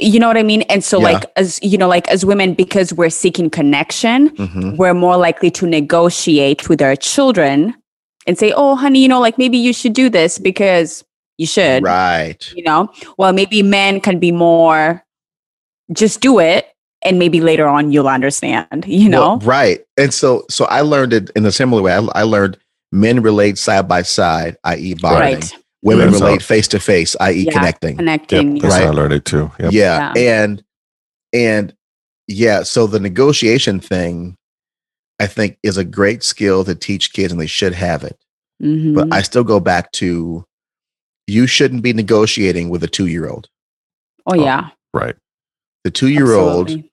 You 0.00 0.18
know 0.18 0.26
what 0.28 0.36
i 0.36 0.42
mean 0.42 0.62
and 0.62 0.82
so 0.82 0.98
Yeah. 0.98 1.04
like 1.12 1.24
as 1.36 1.58
you 1.62 1.76
know 1.78 1.88
like 1.88 2.08
as 2.08 2.24
women 2.24 2.54
because 2.54 2.92
we're 2.94 3.10
seeking 3.10 3.50
connection 3.50 4.30
Mhm. 4.36 4.76
we're 4.76 4.94
more 4.94 5.16
likely 5.16 5.50
to 5.52 5.66
negotiate 5.66 6.68
with 6.68 6.80
our 6.80 6.96
children 6.96 7.74
and 8.26 8.38
say 8.38 8.52
oh 8.56 8.74
honey 8.76 9.00
you 9.00 9.08
know 9.08 9.20
like 9.20 9.36
maybe 9.38 9.58
you 9.58 9.72
should 9.72 9.92
do 9.92 10.08
this 10.08 10.38
because 10.38 11.04
you 11.38 11.46
should 11.46 11.82
Right. 11.82 12.50
you 12.56 12.62
know 12.62 12.88
well 13.18 13.32
maybe 13.32 13.62
men 13.62 14.00
can 14.00 14.18
be 14.18 14.32
more 14.32 15.04
just 15.92 16.20
do 16.20 16.38
it 16.38 16.66
and 17.04 17.18
maybe 17.18 17.40
later 17.40 17.66
on 17.66 17.90
you'll 17.92 18.08
understand 18.08 18.84
you 18.86 19.08
know 19.08 19.20
Well, 19.20 19.38
right. 19.40 19.80
And 19.98 20.14
so 20.14 20.44
so 20.48 20.64
I 20.66 20.80
learned 20.82 21.12
it 21.12 21.30
in 21.36 21.44
a 21.44 21.52
similar 21.52 21.82
way. 21.82 21.92
I, 21.92 21.98
I 22.14 22.22
learned 22.22 22.56
men 22.92 23.20
relate 23.22 23.58
side 23.58 23.88
by 23.88 24.02
side, 24.02 24.56
i.e. 24.64 24.94
bonding. 24.94 25.20
right 25.20 25.54
Women 25.84 26.10
That's 26.10 26.20
relate 26.22 26.42
face 26.42 26.68
to 26.68 26.78
face, 26.80 27.16
i.e. 27.20 27.44
Yeah. 27.44 27.52
connecting. 27.52 27.90
Yep. 27.90 27.98
connecting 27.98 28.54
That's 28.58 28.74
Right. 28.74 28.82
how 28.84 28.90
I 28.90 28.94
learned 28.94 29.12
it 29.14 29.24
too. 29.24 29.50
Yep. 29.58 29.72
Yeah. 29.72 30.12
Yeah. 30.16 30.42
And 30.42 30.64
and 31.32 31.74
yeah, 32.28 32.62
so 32.62 32.86
the 32.86 33.00
negotiation 33.00 33.80
thing 33.80 34.36
I 35.18 35.26
think 35.26 35.58
is 35.62 35.76
a 35.76 35.84
great 35.84 36.22
skill 36.22 36.64
to 36.64 36.74
teach 36.74 37.12
kids 37.12 37.32
and 37.32 37.40
they 37.40 37.46
should 37.46 37.74
have 37.74 38.04
it. 38.04 38.16
Mhm. 38.62 38.94
But 38.94 39.12
I 39.12 39.22
still 39.22 39.42
go 39.44 39.58
back 39.60 39.90
to 39.92 40.44
you 41.26 41.46
shouldn't 41.46 41.82
be 41.82 41.92
negotiating 41.92 42.68
with 42.70 42.82
a 42.84 42.88
2-year-old. 42.88 43.48
oh 44.26 44.34
yeah 44.34 44.70
Right. 44.94 45.16
The 45.84 45.90
2-year-old 45.90 46.66
absolutely. 46.68 46.92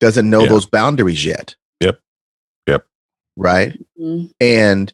doesn't 0.00 0.30
know 0.30 0.42
Yeah. 0.44 0.48
those 0.48 0.64
boundaries 0.66 1.22
yet. 1.24 1.54
Yep. 1.80 2.00
Yep. 2.66 2.86
Right? 3.36 3.78
Mhm. 4.00 4.30
And 4.40 4.92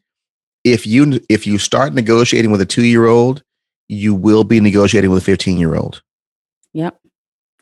if 0.72 0.86
you 0.86 1.20
if 1.28 1.46
you 1.46 1.58
start 1.58 1.94
negotiating 1.94 2.50
with 2.50 2.60
a 2.60 2.66
2-year-old, 2.66 3.42
you 3.88 4.14
will 4.14 4.44
be 4.44 4.60
negotiating 4.60 5.10
with 5.10 5.26
a 5.26 5.30
15-year-old. 5.30 6.02
yep 6.72 7.00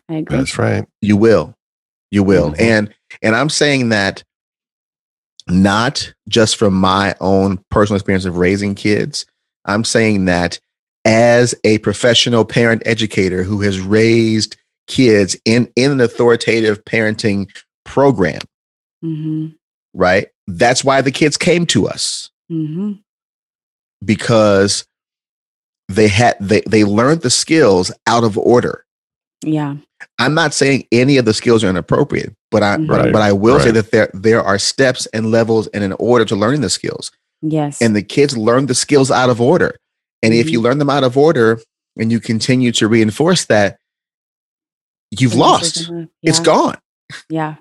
i 0.09 0.14
agree 0.14 0.38
That's 0.38 0.59
right. 0.59 0.84
You 1.00 1.16
will. 1.16 1.54
You 2.11 2.22
will. 2.22 2.50
Mhm. 2.52 2.61
And 2.61 2.94
and 3.22 3.34
I'm 3.36 3.48
saying 3.50 3.88
that 3.90 4.22
not 5.48 6.12
just 6.28 6.57
from 6.57 6.74
my 6.74 7.14
own 7.20 7.59
personal 7.70 7.96
experience 7.96 8.24
of 8.24 8.36
raising 8.36 8.74
kids. 8.74 9.26
I'm 9.64 9.84
saying 9.84 10.24
that 10.26 10.59
as 11.04 11.54
a 11.64 11.78
professional 11.78 12.44
parent 12.44 12.82
educator 12.84 13.42
who 13.44 13.61
has 13.61 13.78
raised 13.80 14.57
kids 14.88 15.36
in 15.44 15.70
in 15.76 15.90
an 15.92 16.00
authoritative 16.00 16.84
parenting 16.84 17.48
program, 17.84 18.40
hmm 19.02 19.48
right? 19.94 20.28
That's 20.46 20.84
why 20.84 21.00
the 21.00 21.11
kids 21.11 21.36
came 21.36 21.64
to 21.66 21.88
us 21.88 22.30
hmm 22.49 22.92
because 24.05 24.84
they 25.88 26.09
had 26.09 26.36
they 26.40 26.61
they 26.68 26.84
learned 26.84 27.22
the 27.22 27.30
skills 27.30 27.90
out 28.07 28.24
of 28.24 28.36
order. 28.38 28.84
yeah 29.44 29.76
I'm 30.18 30.34
not 30.34 30.53
saying 30.53 30.86
any 30.92 31.16
of 31.16 31.24
the 31.24 31.32
skills 31.34 31.64
are 31.64 31.70
inappropriate, 31.70 32.34
but 32.51 32.62
I 32.62 32.76
Mhm. 32.76 32.90
Right, 32.90 33.12
but 33.12 33.22
I 33.22 33.32
will 33.32 33.59
say 33.59 33.66
right. 33.66 33.74
that 33.74 33.90
there 33.90 34.11
there 34.12 34.42
are 34.42 34.59
steps 34.59 35.07
and 35.14 35.30
levels 35.30 35.66
and 35.68 35.82
an 35.84 35.92
order 35.99 36.24
to 36.26 36.36
learning 36.36 36.61
the 36.61 36.70
skills. 36.70 37.11
yes 37.42 37.80
And 37.80 37.94
the 37.97 38.03
kids 38.03 38.36
learn 38.36 38.66
the 38.66 38.74
skills 38.74 39.11
out 39.11 39.30
of 39.30 39.40
order. 39.40 39.76
And 40.22 40.34
if 40.34 40.51
you 40.51 40.61
learn 40.61 40.78
them 40.78 40.90
out 40.90 41.05
of 41.05 41.16
order 41.16 41.61
and 41.99 42.11
you 42.12 42.20
continue 42.20 42.72
to 42.72 42.88
reinforce 42.88 43.44
that, 43.47 43.78
you've 45.11 45.32
And 45.32 45.40
this 45.40 45.47
lost. 45.49 45.76
is 45.76 45.88
enough. 45.88 46.09
It's 46.22 46.38
Yeah. 46.38 46.44
gone. 46.44 46.78
Yeah. 47.30 47.55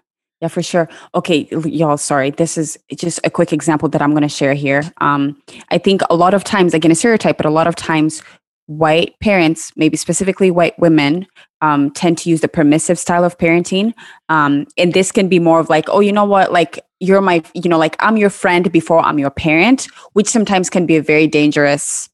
Yeah, 0.45 0.49
for 0.49 0.61
sure. 0.61 0.87
Okay, 1.15 1.47
y'all, 1.65 1.97
sorry. 1.97 2.29
This 2.29 2.55
is 2.55 2.77
just 2.95 3.19
a 3.23 3.31
quick 3.31 3.51
example 3.51 3.89
that 3.89 3.99
I'm 3.99 4.11
going 4.11 4.21
to 4.21 4.29
share 4.29 4.53
here. 4.53 4.83
Um, 5.01 5.41
I 5.71 5.79
think 5.79 6.01
a 6.11 6.15
lot 6.15 6.35
of 6.35 6.43
times, 6.43 6.75
again, 6.75 6.91
a 6.91 6.95
stereotype, 6.95 7.37
but 7.37 7.47
a 7.47 7.49
lot 7.49 7.65
of 7.65 7.75
times, 7.75 8.21
white 8.67 9.19
parents, 9.21 9.71
maybe 9.75 9.97
specifically 9.97 10.51
white 10.51 10.77
women, 10.77 11.25
um, 11.61 11.89
tend 11.89 12.19
to 12.19 12.29
use 12.29 12.41
the 12.41 12.47
permissive 12.47 12.99
style 12.99 13.23
of 13.23 13.39
parenting. 13.39 13.95
Um, 14.29 14.67
and 14.77 14.93
this 14.93 15.11
can 15.11 15.29
be 15.29 15.39
more 15.39 15.59
of 15.59 15.67
like, 15.67 15.89
oh, 15.89 15.99
you 15.99 16.11
know 16.11 16.25
what? 16.25 16.51
Like, 16.51 16.79
you're 16.99 17.21
my, 17.21 17.41
you 17.55 17.67
know, 17.67 17.79
like 17.79 17.95
I'm 17.99 18.17
your 18.17 18.29
friend 18.29 18.71
before 18.71 18.99
I'm 18.99 19.17
your 19.17 19.31
parent, 19.31 19.87
which 20.13 20.27
sometimes 20.27 20.69
can 20.69 20.85
be 20.85 20.95
a 20.95 21.01
very 21.01 21.25
dangerous 21.25 22.07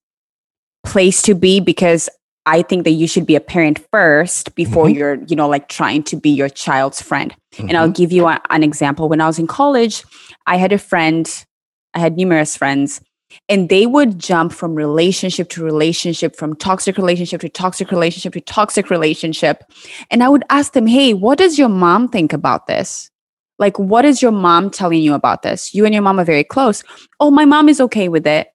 place 0.86 1.22
to 1.24 1.36
be 1.36 1.60
because 1.60 2.08
I 2.46 2.64
think 2.64 2.86
that 2.86 2.92
you 2.92 3.08
should 3.08 3.26
be 3.28 3.36
a 3.36 3.40
parent 3.42 3.80
first 3.92 4.56
before 4.56 4.88
Mhm. 4.88 4.96
you're, 4.96 5.16
you 5.28 5.36
know, 5.36 5.48
like 5.48 5.68
trying 5.70 6.04
to 6.04 6.16
be 6.16 6.30
your 6.32 6.50
child's 6.50 7.02
friend. 7.02 7.36
And 7.60 7.78
I'll 7.78 7.90
Mhm. 7.90 7.96
give 7.96 8.12
you 8.12 8.28
a- 8.28 8.42
an 8.50 8.64
example. 8.64 9.10
When 9.10 9.22
I 9.22 9.28
was 9.28 9.38
in 9.38 9.48
college, 9.48 10.04
I 10.48 10.58
had 10.58 10.72
a 10.72 10.78
friend, 10.80 11.30
I 11.94 12.00
had 12.00 12.18
numerous 12.18 12.58
friends, 12.58 13.00
and 13.48 13.70
they 13.70 13.86
would 13.86 14.18
jump 14.18 14.54
from 14.54 14.74
relationship 14.74 15.50
to 15.50 15.64
relationship, 15.64 16.36
from 16.36 16.56
toxic 16.56 16.98
relationship 16.98 17.42
to 17.42 17.50
toxic 17.50 17.92
relationship 17.92 18.34
to 18.34 18.42
toxic 18.42 18.90
relationship. 18.90 19.64
And 20.10 20.24
I 20.24 20.30
would 20.30 20.44
ask 20.50 20.74
them, 20.74 20.88
hey, 20.88 21.14
what 21.14 21.38
does 21.38 21.60
your 21.60 21.70
mom 21.70 22.08
think 22.08 22.34
about 22.34 22.66
this? 22.68 23.10
Like, 23.60 23.78
what 23.78 24.04
is 24.06 24.22
your 24.24 24.32
mom 24.32 24.72
telling 24.72 25.02
you 25.04 25.14
about 25.14 25.44
this? 25.44 25.74
You 25.76 25.86
and 25.86 25.94
your 25.94 26.02
mom 26.02 26.20
are 26.20 26.26
very 26.26 26.44
close. 26.44 26.84
Oh, 27.20 27.30
my 27.30 27.46
mom 27.46 27.70
is 27.70 27.80
okay 27.80 28.10
with 28.10 28.26
it. 28.26 28.48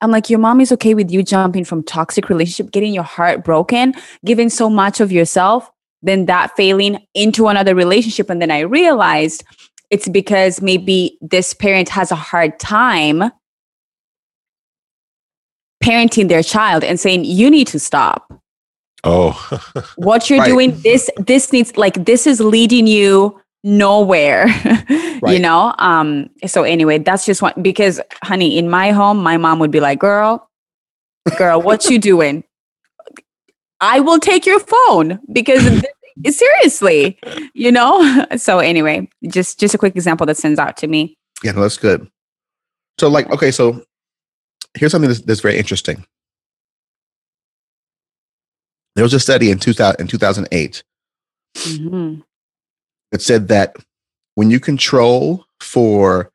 I'm 0.00 0.10
like, 0.10 0.30
your 0.30 0.38
mom 0.38 0.60
is 0.60 0.72
okay 0.72 0.94
with 0.94 1.10
you 1.10 1.22
jumping 1.22 1.64
from 1.64 1.82
toxic 1.82 2.28
relationship, 2.28 2.72
getting 2.72 2.94
your 2.94 3.04
heart 3.04 3.44
broken, 3.44 3.94
giving 4.24 4.48
so 4.48 4.70
much 4.70 5.00
of 5.00 5.12
yourself, 5.12 5.70
then 6.02 6.26
that 6.26 6.56
failing 6.56 6.98
into 7.14 7.48
another 7.48 7.74
relationship. 7.74 8.30
And 8.30 8.40
then 8.40 8.50
I 8.50 8.60
realized 8.60 9.44
it's 9.90 10.08
because 10.08 10.62
maybe 10.62 11.18
this 11.20 11.52
parent 11.52 11.88
has 11.90 12.10
a 12.10 12.16
hard 12.16 12.58
time 12.58 13.30
parenting 15.82 16.28
their 16.28 16.42
child 16.42 16.84
and 16.84 16.98
saying, 17.00 17.24
you 17.24 17.50
need 17.50 17.66
to 17.68 17.78
stop. 17.80 18.32
Oh, 19.04 19.34
What 19.96 20.28
you're 20.30 20.38
Right. 20.40 20.46
doing, 20.46 20.80
this, 20.82 21.10
this 21.16 21.52
needs 21.52 21.76
like 21.76 22.04
this 22.04 22.26
is 22.26 22.40
leading 22.40 22.86
you 22.86 23.40
nowhere. 23.62 24.46
you 25.26 25.38
know? 25.38 25.74
Um, 25.78 26.30
so 26.46 26.62
anyway, 26.62 26.98
that's 26.98 27.26
just 27.26 27.42
one 27.42 27.52
because 27.60 28.00
honey, 28.22 28.56
in 28.58 28.68
my 28.68 28.90
home, 28.90 29.22
my 29.22 29.36
mom 29.36 29.58
would 29.58 29.70
be 29.70 29.80
like, 29.80 29.98
girl, 29.98 30.48
girl, 31.36 31.60
what 31.60 31.84
you 31.86 31.98
doing? 31.98 32.44
I 33.80 34.00
will 34.00 34.18
take 34.18 34.44
your 34.46 34.60
phone 34.60 35.20
because 35.32 35.82
seriously, 36.26 37.18
you 37.54 37.72
know? 37.72 38.26
So 38.36 38.58
anyway, 38.58 39.08
just 39.28 39.58
just 39.60 39.74
a 39.74 39.78
quick 39.78 39.94
example 39.96 40.26
that 40.26 40.36
sends 40.36 40.58
out 40.58 40.76
to 40.78 40.86
me. 40.86 41.16
Yeah, 41.42 41.52
no, 41.52 41.62
that's 41.62 41.78
good. 41.78 42.08
So, 42.98 43.08
like, 43.08 43.30
okay, 43.30 43.50
so 43.50 43.82
here's 44.74 44.92
something 44.92 45.08
that's, 45.08 45.22
that's 45.22 45.40
very 45.40 45.56
interesting. 45.56 46.04
There 48.94 49.02
was 49.04 49.14
a 49.14 49.20
study 49.20 49.50
in 49.50 49.58
2000, 49.58 50.00
in 50.00 50.06
2008 50.06 50.82
Mhm. 51.56 52.22
That 53.12 53.22
said 53.22 53.48
that 53.48 53.76
when 54.34 54.50
you 54.50 54.60
control 54.60 55.44
for 55.60 56.30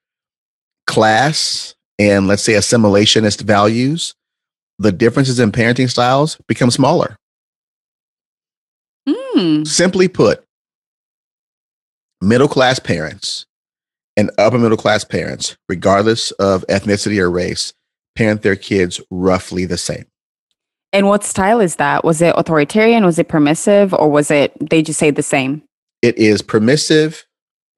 class 0.87 1.75
and 1.97 2.27
let's 2.27 2.43
say 2.43 2.53
assimilationist 2.53 3.41
values, 3.41 4.13
the 4.79 4.91
differences 4.91 5.39
in 5.39 5.51
parenting 5.51 5.89
styles 5.89 6.37
become 6.47 6.69
smaller. 6.69 7.17
Mm. 9.07 9.65
Simply 9.65 10.07
put, 10.07 10.43
middle 12.21 12.47
class 12.47 12.79
parents 12.79 13.45
and 14.17 14.31
upper 14.37 14.57
middle 14.57 14.77
class 14.77 15.03
parents, 15.03 15.57
regardless 15.69 16.31
of 16.31 16.65
ethnicity 16.67 17.19
or 17.19 17.29
race, 17.29 17.73
parent 18.15 18.41
their 18.41 18.55
kids 18.55 19.01
roughly 19.11 19.65
the 19.65 19.77
same. 19.77 20.05
And 20.93 21.07
what 21.07 21.25
style 21.25 21.59
is 21.59 21.75
that? 21.75 22.05
Was 22.05 22.21
it 22.21 22.33
authoritarian? 22.37 23.03
Was 23.03 23.19
it 23.19 23.27
permissive? 23.27 23.93
Or 23.93 24.09
was 24.09 24.31
it 24.31 24.53
they 24.69 24.81
just 24.81 24.97
say 24.97 25.11
the 25.11 25.21
same? 25.21 25.61
It 26.05 26.19
is 26.19 26.43
permissive 26.43 27.25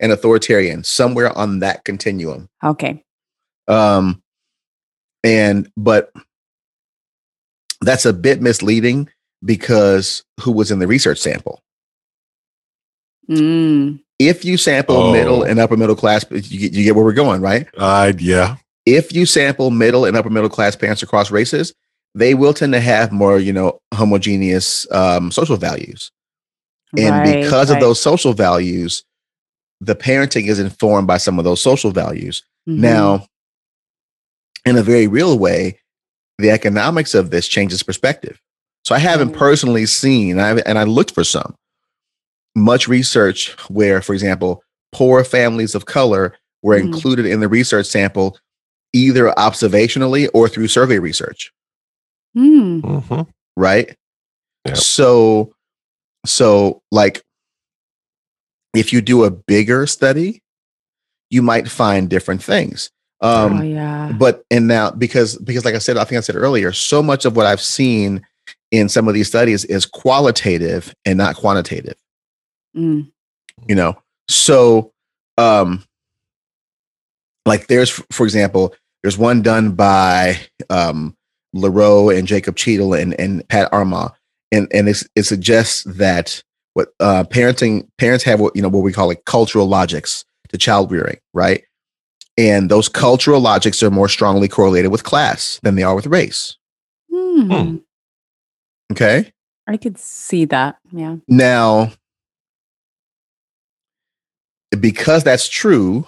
and 0.01 0.11
authoritarian, 0.11 0.83
somewhere 0.83 1.35
on 1.37 1.59
that 1.59 1.85
continuum. 1.85 2.49
Okay. 2.61 3.01
Um, 3.69 4.21
And 5.23 5.71
but 5.77 6.11
that's 7.79 8.05
a 8.05 8.11
bit 8.11 8.41
misleading 8.41 9.07
because 9.45 10.23
who 10.41 10.51
was 10.51 10.71
in 10.71 10.79
the 10.79 10.87
research 10.87 11.19
sample? 11.19 11.61
Mm. 13.29 14.01
If 14.19 14.43
you 14.43 14.57
sample 14.57 14.97
Oh. 14.97 15.13
middle 15.13 15.43
and 15.43 15.57
upper 15.57 15.77
middle 15.77 15.95
class, 15.95 16.25
you 16.29 16.59
get, 16.59 16.73
you 16.73 16.83
get 16.83 16.95
where 16.95 17.05
we're 17.05 17.13
going, 17.13 17.39
right? 17.41 17.65
Uh, 17.77 18.11
yeah. 18.19 18.57
If 18.85 19.13
you 19.13 19.25
sample 19.25 19.71
middle 19.71 20.03
and 20.03 20.17
upper 20.17 20.29
middle 20.29 20.49
class 20.49 20.75
parents 20.75 21.01
across 21.01 21.31
races, 21.31 21.73
they 22.13 22.33
will 22.33 22.53
tend 22.53 22.73
to 22.73 22.79
have 22.81 23.11
more, 23.13 23.39
you 23.39 23.53
know, 23.53 23.79
homogeneous 23.93 24.85
um, 24.91 25.31
social 25.31 25.55
values. 25.57 26.11
And 26.95 27.09
Right, 27.15 27.41
because 27.43 27.69
right. 27.69 27.75
of 27.77 27.81
those 27.81 27.99
social 28.01 28.33
values, 28.33 29.03
the 29.81 29.95
parenting 29.95 30.47
is 30.47 30.59
informed 30.59 31.07
by 31.07 31.17
some 31.17 31.37
of 31.37 31.45
those 31.45 31.61
social 31.61 31.91
values. 31.91 32.43
Mhm. 32.67 32.77
Now, 32.77 33.27
in 34.65 34.77
a 34.77 34.83
very 34.83 35.07
real 35.07 35.37
way, 35.37 35.79
the 36.37 36.49
economics 36.51 37.13
of 37.13 37.29
this 37.29 37.47
changes 37.47 37.83
perspective. 37.83 38.39
So 38.85 38.95
I 38.95 38.99
haven't 38.99 39.29
Right. 39.29 39.37
personally 39.37 39.85
seen, 39.85 40.39
and 40.39 40.41
I, 40.41 40.61
and 40.65 40.77
I 40.79 40.83
looked 40.83 41.11
for 41.11 41.23
some, 41.23 41.55
much 42.55 42.87
research 42.87 43.51
where, 43.69 44.01
for 44.01 44.13
example, 44.13 44.63
poor 44.93 45.23
families 45.23 45.75
of 45.75 45.85
color 45.85 46.35
were 46.63 46.77
Mhm. 46.77 46.85
included 46.85 47.25
in 47.25 47.39
the 47.41 47.47
research 47.49 47.85
sample 47.87 48.37
either 48.93 49.27
observationally 49.37 50.29
or 50.33 50.47
through 50.47 50.67
survey 50.69 50.97
research, 50.99 51.51
Mm. 52.35 52.81
hmm 53.03 53.21
right? 53.57 53.95
Yep. 54.65 54.77
So, 54.77 55.53
so 56.25 56.81
like, 56.91 57.21
if 58.75 58.91
you 58.93 59.01
do 59.01 59.23
a 59.23 59.31
bigger 59.31 59.87
study, 59.87 60.41
you 61.29 61.41
might 61.41 61.69
find 61.69 62.09
different 62.09 62.43
things. 62.43 62.89
Um, 63.21 63.59
oh 63.59 63.63
yeah. 63.63 64.13
but 64.17 64.43
and 64.51 64.67
now 64.67 64.91
because 64.91 65.37
because 65.37 65.65
like 65.65 65.73
i 65.73 65.79
said 65.79 65.97
i 65.97 66.03
think 66.03 66.19
i 66.19 66.21
said 66.21 66.35
earlier 66.35 66.71
so 66.71 67.01
much 67.01 67.25
of 67.25 67.35
what 67.35 67.47
i've 67.47 67.59
seen 67.59 68.23
in 68.69 68.89
some 68.89 69.07
of 69.07 69.15
these 69.15 69.27
studies 69.27 69.65
is 69.65 69.87
qualitative 69.87 70.93
and 71.03 71.17
not 71.17 71.35
quantitative 71.35 71.95
Mm. 72.75 73.09
you 73.67 73.73
know 73.73 73.97
so 74.27 74.93
um 75.39 75.83
like 77.47 77.65
there's 77.65 77.89
for 78.11 78.23
example 78.23 78.75
there's 79.01 79.17
one 79.17 79.41
done 79.41 79.71
by 79.71 80.37
um 80.69 81.15
Lareau 81.55 82.15
and 82.15 82.27
Jacob 82.27 82.55
Cheadle 82.55 82.93
and, 82.93 83.19
and 83.19 83.47
Pat 83.49 83.67
Arma 83.73 84.13
and 84.51 84.67
and 84.73 84.89
it's, 84.89 85.07
it 85.15 85.23
suggests 85.23 85.83
that 85.83 86.41
what 86.73 86.89
uh 86.99 87.23
parenting 87.25 87.87
parents 87.97 88.23
have 88.23 88.39
what 88.39 88.55
you 88.55 88.61
know 88.61 88.69
what 88.69 88.83
we 88.83 88.93
call 88.93 89.07
like 89.07 89.25
cultural 89.25 89.67
logics 89.67 90.25
to 90.49 90.57
child 90.57 90.91
rearing 90.91 91.17
right 91.33 91.63
and 92.37 92.69
those 92.69 92.87
cultural 92.87 93.41
logics 93.41 93.81
are 93.81 93.89
more 93.89 94.07
strongly 94.07 94.47
correlated 94.47 94.91
with 94.91 95.03
class 95.03 95.59
than 95.63 95.75
they 95.75 95.83
are 95.83 95.95
with 95.95 96.07
race 96.07 96.57
Hmm. 97.11 97.77
okay 98.91 99.31
I 99.67 99.75
could 99.77 99.97
see 99.97 100.45
that. 100.45 100.77
Yeah. 100.91 101.17
Now, 101.27 101.91
because 104.79 105.23
that's 105.23 105.49
true, 105.49 106.07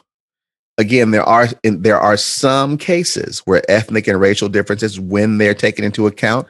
again, 0.78 1.12
there 1.12 1.24
are 1.24 1.48
in, 1.64 1.82
there 1.82 2.00
are 2.00 2.16
some 2.16 2.78
cases 2.78 3.40
where 3.40 3.70
ethnic 3.70 4.08
and 4.08 4.20
racial 4.20 4.48
differences, 4.48 5.00
when 5.00 5.38
they're 5.38 5.54
taken 5.54 5.84
into 5.84 6.08
account, 6.08 6.48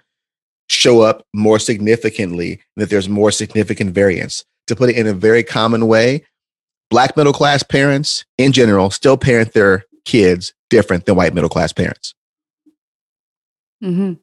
show 0.69 1.01
up 1.01 1.25
more 1.33 1.59
significantly. 1.59 2.61
That 2.75 2.89
there's 2.89 3.09
more 3.09 3.31
significant 3.31 3.93
variance. 3.93 4.45
To 4.67 4.75
put 4.75 4.89
it 4.89 4.97
in 4.97 5.07
a 5.07 5.13
very 5.13 5.43
common 5.43 5.87
way, 5.87 6.23
black 6.89 7.17
middle 7.17 7.33
class 7.33 7.63
parents, 7.63 8.25
in 8.37 8.51
general, 8.51 8.91
still 8.91 9.17
parent 9.17 9.53
their 9.53 9.85
kids 10.05 10.53
different 10.69 11.05
than 11.05 11.15
white 11.15 11.33
middle 11.33 11.49
class 11.49 11.73
parents, 11.73 12.13
hmm 13.81 14.13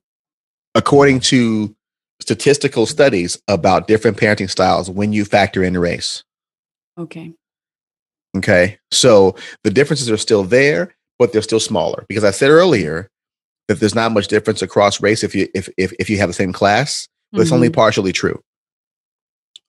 according 0.74 1.18
to 1.18 1.74
statistical 2.20 2.84
studies 2.84 3.40
about 3.48 3.88
different 3.88 4.18
parenting 4.18 4.50
styles. 4.50 4.90
When 4.90 5.12
you 5.12 5.24
factor 5.24 5.64
in 5.64 5.76
race. 5.78 6.22
Okay. 6.98 7.32
Okay. 8.36 8.78
So 8.90 9.36
the 9.64 9.70
differences 9.70 10.10
are 10.10 10.18
still 10.18 10.44
there, 10.44 10.94
but 11.18 11.32
they're 11.32 11.42
still 11.42 11.60
smaller 11.60 12.04
because 12.08 12.24
I 12.24 12.30
said 12.30 12.50
earlier 12.50 13.10
that 13.68 13.80
there's 13.80 13.94
not 13.94 14.12
much 14.12 14.28
difference 14.28 14.62
across 14.62 15.00
race 15.00 15.24
if 15.24 15.34
you 15.34 15.48
if 15.54 15.68
if, 15.76 15.92
if 15.98 16.08
you 16.10 16.18
have 16.18 16.28
the 16.28 16.32
same 16.34 16.52
class, 16.52 17.08
but 17.32 17.40
it's 17.42 17.52
only 17.52 17.68
Mhm. 17.68 17.74
partially 17.74 18.12
true. 18.12 18.40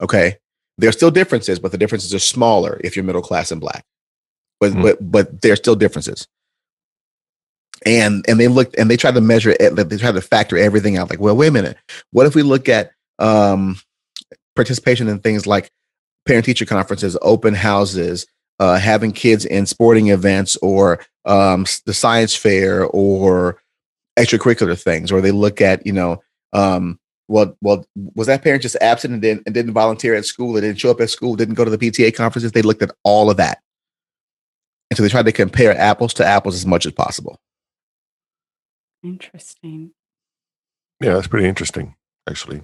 Okay. 0.01 0.37
There 0.77 0.89
are 0.89 0.93
still 0.93 1.09
differences, 1.11 1.57
but 1.59 1.71
the 1.71 1.77
differences 1.77 2.13
are 2.13 2.19
smaller 2.19 2.79
if 2.83 2.95
you're 2.95 3.05
middle 3.05 3.21
class 3.23 3.51
and 3.51 3.59
black. 3.59 3.83
But 4.59 4.73
Mhm. 4.73 4.81
but 4.83 5.11
but 5.11 5.41
there's 5.41 5.59
still 5.59 5.75
differences. 5.75 6.27
And 7.85 8.25
and 8.27 8.39
they 8.39 8.47
looked 8.47 8.75
and 8.77 8.89
they 8.89 8.97
tried 8.97 9.15
to 9.15 9.21
measure 9.21 9.55
it, 9.59 9.75
they 9.75 9.97
tried 9.97 10.13
to 10.13 10.21
factor 10.21 10.57
everything 10.57 10.97
out. 10.97 11.09
Like, 11.09 11.19
well, 11.19 11.35
wait 11.35 11.47
a 11.47 11.51
minute. 11.51 11.77
What 12.11 12.25
if 12.25 12.35
we 12.35 12.43
look 12.43 12.69
at 12.69 12.91
um 13.19 13.77
participation 14.55 15.07
in 15.07 15.19
things 15.19 15.45
like 15.45 15.69
parent 16.25 16.45
teacher 16.45 16.65
conferences, 16.65 17.15
open 17.21 17.53
houses, 17.53 18.25
uh, 18.59 18.77
having 18.77 19.11
kids 19.11 19.45
in 19.45 19.65
sporting 19.65 20.07
events 20.07 20.57
or 20.61 20.99
um, 21.25 21.65
the 21.85 21.93
science 21.93 22.35
fair 22.35 22.83
or 22.85 23.61
extracurricular 24.17 24.81
things, 24.81 25.11
or 25.11 25.21
they 25.21 25.31
look 25.31 25.61
at, 25.61 25.85
you 25.85 25.93
know, 25.93 26.21
um, 26.53 26.99
well, 27.27 27.55
well, 27.61 27.85
was 28.15 28.27
that 28.27 28.43
parent 28.43 28.61
just 28.61 28.77
absent 28.81 29.13
and 29.13 29.21
didn't, 29.21 29.43
and 29.45 29.53
didn't 29.53 29.73
volunteer 29.73 30.15
at 30.15 30.25
school, 30.25 30.57
or 30.57 30.61
didn't 30.61 30.79
show 30.79 30.91
up 30.91 31.01
at 31.01 31.09
school, 31.09 31.35
didn't 31.35 31.55
go 31.55 31.65
to 31.65 31.75
the 31.75 31.77
PTA 31.77 32.15
conferences? 32.15 32.51
They 32.51 32.61
looked 32.61 32.81
at 32.81 32.91
all 33.03 33.29
of 33.29 33.37
that. 33.37 33.59
And 34.89 34.97
so 34.97 35.03
they 35.03 35.09
tried 35.09 35.25
to 35.25 35.31
compare 35.31 35.77
apples 35.77 36.13
to 36.15 36.25
apples 36.25 36.55
as 36.55 36.65
much 36.65 36.85
as 36.85 36.93
possible. 36.93 37.39
Interesting. 39.03 39.91
Yeah, 41.01 41.13
that's 41.13 41.27
pretty 41.27 41.47
interesting, 41.47 41.95
actually. 42.29 42.63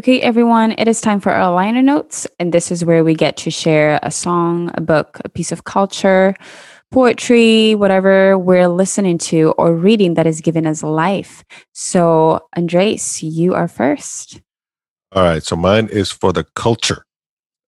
Okay, 0.00 0.18
everyone, 0.22 0.72
it 0.78 0.88
is 0.88 0.98
time 1.02 1.20
for 1.20 1.30
our 1.30 1.52
liner 1.52 1.82
notes. 1.82 2.26
And 2.38 2.54
this 2.54 2.70
is 2.72 2.86
where 2.86 3.04
we 3.04 3.12
get 3.12 3.36
to 3.36 3.50
share 3.50 4.00
a 4.02 4.10
song, 4.10 4.70
a 4.72 4.80
book, 4.80 5.20
a 5.26 5.28
piece 5.28 5.52
of 5.52 5.64
culture, 5.64 6.34
poetry, 6.90 7.74
whatever 7.74 8.38
we're 8.38 8.68
listening 8.68 9.18
to 9.28 9.50
or 9.58 9.74
reading 9.74 10.14
that 10.14 10.24
has 10.24 10.40
given 10.40 10.66
us 10.66 10.82
life. 10.82 11.44
So, 11.74 12.40
Andres, 12.56 13.22
you 13.22 13.52
are 13.52 13.68
first. 13.68 14.40
All 15.12 15.22
right. 15.22 15.42
So 15.42 15.54
mine 15.54 15.88
is 15.92 16.10
for 16.10 16.32
the 16.32 16.44
culture, 16.54 17.04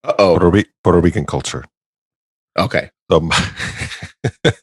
Uh 0.02 0.14
oh. 0.18 0.30
Puerto, 0.38 0.48
Ri- 0.48 0.72
Puerto 0.82 1.00
Rican 1.00 1.26
culture. 1.26 1.66
Okay. 2.58 2.88
So, 3.10 3.28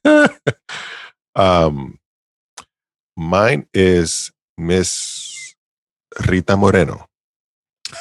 m- 0.03 0.29
um, 1.35 1.99
mine 3.15 3.67
is 3.75 4.31
Miss 4.57 5.53
Rita 6.27 6.57
Moreno. 6.57 7.08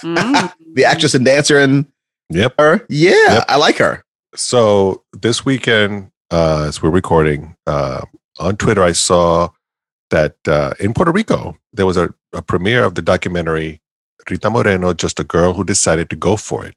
Mm. 0.02 0.52
The 0.74 0.84
actress 0.84 1.14
and 1.14 1.24
dancer 1.24 1.58
and 1.58 1.86
Yep. 2.30 2.54
her. 2.58 2.86
Yeah, 2.88 3.34
Yep. 3.34 3.44
I 3.48 3.56
like 3.56 3.78
her. 3.78 4.04
So 4.34 5.02
this 5.12 5.44
weekend, 5.44 6.10
uh, 6.30 6.66
as 6.68 6.82
we're 6.82 6.90
recording, 6.90 7.56
uh, 7.66 8.02
on 8.38 8.56
Twitter, 8.56 8.82
I 8.82 8.92
saw 8.92 9.48
that 10.10 10.36
uh, 10.46 10.74
in 10.78 10.94
Puerto 10.94 11.12
Rico 11.12 11.56
there 11.72 11.86
was 11.86 11.96
a, 11.96 12.12
a 12.32 12.42
premiere 12.42 12.84
of 12.84 12.94
the 12.94 13.02
documentary 13.02 13.80
Rita 14.30 14.50
Moreno, 14.50 14.92
just 14.92 15.18
a 15.20 15.24
girl 15.24 15.54
who 15.54 15.64
decided 15.64 16.10
to 16.10 16.16
go 16.16 16.36
for 16.36 16.66
it. 16.66 16.74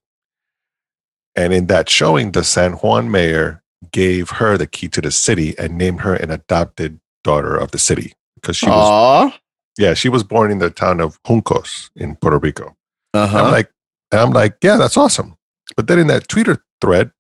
And 1.35 1.53
in 1.53 1.67
that 1.67 1.89
showing, 1.89 2.31
the 2.31 2.43
San 2.43 2.73
Juan 2.73 3.11
mayor 3.11 3.61
gave 3.91 4.29
her 4.31 4.57
the 4.57 4.67
key 4.67 4.87
to 4.89 5.01
the 5.01 5.11
city 5.11 5.57
and 5.57 5.77
named 5.77 6.01
her 6.01 6.13
an 6.13 6.29
adopted 6.31 6.99
daughter 7.23 7.55
of 7.55 7.71
the 7.71 7.77
city 7.77 8.13
because 8.35 8.55
she 8.57 8.67
was 8.67 9.33
yeah 9.77 9.93
she 9.93 10.09
was 10.09 10.23
born 10.23 10.51
in 10.51 10.57
the 10.59 10.69
town 10.69 10.99
of 10.99 11.21
Juncos 11.23 11.89
in 11.95 12.15
Puerto 12.15 12.37
Rico. 12.37 12.75
Uh 13.13 13.27
And 13.29 13.37
I'm 13.37 13.51
like, 13.51 13.71
I'm 14.11 14.31
like, 14.31 14.57
yeah, 14.63 14.77
that's 14.77 14.97
awesome. 14.97 15.35
But 15.75 15.87
then 15.87 15.99
in 15.99 16.07
that 16.07 16.27
Twitter 16.27 16.63
thread, 16.81 17.11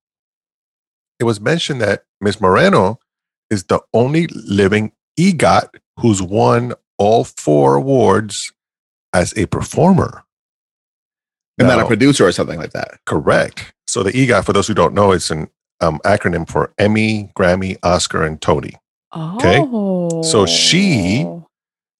it 1.19 1.23
was 1.25 1.39
mentioned 1.39 1.81
that 1.81 2.03
Miss 2.19 2.41
Moreno 2.41 2.99
is 3.49 3.65
the 3.65 3.79
only 3.93 4.27
living 4.27 4.91
EGOT 5.19 5.69
who's 5.99 6.21
won 6.21 6.73
all 6.97 7.23
four 7.23 7.75
awards 7.75 8.51
as 9.13 9.35
a 9.37 9.45
performer. 9.47 10.23
And 11.57 11.67
not 11.67 11.79
a 11.79 11.87
producer 11.87 12.25
or 12.25 12.31
something 12.31 12.57
like 12.59 12.71
that. 12.71 12.99
Correct. 13.05 13.73
So 13.87 14.01
the 14.03 14.11
EGOT, 14.11 14.45
for 14.45 14.53
those 14.53 14.67
who 14.67 14.73
don't 14.73 14.93
know, 14.93 15.11
it's 15.11 15.29
an 15.29 15.49
um, 15.79 15.99
acronym 16.05 16.49
for 16.49 16.73
Emmy, 16.77 17.29
Grammy, 17.37 17.77
Oscar, 17.83 18.23
and 18.23 18.41
Tony. 18.41 18.73
Okay. 19.15 19.59
Oh. 19.61 20.21
So 20.23 20.45
she- 20.45 21.27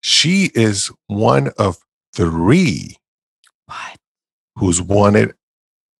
She 0.03 0.49
is 0.55 0.89
one 1.07 1.49
of 1.59 1.77
three 2.13 2.97
What? 3.72 3.97
who's 4.57 4.82
won 4.82 5.15
it 5.15 5.34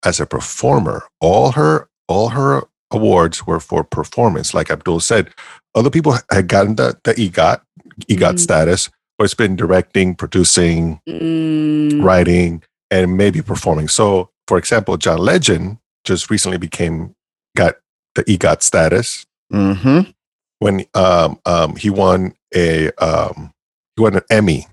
as 0.04 0.20
a 0.20 0.26
performer. 0.26 1.04
All 1.20 1.52
her 1.52 1.88
all 2.06 2.28
her 2.30 2.62
awards 2.92 3.46
were 3.46 3.60
for 3.60 3.82
performance. 3.82 4.52
Like 4.52 4.70
Abdul 4.70 5.00
said, 5.00 5.30
other 5.74 5.88
people 5.88 6.14
had 6.30 6.48
gotten 6.48 6.76
the, 6.76 6.98
the 7.04 7.14
EGOT, 7.14 7.62
EGOT 8.10 8.34
Mhm. 8.34 8.38
status, 8.38 8.90
but 9.16 9.24
it's 9.24 9.34
been 9.34 9.56
directing, 9.56 10.14
producing, 10.14 11.00
Mm. 11.08 12.02
writing, 12.04 12.62
and 12.90 13.16
maybe 13.16 13.40
performing. 13.40 13.88
So, 13.88 14.28
for 14.46 14.58
example, 14.58 14.98
John 14.98 15.18
Legend 15.18 15.78
just 16.04 16.28
recently 16.30 16.58
became 16.58 17.14
got 17.56 17.76
the 18.14 18.24
EGOT 18.24 18.62
status. 18.62 19.24
Mm-hmm. 19.52 20.10
When 20.58 20.84
um, 20.94 21.40
um, 21.46 21.76
he 21.76 21.88
won 21.90 22.34
a 22.54 22.90
um, 22.98 23.52
he 23.96 24.02
won 24.02 24.16
an 24.16 24.22
Emmy, 24.30 24.66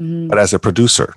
Mhm. 0.00 0.28
but 0.28 0.38
as 0.38 0.52
a 0.52 0.58
producer. 0.58 1.14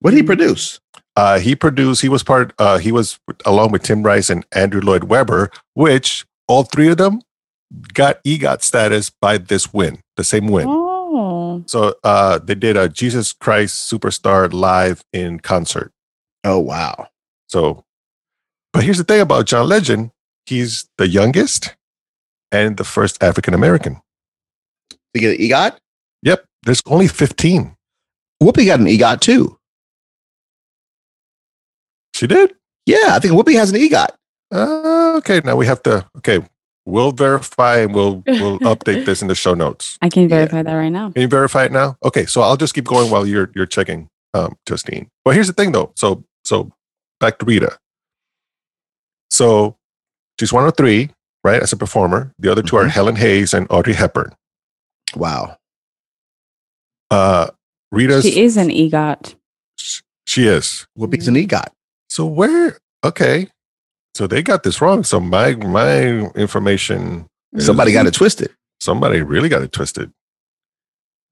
What 0.00 0.10
did 0.10 0.18
he 0.18 0.22
produce? 0.22 0.80
Uh, 1.16 1.38
he 1.38 1.54
produced. 1.54 2.02
He 2.02 2.08
was 2.08 2.22
part. 2.22 2.52
Uh, 2.58 2.78
he 2.78 2.92
was 2.92 3.18
along 3.44 3.72
with 3.72 3.82
Tim 3.82 4.02
Rice 4.02 4.30
and 4.30 4.44
Andrew 4.52 4.80
Lloyd 4.80 5.04
Webber, 5.04 5.50
which 5.74 6.24
all 6.48 6.62
three 6.62 6.88
of 6.88 6.96
them 6.96 7.20
got 7.92 8.22
EGOT 8.24 8.62
status 8.62 9.10
by 9.10 9.38
this 9.38 9.72
win, 9.72 10.00
the 10.16 10.24
same 10.24 10.48
win. 10.48 10.66
Oh. 10.68 11.62
So 11.66 11.94
uh, 12.04 12.38
they 12.38 12.54
did 12.54 12.76
a 12.76 12.88
Jesus 12.88 13.32
Christ 13.32 13.90
Superstar 13.90 14.52
live 14.52 15.04
in 15.12 15.40
concert. 15.40 15.92
Oh 16.44 16.58
wow. 16.58 17.08
So, 17.48 17.84
but 18.72 18.84
here's 18.84 18.98
the 18.98 19.04
thing 19.04 19.20
about 19.20 19.46
John 19.46 19.68
Legend: 19.68 20.10
he's 20.46 20.88
the 20.96 21.08
youngest 21.08 21.76
and 22.50 22.76
the 22.76 22.84
first 22.84 23.22
African 23.22 23.54
American. 23.54 24.00
Did 24.88 24.98
he 25.12 25.20
get 25.20 25.38
an 25.38 25.46
EGOT? 25.46 25.78
Yep, 26.22 26.44
there's 26.64 26.82
only 26.86 27.08
15. 27.08 27.76
Whoopi 28.42 28.66
got 28.66 28.80
an 28.80 28.86
EGOT 28.86 29.20
too. 29.20 29.58
She 32.20 32.26
did. 32.26 32.54
Yeah, 32.84 33.08
I 33.16 33.18
think 33.18 33.32
Whoopi 33.32 33.54
has 33.54 33.70
an 33.70 33.76
EGOT. 33.80 34.08
Uh, 34.52 35.14
okay, 35.16 35.40
now 35.42 35.56
we 35.56 35.64
have 35.64 35.82
to. 35.84 36.06
Okay, 36.18 36.40
we'll 36.84 37.12
verify 37.12 37.78
and 37.78 37.94
we'll 37.94 38.22
we'll 38.26 38.58
update 38.74 39.06
this 39.06 39.22
in 39.22 39.28
the 39.28 39.34
show 39.34 39.54
notes. 39.54 39.96
I 40.02 40.10
can 40.10 40.28
verify 40.28 40.62
that 40.62 40.74
right 40.74 40.90
now. 40.90 41.10
Can 41.12 41.22
you 41.22 41.28
verify 41.28 41.64
it 41.64 41.72
now? 41.72 41.96
Okay, 42.04 42.26
so 42.26 42.42
I'll 42.42 42.58
just 42.58 42.74
keep 42.74 42.84
going 42.84 43.10
while 43.10 43.24
you're 43.26 43.50
you're 43.54 43.64
checking, 43.64 44.08
um, 44.34 44.54
Justine. 44.68 45.08
But 45.24 45.32
here's 45.34 45.46
the 45.46 45.54
thing, 45.54 45.72
though. 45.72 45.92
So 45.96 46.22
so 46.44 46.70
back 47.20 47.38
to 47.38 47.46
Rita. 47.46 47.78
So 49.30 49.76
she's 50.38 50.52
one 50.52 50.66
of 50.68 50.76
three, 50.76 51.08
right? 51.42 51.62
As 51.62 51.72
a 51.72 51.76
performer, 51.78 52.34
the 52.38 52.52
other 52.52 52.62
2 52.62 52.76
are 52.76 52.84
Mhm. 52.84 52.90
Helen 52.90 53.16
Hayes 53.16 53.54
and 53.54 53.66
Audrey 53.70 53.94
Hepburn. 53.94 54.34
Wow. 55.16 55.56
Uh, 57.10 57.48
Rita's 57.90 58.24
She 58.24 58.40
is 58.42 58.58
an 58.58 58.68
EGOT. 58.70 59.36
she 60.26 60.46
is. 60.46 60.86
Whoopi's 60.98 61.28
an 61.28 61.36
EGOT. 61.36 61.68
So 62.10 62.26
where? 62.26 62.76
Okay, 63.04 63.48
so 64.14 64.26
they 64.26 64.42
got 64.42 64.62
this 64.64 64.80
wrong. 64.82 65.04
So 65.04 65.20
my 65.20 65.54
my 65.54 66.00
information. 66.34 67.26
is- 67.54 67.64
Somebody 67.64 67.92
got 67.92 68.06
it 68.06 68.12
twisted. 68.14 68.50
Somebody 68.80 69.22
really 69.22 69.48
got 69.48 69.62
it 69.62 69.72
twisted. 69.72 70.12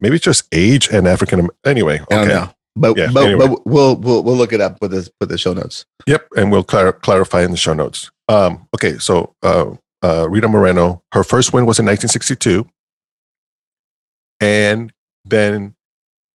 Maybe 0.00 0.16
it's 0.16 0.24
just 0.24 0.44
age 0.52 0.88
and 0.90 1.08
African. 1.08 1.48
Anyway, 1.66 1.98
I 2.10 2.14
don't 2.14 2.24
okay. 2.24 2.34
know. 2.34 2.50
But 2.76 2.96
Yeah, 2.96 3.10
but, 3.12 3.26
anyway. 3.26 3.48
but 3.48 3.66
we'll 3.66 3.96
we'll 3.96 4.22
we'll 4.22 4.36
look 4.36 4.52
it 4.52 4.60
up 4.60 4.80
with 4.80 4.92
the 4.92 5.10
with 5.20 5.28
the 5.30 5.36
show 5.38 5.52
notes. 5.52 5.84
Yep, 6.06 6.28
and 6.36 6.52
we'll 6.52 6.62
clar- 6.62 6.92
clarify 6.92 7.42
in 7.42 7.50
the 7.50 7.56
show 7.56 7.74
notes. 7.74 8.10
Um, 8.28 8.68
okay, 8.74 8.98
so 8.98 9.34
uh, 9.42 9.72
uh, 10.02 10.28
Rita 10.30 10.46
Moreno, 10.46 11.02
her 11.12 11.24
first 11.24 11.52
win 11.52 11.66
was 11.66 11.80
in 11.80 11.86
1962, 11.86 12.68
and 14.40 14.92
then 15.24 15.74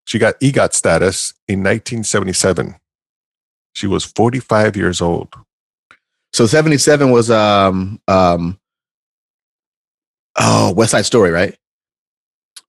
she 0.06 0.20
got 0.20 0.38
EGOT 0.42 0.74
status 0.74 1.34
in 1.48 1.60
1977. 1.60 2.76
She 3.74 3.88
was 3.88 4.04
45 4.06 4.76
years 4.78 5.02
old. 5.02 5.34
So 6.32 6.46
77 6.46 7.12
was 7.12 7.30
um 7.30 8.00
um 8.08 8.60
oh 10.40 10.74
West 10.74 10.92
Side 10.92 11.06
Story, 11.06 11.32
right? 11.32 11.56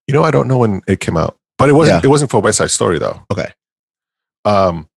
You 0.07 0.15
know, 0.15 0.23
I 0.23 0.31
don't 0.31 0.49
know 0.49 0.59
when 0.59 0.83
it 0.87 1.01
came 1.01 1.17
out, 1.17 1.37
but 1.59 1.69
it 1.69 1.73
wasn't. 1.73 2.03
Yeah. 2.03 2.09
It 2.09 2.11
wasn't 2.11 2.31
for 2.31 2.41
West 2.41 2.59
Side 2.59 2.71
Story 2.71 2.99
though. 2.99 3.23
Okay. 3.31 3.53
Um, 4.45 4.89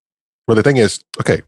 well, 0.47 0.55
the 0.55 0.63
thing 0.63 0.77
is, 0.77 1.03
okay, 1.19 1.41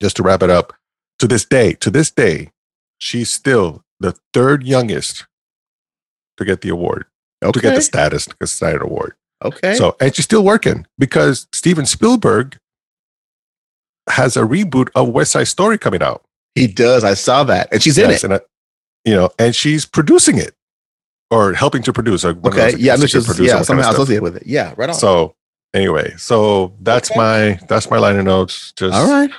just 0.00 0.16
to 0.16 0.22
wrap 0.22 0.42
it 0.42 0.48
up, 0.50 0.72
to 1.18 1.26
this 1.28 1.44
day, 1.44 1.74
to 1.74 1.90
this 1.90 2.10
day, 2.10 2.50
she's 2.98 3.30
still 3.30 3.82
the 3.98 4.14
third 4.32 4.62
youngest 4.66 5.26
to 6.38 6.44
get 6.46 6.62
the 6.62 6.70
award. 6.70 7.04
to 7.42 7.52
get 7.52 7.66
Okay. 7.66 7.74
the 7.74 7.82
status, 7.82 8.28
the 8.38 8.46
status 8.46 8.80
award. 8.82 9.14
okay. 9.44 9.74
So, 9.74 9.96
and 10.00 10.14
she's 10.14 10.24
still 10.24 10.44
working 10.44 10.86
because 10.98 11.46
Steven 11.52 11.84
Spielberg 11.84 12.58
has 14.08 14.36
a 14.36 14.40
reboot 14.42 14.88
of 14.94 15.08
West 15.10 15.32
Side 15.32 15.48
Story 15.48 15.78
coming 15.78 16.02
out. 16.02 16.22
he 16.54 16.66
does. 16.66 17.04
I 17.04 17.14
saw 17.14 17.44
that. 17.44 17.68
And 17.72 17.82
she's 17.82 17.96
in 17.98 18.10
it. 18.10 18.24
and 18.24 18.34
I, 18.34 18.40
you 19.04 19.14
know, 19.14 19.30
and 19.38 19.54
she's 19.54 19.86
producing 19.86 20.36
it 20.38 20.54
or 21.30 21.52
helping 21.54 21.82
to 21.84 21.92
produce. 21.92 22.24
Like 22.24 22.44
Okay. 22.44 22.72
those 22.72 22.80
Yeah, 22.80 22.94
I'm 22.94 23.00
just, 23.00 23.14
yeah, 23.14 23.20
that 23.22 23.36
kind 23.48 23.60
of 23.60 23.66
somehow 23.66 23.90
associated 23.92 24.22
with 24.22 24.36
it. 24.36 24.42
Yeah, 24.46 24.74
right 24.76 24.88
on. 24.88 24.94
So, 24.94 25.34
anyway, 25.74 26.12
so 26.16 26.72
that's 26.80 27.10
Okay. 27.10 27.18
my 27.20 27.60
that's 27.68 27.88
my 27.90 27.98
line 27.98 28.18
of 28.18 28.24
notes. 28.24 28.72
Just 28.72 28.94
All 28.94 29.08
right. 29.08 29.30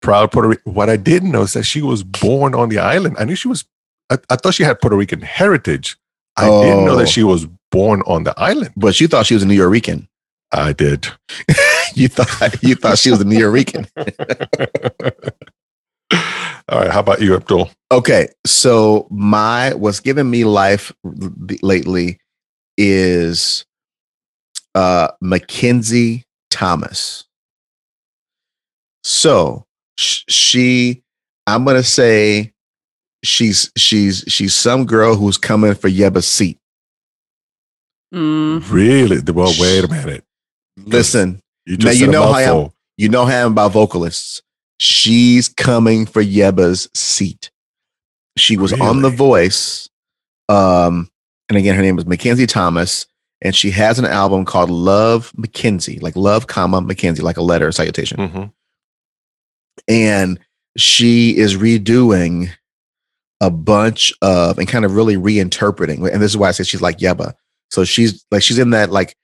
proud 0.00 0.32
Puerto 0.32 0.48
Rican. 0.48 0.72
What 0.74 0.88
I 0.88 0.96
didn't 0.96 1.30
know 1.32 1.42
is 1.42 1.52
that 1.52 1.64
she 1.64 1.82
was 1.82 2.02
born 2.02 2.54
on 2.54 2.70
the 2.70 2.78
island. 2.78 3.16
I 3.18 3.24
knew 3.24 3.34
she 3.36 3.48
was. 3.48 3.64
I, 4.10 4.16
I 4.30 4.36
thought 4.36 4.54
she 4.54 4.62
had 4.64 4.80
Puerto 4.80 4.96
Rican 4.96 5.20
heritage. 5.20 5.96
I 6.36 6.46
didn't 6.48 6.84
know 6.86 6.92
Oh. 6.94 6.96
that 6.96 7.08
she 7.08 7.22
was 7.24 7.46
born 7.70 8.02
on 8.06 8.24
the 8.24 8.34
island. 8.38 8.72
But 8.76 9.00
you 9.00 9.06
thought 9.08 9.26
she 9.26 9.34
was 9.34 9.42
a 9.42 9.46
New 9.46 9.58
Yorican. 9.60 10.08
I 10.50 10.72
did. 10.72 11.08
You 11.94 12.08
thought 12.08 12.62
you 12.62 12.74
thought 12.74 12.98
she 12.98 13.10
was 13.10 13.20
a 13.20 13.24
New 13.24 13.38
Yorican. 13.38 13.88
All 16.68 16.80
right. 16.80 16.90
How 16.90 17.00
about 17.00 17.20
you, 17.20 17.34
Abdul? 17.34 17.70
Okay, 17.92 18.28
so 18.46 19.06
my 19.10 19.74
what's 19.74 20.00
giving 20.00 20.30
me 20.30 20.44
life 20.44 20.92
lately 21.62 22.18
is 22.76 23.64
uh 24.74 25.08
Mackenzie 25.20 26.24
Thomas. 26.50 27.24
So 29.02 29.66
sh- 29.98 30.24
she, 30.28 31.02
I'm 31.46 31.64
gonna 31.64 31.82
say 31.82 32.52
she's 33.22 33.70
she's 33.76 34.24
she's 34.28 34.54
some 34.54 34.86
girl 34.86 35.16
who's 35.16 35.38
coming 35.38 35.74
for 35.74 35.88
Yebba's 35.88 36.26
seat. 36.26 36.58
Mm. 38.14 38.62
Really? 38.70 39.20
Well, 39.32 39.52
wait 39.58 39.84
a 39.84 39.88
minute. 39.88 40.24
Listen, 40.76 41.40
You 41.66 41.76
Now, 41.78 41.90
you 41.90 42.06
know 42.06 42.22
how 42.24 42.32
I 42.32 42.42
am. 42.42 42.70
you 42.96 43.08
know 43.08 43.24
how 43.24 43.46
I'm 43.46 43.52
about 43.52 43.72
vocalists. 43.72 44.42
She's 44.78 45.48
coming 45.48 46.04
for 46.06 46.22
Yebba's 46.22 46.88
seat. 46.94 47.50
She 48.36 48.56
was 48.56 48.72
on 48.72 49.02
The 49.02 49.10
Voice. 49.10 49.88
Um, 50.48 51.08
and 51.48 51.56
again, 51.56 51.74
her 51.76 51.82
name 51.82 51.98
is 51.98 52.06
Mackenzie 52.06 52.46
Thomas, 52.46 53.06
and 53.40 53.54
she 53.54 53.70
has 53.70 53.98
an 53.98 54.04
album 54.04 54.44
called 54.44 54.68
Love 54.70 55.32
Mackenzie, 55.36 55.98
like 56.00 56.16
love, 56.16 56.46
comma 56.48 56.80
Mackenzie, 56.80 57.22
like 57.22 57.36
a 57.36 57.42
letter, 57.42 57.68
a 57.68 57.72
salutation. 57.72 58.18
Mhm. 58.18 58.52
And 59.88 60.38
she 60.76 61.36
is 61.36 61.56
redoing 61.56 62.50
a 63.40 63.50
bunch 63.50 64.12
of 64.22 64.58
and 64.58 64.68
kind 64.68 64.84
of 64.84 64.96
really 64.96 65.16
reinterpreting. 65.16 66.10
And 66.12 66.20
this 66.22 66.30
is 66.32 66.36
why 66.36 66.48
I 66.48 66.52
say 66.52 66.64
she's 66.64 66.82
like 66.82 66.98
Yebba. 66.98 67.34
So 67.70 67.84
she's 67.84 68.24
like 68.30 68.42
she's 68.42 68.58
in 68.58 68.70
that 68.70 68.90
like 68.90 69.16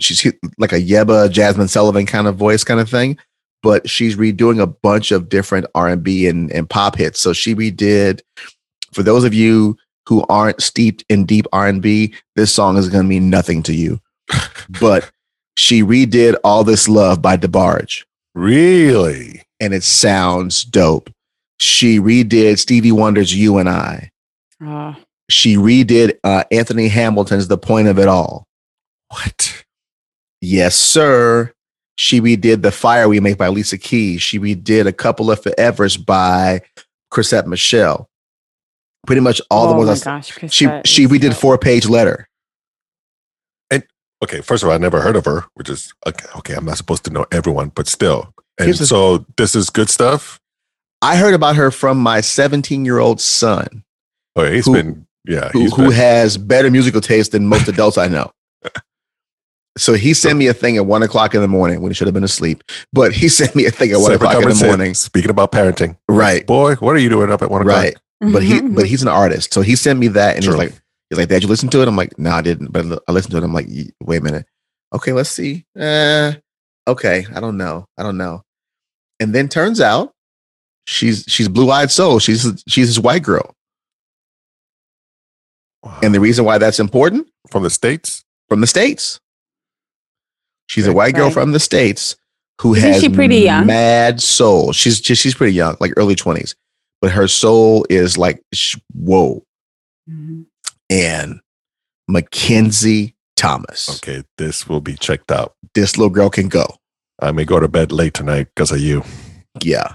she's 0.00 0.24
like 0.58 0.72
a 0.72 0.80
Yebba, 0.80 1.28
Jazmine 1.30 1.68
Sullivan 1.68 2.06
kind 2.06 2.26
of 2.26 2.36
voice 2.36 2.64
kind 2.64 2.80
of 2.80 2.88
thing, 2.88 3.18
but 3.62 3.88
she's 3.88 4.16
redoing 4.16 4.60
a 4.60 4.66
bunch 4.66 5.10
of 5.10 5.28
different 5.28 5.66
R 5.74 5.88
and 5.88 6.02
B 6.02 6.26
and 6.26 6.50
and 6.52 6.68
pop 6.68 6.96
hits. 6.96 7.20
So 7.20 7.32
she 7.32 7.54
redid. 7.54 8.20
For 8.92 9.02
those 9.02 9.24
of 9.24 9.34
you 9.34 9.76
who 10.08 10.24
aren't 10.28 10.62
steeped 10.62 11.04
in 11.08 11.26
deep 11.26 11.46
R 11.52 11.66
and 11.66 11.82
B, 11.82 12.14
this 12.36 12.52
song 12.52 12.76
is 12.76 12.88
going 12.88 13.04
to 13.04 13.08
mean 13.08 13.28
nothing 13.28 13.62
to 13.64 13.74
you. 13.74 14.00
but 14.80 15.10
she 15.56 15.82
redid 15.82 16.36
"All 16.44 16.64
This 16.64 16.88
Love" 16.88 17.20
by 17.22 17.36
DeBarge, 17.36 18.04
Really? 18.34 19.42
and 19.60 19.72
it 19.74 19.82
sounds 19.82 20.64
dope. 20.64 21.10
She 21.58 21.98
redid 21.98 22.58
Stevie 22.58 22.92
Wonder's 22.92 23.34
"You 23.34 23.58
and 23.58 23.68
I." 23.68 24.10
Ah. 24.62 24.98
She 25.28 25.56
redid 25.56 26.18
uh, 26.22 26.44
Anthony 26.52 26.88
Hamilton's 26.88 27.48
"The 27.48 27.58
Point 27.58 27.88
of 27.88 27.98
It 27.98 28.08
All." 28.08 28.46
What? 29.08 29.64
Yes, 30.40 30.76
sir. 30.76 31.52
She 31.96 32.20
redid 32.20 32.62
The 32.62 32.70
Fire 32.72 33.08
We 33.08 33.20
Make 33.20 33.38
by 33.38 33.46
Alicia 33.46 33.78
Keys. 33.78 34.20
She 34.22 34.38
redid 34.38 34.86
a 34.86 34.92
couple 34.92 35.30
of 35.30 35.40
Forevers 35.40 36.04
by 36.04 36.60
Chrisette 37.10 37.46
Michele. 37.46 38.08
Pretty 39.06 39.20
much 39.22 39.40
all 39.50 39.66
oh 39.66 39.68
the 39.68 39.74
my 39.74 39.84
ones 39.84 40.02
I, 40.02 40.04
gosh, 40.16 40.26
she 40.26 40.32
Chrisette 40.66 40.86
she 40.86 41.04
is 41.04 41.10
redid 41.10 41.32
so- 41.32 41.38
four 41.40 41.58
page 41.58 41.86
letter. 41.88 42.28
And 43.70 43.84
okay. 44.22 44.40
First 44.42 44.62
of 44.62 44.68
all, 44.68 44.74
I 44.74 44.78
never 44.78 45.00
heard 45.00 45.16
of 45.16 45.24
her, 45.24 45.44
which 45.54 45.70
is 45.70 45.94
okay. 46.06 46.26
Okay. 46.36 46.54
I'm 46.54 46.64
not 46.66 46.76
supposed 46.76 47.04
to 47.04 47.10
know 47.12 47.24
everyone, 47.32 47.70
but 47.74 47.86
still. 47.88 48.34
And 48.58 48.66
Here's 48.66 48.78
the- 48.80 48.86
so 48.86 49.24
this 49.36 49.54
is 49.54 49.70
good 49.70 49.88
stuff. 49.88 50.38
I 51.02 51.16
heard 51.16 51.34
about 51.34 51.56
her 51.56 51.70
from 51.70 51.98
my 51.98 52.20
17 52.20 52.84
year 52.84 52.98
old 52.98 53.20
son, 53.20 53.84
Oh, 54.34 54.50
he's 54.50 54.66
Who- 54.66 54.72
been, 54.74 55.06
yeah. 55.26 55.48
who, 55.50 55.60
He's 55.60 55.74
who 55.74 55.84
been, 55.84 55.92
has 55.92 56.36
better 56.36 56.70
musical 56.70 57.00
taste 57.00 57.32
than 57.32 57.46
most 57.46 57.68
adults 57.68 57.96
I 57.96 58.08
know. 58.08 58.32
So 59.76 59.92
he 59.94 60.14
sent 60.14 60.38
me 60.38 60.46
a 60.46 60.54
thing 60.54 60.76
at 60.76 60.86
one 60.86 61.02
o'clock 61.02 61.34
in 61.34 61.40
the 61.40 61.48
morning 61.48 61.80
when 61.82 61.90
he 61.90 61.94
should 61.94 62.06
have 62.06 62.14
been 62.14 62.24
asleep. 62.24 62.62
But 62.92 63.12
he 63.12 63.28
sent 63.40 63.54
me 63.54 63.66
a 63.66 63.70
thing 63.70 63.90
at 63.92 63.98
one 63.98 64.10
Separate 64.12 64.16
o'clock 64.28 64.34
in 64.34 64.40
the 64.40 64.44
conversation. 64.46 64.68
morning. 64.68 64.94
Speaking 64.94 65.30
about 65.30 65.52
parenting. 65.52 65.96
Right. 66.08 66.46
Boy, 66.46 66.74
what 66.76 66.94
are 66.96 66.98
you 66.98 67.08
doing 67.08 67.30
up 67.30 67.42
at 67.42 67.50
one 67.50 67.62
o'clock? 67.62 67.76
Right. 67.76 67.96
But 68.20 68.42
he 68.42 68.62
but 68.62 68.86
he's 68.86 69.02
an 69.02 69.08
artist. 69.08 69.52
So 69.52 69.60
he 69.60 69.76
sent 69.76 69.98
me 69.98 70.08
that 70.08 70.36
and 70.36 70.44
True. 70.44 70.54
he's 70.54 70.58
like, 70.58 70.82
he's 71.10 71.18
like, 71.18 71.28
Dad, 71.28 71.42
you 71.42 71.48
listen 71.48 71.68
to 71.70 71.82
it? 71.82 71.88
I'm 71.88 71.96
like, 71.96 72.18
no, 72.18 72.30
I 72.30 72.40
didn't. 72.40 72.72
But 72.72 73.02
I 73.06 73.12
listened 73.12 73.32
to 73.32 73.38
it. 73.38 73.44
I'm 73.44 73.52
like, 73.52 73.68
wait 74.02 74.20
a 74.20 74.24
minute. 74.24 74.46
Okay, 74.94 75.12
let's 75.12 75.30
see. 75.30 75.66
Uh, 75.78 76.32
okay, 76.88 77.26
I 77.34 77.40
don't 77.40 77.58
know. 77.58 77.86
I 77.98 78.02
don't 78.02 78.16
know. 78.16 78.42
And 79.20 79.34
then 79.34 79.48
turns 79.48 79.80
out 79.80 80.12
She's 80.86 81.24
she's 81.26 81.48
blue 81.48 81.70
eyed 81.70 81.90
soul. 81.90 82.20
She's 82.20 82.62
she's 82.68 82.86
this 82.86 82.98
white 82.98 83.22
girl. 83.22 83.54
And 86.02 86.14
the 86.14 86.20
reason 86.20 86.44
why 86.44 86.58
that's 86.58 86.80
important 86.80 87.28
from 87.50 87.62
the 87.64 87.70
states, 87.70 88.24
from 88.48 88.60
the 88.60 88.66
states. 88.66 89.20
She's 90.68 90.86
a 90.86 90.92
white 90.92 91.14
girl 91.14 91.26
Right. 91.26 91.34
from 91.34 91.52
the 91.52 91.60
states 91.60 92.16
who 92.60 92.74
Isn't 92.74 92.92
has 92.92 93.02
she 93.02 93.08
pretty 93.08 93.38
young? 93.38 93.66
mad 93.66 94.20
soul. 94.20 94.72
She's 94.72 95.00
just 95.00 95.22
she's 95.22 95.34
pretty 95.34 95.52
young, 95.54 95.76
like 95.80 95.92
early 95.96 96.14
twenties, 96.14 96.54
but 97.00 97.12
her 97.12 97.28
soul 97.28 97.86
is 97.90 98.16
like 98.18 98.42
sh- 98.54 98.76
whoa. 98.94 99.44
Mhm. 100.10 100.46
And 100.90 101.40
Mackenzie 102.08 103.14
Thomas, 103.36 103.88
okay, 103.98 104.22
this 104.38 104.68
will 104.68 104.80
be 104.80 104.94
checked 104.96 105.30
out. 105.30 105.54
this 105.74 105.98
little 105.98 106.10
girl 106.10 106.30
can 106.30 106.48
go. 106.48 106.64
I 107.20 107.32
may 107.32 107.44
go 107.44 107.60
to 107.60 107.68
bed 107.68 107.92
late 107.92 108.14
tonight 108.14 108.48
because 108.54 108.70
of 108.72 108.78
you. 108.80 109.02
Yeah, 109.62 109.94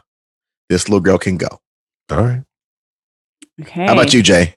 this 0.70 0.88
little 0.88 1.00
girl 1.02 1.18
can 1.18 1.38
go. 1.38 1.60
All 2.12 2.22
right. 2.24 2.44
Okay. 3.62 3.86
How 3.88 3.94
about 3.94 4.14
you, 4.14 4.22
Jay? 4.22 4.56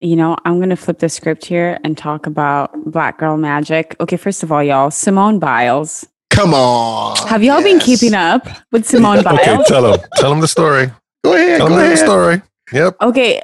You 0.00 0.14
know, 0.16 0.36
I'm 0.44 0.58
going 0.58 0.70
to 0.70 0.76
flip 0.76 0.98
the 0.98 1.08
script 1.08 1.46
here 1.46 1.78
and 1.82 1.96
talk 1.96 2.26
about 2.26 2.70
Black 2.90 3.18
Girl 3.18 3.36
Magic. 3.36 3.96
Okay, 3.98 4.16
first 4.16 4.42
of 4.42 4.52
all, 4.52 4.62
y'all, 4.62 4.90
Simone 4.90 5.38
Biles. 5.38 6.06
Come 6.30 6.52
on. 6.52 7.16
Have 7.28 7.42
y'all 7.42 7.62
been 7.62 7.78
keeping 7.78 8.12
up 8.12 8.46
with 8.72 8.86
Simone 8.86 9.22
Biles? 9.24 9.40
Okay, 9.40 9.62
tell 9.66 9.94
him. 9.94 10.00
Tell 10.16 10.32
him 10.32 10.40
the 10.40 10.48
story. 10.48 10.90
Go 11.24 11.32
ahead. 11.34 11.58
Tell 11.58 11.68
Go 11.68 11.78
him 11.78 11.90
the 11.90 11.96
story. 11.96 12.42
Yep. 12.72 12.96
okay 13.00 13.40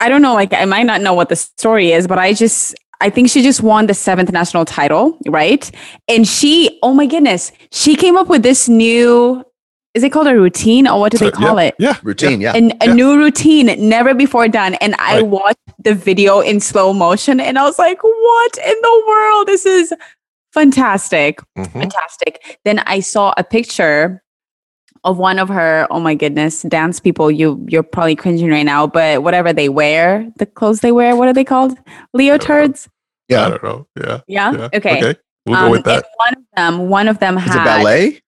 i 0.00 0.08
don't 0.08 0.22
know 0.22 0.32
like 0.32 0.54
i 0.54 0.64
might 0.64 0.84
not 0.84 1.02
know 1.02 1.12
what 1.12 1.28
the 1.28 1.36
story 1.36 1.92
is 1.92 2.06
but 2.08 2.18
i 2.18 2.32
just 2.32 2.74
i 3.02 3.10
think 3.10 3.28
she 3.28 3.42
just 3.42 3.62
won 3.62 3.86
the 3.86 3.92
seventh 3.92 4.32
national 4.32 4.64
title 4.64 5.18
right 5.26 5.70
and 6.08 6.26
she 6.26 6.78
oh 6.82 6.94
my 6.94 7.04
goodness 7.04 7.52
she 7.70 7.96
came 7.96 8.16
up 8.16 8.28
with 8.28 8.42
this 8.42 8.66
new 8.66 9.44
is 9.94 10.02
it 10.04 10.10
called 10.10 10.28
a 10.28 10.34
routine 10.38 10.86
or 10.86 11.00
what 11.00 11.10
do 11.12 11.18
they 11.18 11.30
call 11.30 11.56
yeah, 11.56 11.66
it 11.68 11.74
Yeah. 11.78 11.96
Routine, 12.02 12.40
yeah. 12.40 12.54
An, 12.54 12.72
a 12.80 12.94
new 12.94 13.16
routine 13.16 13.66
never 13.88 14.14
before 14.14 14.46
done 14.48 14.74
and 14.74 14.94
i 14.98 15.16
Right. 15.16 15.26
watched 15.26 15.58
the 15.82 15.94
video 15.94 16.40
in 16.40 16.60
slow 16.60 16.92
motion 16.92 17.40
and 17.40 17.58
i 17.58 17.64
was 17.64 17.78
like 17.78 17.98
what 18.02 18.58
in 18.58 18.74
the 18.82 19.04
world 19.08 19.48
this 19.48 19.66
is 19.66 19.92
fantastic 20.52 21.40
Mhm. 21.56 21.72
fantastic. 21.72 22.58
Then 22.64 22.80
I 22.80 23.00
saw 23.00 23.32
a 23.36 23.44
picture 23.44 24.22
of 25.04 25.16
one 25.16 25.38
of 25.38 25.48
her, 25.48 25.86
oh 25.90 26.00
my 26.00 26.14
goodness, 26.14 26.62
dance 26.62 27.00
people. 27.00 27.30
You 27.30 27.64
you're 27.68 27.82
probably 27.84 28.16
cringing 28.16 28.50
right 28.50 28.64
now, 28.66 28.86
but 28.86 29.22
whatever 29.22 29.52
they 29.52 29.68
wear, 29.68 30.28
the 30.38 30.46
clothes 30.46 30.80
they 30.80 30.92
wear, 30.92 31.14
what 31.16 31.28
are 31.28 31.32
they 31.32 31.44
called? 31.44 31.78
Leotards? 32.16 32.88
Yeah, 33.28 33.46
I 33.46 33.48
don't 33.50 33.62
know. 33.62 33.86
Yeah. 33.96 34.20
Yeah. 34.26 34.52
yeah. 34.52 34.68
Okay. 34.74 34.96
Okay. 34.98 35.14
We'll 35.46 35.56
Um, 35.56 35.64
go 35.66 35.70
with 35.70 35.84
that. 35.84 36.04
one 36.16 36.34
of 36.34 36.44
them, 36.56 36.88
one 36.90 37.08
of 37.08 37.18
them 37.20 37.38
Is 37.38 37.44
had 37.44 37.62
it 37.62 37.64
ballet? 37.64 38.20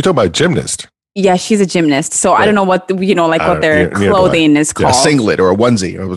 We 0.00 0.02
talking 0.02 0.16
about 0.18 0.32
gymnast. 0.32 0.88
Yeah, 1.14 1.36
she's 1.36 1.60
a 1.60 1.66
gymnast. 1.66 2.14
So 2.14 2.32
I 2.32 2.46
don't 2.46 2.54
know 2.54 2.64
what 2.64 2.88
you 3.02 3.14
know, 3.14 3.26
like 3.26 3.42
I 3.42 3.48
what 3.48 3.58
uh, 3.58 3.60
their 3.60 3.74
neither- 3.76 3.90
neither 3.90 4.00
do 4.06 4.06
I. 4.06 4.10
clothing 4.14 4.56
is 4.56 4.72
Yeah, 4.78 4.86
a 4.88 4.90
called. 4.92 5.02
singlet 5.02 5.40
or 5.40 5.50
a 5.50 5.54
onesie. 5.54 5.98
Or 5.98 6.16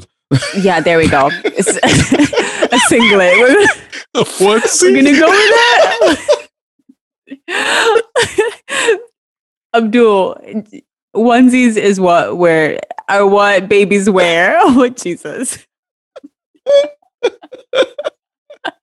Yeah, 0.62 0.80
there 0.80 0.98
we 0.98 1.10
go. 1.10 1.28
A 2.72 2.80
singlet. 2.88 3.34
We're, 3.38 3.68
What's 4.40 4.82
we're 4.82 4.96
gonna 4.96 5.20
go 5.20 5.30
with 5.30 5.50
that. 7.50 9.00
Abdul, 9.74 10.38
onesies 11.14 11.76
is 11.76 12.00
what 12.00 12.38
wear 12.38 12.80
are 13.10 13.28
what 13.28 13.68
babies 13.68 14.10
wear. 14.10 14.56
Oh 14.62 14.88
Jesus. 14.88 15.68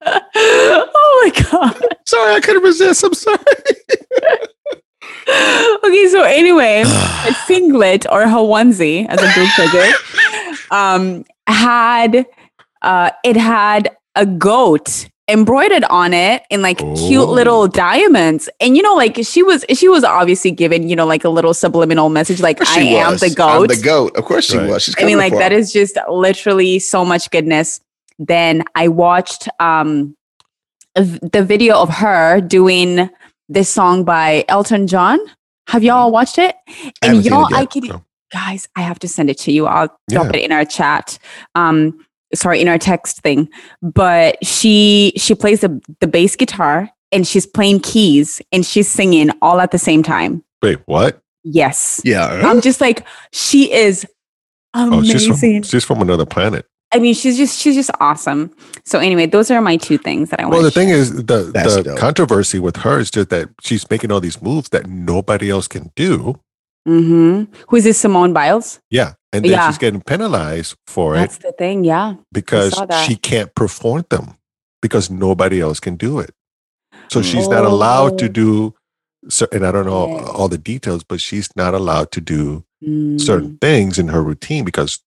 oh 0.04 1.32
my 1.34 1.42
god. 1.50 1.82
Sorry, 2.06 2.34
I 2.34 2.40
couldn't 2.40 2.64
resist. 2.64 3.02
I'm 3.02 3.14
sorry. 3.14 3.38
Okay, 5.84 6.08
so 6.08 6.22
anyway, 6.22 6.82
a 7.26 7.32
singlet 7.46 8.06
or 8.10 8.22
a 8.22 8.26
onesie, 8.26 9.06
as 9.08 9.20
Abdul 9.20 9.46
said 9.56 9.70
it, 9.72 10.58
um, 10.70 11.24
had 11.46 12.26
uh, 12.82 13.10
it 13.24 13.36
had 13.36 13.96
a 14.16 14.26
goat 14.26 15.08
embroidered 15.28 15.84
on 15.84 16.12
it 16.12 16.42
in 16.50 16.60
like 16.62 16.78
cute 16.78 17.22
Oh. 17.28 17.30
little 17.32 17.68
diamonds. 17.68 18.48
And 18.60 18.76
you 18.76 18.82
know, 18.82 18.94
like 18.94 19.18
she 19.22 19.42
was 19.42 19.64
she 19.72 19.88
was 19.88 20.02
obviously 20.04 20.50
given, 20.50 20.88
you 20.88 20.96
know, 20.96 21.06
like 21.06 21.24
a 21.24 21.28
little 21.28 21.54
subliminal 21.54 22.08
message, 22.08 22.40
like 22.40 22.60
I 22.60 22.64
She 22.64 22.96
am 22.96 23.12
was. 23.12 23.20
the 23.20 23.30
goat. 23.30 23.48
I'm 23.62 23.66
the 23.68 23.80
goat. 23.82 24.16
Of 24.16 24.24
course 24.24 24.44
she 24.46 24.58
Right. 24.58 24.68
was. 24.68 24.82
She's 24.82 24.96
I 24.98 25.04
mean, 25.04 25.18
like 25.18 25.32
for 25.32 25.38
that 25.38 25.52
him. 25.52 25.58
is 25.60 25.72
just 25.72 25.96
literally 26.08 26.78
so 26.80 27.04
much 27.04 27.30
goodness. 27.30 27.80
Then 28.18 28.64
I 28.74 28.88
watched 28.88 29.48
um 29.60 30.16
the 30.94 31.44
video 31.46 31.76
of 31.76 31.88
her 31.88 32.40
doing 32.40 33.08
this 33.50 33.68
song 33.68 34.04
by 34.04 34.44
Elton 34.48 34.86
John. 34.86 35.18
Have 35.68 35.84
y'all 35.84 36.10
watched 36.10 36.38
it? 36.38 36.56
And 37.02 37.22
seen 37.22 37.32
y'all, 37.32 37.46
it 37.46 37.50
yet, 37.50 37.60
I 37.60 37.66
could 37.66 37.84
no. 37.84 38.04
guys, 38.32 38.68
I 38.76 38.80
have 38.82 38.98
to 39.00 39.08
send 39.08 39.28
it 39.28 39.38
to 39.38 39.52
you. 39.52 39.66
I'll 39.66 39.94
drop 40.08 40.34
it 40.34 40.42
in 40.42 40.52
our 40.52 40.64
chat. 40.64 41.18
Um, 41.54 42.04
sorry, 42.34 42.60
in 42.60 42.68
our 42.68 42.78
text 42.78 43.20
thing. 43.20 43.48
But 43.82 44.44
she 44.44 45.12
she 45.16 45.34
plays 45.34 45.60
the 45.60 45.80
the 46.00 46.06
bass 46.06 46.36
guitar 46.36 46.88
and 47.12 47.26
she's 47.26 47.46
playing 47.46 47.80
keys 47.80 48.40
and 48.52 48.64
she's 48.64 48.88
singing 48.88 49.30
all 49.42 49.60
at 49.60 49.72
the 49.72 49.78
same 49.78 50.02
time. 50.02 50.42
Wait, 50.62 50.78
what? 50.86 51.20
Yes. 51.42 52.00
Yeah. 52.04 52.42
I'm 52.44 52.60
just 52.60 52.80
like, 52.80 53.06
she 53.32 53.72
is 53.72 54.06
Oh, 54.72 55.02
she's 55.02 55.26
from, 55.26 55.62
she's 55.62 55.84
from 55.84 56.00
another 56.00 56.26
planet. 56.26 56.66
I 56.92 56.98
mean, 56.98 57.14
she's 57.14 57.36
just 57.36 57.58
she's 57.60 57.74
just 57.76 57.90
awesome. 58.00 58.50
So 58.84 58.98
anyway, 58.98 59.26
those 59.26 59.50
are 59.50 59.60
my 59.60 59.76
two 59.76 59.96
things 59.98 60.30
that 60.30 60.40
I 60.40 60.44
want. 60.44 60.54
Well, 60.54 60.62
the 60.62 60.70
thing 60.72 60.88
is, 60.88 61.14
the, 61.24 61.50
That's 61.54 61.76
the 61.76 61.82
dope. 61.84 61.98
controversy 61.98 62.58
with 62.58 62.76
her 62.78 62.98
is 62.98 63.10
just 63.10 63.28
that 63.30 63.48
she's 63.62 63.88
making 63.90 64.10
all 64.10 64.20
these 64.20 64.42
moves 64.42 64.70
that 64.70 64.86
nobody 64.88 65.50
else 65.50 65.68
can 65.68 65.92
do. 65.94 66.40
hmm 66.86 67.44
Who 67.68 67.76
is 67.76 67.84
this? 67.84 67.98
Simone 67.98 68.32
Biles. 68.32 68.80
Yeah. 68.90 69.12
And 69.32 69.44
then 69.44 69.52
Yeah. 69.52 69.68
she's 69.68 69.78
getting 69.78 70.00
penalized 70.00 70.74
for 70.88 71.14
That's 71.14 71.36
it 71.36 71.42
That's 71.42 71.52
the 71.52 71.56
thing. 71.58 71.84
Yeah. 71.84 72.14
because 72.32 72.74
she 73.06 73.14
can't 73.16 73.54
perform 73.54 74.04
them 74.10 74.34
because 74.82 75.10
nobody 75.10 75.60
else 75.60 75.78
can 75.78 75.94
do 75.96 76.18
it. 76.18 76.34
So 77.08 77.22
she's 77.22 77.46
not 77.48 77.64
allowed 77.64 78.18
to 78.18 78.24
Oh. 78.24 78.28
do, 78.28 78.74
cer- 79.28 79.48
and 79.52 79.64
I 79.64 79.70
don't 79.70 79.86
know 79.86 80.08
Yeah. 80.08 80.24
all 80.24 80.48
the 80.48 80.58
details, 80.58 81.04
but 81.04 81.20
she's 81.20 81.50
not 81.54 81.74
allowed 81.74 82.10
to 82.12 82.20
do 82.20 82.64
Mm. 82.84 83.20
certain 83.20 83.58
things 83.60 83.98
in 83.98 84.08
her 84.08 84.22
routine 84.22 84.64
because, 84.64 84.98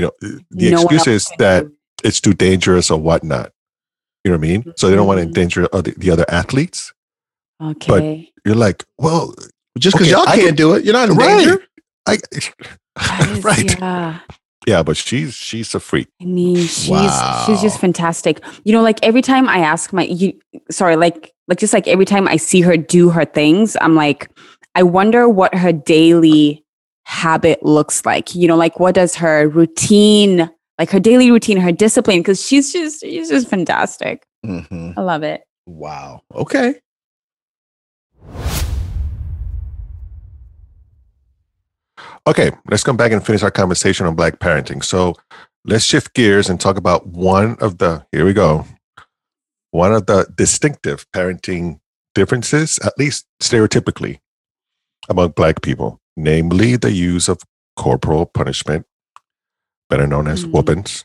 you 0.00 0.06
know, 0.06 0.12
the 0.50 0.70
No 0.70 0.82
excuse 0.82 1.06
is 1.06 1.30
that 1.38 1.66
do- 1.66 1.74
it's 2.02 2.20
too 2.20 2.32
dangerous 2.32 2.90
or 2.90 2.98
whatnot. 3.00 3.52
You 4.24 4.30
know 4.30 4.38
what 4.38 4.46
I 4.46 4.48
mean? 4.48 4.72
So 4.76 4.88
they 4.88 4.96
don't 4.96 5.06
want 5.06 5.18
to 5.18 5.24
Mhm. 5.24 5.28
endanger 5.28 5.68
other, 5.72 5.92
the 5.96 6.10
other 6.10 6.24
athletes. 6.28 6.92
Okay. 7.62 8.30
You're 8.44 8.54
like, 8.54 8.84
well, 8.98 9.34
Just 9.78 9.94
because 9.96 10.08
Okay, 10.08 10.16
y'all 10.16 10.26
can't 10.26 10.40
can- 10.48 10.54
do 10.56 10.74
it, 10.74 10.84
you're 10.84 10.92
not 10.92 11.08
in 11.10 11.16
Right. 11.16 11.38
danger. 11.38 11.62
I, 12.06 12.16
That 12.16 13.30
is- 13.36 13.44
right. 13.44 13.78
Yeah. 13.78 14.18
Yeah, 14.66 14.82
but 14.82 14.96
she's 14.96 15.32
she's 15.34 15.74
a 15.74 15.80
freak. 15.80 16.08
I 16.20 16.24
mean, 16.26 16.56
she's 16.56 17.12
she's 17.46 17.60
just 17.62 17.78
fantastic. 17.80 18.42
You 18.64 18.72
know, 18.74 18.82
like 18.82 18.98
every 19.02 19.22
time 19.22 19.48
I 19.48 19.58
ask 19.60 19.92
my 19.92 20.02
you 20.04 20.34
sorry, 20.70 20.96
like 20.96 21.32
like 21.48 21.58
just 21.58 21.72
like 21.72 21.86
every 21.88 22.04
time 22.04 22.28
I 22.28 22.36
see 22.36 22.60
her 22.62 22.76
do 22.76 23.08
her 23.10 23.24
things, 23.24 23.74
I'm 23.80 23.94
like, 23.94 24.28
I 24.74 24.82
wonder 24.82 25.28
what 25.30 25.54
her 25.54 25.72
daily 25.72 26.62
habit 27.04 27.62
looks 27.62 28.04
like. 28.04 28.34
You 28.34 28.48
know, 28.48 28.56
like 28.56 28.80
what 28.80 28.94
does 28.94 29.14
her 29.16 29.48
routine, 29.48 30.50
like 30.78 30.90
her 30.90 31.00
daily 31.00 31.30
routine, 31.30 31.56
her 31.58 31.72
discipline, 31.72 32.20
because 32.20 32.44
she's 32.44 32.72
just 32.72 33.00
she's 33.00 33.28
just 33.28 33.48
fantastic. 33.48 34.26
Mhm. 34.44 34.94
I 34.96 35.00
love 35.00 35.22
it. 35.22 35.42
Wow. 35.66 36.22
Okay. 36.34 36.74
Okay, 42.26 42.50
let's 42.70 42.84
come 42.84 42.96
back 42.96 43.12
and 43.12 43.24
finish 43.24 43.42
our 43.42 43.50
conversation 43.50 44.06
on 44.06 44.14
black 44.14 44.38
parenting. 44.38 44.84
So 44.84 45.14
let's 45.64 45.84
shift 45.84 46.14
gears 46.14 46.48
and 46.48 46.60
talk 46.60 46.76
about 46.76 47.06
one 47.06 47.56
of 47.60 47.78
the 47.78 48.04
here 48.12 48.24
we 48.24 48.32
go. 48.32 48.66
One 49.70 49.94
of 49.94 50.06
the 50.06 50.26
distinctive 50.34 51.06
parenting 51.12 51.80
differences, 52.14 52.78
at 52.80 52.98
least 52.98 53.26
stereotypically, 53.40 54.18
among 55.08 55.30
black 55.30 55.62
people, 55.62 55.99
namely 56.16 56.76
the 56.76 56.92
use 56.92 57.28
of 57.28 57.38
corporal 57.76 58.26
punishment, 58.26 58.86
better 59.88 60.06
known 60.06 60.26
as 60.28 60.44
Mm. 60.44 60.52
whoopings, 60.52 61.04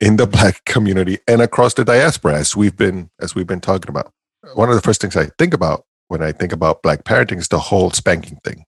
in 0.00 0.16
the 0.16 0.26
black 0.26 0.64
community 0.64 1.18
and 1.28 1.40
across 1.40 1.74
the 1.74 1.84
diaspora, 1.84 2.34
as 2.34 2.56
we've 2.56 2.76
been 2.76 3.10
as 3.20 3.34
we've 3.34 3.46
been 3.46 3.60
talking 3.60 3.88
about. 3.88 4.12
One 4.54 4.68
of 4.68 4.74
the 4.74 4.82
first 4.82 5.00
things 5.00 5.16
I 5.16 5.30
think 5.38 5.54
about 5.54 5.84
when 6.08 6.22
I 6.22 6.32
think 6.32 6.52
about 6.52 6.82
black 6.82 7.04
parenting 7.04 7.38
is 7.38 7.48
the 7.48 7.58
whole 7.58 7.90
spanking 7.90 8.38
thing. 8.44 8.64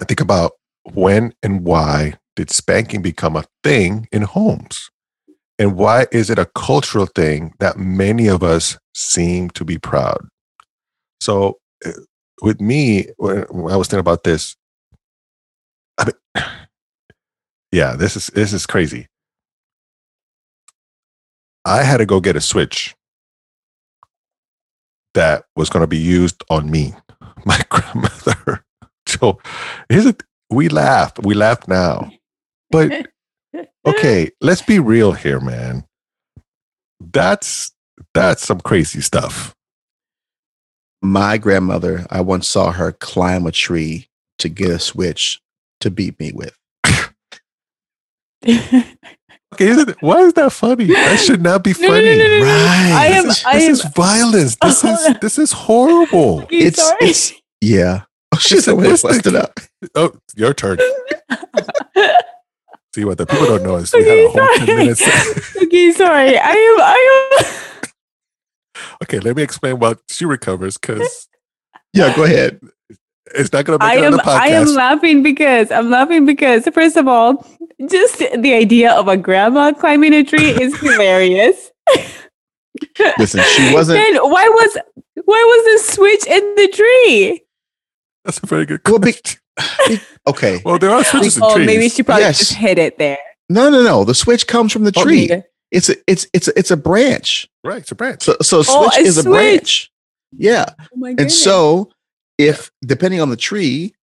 I 0.00 0.04
think 0.04 0.20
about 0.20 0.52
when 0.92 1.34
and 1.42 1.64
why 1.64 2.14
did 2.36 2.50
spanking 2.50 3.02
become 3.02 3.36
a 3.36 3.44
thing 3.64 4.08
in 4.12 4.22
homes? 4.22 4.90
And 5.58 5.76
why 5.76 6.06
is 6.12 6.30
it 6.30 6.38
a 6.38 6.46
cultural 6.54 7.06
thing 7.06 7.52
that 7.58 7.76
many 7.76 8.28
of 8.28 8.44
us 8.44 8.78
seem 8.94 9.50
to 9.50 9.64
be 9.64 9.76
proud? 9.76 10.28
So, 11.20 11.58
uh, 11.84 11.90
with 12.42 12.60
me, 12.60 13.06
when, 13.16 13.42
when 13.50 13.72
I 13.72 13.76
was 13.76 13.88
thinking 13.88 14.00
about 14.00 14.24
this, 14.24 14.56
I 15.98 16.06
mean, 16.06 16.44
yeah, 17.72 17.96
this 17.96 18.16
is 18.16 18.28
this 18.28 18.52
is 18.52 18.66
crazy. 18.66 19.06
I 21.64 21.82
had 21.82 21.98
to 21.98 22.06
go 22.06 22.20
get 22.20 22.36
a 22.36 22.40
switch 22.40 22.94
that 25.14 25.44
was 25.56 25.68
going 25.68 25.82
to 25.82 25.88
be 25.88 25.98
used 25.98 26.42
on 26.50 26.70
me 26.70 26.94
my 27.44 27.60
grandmother. 27.68 28.64
So 29.06 29.38
here's 29.88 30.04
it. 30.04 30.22
We 30.50 30.68
laugh. 30.68 31.14
We 31.22 31.32
laugh 31.32 31.66
now. 31.66 32.12
But 32.70 33.08
okay, 33.86 34.30
let's 34.42 34.60
be 34.60 34.78
real 34.80 35.12
here, 35.12 35.40
man. 35.40 35.84
That's 37.00 37.72
that's 38.12 38.46
some 38.46 38.60
crazy 38.60 39.00
stuff. 39.00 39.54
My 41.00 41.38
grandmother, 41.38 42.06
I 42.10 42.20
once 42.20 42.48
saw 42.48 42.72
her 42.72 42.92
climb 42.92 43.46
a 43.46 43.52
tree 43.52 44.08
to 44.38 44.48
get 44.48 44.70
a 44.70 44.78
switch 44.78 45.40
to 45.80 45.90
beat 45.90 46.18
me 46.18 46.32
with. 46.32 46.56
Okay, 49.54 49.68
isn't 49.68 49.88
it, 49.88 49.96
why 50.00 50.18
is 50.20 50.34
that 50.34 50.52
funny? 50.52 50.84
That 50.84 51.18
should 51.18 51.40
not 51.42 51.64
be 51.64 51.72
No, 51.80 51.88
no, 51.88 51.94
funny. 51.94 52.18
no, 52.18 52.24
no, 52.24 52.28
no, 52.28 52.38
no. 52.40 52.44
Right. 52.44 52.92
I 52.92 53.06
am. 53.06 53.24
This, 53.28 53.44
I 53.46 53.54
this 53.54 53.64
am. 53.64 53.70
is 53.72 53.84
violence. 53.96 54.56
This 54.62 54.84
is 54.84 55.16
this 55.22 55.38
is 55.38 55.52
horrible. 55.52 56.42
Okay, 56.42 56.56
It's, 56.58 56.76
sorry. 56.86 56.98
it's 57.00 57.32
yeah. 57.62 58.02
Oh, 58.32 58.36
she's 58.38 58.66
the 58.66 58.74
way 58.76 58.88
What's 58.88 59.00
the- 59.02 59.08
busted 59.08 59.34
up. 59.36 59.58
Oh, 59.94 60.12
your 60.36 60.52
turn. 60.52 60.78
See 62.94 63.04
what 63.06 63.16
the 63.18 63.24
people 63.26 63.46
don't 63.46 63.62
know 63.62 63.76
is 63.76 63.92
we 63.92 64.04
had 64.06 64.18
a 64.18 64.28
whole 64.28 64.66
10 64.66 64.76
minutes. 64.76 65.02
okay, 65.56 65.92
sorry. 65.92 66.38
I 66.38 66.50
am. 66.50 66.80
I 66.80 67.36
am. 67.40 67.46
Okay, 69.02 69.18
let 69.20 69.36
me 69.36 69.42
explain 69.42 69.78
while 69.78 69.96
she 70.08 70.24
recovers 70.24 70.76
because 70.78 71.28
Yeah, 71.94 72.14
go 72.14 72.24
ahead. 72.24 72.60
it's 73.34 73.52
not 73.52 73.64
going 73.64 73.78
to 73.78 73.84
make 73.84 73.94
I 73.94 74.00
it 74.00 74.06
on 74.06 74.12
am. 74.12 74.16
the 74.18 74.22
I 74.30 74.46
am 74.48 74.66
laughing 74.74 75.22
because 75.22 75.70
I'm 75.70 75.90
laughing 75.90 76.26
because 76.26 76.66
first 76.72 76.96
of 76.96 77.08
all, 77.08 77.46
just 77.88 78.18
the 78.18 78.52
idea 78.54 78.92
of 78.92 79.08
a 79.08 79.16
grandma 79.16 79.72
climbing 79.72 80.12
a 80.14 80.22
tree 80.24 80.50
is 80.50 80.78
hilarious. 80.80 81.70
Listen, 83.18 83.42
she 83.56 83.72
wasn't. 83.74 83.98
Then 83.98 84.16
why 84.30 84.48
was 84.48 84.78
why 85.24 85.42
was 85.46 85.82
the 85.86 85.92
switch 85.92 86.26
in 86.26 86.54
the 86.56 86.68
tree? 86.68 87.42
That's 88.24 88.38
a 88.42 88.46
very 88.46 88.66
good 88.66 88.80
Well, 88.86 88.98
be- 88.98 89.14
Okay. 90.26 90.60
well, 90.64 90.78
there 90.78 90.90
are 90.90 91.02
switches 91.02 91.38
oh, 91.40 91.46
in 91.46 91.50
Oh, 91.50 91.54
trees. 91.56 91.66
maybe 91.66 91.88
she 91.88 92.02
probably 92.02 92.24
Yes. 92.24 92.38
just 92.38 92.52
hid 92.54 92.78
it 92.78 92.98
there. 92.98 93.18
No, 93.48 93.70
no, 93.70 93.82
no. 93.82 94.04
The 94.04 94.14
switch 94.14 94.46
comes 94.46 94.72
from 94.72 94.84
the 94.84 94.92
Oh, 94.96 95.02
tree. 95.04 95.24
Okay. 95.24 95.42
It's 95.70 95.88
a 95.90 95.96
it's 96.06 96.26
it's 96.32 96.48
a, 96.48 96.58
it's 96.58 96.70
a 96.70 96.76
branch. 96.76 97.48
right, 97.64 97.78
it's 97.78 97.90
a 97.92 97.94
branch. 97.94 98.22
So 98.22 98.36
so 98.40 98.62
Oh, 98.66 98.88
switch 98.90 99.04
a 99.04 99.08
is 99.08 99.18
a 99.18 99.22
branch. 99.24 99.90
Yeah. 100.36 100.66
Oh 100.80 100.96
my 100.96 101.14
And 101.18 101.30
so 101.30 101.90
if 102.38 102.70
depending 102.84 103.20
on 103.20 103.30
the 103.30 103.36
tree, 103.36 103.94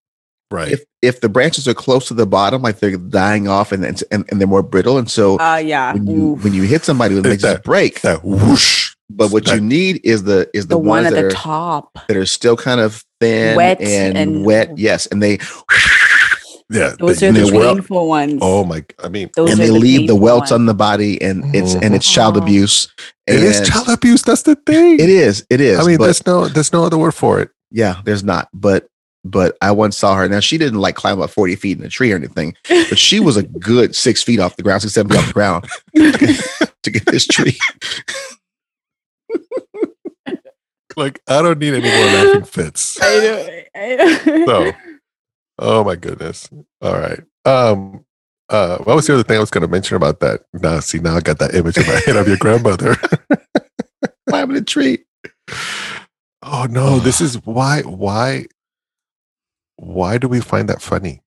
right. 0.50 0.70
if 0.72 0.84
if 1.02 1.20
the 1.20 1.28
branches 1.28 1.66
are 1.68 1.74
close 1.74 2.08
to 2.08 2.14
the 2.14 2.26
bottom, 2.26 2.62
like 2.62 2.78
they're 2.78 2.96
dying 2.96 3.48
off 3.48 3.72
and 3.72 3.84
and, 3.84 4.02
and 4.10 4.40
they're 4.40 4.46
more 4.46 4.62
brittle, 4.62 4.98
and 4.98 5.10
so 5.10 5.38
uh 5.40 5.56
yeah. 5.56 5.92
when 5.92 6.06
you 6.06 6.32
Oof. 6.34 6.44
when 6.44 6.54
you 6.54 6.62
hit 6.62 6.84
somebody, 6.84 7.16
it 7.16 7.24
makes 7.24 7.42
it 7.42 7.46
that- 7.46 7.64
break. 7.64 8.00
that 8.02 8.24
whoosh. 8.24 8.92
But 9.08 9.30
what 9.30 9.44
that- 9.44 9.54
you 9.54 9.60
need 9.60 10.00
is 10.04 10.24
the 10.24 10.50
is 10.52 10.66
the, 10.66 10.74
the 10.74 10.78
one 10.78 11.04
ones 11.04 11.06
at 11.06 11.12
that 11.14 11.20
the 11.22 11.26
are 11.28 11.30
top. 11.30 11.98
that 12.08 12.16
are 12.16 12.26
still 12.26 12.56
kind 12.56 12.80
of 12.80 13.04
thin 13.20 13.56
Wet 13.56 13.80
and, 13.80 14.16
and- 14.18 14.44
wet. 14.44 14.76
Yes, 14.76 15.06
and 15.06 15.22
they 15.22 15.38
Yeah. 16.68 16.94
Those 16.98 17.20
the- 17.20 17.28
are 17.28 17.32
the 17.32 17.40
they 17.50 17.56
wel- 17.56 17.74
painful 17.76 18.08
ones. 18.08 18.38
oh 18.42 18.64
my! 18.64 18.84
I 19.02 19.08
mean, 19.08 19.30
Those 19.36 19.50
and 19.52 19.60
they 19.60 19.66
the 19.68 19.72
leave 19.74 20.00
the 20.00 20.14
painful 20.14 20.18
welts 20.18 20.50
on 20.52 20.66
the 20.66 20.74
body, 20.74 21.20
and 21.22 21.54
it's 21.54 21.74
and 21.74 21.94
it's 21.94 22.10
child 22.10 22.36
abuse. 22.36 22.88
it 23.26 23.36
is 23.42 23.68
child 23.68 23.88
abuse. 23.88 24.22
That's 24.22 24.42
the 24.42 24.56
thing. 24.56 24.94
It 24.98 25.08
is. 25.08 25.46
It 25.48 25.60
is. 25.60 25.78
I 25.78 25.84
mean, 25.84 25.98
but 25.98 26.04
there's 26.06 26.26
no 26.26 26.48
there's 26.48 26.72
no 26.72 26.84
other 26.84 26.98
word 26.98 27.12
for 27.14 27.40
it. 27.40 27.50
yeah, 27.70 28.00
there's 28.04 28.24
not. 28.24 28.48
But 28.52 28.88
but 29.24 29.56
I 29.60 29.70
once 29.72 29.96
saw 29.96 30.14
her. 30.16 30.28
Now 30.28 30.40
she 30.40 30.58
didn't 30.58 30.80
like 30.80 30.94
climb 30.96 31.20
up 31.20 31.30
40 31.30 31.56
feet 31.56 31.78
in 31.78 31.84
a 31.84 31.88
tree 31.88 32.12
or 32.12 32.16
anything, 32.16 32.54
but 32.68 32.98
she 32.98 33.20
was 33.20 33.36
a 33.36 33.42
good 33.60 33.94
six 33.94 34.22
feet 34.24 34.40
off 34.40 34.56
the 34.56 34.62
ground, 34.64 34.82
six 34.82 34.94
seven 34.94 35.10
feet 35.12 35.18
off 35.20 35.26
the 35.28 35.32
ground 35.32 35.68
to 36.82 36.90
get 36.90 37.06
this 37.06 37.26
tree. 37.28 37.56
Like 40.98 41.20
I 41.28 41.42
don't 41.42 41.58
need 41.58 41.74
any 41.74 41.82
more 41.90 42.06
laughing 42.06 42.44
fits. 42.44 42.96
I 43.02 43.18
know. 43.18 43.60
I 43.74 43.94
know. 43.96 44.46
So, 44.46 44.72
oh 45.58 45.84
my 45.84 45.96
goodness. 45.96 46.48
All 46.80 46.98
right. 46.98 47.20
Um. 47.44 48.04
Uh. 48.48 48.78
What 48.78 48.96
was 48.96 49.06
the 49.06 49.14
other 49.14 49.22
thing 49.22 49.36
I 49.36 49.40
was 49.40 49.50
going 49.50 49.62
to 49.62 49.68
mention 49.68 49.96
about 49.96 50.20
that? 50.20 50.42
Now, 50.52 50.80
see, 50.80 50.98
now 50.98 51.16
I 51.16 51.20
got 51.20 51.38
that 51.38 51.54
image 51.54 51.76
in 51.78 51.86
my 51.86 52.00
head 52.06 52.16
of 52.16 52.28
your 52.28 52.36
grandmother. 52.38 52.96
Climbing 54.28 54.56
a 54.56 54.60
tree. 54.62 55.04
oh 56.42 56.66
no! 56.70 56.98
This 56.98 57.20
is 57.20 57.36
why. 57.44 57.82
Why? 57.82 58.46
Why 59.76 60.18
do 60.18 60.28
we 60.28 60.40
find 60.40 60.68
that 60.68 60.80
funny? 60.80 61.22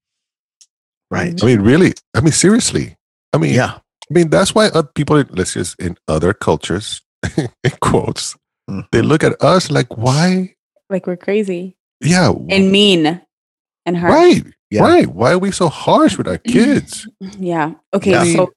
Right. 1.12 1.42
I 1.42 1.46
mean, 1.46 1.62
really? 1.62 1.94
I 2.16 2.22
mean, 2.22 2.32
seriously? 2.32 2.96
I 3.34 3.38
mean, 3.38 3.54
Yeah. 3.54 3.78
I 4.10 4.14
mean, 4.14 4.30
that's 4.30 4.56
why 4.56 4.68
other 4.68 4.90
people, 4.96 5.24
let's 5.30 5.54
just 5.54 5.80
in 5.80 5.98
other 6.08 6.34
cultures, 6.34 7.02
in 7.38 7.48
quotes, 7.80 8.36
they 8.68 9.02
Mhm. 9.02 9.08
look 9.08 9.24
at 9.24 9.40
us 9.42 9.70
like, 9.70 9.96
why? 9.98 10.56
like 10.90 11.06
we're 11.06 11.16
crazy 11.18 11.78
Yeah, 12.02 12.32
and 12.50 12.72
mean 12.72 13.22
and 13.90 13.98
hurt. 13.98 14.10
right, 14.12 14.44
Yeah. 14.72 14.82
right. 14.84 15.08
Why 15.08 15.32
are 15.34 15.40
we 15.40 15.52
so 15.52 15.68
harsh 15.70 16.18
with 16.18 16.28
our 16.28 16.38
kids? 16.48 17.08
Yeah. 17.38 17.74
Okay. 17.94 18.12
Yeah. 18.12 18.24
So 18.24 18.54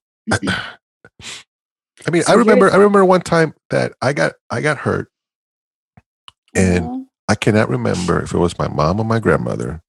I 2.06 2.10
mean, 2.10 2.22
So 2.22 2.32
I 2.32 2.36
remember, 2.36 2.70
I 2.70 2.76
remember 2.76 3.04
one 3.04 3.20
time 3.20 3.54
that 3.70 3.92
I 4.02 4.12
got, 4.12 4.32
I 4.50 4.60
got 4.60 4.78
hurt, 4.78 5.08
and 6.54 6.84
Aw. 6.84 7.00
I 7.28 7.34
cannot 7.34 7.68
remember 7.68 8.22
if 8.22 8.32
it 8.34 8.38
was 8.38 8.58
my 8.58 8.68
mom 8.68 8.98
or 9.00 9.04
my 9.04 9.18
grandmother. 9.20 9.80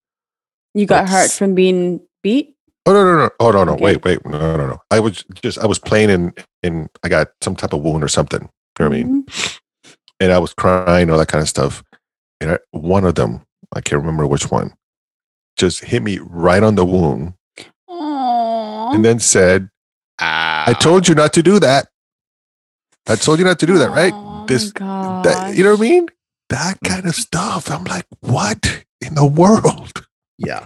you 0.73 0.85
got 0.85 1.09
hurt 1.09 1.31
from 1.31 1.55
being 1.55 2.01
beat. 2.21 2.55
Oh 2.85 2.91
no, 2.93 3.03
no, 3.03 3.17
no! 3.17 3.29
Oh 3.39 3.51
no, 3.51 3.63
no! 3.63 3.73
Okay. 3.73 3.83
Wait, 3.83 4.03
wait! 4.03 4.25
No, 4.25 4.57
no, 4.57 4.67
no! 4.67 4.77
I 4.91 4.99
was 4.99 5.23
just, 5.41 5.57
I 5.59 5.65
was 5.65 5.79
playing 5.79 6.09
and 6.09 6.37
in, 6.63 6.89
I 7.03 7.07
got 7.09 7.29
some 7.41 7.55
type 7.55 7.71
of 7.73 7.81
wound 7.81 8.03
or 8.03 8.09
something. 8.09 8.41
You 8.41 8.85
know 8.85 8.89
what 8.89 8.97
I 8.97 9.03
mean? 9.03 9.23
Mhm. 9.23 9.59
and 10.19 10.31
I 10.33 10.37
was 10.39 10.53
crying, 10.53 11.09
all 11.09 11.17
that 11.17 11.27
kind 11.29 11.41
of 11.41 11.47
stuff. 11.49 11.83
And 12.41 12.51
I, 12.51 12.59
one 12.71 13.05
of 13.05 13.15
them, 13.15 13.41
I 13.73 13.79
can't 13.81 14.01
remember 14.01 14.27
which 14.27 14.51
one, 14.51 14.73
just 15.57 15.83
hit 15.83 16.01
me 16.03 16.19
right 16.21 16.63
on 16.63 16.75
the 16.75 16.85
wound 16.85 17.33
Aw. 17.87 18.91
and 18.93 19.03
then 19.05 19.19
said, 19.19 19.69
Ah. 20.19 20.63
I 20.67 20.73
told 20.73 21.07
you 21.07 21.15
not 21.15 21.33
to 21.33 21.43
do 21.43 21.59
that. 21.59 21.87
I 23.07 23.15
told 23.15 23.39
you 23.39 23.45
not 23.45 23.59
to 23.59 23.65
do 23.65 23.77
that, 23.77 23.89
right? 23.89 24.13
Oh 24.15 24.45
This- 24.47 24.71
That, 24.73 25.53
you 25.55 25.63
know 25.63 25.71
what 25.71 25.79
I 25.79 25.89
mean? 25.89 26.07
That 26.49 26.77
kind 26.85 27.05
of 27.05 27.15
stuff. 27.15 27.71
I'm 27.71 27.83
like, 27.85 28.05
what 28.21 28.83
in 29.01 29.15
the 29.15 29.25
world? 29.25 30.05
Yeah. 30.37 30.65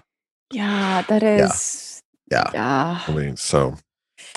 Yeah, 0.51 1.03
that 1.07 1.23
is. 1.23 2.01
Yeah. 2.31 2.49
Yeah. 2.53 3.01
I 3.07 3.11
mean, 3.13 3.38
so, 3.38 3.75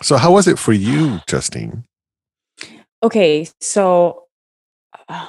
so 0.03 0.17
how 0.17 0.33
was 0.33 0.47
it 0.47 0.59
for 0.59 0.73
you, 0.73 1.21
Justine? 1.27 1.85
Okay, 3.03 3.49
so 3.61 4.25
uh, 5.09 5.29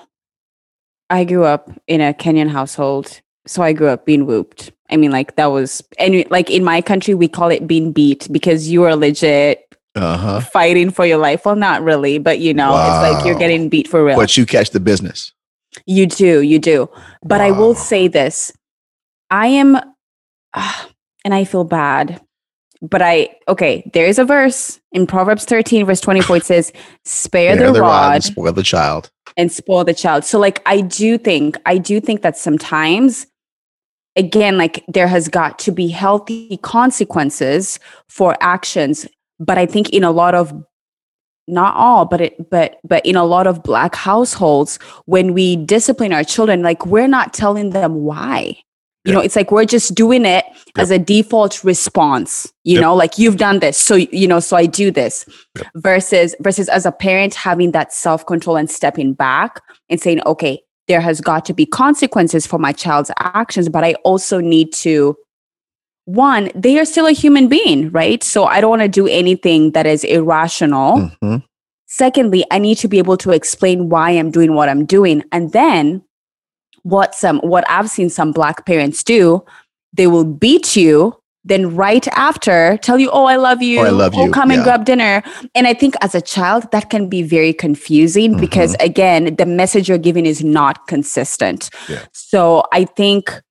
I 1.09 1.23
grew 1.23 1.45
up 1.45 1.71
in 1.87 2.01
a 2.01 2.13
Kenyan 2.13 2.49
household. 2.49 3.21
So 3.47 3.63
I 3.63 3.73
grew 3.73 3.87
up 3.87 4.05
being 4.05 4.25
whooped. 4.25 4.71
I 4.91 4.97
mean, 4.97 5.11
like 5.11 5.35
that 5.37 5.47
was, 5.47 5.81
and 5.97 6.25
like 6.29 6.49
in 6.49 6.63
my 6.63 6.81
country, 6.81 7.13
we 7.13 7.27
call 7.27 7.49
it 7.49 7.67
being 7.67 7.91
beat 7.91 8.27
because 8.31 8.69
you 8.69 8.83
are 8.83 8.95
legit 8.95 9.75
Uh 9.95 10.17
huh. 10.17 10.39
fighting 10.41 10.89
for 10.91 11.05
your 11.05 11.17
life. 11.17 11.45
Well, 11.45 11.55
not 11.55 11.81
really, 11.83 12.17
but 12.19 12.39
you 12.39 12.53
know, 12.53 12.71
it's 12.75 13.15
like 13.15 13.25
you're 13.25 13.35
getting 13.39 13.69
beat 13.69 13.87
for 13.87 14.03
real. 14.05 14.15
But 14.15 14.35
you 14.37 14.45
catch 14.45 14.71
the 14.71 14.79
business. 14.79 15.33
You 15.85 16.05
do, 16.07 16.41
you 16.41 16.59
do. 16.59 16.89
But 17.23 17.41
I 17.41 17.51
will 17.51 17.75
say 17.75 18.07
this 18.07 18.51
I 19.29 19.47
am, 19.47 19.77
ah, 20.53 20.89
and 21.25 21.33
I 21.33 21.45
feel 21.45 21.63
bad, 21.63 22.19
but 22.81 23.01
I, 23.01 23.29
okay, 23.47 23.89
there 23.93 24.05
is 24.05 24.19
a 24.19 24.25
verse 24.25 24.79
in 24.91 25.07
Proverbs 25.07 25.45
13, 25.45 25.85
verse 25.85 26.01
24. 26.01 26.37
It 26.37 26.45
says, 26.45 26.73
Spare 27.05 27.55
Bear 27.55 27.71
the, 27.71 27.81
rod 27.81 28.15
and 28.15 28.23
spoil 28.23 28.51
the 28.51 28.63
child. 28.63 29.11
and 29.37 29.51
spoil 29.51 29.83
the 29.85 29.93
child. 29.93 30.25
So, 30.25 30.39
like, 30.39 30.61
I 30.65 30.81
do 30.81 31.17
think, 31.17 31.57
I 31.65 31.77
do 31.77 32.01
think 32.01 32.21
that 32.23 32.35
sometimes, 32.37 33.27
again, 34.15 34.57
like, 34.57 34.83
there 34.87 35.07
has 35.07 35.27
got 35.27 35.57
to 35.59 35.71
be 35.71 35.87
healthy 35.87 36.57
consequences 36.57 37.79
for 38.09 38.35
actions. 38.41 39.07
But 39.39 39.57
I 39.57 39.65
think 39.65 39.89
in 39.89 40.03
a 40.03 40.11
lot 40.11 40.35
of 40.35 40.53
not 41.47 41.75
all 41.75 42.05
but 42.05 42.21
it 42.21 42.49
but 42.51 42.79
but 42.83 43.03
in 43.05 43.15
a 43.15 43.25
lot 43.25 43.47
of 43.47 43.63
black 43.63 43.95
households 43.95 44.77
when 45.05 45.33
we 45.33 45.55
discipline 45.55 46.13
our 46.13 46.23
children 46.23 46.61
like 46.61 46.85
we're 46.85 47.07
not 47.07 47.33
telling 47.33 47.71
them 47.71 47.95
why 48.03 48.41
you 49.03 49.11
Yeah. 49.11 49.13
know 49.15 49.19
it's 49.21 49.35
like 49.35 49.51
we're 49.51 49.65
just 49.65 49.95
doing 49.95 50.23
it 50.23 50.45
as 50.77 50.91
a 50.91 50.99
default 50.99 51.63
response 51.63 52.53
you 52.63 52.75
Yep. 52.75 52.81
know 52.81 52.95
like 52.95 53.17
you've 53.17 53.37
done 53.37 53.57
this 53.59 53.75
so 53.75 53.95
you 53.95 54.27
know 54.27 54.39
so 54.39 54.55
i 54.55 54.67
do 54.67 54.91
this 54.91 55.25
Yep. 55.57 55.67
versus 55.77 56.35
versus 56.41 56.69
as 56.69 56.85
a 56.85 56.91
parent 56.91 57.33
having 57.33 57.71
that 57.71 57.91
self-control 57.91 58.55
and 58.55 58.69
stepping 58.69 59.13
back 59.13 59.61
and 59.89 59.99
saying 59.99 60.21
okay 60.27 60.61
there 60.87 61.01
has 61.01 61.21
got 61.21 61.45
to 61.45 61.53
be 61.53 61.65
consequences 61.65 62.45
for 62.47 62.59
my 62.59 62.71
child's 62.71 63.11
actions 63.19 63.69
but 63.69 63.83
i 63.83 63.93
also 64.03 64.39
need 64.39 64.71
to 64.73 65.15
one 66.05 66.49
they 66.55 66.79
are 66.79 66.85
still 66.85 67.05
a 67.05 67.11
human 67.11 67.47
being 67.47 67.89
right 67.91 68.23
so 68.23 68.45
i 68.45 68.59
don't 68.59 68.71
want 68.71 68.81
to 68.81 68.87
do 68.87 69.07
anything 69.07 69.71
that 69.71 69.85
is 69.85 70.03
irrational 70.03 71.11
Mhm. 71.21 71.43
Secondly, 71.93 72.45
I 72.49 72.57
need 72.57 72.75
to 72.75 72.87
be 72.87 72.99
able 72.99 73.17
to 73.17 73.31
explain 73.31 73.89
why 73.89 74.11
I'm 74.11 74.31
doing 74.31 74.55
what 74.55 74.69
I'm 74.69 74.85
doing. 74.85 75.25
And 75.33 75.51
then 75.51 76.01
what 76.83 77.13
some 77.13 77.39
what 77.39 77.69
I've 77.69 77.89
seen 77.89 78.09
some 78.09 78.31
black 78.31 78.65
parents 78.65 79.03
do, 79.03 79.43
they 79.91 80.07
will 80.07 80.23
beat 80.23 80.77
you 80.77 81.20
then 81.43 81.75
right 81.75 82.07
after 82.09 82.77
tell 82.77 82.99
you, 82.99 83.09
oh, 83.11 83.25
I 83.25 83.35
love 83.35 83.61
you. 83.61 83.79
Or 83.79 83.87
I 83.87 83.89
love 83.89 84.13
oh, 84.15 84.25
you, 84.25 84.31
come 84.31 84.51
and 84.51 84.63
grab 84.63 84.85
dinner. 84.85 85.23
And 85.55 85.67
I 85.67 85.73
think 85.73 85.95
as 86.01 86.13
a 86.13 86.21
child, 86.21 86.71
that 86.71 86.89
can 86.89 87.09
be 87.09 87.23
very 87.23 87.53
confusing 87.53 88.37
because 88.39 88.71
Mm-hmm. 88.71 88.85
again, 88.85 89.35
the 89.35 89.45
message 89.45 89.89
you're 89.89 89.97
giving 89.97 90.25
is 90.25 90.43
not 90.43 90.87
consistent. 90.87 91.69
Yeah. 91.89 92.05
So 92.13 92.63
I 92.71 92.85
think 92.85 93.41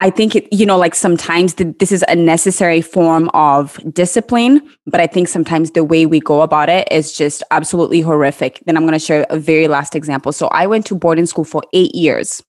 I 0.00 0.10
think 0.10 0.34
it, 0.34 0.52
you 0.52 0.66
know, 0.66 0.76
like 0.76 0.96
sometimes 0.96 1.54
th- 1.54 1.76
this 1.78 1.92
is 1.92 2.04
a 2.08 2.16
necessary 2.16 2.82
form 2.82 3.30
of 3.34 3.78
discipline, 3.94 4.60
but 4.84 5.00
I 5.00 5.06
think 5.06 5.28
sometimes 5.28 5.70
the 5.70 5.84
way 5.84 6.06
we 6.06 6.18
go 6.18 6.42
about 6.42 6.68
it 6.68 6.88
is 6.90 7.16
just 7.16 7.44
absolutely 7.52 8.00
horrific. 8.00 8.60
Then 8.66 8.76
I'm 8.76 8.82
going 8.82 8.94
to 8.94 8.98
share 8.98 9.24
a 9.30 9.38
very 9.38 9.68
last 9.68 9.94
example. 9.94 10.32
So 10.32 10.48
I 10.48 10.66
went 10.66 10.86
to 10.86 10.96
boarding 10.96 11.26
school 11.26 11.44
for 11.44 11.62
eight 11.72 11.94
years. 11.94 12.42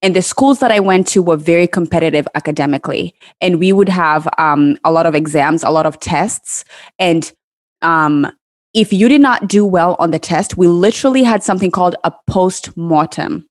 And 0.00 0.16
the 0.16 0.22
schools 0.22 0.58
that 0.60 0.72
I 0.72 0.80
went 0.80 1.06
to 1.08 1.22
were 1.22 1.36
very 1.36 1.66
competitive 1.66 2.26
academically. 2.34 3.14
And 3.40 3.58
we 3.58 3.72
would 3.72 3.88
have 3.88 4.26
um, 4.38 4.78
a 4.84 4.92
lot 4.92 5.06
of 5.06 5.14
exams, 5.14 5.62
a 5.62 5.70
lot 5.70 5.86
of 5.86 6.00
tests. 6.00 6.64
And 6.98 7.30
um, 7.82 8.30
if 8.74 8.92
you 8.92 9.08
did 9.08 9.20
not 9.20 9.48
do 9.48 9.64
well 9.64 9.96
on 9.98 10.10
the 10.10 10.18
test, 10.18 10.56
we 10.56 10.66
literally 10.66 11.22
had 11.22 11.42
something 11.42 11.70
called 11.70 11.96
a 12.04 12.12
post 12.26 12.74
mortem, 12.76 13.46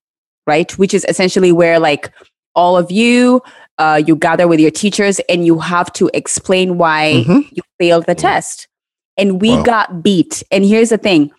right? 0.46 0.76
Which 0.78 0.92
is 0.94 1.06
essentially 1.08 1.52
where, 1.52 1.78
like, 1.78 2.10
all 2.54 2.76
of 2.76 2.90
you, 2.90 3.40
uh, 3.78 4.02
you 4.06 4.14
gather 4.16 4.46
with 4.46 4.60
your 4.60 4.70
teachers 4.70 5.20
and 5.28 5.46
you 5.46 5.58
have 5.58 5.90
to 5.94 6.10
explain 6.12 6.76
why 6.76 7.24
Mhm. 7.26 7.48
you 7.50 7.62
failed 7.78 8.04
the 8.06 8.14
test. 8.14 8.68
And 9.16 9.40
we 9.40 9.50
Wow. 9.56 9.62
got 9.62 10.02
beat. 10.02 10.42
And 10.50 10.64
here's 10.64 10.90
the 10.90 10.98
thing 10.98 11.30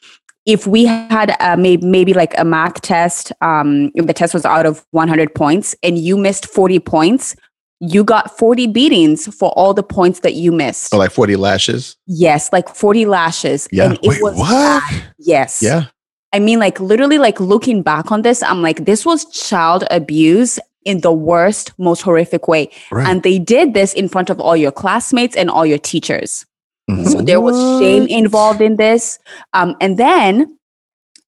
if 0.46 0.68
we 0.68 0.86
had 0.86 1.36
uh, 1.40 1.56
maybe, 1.58 1.86
maybe 1.86 2.14
like 2.14 2.38
a 2.38 2.44
math 2.44 2.82
test, 2.82 3.32
um, 3.42 3.92
the 3.92 4.14
test 4.14 4.34
was 4.34 4.46
out 4.46 4.66
of 4.66 4.86
100 4.92 5.34
points 5.34 5.76
and 5.84 5.98
you 5.98 6.18
missed 6.18 6.48
40 6.48 6.80
points, 6.80 7.36
you 7.80 8.04
got 8.04 8.38
40 8.38 8.68
beatings 8.68 9.34
for 9.34 9.52
all 9.52 9.74
the 9.74 9.84
points 9.84 10.20
that 10.22 10.34
you 10.34 10.52
missed. 10.52 10.90
So 10.90 10.98
like 10.98 11.12
40 11.12 11.36
lashes. 11.36 11.98
Yes, 12.08 12.52
like 12.52 12.70
40 12.70 13.06
lashes. 13.06 13.68
Yeah. 13.72 13.86
And 13.86 13.94
it 13.96 14.10
Wait, 14.10 14.22
was 14.22 14.38
what? 14.38 14.50
bad. 14.50 15.04
Yes. 15.18 15.62
Yeah. 15.62 15.86
I 16.34 16.40
mean, 16.40 16.60
like 16.60 16.80
literally, 16.80 17.20
like 17.20 17.40
looking 17.40 17.82
back 17.82 18.12
on 18.12 18.24
this, 18.24 18.42
I'm 18.42 18.62
like, 18.62 18.86
this 18.86 19.06
was 19.06 19.26
child 19.32 19.84
abuse 19.92 20.60
in 20.84 21.02
the 21.02 21.12
worst, 21.12 21.72
most 21.78 22.02
horrific 22.02 22.48
way. 22.48 22.70
Right. 22.92 23.08
And 23.08 23.24
they 23.24 23.40
did 23.40 23.74
this 23.74 23.94
in 23.94 24.10
front 24.10 24.30
of 24.30 24.40
all 24.40 24.58
your 24.58 24.72
classmates 24.72 25.36
and 25.36 25.50
all 25.50 25.66
your 25.66 25.78
teachers. 25.78 26.46
Mhm. 26.90 27.08
So 27.08 27.22
there 27.22 27.40
was 27.42 27.56
shame 27.80 28.08
involved 28.08 28.62
in 28.62 28.76
this. 28.76 29.20
Um, 29.54 29.76
and 29.80 29.98
then 29.98 30.58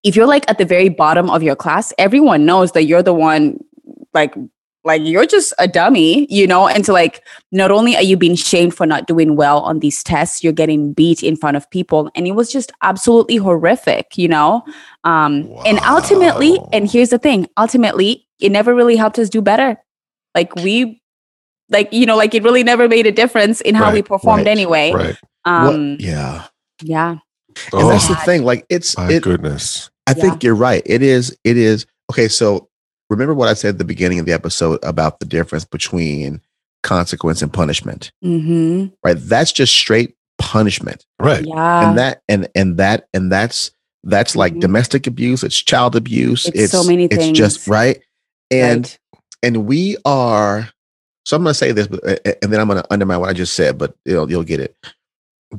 if 0.03 0.15
you're 0.15 0.27
like 0.27 0.49
at 0.49 0.57
the 0.57 0.65
very 0.65 0.89
bottom 0.89 1.29
of 1.29 1.41
your 1.43 1.55
class, 1.55 1.93
everyone 1.97 2.45
knows 2.45 2.73
that 2.73 2.83
you're 2.83 3.03
the 3.03 3.13
one 3.13 3.57
like 4.13 4.35
like 4.83 5.01
you're 5.03 5.25
just 5.25 5.51
a 5.57 5.67
dummy, 5.67 6.27
you 6.31 6.45
know? 6.45 6.67
And 6.67 6.85
so 6.85 6.93
like 6.93 7.23
not 7.51 7.71
only 7.71 7.95
are 7.95 8.03
you 8.03 8.15
being 8.17 8.35
shamed 8.35 8.75
for 8.75 8.85
not 8.85 9.07
doing 9.07 9.35
well 9.35 9.61
on 9.61 9.79
these 9.79 10.03
tests, 10.03 10.43
you're 10.43 10.53
getting 10.53 10.93
beat 10.93 11.23
in 11.23 11.35
front 11.35 11.57
of 11.57 11.67
people. 11.71 12.11
And 12.15 12.27
it 12.27 12.33
was 12.33 12.51
just 12.51 12.71
absolutely 12.83 13.37
horrific, 13.37 14.15
you 14.15 14.27
know? 14.27 14.63
Um 15.03 15.49
and 15.65 15.79
ultimately, 15.79 16.59
and 16.71 16.89
here's 16.89 17.09
the 17.09 17.17
thing, 17.17 17.47
ultimately, 17.57 18.27
it 18.39 18.51
never 18.51 18.75
really 18.75 18.95
helped 18.95 19.17
us 19.17 19.29
do 19.29 19.41
better. 19.41 19.77
Like 20.35 20.53
we 20.57 21.01
like, 21.69 21.91
you 21.91 22.05
know, 22.05 22.15
like 22.15 22.35
it 22.35 22.43
really 22.43 22.63
never 22.63 22.87
made 22.87 23.07
a 23.07 23.11
difference 23.11 23.61
in 23.61 23.73
how 23.73 23.91
we 23.91 24.03
performed 24.03 24.45
right, 24.45 24.51
anyway. 24.51 24.91
right. 24.93 25.15
What- 25.45 25.75
Um 25.75 25.97
yeah. 25.99 26.45
yeah. 26.81 27.11
And 27.71 27.89
that's 27.89 28.05
Oh, 28.09 28.13
the 28.13 28.19
thing. 28.25 28.43
Like 28.43 28.65
it's 28.69 28.97
my 28.97 29.09
it, 29.11 29.23
goodness. 29.23 29.89
I 30.07 30.13
think 30.13 30.43
you're 30.43 30.55
right. 30.55 30.83
It 30.85 31.01
is. 31.01 31.35
It 31.43 31.57
is. 31.57 31.85
Okay. 32.11 32.27
So 32.27 32.67
remember 33.09 33.33
what 33.33 33.47
I 33.47 33.53
said 33.53 33.69
at 33.69 33.77
the 33.77 33.85
beginning 33.85 34.19
of 34.19 34.25
the 34.25 34.33
episode 34.33 34.79
about 34.83 35.19
the 35.19 35.25
difference 35.25 35.63
between 35.65 36.41
consequence 36.83 37.41
and 37.41 37.51
punishment, 37.51 38.11
Mm-hmm. 38.23 38.87
right? 39.03 39.17
That's 39.17 39.51
just 39.51 39.73
straight 39.73 40.15
punishment. 40.37 41.05
Right. 41.19 41.45
Yeah. 41.47 41.89
and 41.89 41.97
that 41.97 42.21
and 42.27 42.47
and 42.55 42.77
that 42.77 43.07
and 43.13 43.31
that's 43.31 43.71
that's 44.03 44.35
like 44.35 44.53
Mhm. 44.53 44.59
domestic 44.61 45.07
abuse 45.07 45.41
it's 45.43 45.59
child 45.59 45.95
abuse 45.95 46.45
It's 46.53 46.71
so 46.71 46.83
many 46.83 47.05
it's 47.05 47.29
just 47.35 47.67
right 47.67 47.99
and 48.51 48.83
Right. 48.85 49.21
and 49.41 49.65
we 49.65 49.97
are 50.05 50.69
so 51.25 51.35
i'm 51.37 51.41
going 51.43 51.49
to 51.53 51.57
say 51.57 51.71
this 51.71 51.87
but, 51.87 52.03
uh, 52.07 52.33
and 52.43 52.53
then 52.53 52.59
i'm 52.59 52.67
going 52.67 52.79
to 52.83 52.93
undermine 52.93 53.19
what 53.19 53.29
i 53.29 53.33
just 53.33 53.53
said 53.55 53.79
but 53.79 53.95
you'll, 54.05 54.29
you'll 54.29 54.43
get 54.43 54.59
it 54.59 54.75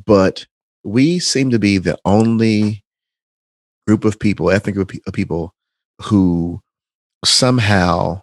but 0.05 0.47
we 0.85 1.19
seem 1.19 1.51
to 1.51 1.59
be 1.59 1.79
the 1.79 1.99
only 2.05 2.83
group 3.87 4.05
of 4.05 4.19
people 4.19 4.51
ethnic 4.51 4.75
group 4.75 4.93
of 5.07 5.13
people 5.13 5.53
who 6.03 6.61
somehow 7.25 8.21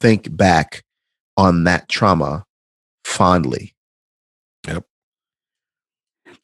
think 0.00 0.34
back 0.36 0.82
on 1.36 1.64
that 1.64 1.88
trauma 1.88 2.44
fondly 3.04 3.72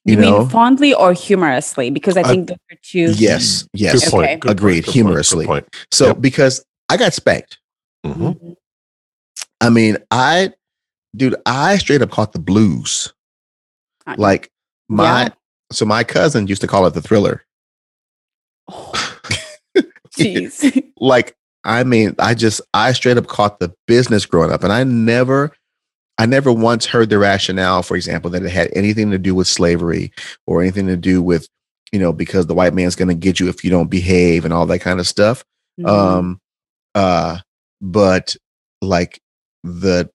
you, 0.05 0.15
you 0.15 0.19
mean 0.19 0.31
know? 0.31 0.49
fondly 0.49 0.93
or 0.95 1.13
humorously? 1.13 1.89
Because 1.91 2.17
I 2.17 2.23
I- 2.23 2.25
think 2.25 2.49
those 2.49 2.57
are 2.73 2.77
two. 2.83 3.13
yes 3.13 3.69
yes 3.73 4.03
Good 4.05 4.11
point. 4.11 4.25
Okay. 4.25 4.35
Good 4.37 4.41
point, 4.49 4.59
Agreed. 4.59 4.75
good 4.81 4.85
point, 4.87 4.95
Humorously. 4.95 5.45
Good 5.47 5.49
point. 5.53 5.77
so 5.93 6.07
Yep. 6.09 6.21
because 6.21 6.65
i 6.89 6.97
got 6.97 7.13
spanked 7.15 7.59
Mhm. 8.05 8.17
Mhm. 8.37 8.57
I 9.61 9.71
mean, 9.71 9.97
I, 10.11 10.53
dude, 11.15 11.37
I 11.47 11.79
straight 11.79 12.03
up 12.03 12.11
caught 12.11 12.33
the 12.33 12.41
blues. 12.41 13.13
Like 14.17 14.51
my, 14.89 15.23
Yeah. 15.25 15.29
so 15.71 15.85
my 15.85 16.05
cousin 16.05 16.47
used 16.47 16.61
to 16.63 16.67
call 16.69 16.87
it 16.87 16.95
the 16.95 17.03
thriller. 17.03 17.45
Oh, 18.69 18.93
Jeez. 20.19 20.83
Like, 21.01 21.35
I 21.65 21.83
mean, 21.83 22.15
I 22.21 22.35
just, 22.35 22.61
I 22.75 22.93
straight 22.93 23.17
up 23.19 23.27
caught 23.27 23.59
the 23.59 23.75
business 23.89 24.25
growing 24.25 24.53
up, 24.53 24.63
and 24.63 24.73
I 24.73 24.85
never, 24.85 25.51
I 26.17 26.27
never 26.27 26.53
once 26.53 26.87
heard 26.87 27.11
the 27.11 27.19
rationale, 27.19 27.83
for 27.83 27.97
example, 27.97 28.31
that 28.31 28.45
it 28.45 28.51
had 28.51 28.71
anything 28.77 29.11
to 29.11 29.19
do 29.19 29.35
with 29.35 29.49
slavery 29.49 30.13
or 30.47 30.61
anything 30.63 30.87
to 30.87 30.97
do 30.97 31.21
with, 31.21 31.49
you 31.91 31.99
know, 31.99 32.13
because 32.13 32.47
the 32.47 32.55
white 32.55 32.73
man's 32.75 32.95
going 32.95 33.09
to 33.09 33.15
get 33.15 33.41
you 33.41 33.49
if 33.49 33.65
you 33.65 33.71
don't 33.71 33.91
behave 33.91 34.45
and 34.45 34.55
all 34.55 34.65
that 34.67 34.79
kind 34.81 35.01
of 35.01 35.09
stuff. 35.09 35.45
Mhm. 35.81 35.89
um 35.89 36.41
uh 36.95 37.39
but 37.81 38.37
like 38.83 39.19
the 39.65 40.09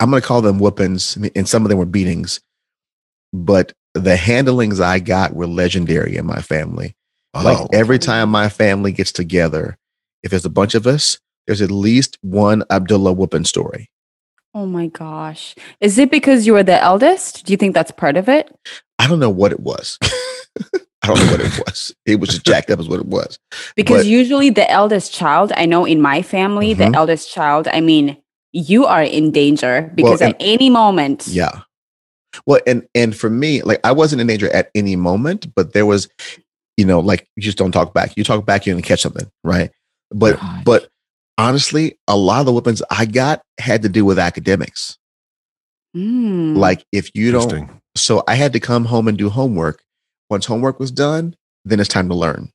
i'm 0.00 0.10
gonna 0.10 0.20
call 0.22 0.42
them 0.42 0.58
whoopings 0.58 1.16
and 1.34 1.48
some 1.48 1.62
of 1.64 1.68
them 1.68 1.78
were 1.78 1.86
beatings 1.86 2.40
but 3.32 3.72
the 3.94 4.16
handlings 4.16 4.80
i 4.80 4.98
got 4.98 5.34
were 5.34 5.46
legendary 5.46 6.16
in 6.16 6.26
my 6.26 6.40
family 6.40 6.94
like 7.34 7.66
every 7.72 7.98
time 7.98 8.30
my 8.30 8.48
family 8.48 8.92
gets 8.92 9.12
together 9.12 9.76
if 10.22 10.30
there's 10.30 10.44
a 10.46 10.50
bunch 10.50 10.74
of 10.74 10.86
us 10.86 11.18
there's 11.46 11.60
at 11.60 11.70
least 11.70 12.16
one 12.22 12.62
abdullah 12.70 13.12
whooping 13.12 13.44
story 13.44 13.90
oh 14.54 14.64
my 14.64 14.86
gosh. 14.86 15.54
Is 15.82 15.98
it 15.98 16.10
because 16.10 16.46
you 16.46 16.54
were 16.54 16.62
the 16.62 16.80
eldest? 16.80 17.44
Do 17.44 17.52
you 17.52 17.58
think 17.58 17.74
that's 17.74 17.90
part 17.90 18.16
of 18.16 18.26
it? 18.28 18.50
i 18.98 19.06
don't 19.06 19.18
know 19.20 19.28
what 19.28 19.52
it 19.52 19.60
was 19.60 19.98
i 20.02 21.06
don't 21.08 21.18
know 21.18 21.30
what 21.32 21.40
it 21.40 21.60
was 21.66 21.94
it 22.06 22.18
was 22.20 22.30
just 22.30 22.46
jacked 22.46 22.70
up 22.70 22.80
is 22.80 22.88
what 22.88 23.00
it 23.00 23.06
was 23.06 23.38
Because 23.76 24.04
But- 24.04 24.06
usually 24.06 24.48
the 24.48 24.68
eldest 24.70 25.12
child, 25.12 25.52
I 25.54 25.66
know 25.66 25.84
in 25.84 26.00
my 26.00 26.22
family, 26.22 26.74
Mhm. 26.74 26.78
the 26.78 26.96
eldest 26.96 27.30
child, 27.30 27.68
I 27.68 27.80
mean, 27.82 28.16
you 28.56 28.86
are 28.86 29.02
in 29.02 29.30
danger 29.32 29.92
because 29.94 30.20
and- 30.22 30.34
at 30.34 30.36
any 30.40 30.70
moment. 30.70 31.26
Yeah. 31.28 31.60
Well, 32.46 32.60
and 32.66 32.86
and 32.94 33.16
for 33.16 33.30
me, 33.30 33.62
like 33.62 33.80
I 33.84 33.92
wasn't 33.92 34.20
in 34.20 34.26
danger 34.26 34.50
at 34.54 34.70
any 34.74 34.96
moment, 34.96 35.54
but 35.54 35.72
there 35.72 35.86
was, 35.86 36.08
you 36.76 36.84
know, 36.84 37.00
like 37.00 37.26
you 37.36 37.42
just 37.42 37.56
don't 37.58 37.72
talk 37.72 37.94
back. 37.94 38.16
You 38.16 38.24
talk 38.24 38.44
back, 38.44 38.66
you're 38.66 38.74
gonna 38.74 38.82
catch 38.82 39.00
something, 39.02 39.30
right? 39.44 39.70
But 40.10 40.36
Gosh. 40.38 40.64
but 40.64 40.88
honestly, 41.38 41.98
a 42.08 42.16
lot 42.16 42.40
of 42.40 42.46
the 42.46 42.52
weapons 42.52 42.82
I 42.90 43.06
got 43.06 43.42
had 43.58 43.82
to 43.82 43.88
do 43.88 44.04
with 44.04 44.18
academics. 44.18 44.98
Mm. 45.96 46.56
Like 46.56 46.84
if 46.92 47.14
you 47.14 47.32
don't, 47.32 47.70
so 47.94 48.22
I 48.28 48.34
had 48.34 48.52
to 48.52 48.60
come 48.60 48.84
home 48.84 49.08
and 49.08 49.16
do 49.16 49.30
homework. 49.30 49.82
Once 50.28 50.44
homework 50.44 50.78
was 50.78 50.90
done, 50.90 51.34
then 51.64 51.80
it's 51.80 51.88
time 51.88 52.08
to 52.08 52.14
learn. 52.14 52.50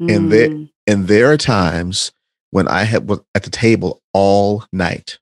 and 0.00 0.32
the- 0.32 0.48
Mm. 0.48 0.68
And 0.88 1.06
there 1.06 1.30
are 1.30 1.36
times 1.36 2.10
when 2.52 2.68
I 2.68 2.84
had 2.84 3.08
was 3.08 3.18
at 3.34 3.42
the 3.42 3.50
table 3.50 4.00
all 4.12 4.64
night, 4.72 5.18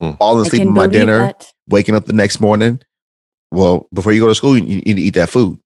Mm. 0.00 0.16
falling 0.18 0.46
asleep 0.46 0.60
can 0.60 0.68
with 0.68 0.76
my 0.76 0.86
dinner, 0.86 1.18
that. 1.18 1.52
waking 1.68 1.94
up 1.96 2.04
the 2.06 2.12
next 2.12 2.40
morning. 2.40 2.80
Well, 3.50 3.88
before 3.92 4.12
you 4.12 4.20
go 4.20 4.28
to 4.28 4.34
school, 4.34 4.56
you, 4.56 4.62
you 4.64 4.76
need 4.82 4.94
to 4.94 5.00
eat 5.00 5.14
that 5.14 5.30
food. 5.30 5.58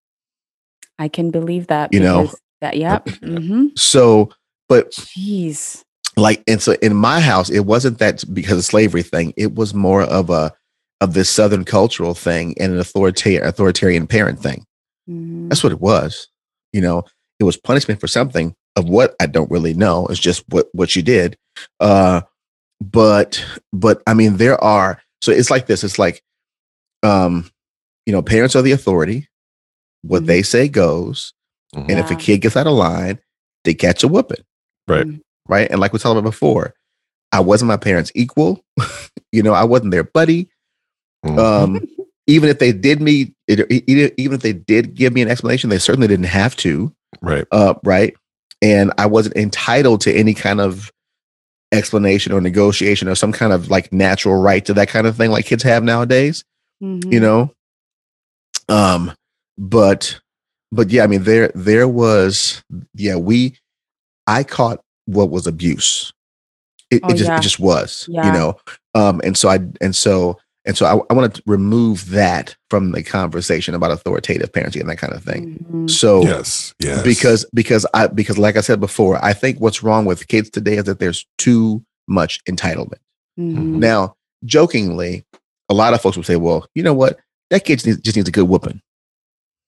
I 0.99 1.09
can 1.09 1.31
believe 1.31 1.67
that. 1.67 1.93
You 1.93 2.01
know, 2.01 2.31
That, 2.63 2.77
yep. 2.77 3.09
hmm 3.25 3.67
So, 3.77 4.31
but 4.69 4.93
Jeez. 4.93 5.83
like, 6.17 6.43
and 6.47 6.63
so 6.63 6.73
in 6.81 6.95
my 6.95 7.21
house, 7.21 7.51
it 7.51 7.67
wasn't 7.67 7.99
that 7.99 8.25
because 8.33 8.57
of 8.59 8.65
slavery 8.65 9.03
thing. 9.03 9.35
It 9.37 9.55
was 9.55 9.75
more 9.75 10.03
of 10.03 10.31
a 10.31 10.53
of 11.01 11.13
this 11.15 11.29
Southern 11.29 11.65
cultural 11.65 12.15
thing 12.15 12.55
and 12.61 12.73
an 12.73 12.79
authoritarian 12.79 13.43
authoritarian 13.45 14.07
parent 14.07 14.39
thing. 14.41 14.65
Mhm. 15.11 15.49
That's 15.49 15.63
what 15.65 15.73
it 15.73 15.81
was. 15.81 16.29
You 16.73 16.81
know, 16.81 17.03
it 17.41 17.45
was 17.45 17.57
punishment 17.59 18.01
for 18.01 18.07
something 18.07 18.55
of 18.77 18.89
what 18.89 19.15
I 19.21 19.27
don't 19.27 19.51
really 19.51 19.75
know. 19.75 20.07
It's 20.07 20.21
just 20.21 20.45
what 20.49 20.69
what 20.73 20.95
you 20.97 21.03
did. 21.03 21.37
Uh, 21.81 22.23
but 22.81 23.45
but 23.73 24.03
I 24.07 24.15
mean, 24.15 24.37
there 24.37 24.63
are 24.63 25.03
so 25.23 25.33
it's 25.33 25.51
like 25.51 25.67
this. 25.67 25.85
It's 25.85 25.99
like, 25.99 26.23
um, 27.03 27.51
you 28.07 28.13
know, 28.13 28.23
parents 28.23 28.57
are 28.57 28.63
the 28.63 28.73
authority. 28.73 29.29
What 30.03 30.25
Mhm. 30.25 30.27
they 30.27 30.43
say 30.43 30.69
goes, 30.69 31.33
Mhm. 31.75 31.91
and 31.91 31.99
if 32.01 32.11
a 32.11 32.17
kid 32.17 32.39
gets 32.39 32.57
out 32.57 32.67
of 32.67 32.73
line, 32.73 33.19
they 33.65 33.75
catch 33.75 34.03
a 34.03 34.09
whooping. 34.09 34.45
Right. 34.89 35.07
Mm. 35.07 35.21
right? 35.49 35.71
And 35.71 35.81
like 35.81 35.93
we 35.93 35.99
talked 36.01 36.19
about 36.19 36.29
before, 36.29 36.75
I 37.31 37.41
wasn't 37.41 37.69
my 37.69 37.77
parents' 37.77 38.11
equal. 38.15 38.65
you 39.33 39.43
know, 39.43 39.53
I 39.55 39.65
wasn't 39.65 39.93
their 39.93 40.03
buddy. 40.05 40.49
Mhm. 41.25 41.39
Um, 41.39 41.89
even 42.27 42.49
if 42.49 42.59
they 42.59 42.73
did 42.73 43.01
me, 43.01 43.35
it, 43.47 43.61
it- 43.61 44.15
even 44.17 44.35
if 44.35 44.41
they 44.43 44.53
did 44.53 44.95
give 44.95 45.13
me 45.13 45.23
an 45.23 45.29
explanation, 45.29 45.71
they 45.71 45.79
certainly 45.79 46.09
didn't 46.09 46.27
have 46.27 46.57
to. 46.57 46.93
right. 47.21 47.45
Uh, 47.53 47.75
right. 47.85 48.15
And 48.63 48.93
I 48.97 49.07
wasn't 49.07 49.37
entitled 49.37 50.01
to 50.03 50.13
any 50.15 50.33
kind 50.35 50.61
of 50.61 50.91
explanation 51.73 52.33
or 52.33 52.41
negotiation 52.41 53.09
or 53.09 53.15
some 53.15 53.33
kind 53.33 53.53
of 53.53 53.71
like 53.71 53.93
natural 53.93 54.41
right 54.41 54.65
to 54.67 54.75
that 54.75 54.89
kind 54.89 55.07
of 55.07 55.17
thing 55.17 55.31
like 55.31 55.47
kids 55.47 55.63
have 55.63 55.83
nowadays 55.83 56.45
Mhm. 56.83 57.11
you 57.13 57.19
know 57.21 57.51
um 58.69 59.13
but 59.57 60.21
but 60.71 60.91
yeah 60.91 61.03
i 61.03 61.07
mean 61.07 61.23
there 61.23 61.51
there 61.55 61.89
was 61.89 62.63
yeah 62.95 63.17
we 63.17 63.57
i 64.27 64.45
caught 64.45 64.81
what 65.07 65.31
was 65.31 65.47
abuse 65.47 66.13
it, 66.91 67.01
Oh, 67.05 67.09
it 67.09 67.17
just 67.17 67.31
yeah. 67.31 67.39
it 67.39 67.43
just 67.43 67.59
was 67.59 68.07
you 68.27 68.33
know 68.33 68.57
um 68.95 69.21
and 69.25 69.37
so 69.37 69.49
i 69.49 69.59
and 69.81 69.97
so 69.97 70.39
and 70.65 70.77
so 70.77 70.87
i, 70.87 70.93
I 71.11 71.15
wanted 71.15 71.35
to 71.35 71.43
remove 71.47 72.11
that 72.11 72.57
from 72.71 72.93
the 72.93 73.03
conversation 73.03 73.75
about 73.75 73.91
authoritative 73.91 74.53
parenting 74.53 74.81
and 74.81 74.89
that 74.91 74.99
kind 74.99 75.13
of 75.13 75.23
thing 75.25 75.65
Mhm. 75.71 75.91
so 75.91 76.23
Yes. 76.23 76.75
Yes. 76.79 77.03
because 77.03 77.45
because 77.55 77.85
i 77.95 78.07
because 78.07 78.39
like 78.39 78.57
i 78.57 78.61
said 78.61 78.81
before 78.81 79.23
i 79.25 79.33
think 79.33 79.59
what's 79.61 79.83
wrong 79.83 80.05
with 80.05 80.29
kids 80.29 80.51
today 80.51 80.77
is 80.77 80.85
that 80.85 80.99
there's 80.99 81.27
too 81.39 81.85
much 82.09 82.43
entitlement 82.45 82.99
Mhm. 83.39 83.77
now, 83.79 84.15
jokingly, 84.45 85.25
a 85.71 85.75
lot 85.75 85.95
of 85.95 86.03
folks 86.03 86.17
will 86.19 86.25
say, 86.25 86.37
well, 86.37 86.67
you 86.75 86.83
know 86.83 86.93
what? 86.93 87.19
That 87.49 87.65
kid 87.65 87.77
just 87.77 87.87
needs, 87.87 88.01
just 88.03 88.15
needs 88.17 88.29
a 88.29 88.33
good 88.33 88.47
whooping. 88.47 88.83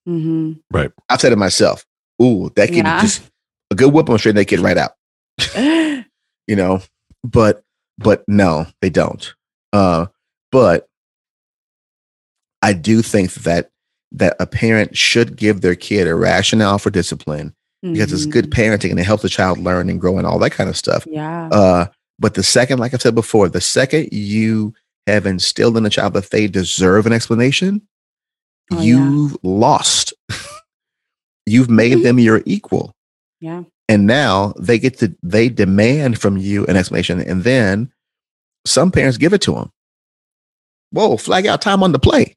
Mhm. 0.07 0.61
I've 1.09 1.21
said 1.21 1.33
it 1.33 1.37
myself. 1.39 1.87
Ooh, 2.23 2.51
that 2.57 2.69
kid 2.69 2.85
Yeah. 2.85 3.01
just 3.01 3.23
a 3.71 3.75
good 3.75 3.91
whooping 3.93 4.13
will 4.13 4.19
straighten 4.19 4.37
that 4.37 4.45
kid 4.45 4.61
right 4.61 4.77
out. 4.77 4.93
You 6.47 6.57
know, 6.57 6.83
but 7.23 7.63
but 7.97 8.23
no, 8.29 8.67
they 8.83 8.91
don't. 8.91 9.33
Uh, 9.73 10.07
but 10.55 10.89
I 12.63 12.73
do 12.73 13.03
think 13.03 13.35
that 13.35 13.71
that 14.13 14.37
a 14.39 14.47
parent 14.47 14.97
should 14.97 15.37
give 15.37 15.61
their 15.61 15.75
kid 15.75 16.07
a 16.07 16.15
rationale 16.15 16.79
for 16.79 16.89
discipline 16.91 17.53
because 17.83 18.13
it's 18.13 18.27
good 18.27 18.47
Mhm. 18.51 18.53
parenting 18.55 18.91
and 18.91 19.01
it 19.01 19.05
helps 19.05 19.25
the 19.25 19.29
child 19.29 19.59
learn 19.59 19.91
and 19.91 20.01
grow 20.01 20.17
and 20.19 20.27
all 20.27 20.39
that 20.39 20.53
kind 20.53 20.71
of 20.71 20.77
stuff. 20.77 21.05
Yeah. 21.11 21.49
Uh, 21.49 21.87
but 22.21 22.35
the 22.35 22.43
second, 22.45 22.79
like 22.79 22.95
I 22.95 22.99
said 22.99 23.15
before, 23.17 23.49
the 23.49 23.61
second 23.61 24.09
you 24.13 24.73
have 25.09 25.27
instilled 25.27 25.77
in 25.77 25.83
the 25.83 25.91
child 25.91 26.15
that 26.15 26.31
they 26.31 26.47
deserve 26.47 27.07
an 27.07 27.13
explanation, 27.13 27.83
Oh, 28.71 28.81
you've 28.81 29.37
lost. 29.43 30.15
you've 31.47 31.69
made 31.69 32.03
them 32.05 32.19
your 32.21 32.41
equal. 32.47 32.95
yeah. 33.41 33.65
And 33.87 34.07
now 34.07 34.55
they 34.59 34.79
get 34.79 34.97
to, 35.01 35.15
they 35.23 35.51
demand 35.51 36.19
from 36.19 36.39
you 36.39 36.65
an 36.67 36.77
explanation. 36.77 37.21
And 37.21 37.45
then 37.45 37.93
some 38.67 38.91
parents 38.91 39.19
give 39.19 39.35
it 39.35 39.43
to 39.43 39.53
them. 39.53 39.71
Whoa, 40.95 41.17
flag 41.17 41.47
out 41.47 41.61
time 41.61 41.83
on 41.83 41.93
the 41.93 41.99
play. 41.99 42.37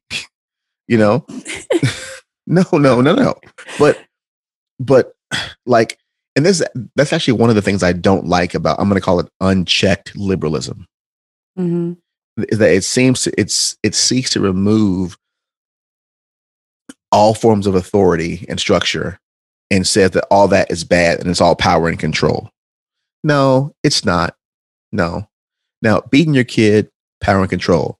you 0.86 0.98
know? 0.98 1.24
no, 2.46 2.64
no, 2.72 3.00
no, 3.00 3.14
no. 3.14 3.34
But, 3.78 3.98
but 4.78 5.14
like, 5.66 5.98
and 6.36 6.44
this, 6.44 6.62
that's 6.96 7.12
actually 7.12 7.38
one 7.38 7.50
of 7.50 7.56
the 7.56 7.62
things 7.62 7.82
I 7.82 7.92
don't 7.92 8.26
like 8.26 8.54
about, 8.54 8.78
I'm 8.78 8.88
going 8.88 9.00
to 9.00 9.04
call 9.04 9.20
it 9.20 9.28
unchecked 9.40 10.16
liberalism. 10.16 10.86
hmm 11.56 11.94
that 12.38 12.72
it 12.72 12.84
seems 12.84 13.22
to 13.22 13.32
it's 13.36 13.76
it 13.82 13.94
seeks 13.94 14.30
to 14.30 14.40
remove 14.40 15.18
all 17.10 17.34
forms 17.34 17.66
of 17.66 17.74
authority 17.74 18.46
and 18.48 18.60
structure 18.60 19.18
and 19.70 19.86
says 19.86 20.12
that 20.12 20.26
all 20.30 20.48
that 20.48 20.70
is 20.70 20.84
bad 20.84 21.18
and 21.18 21.28
it's 21.28 21.40
all 21.40 21.56
power 21.56 21.88
and 21.88 21.98
control. 21.98 22.50
No, 23.24 23.74
it's 23.82 24.04
not. 24.04 24.36
No. 24.92 25.28
Now, 25.82 26.02
beating 26.10 26.34
your 26.34 26.44
kid, 26.44 26.90
power 27.20 27.40
and 27.40 27.50
control, 27.50 27.98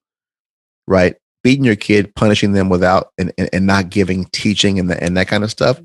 right? 0.88 1.14
Beating 1.44 1.64
your 1.64 1.76
kid, 1.76 2.14
punishing 2.16 2.52
them 2.52 2.68
without 2.68 3.12
and, 3.18 3.32
and, 3.38 3.48
and 3.52 3.66
not 3.66 3.90
giving 3.90 4.24
teaching 4.32 4.78
and, 4.78 4.90
the, 4.90 5.02
and 5.02 5.16
that 5.16 5.28
kind 5.28 5.44
of 5.44 5.50
stuff. 5.50 5.80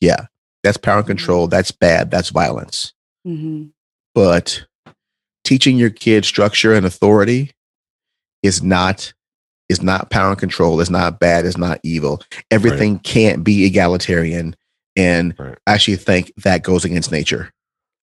Yeah, 0.00 0.26
that's 0.64 0.76
power 0.76 0.98
and 0.98 1.06
control. 1.06 1.46
That's 1.46 1.70
bad. 1.70 2.10
That's 2.10 2.30
violence 2.30 2.92
hmm 3.26 3.66
but 4.14 4.64
teaching 5.44 5.76
your 5.76 5.90
kid 5.90 6.24
structure 6.24 6.72
and 6.74 6.86
authority 6.86 7.50
is 8.42 8.62
not 8.62 9.12
is 9.68 9.82
not 9.82 10.08
power 10.10 10.30
and 10.30 10.38
control 10.38 10.80
is 10.80 10.88
not 10.90 11.20
bad 11.20 11.44
is 11.44 11.58
not 11.58 11.78
evil 11.84 12.22
everything 12.50 12.98
can't 13.00 13.44
be 13.44 13.66
egalitarian 13.66 14.56
and 14.96 15.34
Right. 15.38 15.56
i 15.66 15.74
actually 15.74 15.96
think 15.96 16.32
that 16.38 16.62
goes 16.62 16.84
against 16.86 17.12
nature 17.12 17.52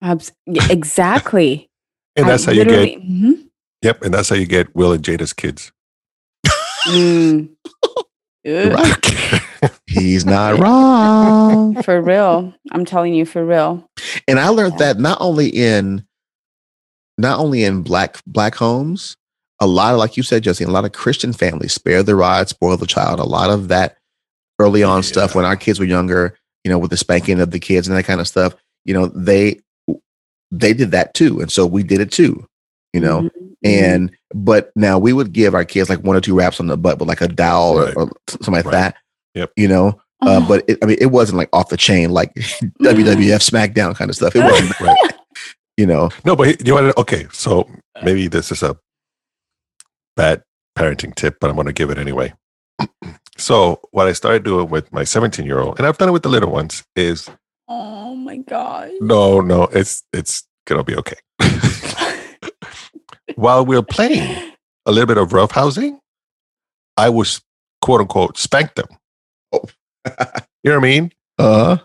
Abs- 0.03 0.33
exactly. 0.47 1.69
and 2.17 2.27
I 2.27 2.29
that's 2.29 2.45
how 2.45 2.53
you 2.53 2.65
get. 2.65 2.71
literally- 2.71 2.97
Mhm. 3.11 3.49
Yep. 3.83 4.03
And 4.03 4.13
that's 4.15 4.29
how 4.29 4.37
you 4.37 4.47
get 4.47 4.75
Will 4.77 4.93
and 4.93 5.03
Jada's 5.03 5.33
kids. 5.33 5.73
Mm. 6.89 7.49
He's 9.87 10.25
not 10.25 10.59
wrong 10.59 11.83
For 11.83 12.01
real. 12.01 12.55
I'm 12.71 12.85
telling 12.85 13.15
you, 13.15 13.25
for 13.27 13.45
real. 13.45 13.89
and 14.29 14.39
i 14.39 14.49
learned 14.49 14.75
Yeah. 14.75 14.93
that 14.95 14.99
not 15.01 15.19
only 15.21 15.49
in 15.49 16.05
not 17.19 17.39
only 17.41 17.65
in 17.65 17.83
black 17.83 18.19
black 18.27 18.55
homes 18.55 19.17
a 19.61 19.67
lot 19.67 19.95
of 19.95 19.99
like 19.99 20.17
you 20.17 20.23
said 20.23 20.43
jesse 20.45 20.65
a 20.65 20.69
lot 20.69 20.85
of 20.85 20.93
christian 20.93 21.33
families 21.33 21.73
spare 21.73 22.03
the 22.03 22.15
rod 22.15 22.49
spoil 22.49 22.77
the 22.77 22.87
child 22.87 23.19
a 23.19 23.25
lot 23.25 23.49
of 23.51 23.69
that 23.69 23.97
early 24.61 24.83
on 24.83 25.03
stuff 25.03 25.35
when 25.35 25.45
our 25.47 25.57
kids 25.57 25.81
were 25.81 25.87
younger 25.87 26.37
you 26.63 26.71
know 26.71 26.79
with 26.79 26.91
the 26.91 26.97
spanking 26.97 27.41
of 27.41 27.51
the 27.53 27.59
kids 27.59 27.89
and 27.89 27.97
that 27.97 28.05
kind 28.05 28.21
of 28.21 28.29
stuff 28.29 28.55
you 28.85 28.93
know 28.95 29.07
they 29.07 29.59
they 30.51 30.73
did 30.75 30.91
that 30.93 31.15
too 31.15 31.41
and 31.41 31.51
so 31.51 31.65
we 31.67 31.83
did 31.83 32.01
it 32.01 32.13
too 32.13 32.47
you 32.93 33.01
know 33.01 33.23
Mhm. 33.23 33.31
Mhm. 33.65 33.71
and 33.83 34.11
but 34.35 34.71
now 34.77 34.99
we 34.99 35.13
would 35.13 35.33
give 35.33 35.55
our 35.55 35.65
kids 35.65 35.89
like 35.89 36.01
one 36.01 36.17
or 36.17 36.21
two 36.21 36.37
raps 36.37 36.61
on 36.61 36.67
the 36.67 36.77
butt 36.77 36.99
with 36.99 37.09
like 37.09 37.21
a 37.21 37.29
dowel 37.29 37.79
Right. 37.81 37.97
or, 37.97 38.03
or 38.05 38.13
something 38.29 38.55
like 38.55 38.65
Right. 38.67 38.73
that 38.73 38.97
Yep. 39.35 39.53
you 39.57 39.69
know 39.69 40.01
uh, 40.23 40.41
Oh. 40.43 40.49
but 40.49 40.65
it, 40.69 40.79
i 40.83 40.87
mean 40.87 40.99
it 41.01 41.07
wasn't 41.07 41.39
like 41.39 41.49
off 41.53 41.69
the 41.69 41.77
chain 41.77 42.11
like 42.11 42.33
wwf 42.83 43.43
smackdown 43.51 43.95
kind 43.95 44.11
of 44.11 44.17
stuff 44.17 44.35
it 44.37 44.43
wasn't 44.45 44.79
Right. 44.81 44.97
you 45.77 45.87
know 45.87 46.11
No, 46.25 46.35
but 46.37 46.49
he- 46.49 46.57
you 46.65 46.75
want 46.75 46.95
to, 46.95 47.01
okay. 47.01 47.27
So 47.33 47.69
maybe 48.03 48.29
this 48.29 48.51
is 48.51 48.63
a 48.63 48.77
bad 50.17 50.43
parenting 50.79 51.15
tip, 51.15 51.37
but 51.41 51.51
I'm 51.51 51.57
going 51.57 51.67
to 51.67 51.73
give 51.73 51.91
it 51.91 51.99
anyway. 51.99 52.33
so 53.39 53.81
what 53.91 54.07
I 54.07 54.13
started 54.13 54.43
doing 54.45 54.69
with 54.71 54.91
my 54.93 55.05
17 55.05 55.45
year 55.45 55.61
old, 55.61 55.79
and 55.79 55.87
I've 55.87 55.99
done 55.99 56.09
it 56.09 56.13
with 56.13 56.23
the 56.23 56.29
little 56.31 56.51
ones, 56.51 56.83
is 56.97 57.29
oh 57.69 58.15
my 58.15 58.37
god. 58.39 58.91
no, 59.01 59.41
no, 59.41 59.65
it's 59.65 60.03
it's 60.15 60.45
gonna 60.67 60.85
be 60.85 60.97
okay. 60.97 61.17
While 63.37 63.65
we're 63.65 63.83
playing 63.83 64.53
a 64.87 64.91
little 64.93 65.07
bit 65.07 65.19
of 65.19 65.33
rough 65.33 65.53
housing, 65.53 66.01
I 66.97 67.09
was 67.11 67.41
quote 67.83 68.01
unquote 68.01 68.37
spank 68.39 68.75
them. 68.75 68.89
Oh. 69.53 69.63
You 70.65 70.73
know 70.73 70.79
what 70.81 70.87
I 70.87 70.89
mean? 70.89 71.13
uh 71.39 71.77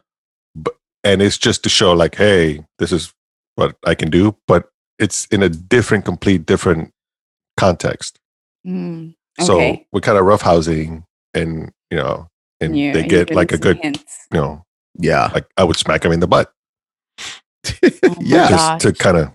And 1.04 1.22
it's 1.22 1.38
just 1.38 1.62
to 1.64 1.70
show 1.70 1.94
like, 1.94 2.16
hey, 2.16 2.66
this 2.80 2.92
is 2.92 3.14
what 3.56 3.76
I 3.86 3.94
can 3.94 4.10
do, 4.10 4.36
but 4.48 4.70
it's 4.98 5.26
in 5.28 5.44
a 5.44 5.50
different, 5.50 6.04
complete 6.06 6.48
different 6.48 6.90
context. 7.58 8.18
Mm. 8.66 9.14
So 9.40 9.56
Okay. 9.58 9.86
we're 9.92 10.02
kind 10.02 10.18
of 10.18 10.26
rough 10.26 10.42
housing 10.42 11.04
and 11.36 11.72
you 11.92 11.98
know, 11.98 12.28
and 12.60 12.76
Yeah, 12.76 12.94
they 12.94 13.00
you're 13.02 13.08
get 13.26 13.36
like 13.36 13.52
a 13.52 13.58
good, 13.60 13.78
hints. 13.78 14.26
you 14.34 14.40
know, 14.40 14.64
yeah 14.98 15.30
like 15.34 15.46
I 15.58 15.64
would 15.64 15.78
smack 15.78 16.02
them 16.02 16.12
in 16.12 16.20
the 16.22 16.28
butt 16.28 16.52
Oh 18.04 18.16
yeah 18.20 18.50
just 18.50 18.80
to 18.82 18.94
kind 18.94 19.18
of 19.18 19.32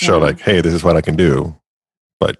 show 0.00 0.18
Yeah. 0.18 0.24
like, 0.26 0.40
hey, 0.40 0.60
this 0.60 0.74
is 0.74 0.82
what 0.82 0.96
I 0.96 1.00
can 1.00 1.16
do. 1.16 1.56
But 2.20 2.36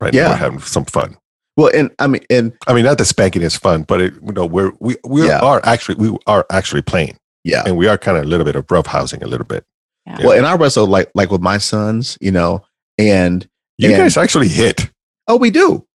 right 0.00 0.12
now 0.12 0.20
Yeah. 0.20 0.28
we're 0.30 0.36
having 0.36 0.60
some 0.60 0.84
fun. 0.84 1.16
well 1.56 1.70
and 1.72 1.90
i 2.00 2.06
mean 2.08 2.22
and 2.30 2.52
I 2.66 2.72
mean, 2.74 2.84
not 2.84 2.98
that 2.98 3.04
spanking 3.04 3.42
is 3.42 3.56
fun, 3.56 3.82
but 3.84 4.00
it, 4.00 4.14
you 4.26 4.32
know, 4.32 4.46
we're 4.46 4.72
we 4.80 4.96
we 5.04 5.26
Yeah. 5.26 5.38
are 5.40 5.60
actually 5.64 5.96
we 5.96 6.16
are 6.26 6.44
actually 6.50 6.82
playing, 6.82 7.16
yeah 7.44 7.62
and 7.66 7.76
we 7.76 7.86
are 7.88 7.96
kind 7.98 8.16
of 8.18 8.24
a 8.24 8.26
little 8.26 8.44
bit 8.44 8.56
of 8.56 8.68
rough 8.70 8.86
housing 8.86 9.22
a 9.22 9.26
little 9.26 9.46
bit. 9.46 9.64
Yeah. 10.06 10.18
well 10.26 10.32
and 10.36 10.46
i 10.46 10.54
wrestle 10.54 10.86
like 10.86 11.10
like 11.14 11.30
with 11.30 11.40
my 11.40 11.56
sons 11.58 12.18
you 12.20 12.30
know 12.30 12.62
and 12.98 13.48
You 13.78 13.88
And- 13.88 13.96
guys 13.98 14.16
actually 14.18 14.48
hit. 14.48 14.90
oh 15.28 15.36
we 15.36 15.50
do 15.50 15.86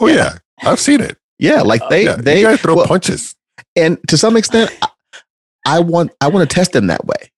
Oh 0.00 0.06
Yeah. 0.08 0.38
I've 0.62 0.80
seen 0.80 1.00
it. 1.02 1.18
yeah 1.38 1.60
uh, 1.60 1.64
like 1.64 1.82
they 1.90 2.04
yeah, 2.04 2.16
they 2.16 2.40
you 2.40 2.46
guys 2.46 2.60
throw 2.60 2.76
well, 2.76 2.86
punches. 2.86 3.34
and 3.76 3.98
to 4.08 4.16
some 4.16 4.36
extent 4.38 4.70
I, 4.80 4.88
I 5.66 5.78
want 5.80 6.12
i 6.20 6.28
want 6.28 6.48
to 6.48 6.54
test 6.54 6.72
them 6.72 6.86
that 6.86 7.04
way 7.04 7.30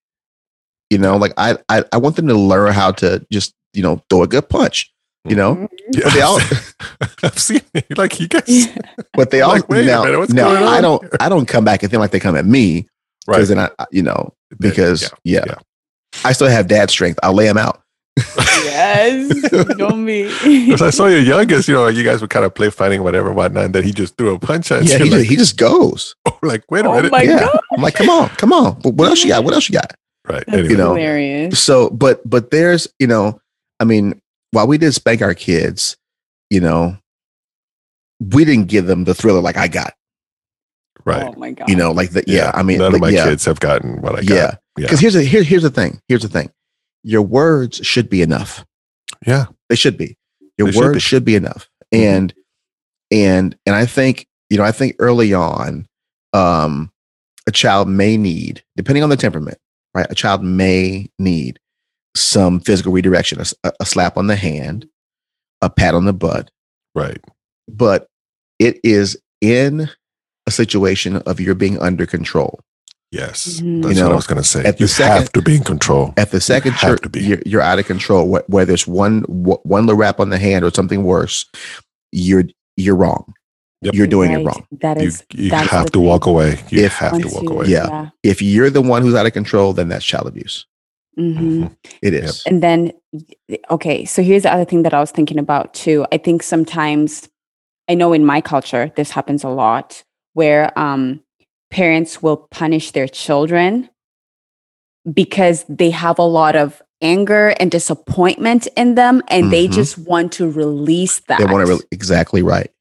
you 0.89 0.97
know 0.97 1.17
like 1.17 1.33
I, 1.37 1.57
I 1.69 1.83
i 1.91 1.97
want 1.97 2.15
them 2.15 2.27
to 2.27 2.35
learn 2.35 2.71
how 2.73 2.91
to 2.93 3.25
just 3.31 3.53
you 3.73 3.81
know 3.83 4.01
throw 4.09 4.23
a 4.23 4.27
good 4.27 4.47
punch 4.49 4.91
you 5.27 5.35
know 5.35 5.67
Yeah, 5.91 6.09
they 6.09 6.21
all- 6.21 6.39
Mm-hmm. 6.39 7.15
I've 7.25 7.39
seen 7.39 7.61
it. 7.73 7.97
Like 7.97 8.19
you 8.19 8.27
guys, 8.27 8.43
Yeah. 8.47 8.77
but 9.13 9.31
they 9.31 9.41
all 9.41 9.53
like, 9.53 9.67
wait 9.69 9.83
a 9.83 9.87
now, 9.87 10.03
minute, 10.03 10.19
what's 10.19 10.33
now 10.33 10.51
going 10.53 10.63
i 10.63 10.81
don't 10.81 11.01
here? 11.01 11.11
i 11.19 11.27
don't 11.29 11.47
come 11.47 11.65
back 11.65 11.81
and 11.83 11.89
think 11.91 11.99
like 11.99 12.11
they 12.11 12.19
come 12.19 12.35
at 12.37 12.45
me 12.45 12.87
right? 13.27 13.37
because 13.37 13.49
then 13.49 13.59
i 13.59 13.69
I- 13.79 13.85
you 13.91 14.03
know 14.03 14.33
because 14.59 15.11
yeah, 15.23 15.43
yeah. 15.47 15.55
i 16.23 16.31
still 16.31 16.47
have 16.47 16.67
dad 16.67 16.89
strength 16.91 17.19
i'll 17.23 17.33
lay 17.33 17.45
them 17.47 17.57
out 17.57 17.81
yes. 18.63 19.49
Don't 19.77 20.05
be. 20.05 20.23
Because 20.67 20.81
I 20.81 20.89
saw 20.89 21.07
your 21.07 21.19
youngest, 21.33 21.67
you 21.67 21.73
know, 21.73 21.87
you 21.87 22.03
guys 22.03 22.21
would 22.21 22.29
kind 22.29 22.45
of 22.45 22.53
play 22.55 22.69
fighting, 22.69 23.03
whatever, 23.03 23.33
whatnot, 23.33 23.65
and 23.65 23.75
then 23.75 23.83
he 23.83 23.91
just 23.91 24.15
threw 24.17 24.33
a 24.33 24.39
punch 24.39 24.71
at 24.71 24.83
yeah 24.85 24.97
you. 24.97 25.03
he, 25.05 25.09
like, 25.09 25.19
just, 25.19 25.29
he 25.29 25.35
just 25.35 25.57
goes 25.57 26.15
like, 26.41 26.63
wait 26.71 26.85
a 26.85 26.89
Oh 26.89 26.95
minute. 26.95 27.11
my 27.11 27.23
yeah 27.23 27.39
god. 27.41 27.59
i'm 27.75 27.81
like 27.81 27.95
come 27.95 28.09
on 28.09 28.29
come 28.29 28.53
on 28.53 28.79
but 28.81 28.93
what 28.93 29.09
else 29.09 29.21
you 29.23 29.29
got 29.29 29.43
what 29.43 29.53
else 29.53 29.67
you 29.69 29.73
got 29.73 29.93
Right. 30.27 30.43
That's 30.47 30.53
Anyway. 30.57 30.69
You 30.69 30.77
know, 30.77 30.93
hilarious. 30.95 31.59
so 31.59 31.89
but 31.89 32.27
but 32.27 32.51
there's 32.51 32.87
you 32.99 33.07
know 33.07 33.39
I 33.79 33.83
mean, 33.83 34.21
while 34.51 34.67
we 34.67 34.77
did 34.77 34.93
spank 34.93 35.21
our 35.21 35.33
kids, 35.35 35.97
you 36.49 36.61
know, 36.61 36.97
we 38.19 38.45
didn't 38.45 38.67
give 38.67 38.85
them 38.87 39.03
the 39.03 39.13
thriller 39.13 39.41
like 39.41 39.57
I 39.57 39.67
got. 39.67 39.93
Right. 41.03 41.23
Oh 41.23 41.37
my 41.37 41.51
god. 41.51 41.69
You 41.69 41.75
know, 41.75 41.91
like 41.91 42.11
the 42.11 42.23
yeah. 42.25 42.51
I 42.53 42.63
mean, 42.63 42.77
none 42.79 42.93
like, 42.93 42.95
of 42.95 43.01
my 43.01 43.09
yeah, 43.09 43.25
kids 43.25 43.45
have 43.45 43.59
gotten 43.59 44.01
what 44.01 44.13
I 44.15 44.21
got. 44.23 44.29
yeah. 44.35 44.55
Yeah. 44.77 44.85
Because 44.87 44.99
here's 44.99 45.15
a 45.15 45.21
here, 45.21 45.43
here's 45.43 45.63
the 45.63 45.69
thing. 45.69 45.99
Here's 46.07 46.21
the 46.23 46.27
thing. 46.29 46.51
Your 47.03 47.21
words 47.21 47.77
should 47.85 48.09
be 48.09 48.21
enough. 48.21 48.65
Yeah. 49.27 49.45
They 49.69 49.75
should 49.75 49.97
be. 49.97 50.17
Your 50.57 50.67
They 50.67 50.71
should 50.73 50.79
words 50.81 50.95
be. 50.95 50.99
should 51.01 51.25
be 51.25 51.35
enough. 51.35 51.69
Mhm. 51.93 51.99
And 51.99 52.33
and 53.11 53.57
and 53.65 53.75
I 53.75 53.85
think 53.85 54.27
you 54.49 54.57
know 54.57 54.63
I 54.63 54.71
think 54.71 54.95
early 54.99 55.33
on, 55.33 55.85
um, 56.33 56.91
a 57.47 57.51
child 57.51 57.87
may 57.87 58.17
need, 58.17 58.63
depending 58.75 59.03
on 59.03 59.09
the 59.09 59.17
temperament, 59.17 59.57
right? 59.95 60.05
A 60.09 60.15
child 60.15 60.43
may 60.43 61.09
need 61.17 61.57
some 62.15 62.59
physical 62.59 62.91
redirection—a 62.93 63.85
slap 63.85 64.17
on 64.17 64.27
the 64.27 64.35
hand, 64.35 64.87
a 65.61 65.69
pat 65.69 65.95
on 65.95 66.05
the 66.05 66.13
butt, 66.13 66.51
Right. 66.93 67.19
but 67.67 68.07
it 68.59 68.79
is 68.83 69.17
in 69.41 69.89
a 70.47 70.51
situation 70.51 71.17
of 71.17 71.39
you're 71.39 71.55
being 71.55 71.79
under 71.81 72.05
control. 72.05 72.59
Yes. 73.11 73.59
Mhm. 73.61 73.83
That's 73.83 73.95
You 73.97 74.03
what 74.03 74.11
I 74.11 74.15
was 74.15 74.27
going 74.27 74.41
to 74.41 74.47
say. 74.47 74.63
at 74.65 74.77
the 74.77 74.83
you 74.83 74.87
second- 74.87 75.17
have 75.17 75.31
to 75.33 75.41
be 75.41 75.55
in 75.55 75.63
control. 75.63 76.13
At 76.17 76.31
the 76.31 76.41
second 76.41 76.73
have 76.73 76.81
church, 76.91 77.01
to 77.03 77.09
be. 77.09 77.23
you're, 77.23 77.41
you're 77.45 77.61
out 77.61 77.79
of 77.79 77.85
control. 77.85 78.27
Whether 78.47 78.73
it's 78.73 78.87
one 78.87 79.21
wh- 79.23 79.63
one 79.65 79.85
little 79.85 79.97
rap 79.99 80.19
on 80.19 80.29
the 80.29 80.37
hand 80.37 80.65
or 80.65 80.71
something 80.73 81.03
worse, 81.03 81.45
you're 82.11 82.43
you're 82.77 82.95
wrong. 82.95 83.33
Yep. 83.81 83.93
You're 83.93 84.07
doing 84.07 84.31
it 84.31 84.43
wrong. 84.45 84.65
That 84.81 85.01
You, 85.01 85.11
you 85.33 85.49
that's 85.49 85.69
have 85.69 85.85
to 85.87 85.99
thing. 85.99 86.03
walk 86.07 86.25
away. 86.25 86.59
You 86.69 86.85
If- 86.85 86.93
have 86.93 87.19
to 87.21 87.27
walk 87.27 87.43
you- 87.43 87.49
away. 87.49 87.67
Yeah. 87.67 88.09
If 88.23 88.41
you're 88.41 88.69
the 88.69 88.81
one 88.81 89.01
who's 89.03 89.13
out 89.15 89.25
of 89.25 89.33
control, 89.33 89.73
then 89.73 89.89
that's 89.89 90.03
child 90.05 90.27
abuse. 90.27 90.65
Mhm. 91.19 91.37
Mhm. 91.37 91.75
It 92.01 92.13
Yep. 92.13 92.33
And 92.47 92.63
then, 92.63 92.91
okay, 93.69 94.05
so 94.05 94.21
here's 94.23 94.43
the 94.43 94.51
other 94.53 94.65
thing 94.65 94.83
that 94.83 94.93
I 94.93 94.99
was 94.99 95.11
thinking 95.11 95.37
about 95.39 95.73
too. 95.73 96.05
I 96.11 96.17
think 96.17 96.41
sometimes, 96.43 97.29
I 97.89 97.93
know 97.93 98.11
in 98.13 98.25
my 98.25 98.41
culture, 98.41 98.91
this 98.95 99.11
happens 99.11 99.43
a 99.43 99.49
lot 99.49 100.03
where 100.33 100.77
um, 100.77 101.21
parents 101.69 102.21
will 102.23 102.47
punish 102.51 102.91
their 102.91 103.07
children 103.07 103.89
because 105.13 105.63
they 105.69 105.91
have 105.91 106.17
a 106.17 106.23
lot 106.23 106.55
of 106.55 106.81
anger 107.01 107.49
and 107.59 107.69
disappointment 107.69 108.67
in 108.75 108.95
them 108.95 109.21
and 109.27 109.51
they 109.53 109.67
Mhm. 109.67 109.73
just 109.73 109.97
want 109.99 110.31
to 110.33 110.49
release 110.49 111.19
that. 111.27 111.37
They 111.39 111.45
want 111.45 111.65
to 111.65 111.71
really 111.71 111.83
exactly 111.91 112.41
right. 112.41 112.71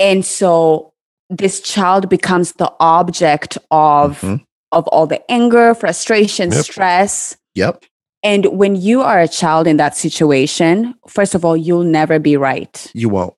And 0.00 0.24
so 0.24 0.90
this 1.28 1.60
child 1.60 2.08
becomes 2.08 2.52
the 2.54 2.72
object 2.80 3.56
of 3.70 4.20
Mhm. 4.20 4.42
of 4.72 4.86
all 4.88 5.06
the 5.06 5.20
anger, 5.30 5.74
frustration, 5.74 6.50
Yep. 6.52 6.64
stress. 6.64 7.36
Yep. 7.54 7.84
And 8.22 8.46
when 8.46 8.76
you 8.76 9.00
are 9.02 9.18
a 9.20 9.26
child 9.28 9.66
in 9.66 9.76
that 9.78 9.96
situation, 9.96 10.94
first 11.08 11.34
of 11.34 11.44
all, 11.44 11.56
you'll 11.56 11.84
never 11.84 12.18
be 12.18 12.36
right. 12.36 12.86
You 12.94 13.08
won't. 13.08 13.34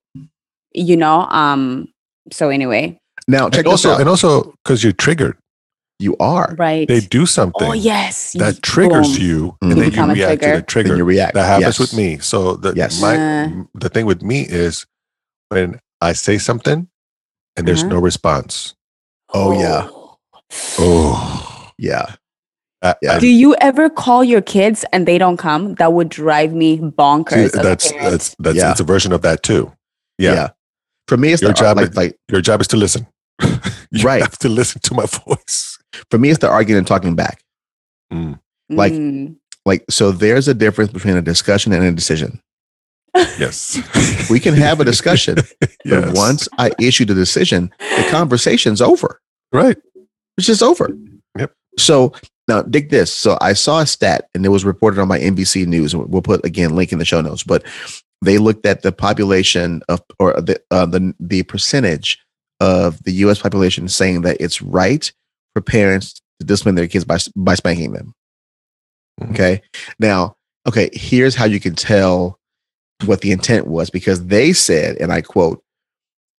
You 0.74 0.96
know? 0.96 1.22
Um, 1.30 1.88
so 2.32 2.48
anyway, 2.50 2.98
Now 3.28 3.48
check 3.48 3.60
And 3.60 3.68
also, 3.68 3.92
out. 3.92 4.00
and 4.00 4.08
also, 4.08 4.52
because 4.64 4.82
you're 4.82 4.92
triggered, 4.92 5.36
you 6.00 6.16
are. 6.18 6.54
right. 6.58 6.88
they 6.88 6.98
do 7.00 7.24
something 7.24 7.68
oh 7.70 7.72
yes. 7.72 8.32
that 8.32 8.54
y- 8.54 8.60
triggers 8.62 9.16
boom. 9.16 9.26
you, 9.26 9.38
Mhm. 9.40 9.56
and 9.62 9.70
You 9.70 9.74
then 9.76 9.84
you 9.84 9.90
become 9.90 10.10
a 10.10 10.14
react 10.14 10.30
to 10.32 10.36
trigger. 10.36 10.46
the 10.56 10.56
Then 10.58 10.64
trigger. 10.66 10.96
you 10.96 11.04
react. 11.04 11.34
That 11.34 11.46
happens 11.46 11.78
Yes. 11.78 11.78
with 11.78 11.94
me. 11.94 12.18
So 12.18 12.56
the 12.56 12.72
Yes. 12.74 13.00
my 13.00 13.14
Uh. 13.16 13.48
the 13.74 13.88
thing 13.88 14.06
with 14.06 14.22
me 14.22 14.40
is 14.42 14.84
when 15.50 15.78
I 16.02 16.12
say 16.14 16.38
something 16.38 16.88
and 17.56 17.66
there's 17.68 17.82
Uh-huh. 17.82 17.94
no 17.94 17.98
response. 18.00 18.74
Oh, 19.34 19.52
yeah. 19.58 19.88
Oh, 20.78 21.70
Yeah. 21.78 22.14
I- 22.82 22.94
Yeah. 23.02 23.12
I- 23.16 23.18
Do 23.20 23.26
you 23.28 23.54
ever 23.60 23.88
call 23.88 24.24
your 24.24 24.42
kids 24.42 24.84
and 24.92 25.06
they 25.06 25.18
don't 25.18 25.36
come? 25.36 25.74
That 25.76 25.92
would 25.92 26.08
drive 26.08 26.52
me 26.52 26.78
bonkers. 26.78 27.46
as 27.46 27.54
a 27.54 27.62
that's 27.62 27.90
that's 27.92 28.34
that's 28.38 28.56
Yeah. 28.56 28.70
it's 28.72 28.80
a 28.80 28.84
version 28.84 29.12
of 29.12 29.22
that 29.22 29.42
too. 29.42 29.72
Yeah, 30.18 30.50
For 31.08 31.16
me, 31.16 31.32
it's 31.32 31.42
Your 31.42 31.50
the 31.52 31.54
job 31.62 31.76
like, 31.78 31.90
is- 31.90 31.96
like 31.96 32.16
your 32.30 32.40
job 32.40 32.60
is 32.60 32.68
to 32.68 32.76
listen. 32.76 33.06
you 33.90 34.02
Right. 34.04 34.22
have 34.22 34.38
to 34.38 34.48
listen 34.48 34.80
to 34.82 34.94
my 34.94 35.06
voice. 35.06 35.78
for 36.10 36.18
me, 36.18 36.30
it's 36.30 36.38
the 36.40 36.48
arguing 36.48 36.78
and 36.78 36.86
talking 36.86 37.14
back. 37.16 37.42
like- 38.70 38.92
Mm. 38.92 39.36
Like 39.64 39.84
so, 39.90 40.10
there's 40.10 40.48
a 40.48 40.54
difference 40.54 40.90
between 40.92 41.16
a 41.16 41.22
discussion 41.22 41.72
and 41.72 41.84
a 41.84 41.92
decision. 41.92 42.40
Yes, 43.14 43.78
We 44.30 44.40
can 44.40 44.54
have 44.54 44.80
a 44.80 44.84
discussion, 44.84 45.36
yes. 45.84 46.04
but 46.06 46.14
once 46.14 46.48
I 46.58 46.70
issue 46.80 47.04
the 47.04 47.14
decision, 47.14 47.70
the 47.78 48.06
conversation's 48.10 48.80
over. 48.80 49.20
right, 49.52 49.76
It's 50.38 50.46
just 50.46 50.62
over. 50.62 50.90
Yep. 51.38 51.52
So 51.78 52.12
now 52.48 52.62
dig 52.62 52.90
this. 52.90 53.12
So 53.12 53.36
I 53.40 53.52
saw 53.52 53.80
a 53.80 53.86
stat 53.86 54.28
and 54.34 54.44
it 54.46 54.48
was 54.50 54.64
reported 54.64 55.00
on 55.00 55.08
my 55.08 55.18
NBC 55.18 55.66
News. 55.66 55.94
We'll 55.94 56.22
put 56.22 56.44
again 56.44 56.74
link 56.74 56.92
in 56.92 56.98
the 56.98 57.04
show 57.04 57.20
notes. 57.20 57.42
But 57.42 57.64
they 58.22 58.38
looked 58.38 58.64
at 58.66 58.82
the 58.82 58.92
population 58.92 59.82
of 59.88 60.02
or 60.18 60.32
the 60.40 60.60
uh, 60.70 60.86
the 60.86 61.14
the 61.20 61.42
percentage 61.44 62.18
of 62.60 63.02
the 63.04 63.12
U.S. 63.24 63.38
population 63.40 63.88
saying 63.88 64.22
that 64.22 64.36
it's 64.40 64.62
right 64.62 65.10
for 65.54 65.60
parents 65.60 66.20
to 66.40 66.46
discipline 66.46 66.74
their 66.76 66.88
kids 66.88 67.04
by 67.04 67.18
by 67.36 67.54
spanking 67.54 67.92
them. 67.92 68.12
Mhm. 69.20 69.30
Okay. 69.32 69.62
Now, 69.98 70.36
okay. 70.66 70.88
Here's 70.92 71.34
how 71.34 71.44
you 71.44 71.60
can 71.60 71.74
tell 71.74 72.38
what 73.04 73.20
the 73.20 73.32
intent 73.32 73.66
was 73.66 73.90
because 73.90 74.26
they 74.26 74.52
said, 74.52 74.96
and 74.96 75.12
I 75.12 75.22
quote, 75.22 75.62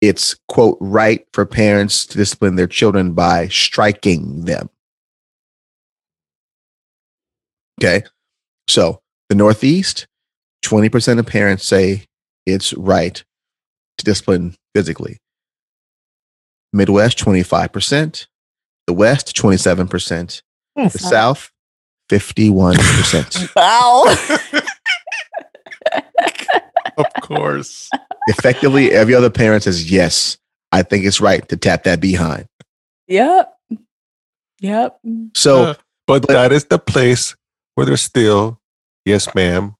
it's 0.02 0.36
quote 0.48 0.78
right 0.82 1.26
for 1.34 1.46
parents 1.46 2.06
to 2.08 2.18
discipline 2.18 2.56
their 2.56 2.68
children 2.68 3.14
by 3.14 3.48
striking 3.48 4.46
them. 4.46 4.70
Okay. 7.82 8.04
So 8.68 9.02
the 9.30 9.36
Northeast, 9.36 10.08
20% 10.66 11.20
of 11.20 11.26
parents 11.26 11.66
say 11.66 12.06
it's 12.46 12.74
right 12.74 13.24
to 13.98 14.06
discipline 14.06 14.56
physically. 14.76 15.20
Midwest, 16.74 17.18
25%. 17.20 18.28
The 18.88 18.94
West, 18.94 19.36
27%. 19.36 20.42
The 20.76 20.90
South, 20.90 21.52
51%. 22.10 23.50
Wow. 23.56 24.04
of 26.98 27.06
course. 27.22 27.90
Effectively, 28.28 28.92
every 28.92 29.14
other 29.14 29.30
parent 29.30 29.64
says, 29.64 29.92
yes, 29.92 30.38
I 30.72 30.82
think 30.84 31.06
it's 31.06 31.20
right 31.22 31.48
to 31.50 31.58
tap 31.58 31.84
that 31.84 32.00
behind. 32.00 32.48
yep. 33.08 33.50
Yep. 34.62 35.00
So, 35.36 35.64
Uh, 35.64 35.74
but, 36.08 36.28
that 36.30 36.52
is 36.54 36.66
the 36.66 36.80
place 36.80 37.36
where 37.76 37.86
there's 37.86 38.02
still 38.02 38.60
yes, 39.06 39.34
ma'am, 39.36 39.76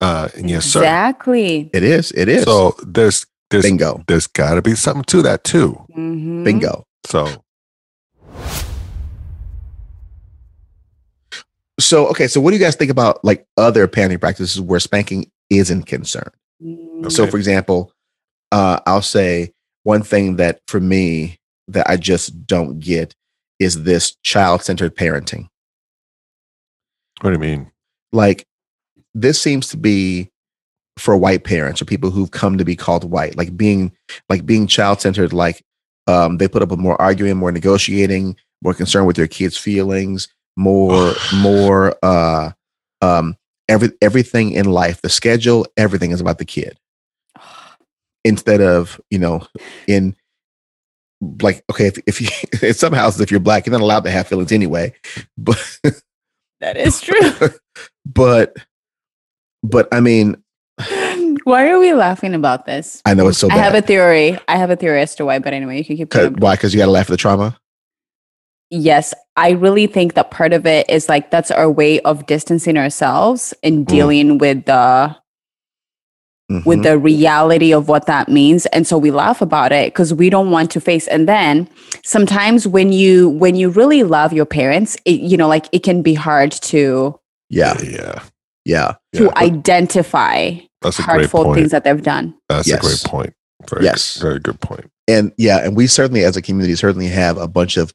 uh, 0.00 0.28
and 0.36 0.50
yes, 0.50 0.64
sir. 0.66 0.80
Exactly. 0.80 1.70
it 1.72 1.84
is, 1.84 2.10
it 2.12 2.28
is. 2.28 2.42
So 2.44 2.74
there's 2.84 3.26
there's 3.50 3.64
bingo, 3.64 4.02
there's 4.08 4.26
got 4.26 4.54
to 4.54 4.62
be 4.62 4.74
something 4.74 5.04
to 5.04 5.22
that 5.22 5.44
too. 5.44 5.78
Mhm. 5.96 6.42
bingo. 6.44 6.84
So 7.06 7.44
So, 11.78 12.08
okay, 12.08 12.28
so 12.28 12.40
what 12.40 12.50
do 12.50 12.56
you 12.58 12.62
guys 12.62 12.76
think 12.76 12.90
about 12.90 13.24
like 13.24 13.46
other 13.56 13.88
parenting 13.88 14.20
practices 14.20 14.60
where 14.60 14.80
spanking 14.80 15.30
isn't 15.50 15.84
concerned? 15.84 16.32
Mm. 16.62 17.10
So, 17.10 17.26
for 17.26 17.36
example, 17.36 17.92
uh, 18.52 18.80
I'll 18.86 19.02
say 19.02 19.52
one 19.82 20.02
thing 20.02 20.36
that 20.36 20.60
for 20.66 20.80
me 20.80 21.38
that 21.68 21.88
I 21.88 21.96
just 21.96 22.46
don't 22.46 22.78
get 22.78 23.14
is 23.58 23.82
this 23.82 24.16
child-centered 24.22 24.96
parenting. 24.96 25.48
what 27.20 27.30
do 27.30 27.32
you 27.32 27.38
mean? 27.38 27.70
Like, 28.12 28.46
this 29.14 29.40
seems 29.40 29.68
to 29.68 29.76
be 29.76 30.30
for 30.96 31.16
white 31.16 31.44
parents 31.44 31.80
or 31.80 31.84
people 31.84 32.10
who've 32.10 32.30
come 32.30 32.58
to 32.58 32.64
be 32.64 32.76
called 32.76 33.04
white, 33.04 33.36
like 33.36 33.56
being 33.56 33.92
like 34.28 34.46
being 34.46 34.66
child-centered. 34.66 35.32
Like, 35.32 35.62
um, 36.06 36.38
they 36.38 36.48
put 36.48 36.62
up 36.62 36.70
with 36.70 36.78
more 36.78 37.00
arguing, 37.00 37.36
more 37.36 37.52
negotiating, 37.52 38.36
more 38.62 38.74
concern 38.74 39.06
with 39.06 39.16
their 39.16 39.28
kids' 39.28 39.56
feelings, 39.56 40.28
more, 40.56 41.12
more, 41.36 41.94
uh, 42.02 42.50
um, 43.02 43.36
every 43.70 43.90
everything 44.02 44.52
in 44.52 44.66
life, 44.66 45.00
the 45.00 45.08
schedule, 45.08 45.66
everything 45.78 46.10
is 46.10 46.20
about 46.20 46.38
the 46.38 46.44
kid 46.44 46.78
instead 48.24 48.60
of 48.60 49.00
you 49.10 49.18
know 49.18 49.46
in 49.86 50.14
like 51.42 51.64
okay 51.70 51.86
if, 51.86 51.98
if 52.06 52.20
you 52.20 52.28
in 52.68 52.74
some 52.74 52.92
houses 52.92 53.20
if 53.20 53.30
you're 53.30 53.40
black 53.40 53.66
you're 53.66 53.72
not 53.72 53.80
allowed 53.80 54.04
to 54.04 54.10
have 54.10 54.26
feelings 54.26 54.52
anyway 54.52 54.92
but 55.38 55.80
That 56.60 56.76
is 56.76 57.00
true. 57.00 57.32
but 58.06 58.54
but 59.62 59.88
i 59.92 60.00
mean 60.00 60.42
why 61.44 61.68
are 61.70 61.78
we 61.78 61.92
laughing 61.92 62.34
about 62.34 62.66
this? 62.66 63.02
i 63.04 63.14
know 63.14 63.28
it's 63.28 63.38
so 63.38 63.48
bad. 63.48 63.58
I 63.58 63.62
have 63.62 63.74
a 63.74 63.82
theory. 63.82 64.38
I 64.48 64.56
have 64.56 64.70
a 64.70 64.76
theory 64.76 65.02
as 65.02 65.14
to 65.16 65.26
why, 65.26 65.38
but 65.38 65.52
anyway, 65.52 65.78
you 65.78 65.84
can 65.84 65.96
keep 65.96 66.08
going. 66.10 66.34
why 66.34 66.54
because 66.56 66.72
you 66.72 66.78
gotta 66.78 66.90
laugh 66.90 67.06
at 67.06 67.10
the 67.10 67.16
trauma 67.18 67.58
Yes, 68.70 69.12
I 69.36 69.50
really 69.50 69.86
think 69.86 70.14
that 70.14 70.30
part 70.30 70.52
of 70.52 70.64
it 70.66 70.88
is 70.88 71.08
like 71.08 71.30
that's 71.30 71.50
our 71.50 71.70
way 71.70 72.00
of 72.00 72.26
distancing 72.26 72.76
ourselves 72.76 73.52
and 73.62 73.86
dealing 73.86 74.38
with 74.38 74.64
the 74.66 75.16
with 76.64 76.80
Mhm. 76.80 76.82
the 76.82 76.98
reality 76.98 77.72
of 77.72 77.88
what 77.88 78.06
that 78.06 78.28
means 78.28 78.66
and 78.66 78.84
so 78.84 78.98
we 78.98 79.12
laugh 79.12 79.40
about 79.40 79.70
it 79.70 79.92
because 79.92 80.12
we 80.12 80.28
don't 80.28 80.50
want 80.50 80.68
to 80.72 80.80
face 80.80 81.06
and 81.06 81.28
then 81.28 81.68
sometimes 82.02 82.66
when 82.66 82.90
you 82.92 83.28
when 83.28 83.54
you 83.54 83.68
really 83.70 84.02
love 84.02 84.32
your 84.32 84.44
parents 84.44 84.96
it, 85.04 85.20
you 85.20 85.36
know 85.36 85.46
like 85.46 85.68
it 85.70 85.84
can 85.84 86.02
be 86.02 86.12
hard 86.12 86.50
to 86.50 87.16
yeah 87.50 87.80
yeah. 87.84 88.18
Yeah. 88.64 88.94
to 89.14 89.24
Yeah. 89.26 89.30
identify 89.36 90.56
That's 90.82 90.98
a 90.98 91.02
great 91.04 91.20
hurtful 91.20 91.44
point. 91.44 91.56
things 91.58 91.70
that 91.70 91.84
they've 91.84 92.02
done. 92.02 92.34
That's 92.48 92.66
Yes. 92.66 92.78
a 92.78 92.80
great 92.82 93.04
point. 93.04 93.32
Very 93.68 93.84
Yes. 93.84 94.14
good, 94.16 94.22
very 94.22 94.38
good 94.40 94.60
point. 94.60 94.90
And 95.06 95.30
yeah, 95.38 95.58
and 95.64 95.76
we 95.76 95.86
certainly 95.86 96.24
as 96.24 96.36
a 96.36 96.42
community 96.42 96.74
certainly 96.74 97.06
have 97.06 97.38
a 97.38 97.46
bunch 97.46 97.76
of 97.76 97.92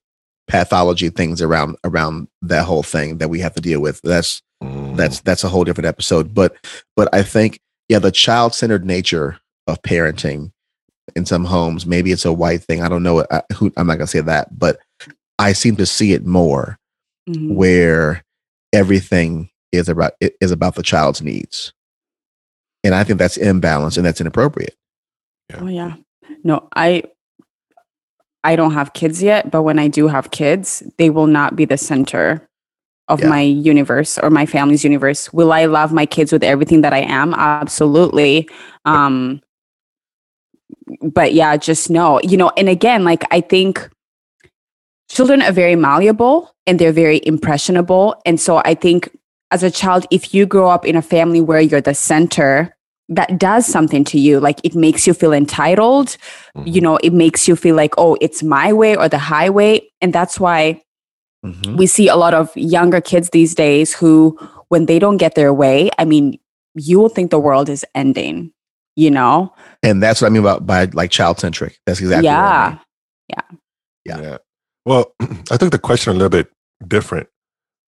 pathology 0.47 1.09
things 1.09 1.41
around 1.41 1.75
around 1.83 2.27
that 2.43 2.65
whole 2.65 2.83
thing 2.83 3.17
that 3.17 3.29
we 3.29 3.39
have 3.39 3.53
to 3.55 3.61
deal 3.61 3.79
with. 3.81 4.01
That's 4.03 4.41
Mm. 4.63 4.95
that's 4.95 5.19
that's 5.19 5.43
a 5.43 5.49
whole 5.49 5.65
different 5.65 5.87
episode. 5.87 6.33
But 6.33 6.55
but 6.95 7.13
I 7.13 7.23
think 7.23 7.59
yeah, 7.89 7.99
the 7.99 8.09
child 8.11 8.53
centered 8.55 8.85
nature 8.85 9.37
of 9.67 9.81
parenting 9.81 10.51
in 11.15 11.25
some 11.25 11.43
homes, 11.43 11.85
maybe 11.85 12.11
it's 12.13 12.23
a 12.23 12.31
white 12.31 12.63
thing. 12.63 12.81
I 12.81 12.87
don't 12.87 13.03
know. 13.03 13.25
I, 13.29 13.41
who 13.53 13.71
I'm 13.75 13.85
not 13.85 13.95
gonna 13.97 14.07
say 14.07 14.21
that, 14.21 14.57
but 14.57 14.77
I 15.39 15.51
seem 15.51 15.75
to 15.75 15.85
see 15.85 16.13
it 16.13 16.25
more 16.25 16.79
Mhm. 17.29 17.53
where 17.55 18.23
everything 18.71 19.49
is 19.73 19.89
about 19.89 20.13
is 20.21 20.51
about 20.51 20.75
the 20.75 20.83
child's 20.83 21.21
needs, 21.21 21.73
and 22.83 22.95
I 22.95 23.03
think 23.03 23.19
that's 23.19 23.37
imbalanced 23.37 23.97
and 23.97 24.05
that's 24.05 24.21
inappropriate. 24.21 24.75
Oh 25.53 25.67
yeah. 25.67 25.95
No, 26.45 26.69
I 26.75 27.03
I 28.45 28.55
don't 28.55 28.73
have 28.73 28.93
kids 28.93 29.21
yet, 29.21 29.51
but 29.51 29.63
when 29.63 29.79
I 29.79 29.87
do 29.87 30.07
have 30.07 30.31
kids, 30.31 30.83
they 30.97 31.09
will 31.09 31.27
not 31.27 31.55
be 31.55 31.65
the 31.65 31.77
center 31.77 32.47
of 33.07 33.19
Yeah. 33.21 33.29
my 33.29 33.41
universe 33.41 34.17
or 34.17 34.29
my 34.29 34.45
family's 34.45 34.83
universe. 34.83 35.31
Will 35.33 35.51
I 35.53 35.65
love 35.65 35.91
my 35.93 36.05
kids 36.05 36.31
with 36.31 36.43
everything 36.43 36.81
that 36.81 36.93
I 36.93 36.99
am? 37.01 37.33
Absolutely. 37.33 38.49
Um 38.85 39.41
but 41.01 41.33
yeah, 41.33 41.57
just 41.57 41.89
know, 41.89 42.19
you 42.23 42.37
know, 42.37 42.51
and 42.57 42.69
again, 42.69 43.03
like 43.03 43.23
I 43.31 43.41
think 43.41 43.89
children 45.09 45.41
are 45.41 45.51
very 45.51 45.75
malleable 45.75 46.55
and 46.67 46.79
they're 46.79 46.91
very 46.91 47.21
impressionable. 47.25 48.15
And 48.25 48.39
so 48.39 48.61
I 48.65 48.73
think 48.75 49.09
as 49.51 49.63
a 49.63 49.71
child, 49.71 50.05
if 50.11 50.33
you 50.33 50.45
grow 50.45 50.69
up 50.69 50.85
in 50.85 50.95
a 50.95 51.01
family 51.01 51.41
where 51.41 51.61
you're 51.61 51.81
the 51.81 51.93
center, 51.93 52.74
that 53.09 53.37
does 53.37 53.65
something 53.65 54.03
to 54.05 54.19
you. 54.19 54.39
Like 54.39 54.59
it 54.63 54.75
makes 54.75 55.05
you 55.05 55.13
feel 55.13 55.31
entitled. 55.33 56.17
Mhm. 56.57 56.73
You 56.73 56.81
know, 56.81 56.97
it 56.97 57.13
makes 57.13 57.47
you 57.47 57.55
feel 57.55 57.75
like, 57.75 57.93
oh, 57.97 58.17
it's 58.21 58.41
my 58.43 58.73
way 58.73 58.95
or 58.95 59.07
the 59.07 59.19
highway. 59.19 59.81
And 60.01 60.11
that's 60.11 60.39
why 60.39 60.81
Mhm. 61.45 61.77
we 61.77 61.85
see 61.85 62.07
a 62.07 62.15
lot 62.15 62.33
of 62.33 62.49
younger 62.55 62.99
kids 63.01 63.29
these 63.29 63.53
days 63.53 63.93
who, 63.93 64.37
when 64.69 64.87
they 64.87 64.97
don't 64.97 65.17
get 65.17 65.35
their 65.35 65.53
way, 65.53 65.91
I 65.99 66.05
mean, 66.05 66.39
you 66.73 66.99
will 66.99 67.09
think 67.09 67.29
the 67.29 67.39
world 67.39 67.69
is 67.69 67.85
ending, 67.93 68.51
you 68.95 69.11
know? 69.11 69.53
And 69.83 70.01
that's 70.01 70.21
what 70.21 70.27
I 70.27 70.31
mean 70.31 70.41
about 70.41 70.65
by 70.65 70.85
like 70.93 71.11
child 71.11 71.39
centric. 71.39 71.77
That's 71.85 71.99
exactly 71.99 72.27
what 72.29 72.35
I 72.35 72.69
mean. 72.69 72.79
yeah. 73.29 73.41
Yeah. 74.05 74.21
Yeah. 74.21 74.37
Well, 74.85 75.13
I 75.51 75.57
took 75.57 75.71
the 75.71 75.79
question 75.79 76.11
a 76.11 76.13
little 76.15 76.29
bit 76.29 76.49
different. 76.87 77.27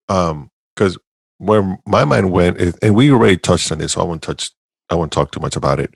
Um, 0.08 0.50
because 0.74 0.96
where 1.38 1.78
my 1.86 2.04
mind 2.04 2.32
went, 2.32 2.56
is, 2.58 2.74
and 2.82 2.94
we 2.94 3.10
already 3.12 3.36
touched 3.36 3.70
on 3.72 3.78
this, 3.78 3.92
so 3.92 4.00
I 4.00 4.04
won't 4.04 4.22
touch, 4.22 4.50
I 4.92 4.94
won't 4.94 5.10
talk 5.12 5.32
too 5.32 5.40
much 5.40 5.56
about 5.56 5.80
it. 5.80 5.94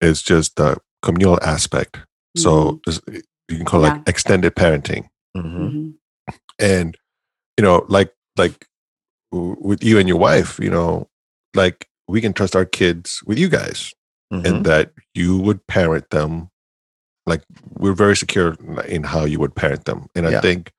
It's 0.00 0.20
just 0.22 0.56
the 0.56 0.76
communal 1.02 1.38
aspect. 1.42 1.98
So 2.36 2.80
you 3.48 3.56
can 3.56 3.64
call 3.64 3.84
it 3.84 3.88
like 3.88 4.08
extended 4.08 4.54
parenting. 4.56 5.08
Mhm. 5.36 5.56
Mhm. 5.56 5.94
and 6.58 6.96
you 7.56 7.62
know 7.64 7.84
like 7.88 8.12
like 8.36 8.66
with 9.32 9.82
you 9.82 9.98
and 9.98 10.06
your 10.08 10.18
wife 10.18 10.58
you 10.60 10.68
know 10.70 11.08
like 11.54 11.88
we 12.06 12.20
can 12.20 12.32
trust 12.34 12.54
our 12.54 12.66
kids 12.66 13.22
with 13.26 13.38
you 13.38 13.48
guys 13.48 13.94
Mhm. 14.32 14.44
and 14.46 14.66
that 14.66 14.92
you 15.14 15.38
would 15.38 15.66
parent 15.68 16.10
them 16.10 16.50
like 17.26 17.42
we're 17.80 17.94
very 18.04 18.14
secure 18.16 18.54
in 18.86 19.04
how 19.04 19.24
you 19.24 19.38
would 19.40 19.54
parent 19.54 19.84
them 19.86 20.06
and 20.14 20.28
Yeah. 20.28 20.38
i 20.38 20.40
think 20.42 20.70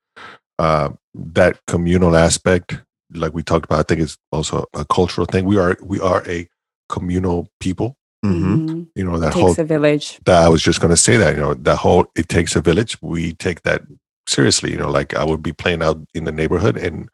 uh, 0.60 0.90
that 1.36 1.58
communal 1.66 2.14
aspect 2.16 2.78
like 3.12 3.34
we 3.34 3.42
talked 3.42 3.64
about 3.66 3.80
i 3.80 3.82
think 3.82 4.00
is 4.00 4.16
also 4.30 4.66
a 4.74 4.84
cultural 4.84 5.26
thing 5.26 5.44
we 5.44 5.58
are 5.58 5.76
we 5.82 5.98
are 6.00 6.22
a 6.30 6.48
communal 6.88 7.48
people 7.60 7.96
Mhm. 8.24 8.68
Mhm. 8.68 8.88
you 8.94 9.04
know 9.04 9.18
that 9.18 9.32
Takes 9.34 9.40
whole 9.42 9.60
a 9.60 9.64
village. 9.64 10.18
that 10.24 10.42
I 10.42 10.48
was 10.48 10.62
just 10.62 10.80
going 10.80 10.90
to 10.90 10.96
say 10.96 11.16
that, 11.18 11.34
you 11.34 11.40
know, 11.42 11.52
the 11.54 11.76
whole 11.76 12.06
it 12.16 12.28
takes 12.30 12.56
a 12.56 12.60
village. 12.62 12.96
We 13.02 13.34
take 13.34 13.62
that 13.62 13.82
seriously, 14.26 14.70
you 14.72 14.78
know, 14.78 14.90
like 14.90 15.12
I 15.14 15.24
would 15.24 15.42
be 15.42 15.52
playing 15.52 15.82
out 15.82 15.98
in 16.14 16.24
the 16.24 16.32
neighborhood 16.32 16.76
and 16.78 17.08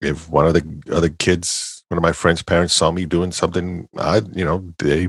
if 0.00 0.28
one 0.30 0.46
of 0.46 0.54
the 0.54 0.64
other 0.94 1.08
kids, 1.10 1.82
one 1.88 1.98
of 1.98 2.02
my 2.02 2.12
friends' 2.12 2.42
parents 2.44 2.74
saw 2.74 2.92
me 2.92 3.06
doing 3.06 3.32
something 3.32 3.88
I 3.98 4.22
you 4.32 4.44
know, 4.44 4.72
they, 4.78 5.08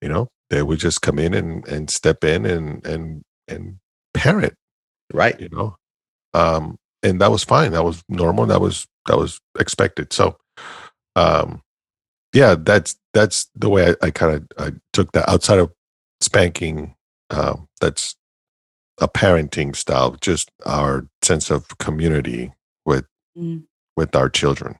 you 0.00 0.08
know, 0.08 0.28
they 0.50 0.62
would 0.62 0.78
just 0.78 1.02
come 1.02 1.18
in 1.18 1.34
and, 1.34 1.66
and 1.68 1.90
step 1.90 2.22
in 2.24 2.46
and, 2.46 2.84
and, 2.86 3.22
and 3.48 3.76
parent, 4.14 4.54
Right. 5.12 5.38
you 5.40 5.48
know, 5.50 5.76
um, 6.32 6.76
and 7.02 7.20
that 7.20 7.30
was 7.30 7.42
fine. 7.44 7.72
That 7.72 7.84
was 7.84 8.02
normal. 8.08 8.46
That 8.46 8.60
was, 8.60 8.86
that 9.08 9.16
was 9.18 9.40
expected. 9.58 10.12
So, 10.12 10.36
um, 11.16 11.62
yeah, 12.32 12.54
that's, 12.58 12.96
that's 13.12 13.48
the 13.54 13.68
way 13.68 13.90
I, 13.90 14.06
I 14.06 14.10
kind 14.10 14.34
of, 14.34 14.48
I 14.58 14.72
took 14.92 15.12
that 15.12 15.28
outside 15.28 15.58
of 15.58 15.72
spanking. 16.20 16.94
Um, 17.30 17.68
that's 17.80 18.16
a 19.00 19.08
parenting 19.08 19.74
style, 19.74 20.16
just 20.20 20.50
our 20.66 21.06
sense 21.22 21.50
of 21.50 21.66
community 21.78 22.52
with, 22.84 23.06
Mm. 23.38 23.62
with 23.96 24.16
our 24.16 24.28
children. 24.28 24.76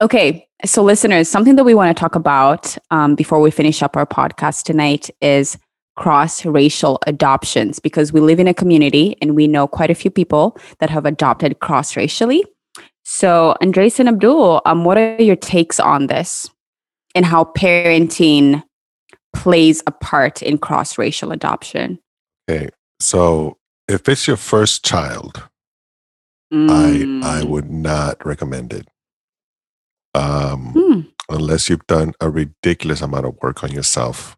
Okay, 0.00 0.46
so 0.64 0.82
listeners, 0.82 1.28
something 1.28 1.56
that 1.56 1.64
we 1.64 1.74
want 1.74 1.94
to 1.94 2.00
talk 2.00 2.14
about 2.14 2.76
um, 2.90 3.14
before 3.14 3.40
we 3.40 3.50
finish 3.50 3.82
up 3.82 3.96
our 3.96 4.06
podcast 4.06 4.62
tonight 4.64 5.10
is 5.20 5.58
cross 5.96 6.44
racial 6.44 6.98
adoptions 7.06 7.78
because 7.78 8.12
we 8.12 8.20
live 8.20 8.38
in 8.38 8.46
a 8.46 8.54
community 8.54 9.16
and 9.22 9.34
we 9.34 9.48
know 9.48 9.66
quite 9.66 9.90
a 9.90 9.94
few 9.94 10.10
people 10.10 10.56
that 10.78 10.90
have 10.90 11.06
adopted 11.06 11.58
cross 11.60 11.96
racially. 11.96 12.44
So, 13.08 13.54
Andres 13.62 14.00
and 14.00 14.08
Abdul, 14.08 14.62
um, 14.66 14.84
what 14.84 14.98
are 14.98 15.22
your 15.22 15.36
takes 15.36 15.78
on 15.78 16.08
this 16.08 16.50
and 17.14 17.24
how 17.24 17.44
parenting 17.44 18.64
plays 19.32 19.80
a 19.86 19.92
part 19.92 20.42
in 20.42 20.58
cross 20.58 20.98
racial 20.98 21.30
adoption? 21.30 22.00
Okay. 22.50 22.68
So 22.98 23.58
if 23.86 24.08
it's 24.08 24.26
your 24.26 24.36
first 24.36 24.84
child, 24.84 25.48
I 26.52 27.06
I 27.22 27.42
Mm. 27.42 27.48
would 27.48 27.70
not 27.70 28.26
recommend 28.26 28.72
it. 28.72 28.88
Um, 30.12 30.72
Hmm. 30.72 31.00
unless 31.28 31.68
you've 31.68 31.86
done 31.86 32.12
a 32.20 32.28
ridiculous 32.28 33.02
amount 33.02 33.26
of 33.26 33.36
work 33.40 33.62
on 33.62 33.70
yourself 33.70 34.36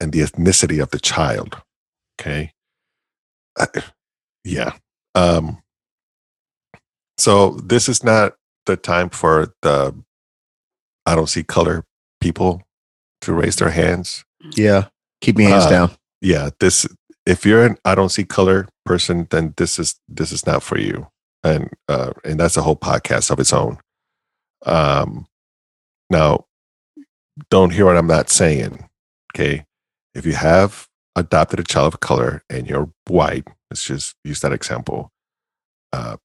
and 0.00 0.12
the 0.12 0.20
ethnicity 0.20 0.82
of 0.82 0.90
the 0.90 1.00
child. 1.00 1.62
Okay. 2.20 2.52
Uh, 3.58 3.66
yeah. 4.44 4.72
Um, 5.14 5.62
so 7.20 7.50
this 7.64 7.88
is 7.88 8.02
not 8.02 8.34
the 8.66 8.76
time 8.76 9.10
for 9.10 9.54
the 9.62 9.94
I 11.06 11.14
don't 11.14 11.28
see 11.28 11.42
color 11.44 11.84
people 12.20 12.62
to 13.22 13.32
raise 13.32 13.56
their 13.56 13.70
hands. 13.70 14.24
Yeah. 14.56 14.88
Keep 15.20 15.38
your 15.38 15.48
hands 15.50 15.66
Uh, 15.66 15.70
down. 15.70 15.90
Yeah, 16.20 16.50
this 16.60 16.86
if 17.26 17.44
you're 17.44 17.64
an 17.64 17.76
I 17.84 17.94
don't 17.94 18.08
see 18.10 18.24
color 18.24 18.68
person, 18.84 19.26
then 19.30 19.54
this 19.56 19.78
is 19.78 19.98
this 20.08 20.32
is 20.32 20.46
not 20.46 20.62
for 20.62 20.78
you. 20.78 21.08
And 21.42 21.70
uh 21.88 22.12
and 22.24 22.38
that's 22.40 22.56
a 22.56 22.62
whole 22.62 22.76
podcast 22.76 23.30
of 23.30 23.40
its 23.40 23.52
own. 23.52 23.78
Um 24.66 25.26
now 26.10 26.46
don't 27.50 27.72
hear 27.72 27.86
what 27.86 27.96
I'm 27.96 28.06
not 28.06 28.30
saying. 28.30 28.88
Okay. 29.34 29.64
If 30.14 30.26
you 30.26 30.34
have 30.34 30.88
adopted 31.16 31.60
a 31.60 31.64
child 31.64 31.94
of 31.94 32.00
color 32.00 32.42
and 32.50 32.68
you're 32.68 32.90
white, 33.08 33.46
let's 33.70 33.84
just 33.84 34.14
use 34.24 34.40
that 34.40 34.52
example. 34.52 35.10
Uh 35.92 36.16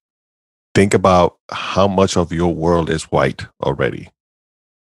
think 0.76 0.94
about 0.94 1.38
how 1.50 1.88
much 1.88 2.18
of 2.18 2.32
your 2.32 2.54
world 2.54 2.90
is 2.90 3.04
white 3.04 3.46
already. 3.64 4.10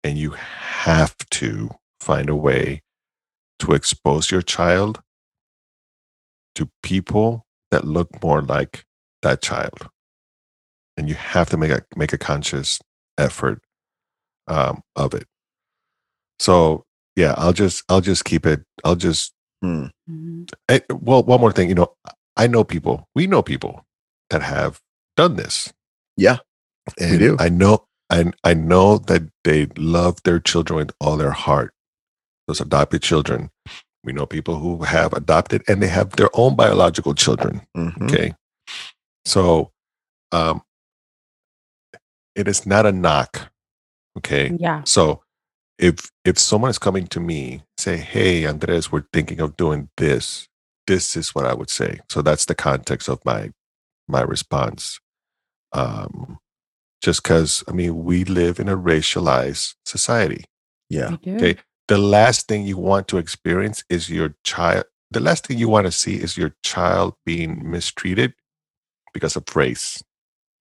And 0.04 0.18
you 0.18 0.32
have 0.32 1.16
to 1.32 1.70
find 2.02 2.30
a 2.30 2.36
way 2.36 2.82
to 3.60 3.74
expose 3.74 4.32
your 4.32 4.42
child 4.44 5.02
to 6.56 6.70
people 6.84 7.46
that 7.72 7.86
look 7.86 8.24
more 8.24 8.42
like 8.42 8.86
that 9.22 9.42
child 9.42 9.90
and 10.98 11.10
you 11.10 11.16
have 11.16 11.50
to 11.50 11.58
make 11.58 11.72
a 11.72 11.84
make 11.96 12.14
a 12.14 12.18
conscious 12.18 12.80
effort 13.18 13.62
um, 14.48 14.82
of 14.96 15.14
it 15.14 15.26
so 16.40 16.84
yeah 17.16 17.34
i'll 17.38 17.54
just 17.54 17.84
i'll 17.90 18.02
just 18.02 18.26
keep 18.26 18.46
it 18.46 18.64
i'll 18.84 18.96
just 18.96 19.34
Hmm. 19.62 19.88
Mhm. 20.10 20.52
eh, 20.70 20.82
well 20.92 21.24
one 21.24 21.42
more 21.42 21.52
thing 21.52 21.70
you 21.70 21.76
know 21.76 21.96
i 22.38 22.48
know 22.48 22.64
people 22.64 23.08
we 23.16 23.28
know 23.28 23.44
people 23.44 23.86
that 24.30 24.44
have 24.44 24.82
done 25.18 25.38
this 25.38 25.74
Yeah, 26.18 26.38
and 27.00 27.20
do. 27.20 27.38
i 27.40 27.50
know 27.50 27.86
I, 28.10 28.32
I 28.44 28.54
know 28.54 29.00
that 29.00 29.24
they 29.44 29.68
love 29.78 30.22
their 30.24 30.40
children 30.40 30.78
with 30.78 30.92
all 31.02 31.18
their 31.18 31.32
heart 31.32 31.74
those 32.48 32.62
adopted 32.62 33.02
children 33.04 33.52
we 34.04 34.14
know 34.14 34.26
people 34.28 34.58
who 34.58 34.84
have 34.84 35.14
adopted 35.14 35.64
and 35.68 35.82
they 35.82 35.88
have 35.88 36.12
their 36.18 36.30
own 36.34 36.56
biological 36.56 37.14
children 37.16 37.62
Mhm. 37.78 38.04
Okay. 38.04 38.36
So 39.26 39.72
um 40.32 40.62
it 42.36 42.48
is 42.48 42.66
not 42.66 42.86
a 42.86 42.94
knock. 42.94 43.52
Okay. 44.18 44.56
Yeah. 44.60 44.84
So 44.86 45.24
if 45.80 46.12
if 46.26 46.40
someone 46.40 46.72
is 46.72 46.80
coming 46.80 47.08
to 47.08 47.20
me, 47.20 47.64
say, 47.78 47.98
Hey, 47.98 48.46
Andres, 48.46 48.92
we're 48.92 49.06
thinking 49.14 49.42
of 49.42 49.58
doing 49.58 49.90
this, 49.98 50.48
this 50.88 51.18
is 51.18 51.36
what 51.36 51.46
I 51.46 51.54
would 51.54 51.70
say. 51.70 52.02
So 52.10 52.22
that's 52.22 52.46
the 52.46 52.56
context 52.56 53.10
of 53.10 53.20
my 53.26 53.52
my 54.08 54.22
response. 54.22 55.00
Um, 55.76 56.38
just 57.02 57.22
because, 57.24 57.64
I 57.68 57.72
mean, 57.74 58.04
we 58.04 58.24
live 58.24 58.60
in 58.60 58.70
a 58.70 58.78
racialized 58.78 59.76
society. 59.86 60.46
Yeah. 60.90 61.14
Okay. 61.16 61.58
The 61.88 61.98
last 62.00 62.48
thing 62.48 62.66
you 62.66 62.78
want 62.78 63.08
to 63.10 63.18
experience 63.18 63.84
is 63.90 64.10
your 64.10 64.36
child. 64.44 64.86
The 65.12 65.20
last 65.20 65.46
thing 65.46 65.58
you 65.60 65.70
want 65.70 65.86
to 65.86 65.92
see 65.92 66.16
is 66.16 66.38
your 66.38 66.56
child 66.64 67.14
being 67.26 67.70
mistreated 67.70 68.34
because 69.14 69.36
of 69.36 69.44
race, 69.56 70.02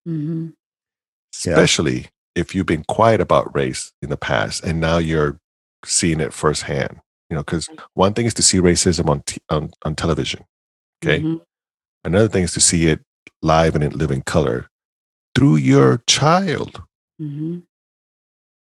Mhm. 0.07 0.53
Yeah. 1.45 1.53
especially 1.53 2.09
if 2.35 2.55
you've 2.55 2.67
been 2.67 2.85
quiet 2.85 3.21
about 3.21 3.55
race 3.55 3.93
in 4.03 4.11
the 4.11 4.17
past 4.19 4.65
and 4.65 4.81
now 4.81 4.99
you're 4.99 5.39
seeing 5.85 6.21
it 6.21 6.33
firsthand. 6.35 7.01
You 7.31 7.37
know, 7.37 7.43
because 7.43 7.71
one 7.95 8.13
thing 8.13 8.27
is 8.27 8.35
to 8.35 8.43
see 8.43 8.59
racism 8.59 9.09
on, 9.09 9.23
t- 9.23 9.41
on 9.49 9.71
on 9.85 9.95
television. 9.97 10.45
Okay. 11.03 11.21
Mhm. 11.23 11.41
Another 12.05 12.29
thing 12.29 12.45
is 12.45 12.53
to 12.53 12.61
see 12.61 12.87
it 12.89 13.01
live 13.41 13.75
and 13.75 13.83
in 13.85 13.93
living 13.93 14.23
color 14.23 14.69
through 15.35 15.57
your 15.57 16.03
child. 16.07 16.83
Mhm. 17.21 17.63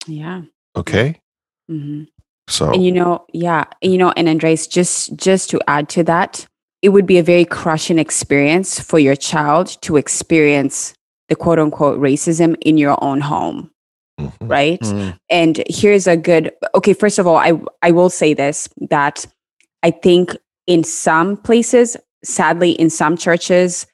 Yeah. 0.08 0.42
Okay. 0.76 1.20
hmm 1.68 2.04
So 2.48 2.72
And 2.74 2.84
you 2.84 2.92
know, 2.92 3.26
yeah, 3.32 3.66
and, 3.82 3.92
you 3.92 3.98
know, 3.98 4.12
and 4.16 4.28
Andres, 4.28 4.68
just 4.68 5.16
just 5.16 5.50
to 5.52 5.60
add 5.68 5.88
to 5.90 6.04
that, 6.06 6.48
it 6.82 6.90
would 6.90 7.06
be 7.06 7.18
a 7.18 7.24
very 7.24 7.46
crushing 7.46 8.00
experience 8.00 8.80
for 8.80 9.00
your 9.00 9.16
child 9.16 9.78
to 9.82 9.98
experience 9.98 10.94
the 11.28 11.36
quote 11.36 11.60
unquote 11.60 12.00
racism 12.00 12.56
in 12.62 12.78
your 12.78 12.98
own 13.04 13.22
home, 13.22 13.70
mhm. 14.20 14.32
right? 14.42 14.82
Mm. 14.82 15.18
And 15.30 15.64
here's 15.70 16.08
a 16.08 16.18
good 16.18 16.52
okay, 16.74 16.94
first 16.94 17.20
of 17.20 17.28
all, 17.28 17.38
I 17.38 17.54
I 17.82 17.92
will 17.92 18.10
say 18.10 18.34
this 18.34 18.68
that 18.90 19.26
I 19.84 19.92
think 19.92 20.36
in 20.66 20.84
some 20.84 21.38
places, 21.38 21.98
sadly 22.24 22.72
in 22.72 22.90
some 22.90 23.16
churches, 23.16 23.86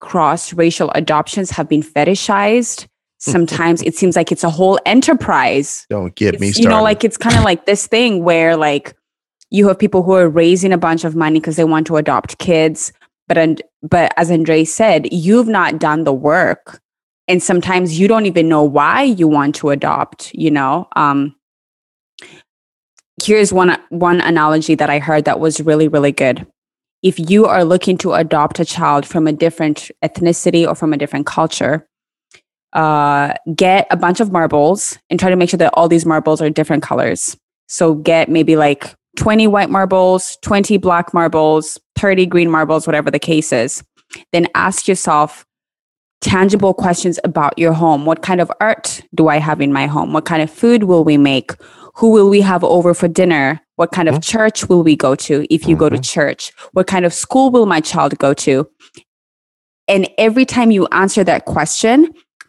cross 0.00 0.52
racial 0.54 0.90
adoptions 0.94 1.50
have 1.50 1.68
been 1.68 1.82
fetishized. 1.82 2.86
Sometimes 3.18 3.82
it 3.82 3.94
seems 3.94 4.16
like 4.16 4.32
it's 4.32 4.44
a 4.44 4.48
whole 4.50 4.78
enterprise 4.86 5.86
Don't 5.90 6.14
get 6.14 6.40
me 6.40 6.52
started. 6.52 6.62
you 6.62 6.68
know 6.70 6.82
like 6.82 7.04
it's 7.04 7.18
kind 7.18 7.36
of 7.36 7.44
like 7.44 7.66
this 7.66 7.86
thing 7.86 8.24
where 8.24 8.56
like 8.56 8.96
you 9.50 9.68
have 9.68 9.78
people 9.78 10.02
who 10.02 10.12
are 10.14 10.28
raising 10.28 10.72
a 10.72 10.78
bunch 10.78 11.04
of 11.04 11.14
money 11.14 11.38
because 11.38 11.56
they 11.56 11.64
want 11.64 11.86
to 11.88 11.96
adopt 11.96 12.38
kids 12.38 12.94
but 13.28 13.36
and 13.36 13.60
but 13.82 14.14
as 14.16 14.30
andre 14.30 14.64
said 14.64 15.12
you've 15.12 15.48
not 15.48 15.78
done 15.78 16.04
the 16.04 16.14
work 16.14 16.80
and 17.28 17.42
sometimes 17.42 18.00
you 18.00 18.08
don't 18.08 18.24
even 18.24 18.48
know 18.48 18.62
why 18.62 19.02
you 19.02 19.28
want 19.28 19.54
to 19.54 19.68
adopt 19.68 20.32
you 20.32 20.50
know 20.50 20.88
um 20.96 21.36
here's 23.22 23.52
one 23.52 23.76
one 23.90 24.22
analogy 24.22 24.74
that 24.74 24.88
i 24.88 24.98
heard 24.98 25.26
that 25.26 25.40
was 25.40 25.60
really 25.60 25.88
really 25.88 26.12
good 26.12 26.46
if 27.02 27.18
you 27.18 27.46
are 27.46 27.64
looking 27.64 27.96
to 27.98 28.12
adopt 28.12 28.58
a 28.58 28.64
child 28.64 29.06
from 29.06 29.26
a 29.26 29.32
different 29.32 29.90
ethnicity 30.04 30.66
or 30.66 30.74
from 30.74 30.92
a 30.92 30.98
different 30.98 31.26
culture 31.26 31.86
uh, 32.72 33.34
get 33.54 33.86
a 33.90 33.96
bunch 33.96 34.20
of 34.20 34.30
marbles 34.30 34.98
and 35.08 35.18
try 35.18 35.28
to 35.28 35.36
make 35.36 35.50
sure 35.50 35.58
that 35.58 35.72
all 35.74 35.88
these 35.88 36.06
marbles 36.06 36.40
are 36.40 36.50
different 36.50 36.82
colors. 36.82 37.36
So 37.68 37.94
get 37.94 38.28
maybe 38.28 38.56
like 38.56 38.94
20 39.16 39.46
white 39.46 39.70
marbles, 39.70 40.38
20 40.42 40.76
black 40.78 41.12
marbles, 41.12 41.78
30 41.96 42.26
green 42.26 42.50
marbles, 42.50 42.86
whatever 42.86 43.10
the 43.10 43.18
case 43.18 43.52
is. 43.52 43.82
Then 44.32 44.46
ask 44.54 44.88
yourself 44.88 45.44
tangible 46.20 46.74
questions 46.74 47.18
about 47.24 47.58
your 47.58 47.72
home. 47.72 48.04
What 48.04 48.22
kind 48.22 48.40
of 48.40 48.52
art 48.60 49.02
do 49.14 49.28
I 49.28 49.38
have 49.38 49.60
in 49.60 49.72
my 49.72 49.86
home? 49.86 50.12
What 50.12 50.26
kind 50.26 50.42
of 50.42 50.50
food 50.50 50.84
will 50.84 51.04
we 51.04 51.16
make? 51.16 51.52
Who 51.94 52.10
will 52.10 52.28
we 52.28 52.40
have 52.40 52.62
over 52.62 52.94
for 52.94 53.08
dinner? 53.08 53.60
What 53.80 53.92
kind 53.92 54.08
of 54.10 54.16
Mhm. 54.16 54.22
church 54.22 54.68
will 54.68 54.82
we 54.82 54.94
go 54.94 55.14
to 55.26 55.34
if 55.48 55.66
you 55.66 55.74
go 55.74 55.88
to 55.88 55.96
Mhm. 55.96 56.04
church? 56.14 56.52
What 56.76 56.86
kind 56.86 57.04
of 57.06 57.12
school 57.14 57.50
will 57.50 57.64
my 57.64 57.80
child 57.80 58.18
go 58.18 58.34
to? 58.44 58.68
And 59.88 60.02
every 60.18 60.44
time 60.44 60.70
you 60.70 60.86
answer 60.92 61.24
that 61.24 61.46
question, 61.46 61.96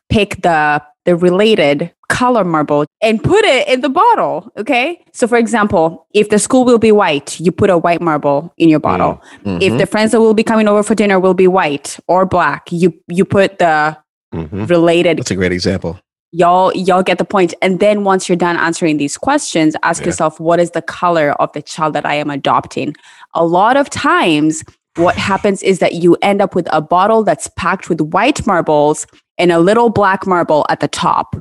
pick 0.10 0.41
the 0.41 0.82
the 1.06 1.16
related 1.16 1.90
color 2.10 2.44
marble 2.44 2.86
and 3.02 3.24
put 3.24 3.44
it 3.44 3.68
in 3.68 3.82
the 3.82 3.90
bottle. 3.90 4.52
Okay. 4.62 5.03
So, 5.14 5.26
for 5.26 5.38
example, 5.40 6.06
if 6.14 6.30
the 6.30 6.38
school 6.38 6.64
will 6.64 6.78
be 6.78 6.91
white, 6.91 7.40
you 7.40 7.52
put 7.52 7.72
a 7.72 7.78
white 7.86 8.02
marble 8.02 8.53
in 8.58 8.70
your 8.70 8.80
bottle. 8.80 9.20
If 9.66 9.74
Mhm. 9.74 9.80
the 9.80 9.88
friends 9.88 10.12
that 10.12 10.20
will 10.22 10.36
be 10.36 10.44
coming 10.44 10.68
over 10.68 10.84
for 10.84 10.94
dinner 10.94 11.18
will 11.20 11.34
be 11.34 11.48
white 11.48 11.98
or 12.08 12.26
black, 12.26 12.64
you 12.72 12.94
you 13.08 13.26
put 13.26 13.58
the 13.58 13.98
Mhm. 14.36 14.70
related. 14.70 15.18
That's 15.18 15.32
a 15.32 15.36
great 15.36 15.53
example. 15.53 15.98
Y'all 16.32 16.74
y'all 16.74 17.03
get 17.03 17.18
the 17.18 17.26
point. 17.26 17.53
And 17.62 17.80
then 17.80 18.03
once 18.03 18.30
you're 18.30 18.38
done 18.38 18.56
answering 18.58 18.98
these 18.98 19.18
questions, 19.18 19.76
ask 19.84 20.02
Yeah. 20.02 20.08
yourself, 20.08 20.40
what 20.40 20.60
is 20.60 20.72
the 20.72 20.82
color 20.82 21.32
of 21.41 21.52
the 21.53 21.62
child 21.62 21.94
that 21.94 22.06
I 22.06 22.16
am 22.16 22.30
adopting? 22.30 22.95
A 23.34 23.45
lot 23.45 23.76
of 23.76 23.90
times, 23.90 24.64
what 24.95 25.16
happens 25.16 25.62
is 25.64 25.80
that 25.80 25.94
you 25.95 26.18
end 26.22 26.41
up 26.41 26.56
with 26.56 26.68
a 26.72 26.82
bottle 26.82 27.24
that's 27.24 27.49
packed 27.58 27.90
with 27.90 27.99
white 28.02 28.45
marbles 28.48 29.06
and 29.38 29.52
a 29.52 29.60
little 29.60 29.90
black 29.90 30.26
marble 30.26 30.66
at 30.70 30.80
the 30.80 30.88
top. 30.88 31.36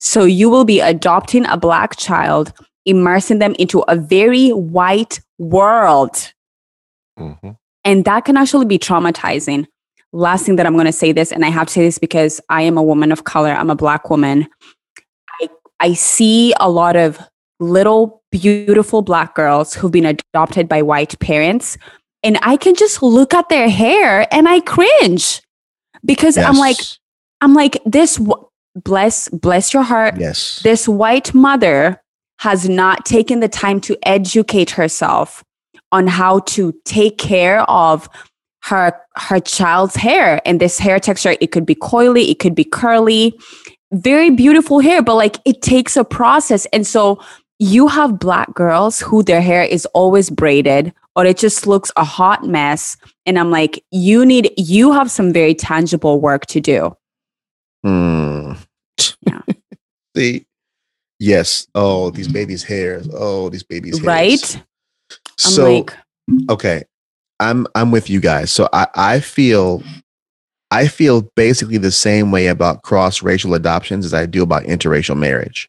So 0.00 0.24
you 0.24 0.50
will 0.50 0.64
be 0.64 0.80
adopting 0.80 1.46
a 1.46 1.56
black 1.56 1.96
child, 1.96 2.52
immersing 2.84 3.38
them 3.38 3.54
into 3.58 3.80
a 3.88 3.96
very 3.96 4.50
white 4.50 5.20
world. 5.38 6.32
Mhm. 7.18 7.56
And 7.84 8.04
that 8.04 8.24
can 8.24 8.36
actually 8.36 8.66
be 8.66 8.78
traumatizing. 8.78 9.66
Last 10.16 10.46
thing 10.46 10.56
that 10.56 10.66
I'm 10.66 10.72
going 10.74 10.86
to 10.86 10.92
say 10.92 11.12
this, 11.12 11.30
and 11.30 11.44
I 11.44 11.48
have 11.48 11.66
to 11.66 11.72
say 11.72 11.82
this 11.82 11.98
because 11.98 12.40
I 12.48 12.62
am 12.62 12.78
a 12.78 12.82
woman 12.82 13.12
of 13.12 13.24
color, 13.24 13.50
I'm 13.50 13.70
a 13.70 13.76
black 13.76 14.08
woman. 14.08 14.46
I, 15.40 15.48
I 15.80 15.92
see 15.92 16.54
a 16.58 16.70
lot 16.70 16.96
of 16.96 17.18
little, 17.60 18.22
beautiful 18.30 19.02
black 19.02 19.34
girls 19.34 19.74
who've 19.74 19.92
been 19.92 20.06
adopted 20.06 20.68
by 20.68 20.82
white 20.82 21.18
parents. 21.20 21.76
And 22.22 22.38
I 22.42 22.56
can 22.56 22.74
just 22.74 23.02
look 23.02 23.34
at 23.34 23.48
their 23.48 23.68
hair 23.68 24.26
and 24.32 24.48
I 24.48 24.60
cringe 24.60 25.42
because 26.04 26.38
I'm 26.38 26.56
like, 26.56 26.78
I'm 27.40 27.54
like, 27.54 27.78
this, 27.84 28.16
w- 28.16 28.48
bless, 28.74 29.28
bless 29.28 29.72
your 29.72 29.82
heart 29.82 30.16
yes. 30.18 30.60
this 30.62 30.88
white 30.88 31.34
mother 31.34 32.00
has 32.38 32.68
not 32.68 33.04
taken 33.04 33.40
the 33.40 33.48
time 33.48 33.80
to 33.80 33.98
educate 34.02 34.70
herself 34.70 35.42
on 35.92 36.06
how 36.06 36.40
to 36.40 36.74
take 36.84 37.16
care 37.16 37.62
of 37.70 38.08
her 38.66 38.92
her 39.16 39.38
child's 39.40 39.94
hair 39.96 40.40
and 40.44 40.60
this 40.60 40.78
hair 40.78 40.98
texture 40.98 41.34
it 41.40 41.52
could 41.52 41.64
be 41.66 41.74
coily 41.74 42.28
it 42.28 42.38
could 42.38 42.54
be 42.54 42.64
curly 42.64 43.32
very 43.92 44.30
beautiful 44.30 44.80
hair 44.80 45.02
but 45.02 45.14
like 45.14 45.36
it 45.44 45.62
takes 45.62 45.96
a 45.96 46.04
process 46.04 46.66
and 46.72 46.86
so 46.86 47.20
you 47.58 47.86
have 47.86 48.18
black 48.18 48.52
girls 48.54 49.00
who 49.00 49.22
their 49.22 49.40
hair 49.40 49.62
is 49.62 49.86
always 49.94 50.28
braided 50.30 50.92
or 51.14 51.24
it 51.24 51.38
just 51.38 51.66
looks 51.66 51.92
a 51.96 52.04
hot 52.04 52.44
mess 52.44 52.96
and 53.24 53.38
i'm 53.38 53.50
like 53.52 53.82
you 53.92 54.26
need 54.26 54.50
you 54.56 54.92
have 54.92 55.10
some 55.10 55.32
very 55.32 55.54
tangible 55.54 56.20
work 56.20 56.44
to 56.46 56.60
do 56.60 56.94
Mm. 57.84 58.58
Yeah. 59.20 59.40
See, 60.16 60.44
yes. 61.20 61.68
Oh, 61.74 62.10
these 62.10 62.26
babies' 62.26 62.64
hairs. 62.64 63.08
Oh, 63.12 63.48
these 63.48 63.62
babies' 63.62 63.98
hairs. 63.98 64.06
right 64.06 64.56
i'm 64.58 65.36
So 65.36 65.72
like 65.74 65.92
okay, 66.50 66.82
I'm 67.40 67.66
I'm 67.74 67.90
with 67.90 68.08
you 68.10 68.20
guys. 68.20 68.50
So 68.50 68.68
I 68.72 68.86
I 68.94 69.20
feel 69.20 69.82
I 70.70 70.88
feel 70.88 71.22
basically 71.36 71.78
the 71.78 71.92
same 71.92 72.30
way 72.30 72.48
about 72.48 72.82
cross 72.82 73.22
racial 73.22 73.54
adoptions 73.54 74.04
as 74.04 74.14
I 74.14 74.26
do 74.26 74.42
about 74.42 74.64
interracial 74.64 75.16
marriage, 75.16 75.68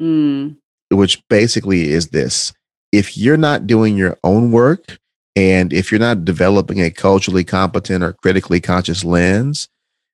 mm, 0.00 0.56
which 0.90 1.22
basically 1.28 1.90
is 1.90 2.08
this: 2.08 2.52
if 2.92 3.16
you're 3.16 3.36
not 3.36 3.66
doing 3.66 3.96
your 3.96 4.18
own 4.24 4.50
work 4.50 4.98
and 5.36 5.72
if 5.72 5.90
you're 5.90 6.00
not 6.00 6.24
developing 6.24 6.80
a 6.80 6.90
culturally 6.90 7.44
competent 7.44 8.04
or 8.04 8.12
critically 8.12 8.60
conscious 8.60 9.04
lens, 9.04 9.68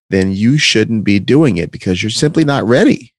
then 0.08 0.32
you 0.32 0.58
shouldn't 0.58 1.04
be 1.04 1.18
doing 1.18 1.56
it 1.56 1.70
because 1.70 2.02
you're 2.02 2.10
simply 2.10 2.44
not 2.44 2.66
ready. 2.66 3.12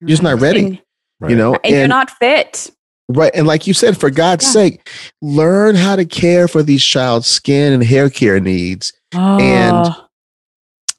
You're 0.00 0.08
just 0.08 0.22
not 0.22 0.40
ready. 0.40 0.66
And-. 0.66 0.82
You 1.28 1.36
know, 1.36 1.54
and, 1.62 1.74
you're 1.74 1.88
not 1.88 2.10
fit. 2.10 2.70
Right. 3.12 3.32
And 3.34 3.46
like 3.46 3.66
you 3.66 3.74
said, 3.74 3.96
for 3.98 4.08
God's 4.10 4.44
Yeah. 4.46 4.50
sake, 4.52 4.88
learn 5.20 5.74
how 5.74 5.96
to 5.96 6.04
care 6.04 6.46
for 6.48 6.62
these 6.62 6.82
child's 6.84 7.26
skin 7.26 7.72
and 7.72 7.82
hair 7.84 8.08
care 8.10 8.38
needs. 8.40 8.92
And- 9.12 9.88
Oh, 9.88 10.06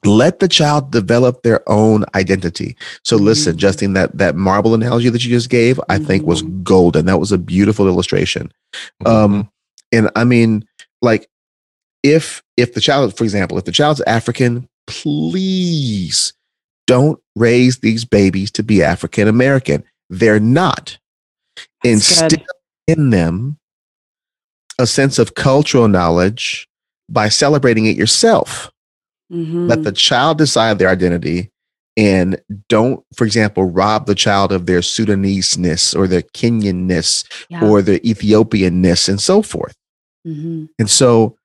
Let 0.04 0.40
the 0.40 0.48
child 0.48 0.90
develop 0.90 1.42
their 1.44 1.62
own 1.70 2.04
identity. 2.16 2.76
So 3.04 3.16
listen, 3.16 3.54
Mhm. 3.54 3.58
Justine, 3.58 3.92
that 3.92 4.18
that 4.18 4.34
marble 4.34 4.74
analogy 4.74 5.08
that 5.10 5.24
you 5.24 5.30
just 5.30 5.48
gave, 5.48 5.78
I 5.88 5.98
think 5.98 6.26
was 6.26 6.42
Mm-hmm. 6.42 6.64
golden. 6.64 7.06
That 7.06 7.20
was 7.20 7.30
a 7.30 7.38
beautiful 7.38 7.86
illustration. 7.86 8.50
Mhm. 9.04 9.08
Um, 9.08 9.48
and 9.92 10.10
I 10.16 10.24
mean, 10.24 10.64
like, 11.02 11.28
if 12.02 12.42
if 12.56 12.74
the 12.74 12.80
child, 12.80 13.16
for 13.16 13.22
example, 13.22 13.56
if 13.58 13.64
the 13.64 13.70
child's 13.70 14.00
African, 14.00 14.66
please 14.88 16.32
don't 16.88 17.20
raise 17.36 17.78
these 17.78 18.04
babies 18.04 18.50
to 18.52 18.64
be 18.64 18.82
African 18.82 19.28
American. 19.28 19.84
They're 20.10 20.40
not. 20.40 20.98
Good. 21.82 22.44
in 22.86 23.10
them 23.10 23.58
a 24.78 24.86
sense 24.86 25.18
of 25.18 25.34
cultural 25.34 25.88
knowledge 25.88 26.66
by 27.08 27.28
celebrating 27.28 27.86
it 27.86 27.96
yourself. 27.96 28.70
Mhm. 29.32 29.68
Let 29.68 29.84
the 29.84 29.92
child 29.92 30.38
decide 30.38 30.78
their 30.78 30.88
identity 30.88 31.50
and 31.96 32.40
don't, 32.68 33.04
for 33.14 33.24
example, 33.24 33.64
rob 33.64 34.06
the 34.06 34.14
child 34.14 34.50
of 34.50 34.66
their 34.66 34.80
Sudanese 34.82 35.58
ness 35.58 35.94
or 35.94 36.06
their 36.08 36.22
Kenyan 36.22 36.86
ness 36.86 37.24
Yeah. 37.50 37.62
or 37.64 37.82
their 37.82 38.00
Ethiopian 38.04 38.80
ness 38.80 39.08
and 39.08 39.20
so 39.20 39.42
forth. 39.42 39.74
Mhm. 40.26 40.68
And 40.78 40.88
so, 40.90 41.36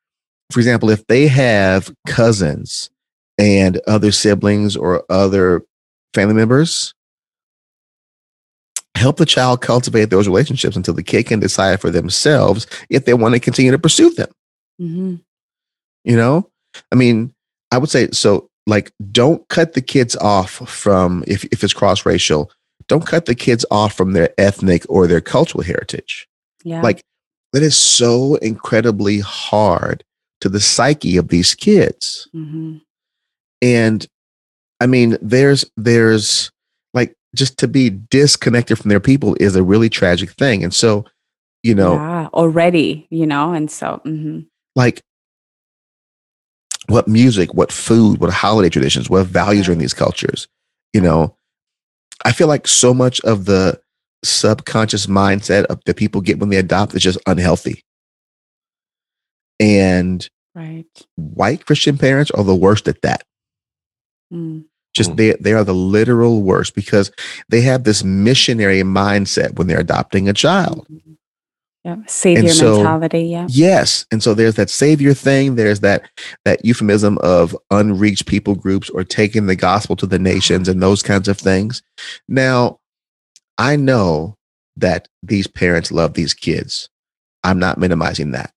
for 0.52 0.60
example, 0.60 0.90
if 0.90 1.06
they 1.08 1.28
have 1.28 1.94
cousins 2.08 2.90
and 3.38 3.78
other 3.88 4.12
siblings 4.12 4.76
or 4.76 5.04
other 5.12 5.64
family 6.14 6.34
members. 6.34 6.94
Help 8.98 9.18
the 9.18 9.26
child 9.26 9.62
cultivate 9.62 10.06
those 10.06 10.28
relationships 10.28 10.76
until 10.76 10.94
the 10.94 11.04
kid 11.04 11.28
can 11.28 11.40
decide 11.40 11.80
for 11.80 11.90
themselves 11.90 12.68
if 12.90 13.06
they 13.06 13.14
want 13.14 13.34
to 13.34 13.40
continue 13.40 13.72
to 13.72 13.80
pursue 13.80 14.10
them. 14.12 14.30
Mm-hmm. 14.82 15.16
You 16.04 16.16
know, 16.16 16.50
I 16.92 16.96
mean, 16.96 17.34
I 17.72 17.78
would 17.78 17.90
say 17.90 18.10
so. 18.12 18.50
Like, 18.66 18.92
don't 19.12 19.48
cut 19.48 19.74
the 19.74 19.82
kids 19.82 20.16
off 20.18 20.52
from 20.68 21.24
if 21.28 21.46
if 21.46 21.64
it's 21.64 21.74
cross 21.74 22.06
racial. 22.06 22.52
Don't 22.88 23.06
cut 23.06 23.26
the 23.26 23.36
kids 23.36 23.66
off 23.72 23.94
from 23.94 24.14
their 24.14 24.30
ethnic 24.38 24.86
or 24.90 25.08
their 25.08 25.22
cultural 25.22 25.64
heritage. 25.64 26.28
Yeah. 26.64 26.82
Like, 26.82 27.02
that 27.54 27.64
is 27.64 27.78
so 27.78 28.36
incredibly 28.36 29.20
hard 29.20 30.04
to 30.42 30.50
the 30.50 30.60
psyche 30.60 31.18
of 31.18 31.30
these 31.30 31.56
kids. 31.56 32.28
Mhm. 32.36 32.82
And 33.62 34.06
I 34.80 34.88
mean, 34.88 35.18
there's 35.22 35.66
there's 35.76 36.52
just 37.38 37.58
to 37.60 37.68
be 37.68 37.90
disconnected 37.90 38.78
from 38.78 38.90
their 38.90 39.00
people 39.00 39.38
is 39.40 39.56
a 39.56 39.64
really 39.64 39.90
tragic 39.90 40.32
thing. 40.32 40.64
And 40.64 40.74
so, 40.74 41.06
you 41.64 41.76
know, 41.76 41.94
yeah, 41.94 42.28
already, 42.34 43.08
you 43.10 43.28
know, 43.28 43.54
and 43.54 43.70
so 43.72 44.02
mhm. 44.06 44.48
like 44.76 45.02
what 46.88 47.08
music, 47.08 47.54
what 47.54 47.72
food, 47.72 48.20
what 48.20 48.32
holiday 48.32 48.70
traditions, 48.70 49.10
what 49.10 49.28
values 49.28 49.70
are 49.70 49.74
in 49.74 49.78
these 49.78 49.94
cultures. 49.94 50.48
You 50.94 51.02
know, 51.02 51.36
I 52.26 52.32
feel 52.32 52.48
like 52.48 52.68
so 52.68 52.94
much 52.94 53.22
of 53.22 53.46
the 53.46 53.80
subconscious 54.24 55.06
mindset 55.06 55.66
of 55.66 55.80
that 55.86 55.98
people 55.98 56.22
get 56.22 56.40
when 56.40 56.50
they 56.50 56.58
adopt 56.58 56.96
is 56.96 57.04
just 57.04 57.20
unhealthy. 57.28 57.84
And 59.60 60.28
right. 60.56 60.86
white 61.16 61.66
Christian 61.66 61.98
parents 61.98 62.32
are 62.32 62.44
the 62.44 62.56
worst 62.56 62.88
at 62.88 63.02
that. 63.02 63.24
Mm. 64.34 64.66
Just 64.98 65.12
Mm. 65.12 65.18
they 65.18 65.32
they 65.40 65.54
are 65.54 65.64
the 65.64 65.74
literal 65.74 66.42
worst 66.42 66.76
because 66.76 67.12
they 67.50 67.62
have 67.62 67.84
this 67.84 68.04
missionary 68.04 68.82
mindset 68.82 69.56
when 69.58 69.68
they're 69.68 69.80
adopting 69.80 70.28
a 70.28 70.34
child. 70.34 70.86
Yeah. 71.86 71.96
Savior 72.08 72.50
so- 72.50 72.78
mentality. 72.78 73.24
Yeah. 73.26 73.48
Yes. 73.50 74.06
And 74.12 74.22
so 74.22 74.34
there's 74.34 74.56
that 74.56 74.70
savior 74.70 75.14
thing. 75.14 75.56
There's 75.56 75.80
that 75.82 76.02
that 76.44 76.66
euphemism 76.66 77.18
of 77.20 77.56
unreached 77.72 78.26
people 78.26 78.56
groups 78.56 78.90
or 78.90 79.06
taking 79.06 79.46
the 79.46 79.56
gospel 79.56 79.96
to 79.98 80.06
the 80.06 80.20
nations 80.20 80.68
and 80.68 80.82
those 80.84 81.02
kinds 81.02 81.30
of 81.30 81.38
things. 81.38 81.82
Now, 82.28 82.80
I 83.58 83.78
know 83.78 84.36
that 84.76 85.08
these 85.24 85.48
parents 85.48 85.92
love 85.92 86.14
these 86.14 86.34
kids. 86.34 86.90
I'm 87.44 87.58
not 87.60 87.78
minimizing 87.78 88.32
that. 88.32 88.52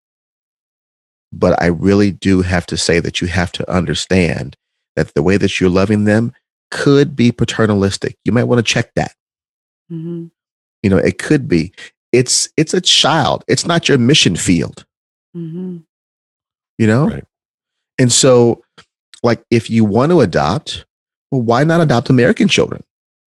But 1.33 1.63
I 1.63 1.67
really 1.67 2.11
do 2.11 2.43
have 2.43 2.67
to 2.67 2.77
say 2.77 2.99
that 2.99 3.21
you 3.21 3.29
have 3.29 3.53
to 3.53 3.71
understand 3.71 4.57
that 4.97 5.15
the 5.15 5.23
way 5.23 5.37
that 5.37 5.61
you're 5.61 5.71
loving 5.71 6.05
them 6.05 6.33
could 6.71 7.17
be 7.17 7.33
paternalistic. 7.33 8.17
You 8.25 8.33
might 8.33 8.45
want 8.45 8.59
to 8.65 8.73
check 8.73 8.93
that. 8.95 9.13
hmm 9.89 10.27
You 10.83 10.91
know, 10.91 10.99
it 10.99 11.19
could 11.19 11.49
be. 11.49 11.73
It's 12.13 12.49
it's 12.57 12.75
a 12.75 12.81
child. 12.81 13.45
It's 13.49 13.67
not 13.67 13.89
your 13.89 13.99
mission 13.99 14.37
field. 14.37 14.85
hmm 15.35 15.79
you 16.79 16.87
know 16.87 17.09
Right. 17.09 17.25
and 17.99 18.11
so 18.11 18.63
like 19.23 19.45
if 19.51 19.69
you 19.69 19.85
want 19.85 20.11
to 20.13 20.23
adopt 20.23 20.87
well 21.31 21.43
why 21.43 21.63
not 21.63 21.83
adopt 21.83 22.09
american 22.09 22.49
children 22.49 22.83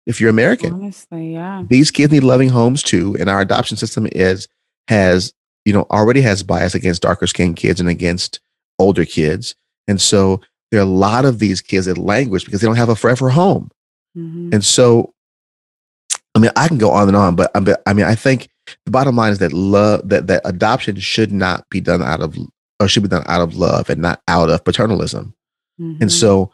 if 0.06 0.20
you're 0.20 0.30
american 0.30 0.72
Honestly, 0.74 1.32
yeah. 1.32 1.64
these 1.68 1.90
kids 1.90 2.12
need 2.12 2.22
loving 2.22 2.48
homes 2.50 2.80
too 2.84 3.16
and 3.18 3.28
our 3.28 3.40
adoption 3.40 3.76
system 3.76 4.06
is 4.12 4.46
has 4.86 5.34
you 5.64 5.72
know 5.72 5.84
already 5.90 6.20
has 6.20 6.44
bias 6.44 6.76
against 6.76 7.02
darker 7.02 7.26
skinned 7.26 7.56
kids 7.56 7.80
and 7.80 7.88
against 7.88 8.38
older 8.78 9.04
kids 9.04 9.56
and 9.88 10.00
so 10.00 10.40
there 10.70 10.80
are 10.80 10.84
a 10.84 10.86
lot 10.86 11.24
of 11.24 11.38
these 11.38 11.60
kids 11.60 11.86
that 11.86 11.98
languish 11.98 12.44
because 12.44 12.60
they 12.60 12.66
don't 12.66 12.76
have 12.76 12.88
a 12.88 12.96
forever 12.96 13.28
home. 13.28 13.70
Hmm 14.14 14.50
and 14.52 14.64
so 14.64 15.14
i 16.34 16.40
mean 16.40 16.50
i 16.56 16.66
can 16.66 16.78
go 16.78 16.90
on 16.90 17.06
and 17.06 17.16
on 17.16 17.36
but 17.36 17.48
i 17.54 17.60
but, 17.60 17.80
I 17.86 17.92
mean 17.92 18.06
i 18.06 18.16
think 18.16 18.48
the 18.84 18.90
bottom 18.90 19.16
line 19.16 19.32
is 19.32 19.38
that 19.38 19.52
love 19.52 20.08
that 20.08 20.26
that 20.26 20.42
adoption 20.44 20.98
should 20.98 21.32
not 21.32 21.68
be 21.70 21.80
done 21.80 22.02
out 22.02 22.20
of 22.20 22.36
or 22.80 22.88
should 22.88 23.02
be 23.02 23.08
done 23.08 23.24
out 23.26 23.42
of 23.42 23.56
love 23.56 23.90
and 23.90 24.00
not 24.00 24.22
out 24.26 24.50
of 24.50 24.64
paternalism. 24.64 25.34
Mm-hmm. 25.80 26.02
and 26.02 26.12
so, 26.12 26.52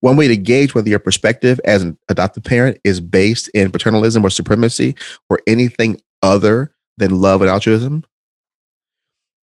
one 0.00 0.16
way 0.16 0.28
to 0.28 0.36
gauge 0.36 0.74
whether 0.74 0.88
your 0.88 0.98
perspective 0.98 1.60
as 1.64 1.82
an 1.82 1.96
adoptive 2.08 2.44
parent 2.44 2.78
is 2.84 3.00
based 3.00 3.48
in 3.50 3.70
paternalism 3.70 4.24
or 4.24 4.30
supremacy 4.30 4.94
or 5.30 5.40
anything 5.46 6.00
other 6.22 6.74
than 6.98 7.20
love 7.20 7.40
and 7.40 7.50
altruism 7.50 8.04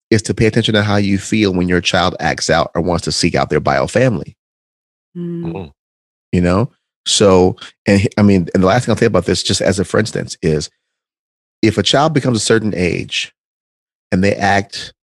is 0.10 0.22
to 0.23 0.34
pay 0.34 0.48
attention 0.48 0.73
to 0.73 0.84
how 0.84 0.95
you 0.95 1.18
feel 1.18 1.53
when 1.53 1.68
your 1.68 1.81
child 1.81 2.15
acts 2.19 2.49
out 2.49 2.72
or 2.76 2.81
wants 2.81 3.03
to 3.06 3.11
seek 3.11 3.36
out 3.36 3.49
their 3.49 3.60
bio 3.60 3.88
family. 3.88 4.36
Mm. 5.15 5.53
Mm. 5.53 5.72
You 6.31 6.41
know? 6.41 6.72
So, 7.06 7.56
and 7.88 8.07
I 8.18 8.22
mean, 8.22 8.48
and 8.53 8.61
the 8.64 8.68
last 8.68 8.86
thing 8.86 8.91
I'll 8.91 8.98
say 8.98 9.06
about 9.06 9.26
this, 9.26 9.44
just 9.44 9.61
as 9.61 9.80
a 9.80 9.86
for 9.86 9.99
instance, 9.99 10.38
is 10.41 10.69
if 11.61 11.77
a 11.77 11.84
child 11.84 12.14
becomes 12.14 12.38
a 12.38 12.41
certain 12.41 12.73
age 12.76 13.34
and 14.11 14.23
they 14.23 14.36
act, 14.36 14.94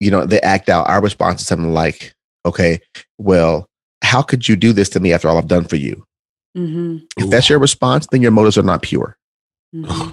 you 0.00 0.10
know, 0.10 0.26
they 0.26 0.40
act 0.40 0.68
out, 0.68 0.88
our 0.88 1.00
response 1.00 1.42
is 1.42 1.46
something 1.46 1.72
like, 1.72 2.14
okay, 2.46 2.80
well, 3.18 3.66
how 4.02 4.22
could 4.22 4.48
you 4.48 4.56
do 4.56 4.72
this 4.72 4.88
to 4.90 5.00
me 5.00 5.12
after 5.12 5.28
all 5.28 5.38
I've 5.38 5.46
done 5.46 5.64
for 5.64 5.76
you? 5.76 6.04
hmm 6.54 6.98
If 7.16 7.30
that's 7.30 7.48
your 7.48 7.58
response, 7.58 8.06
then 8.10 8.22
your 8.22 8.32
motives 8.32 8.58
are 8.58 8.62
not 8.62 8.82
pure. 8.82 9.16
hmm 9.72 10.10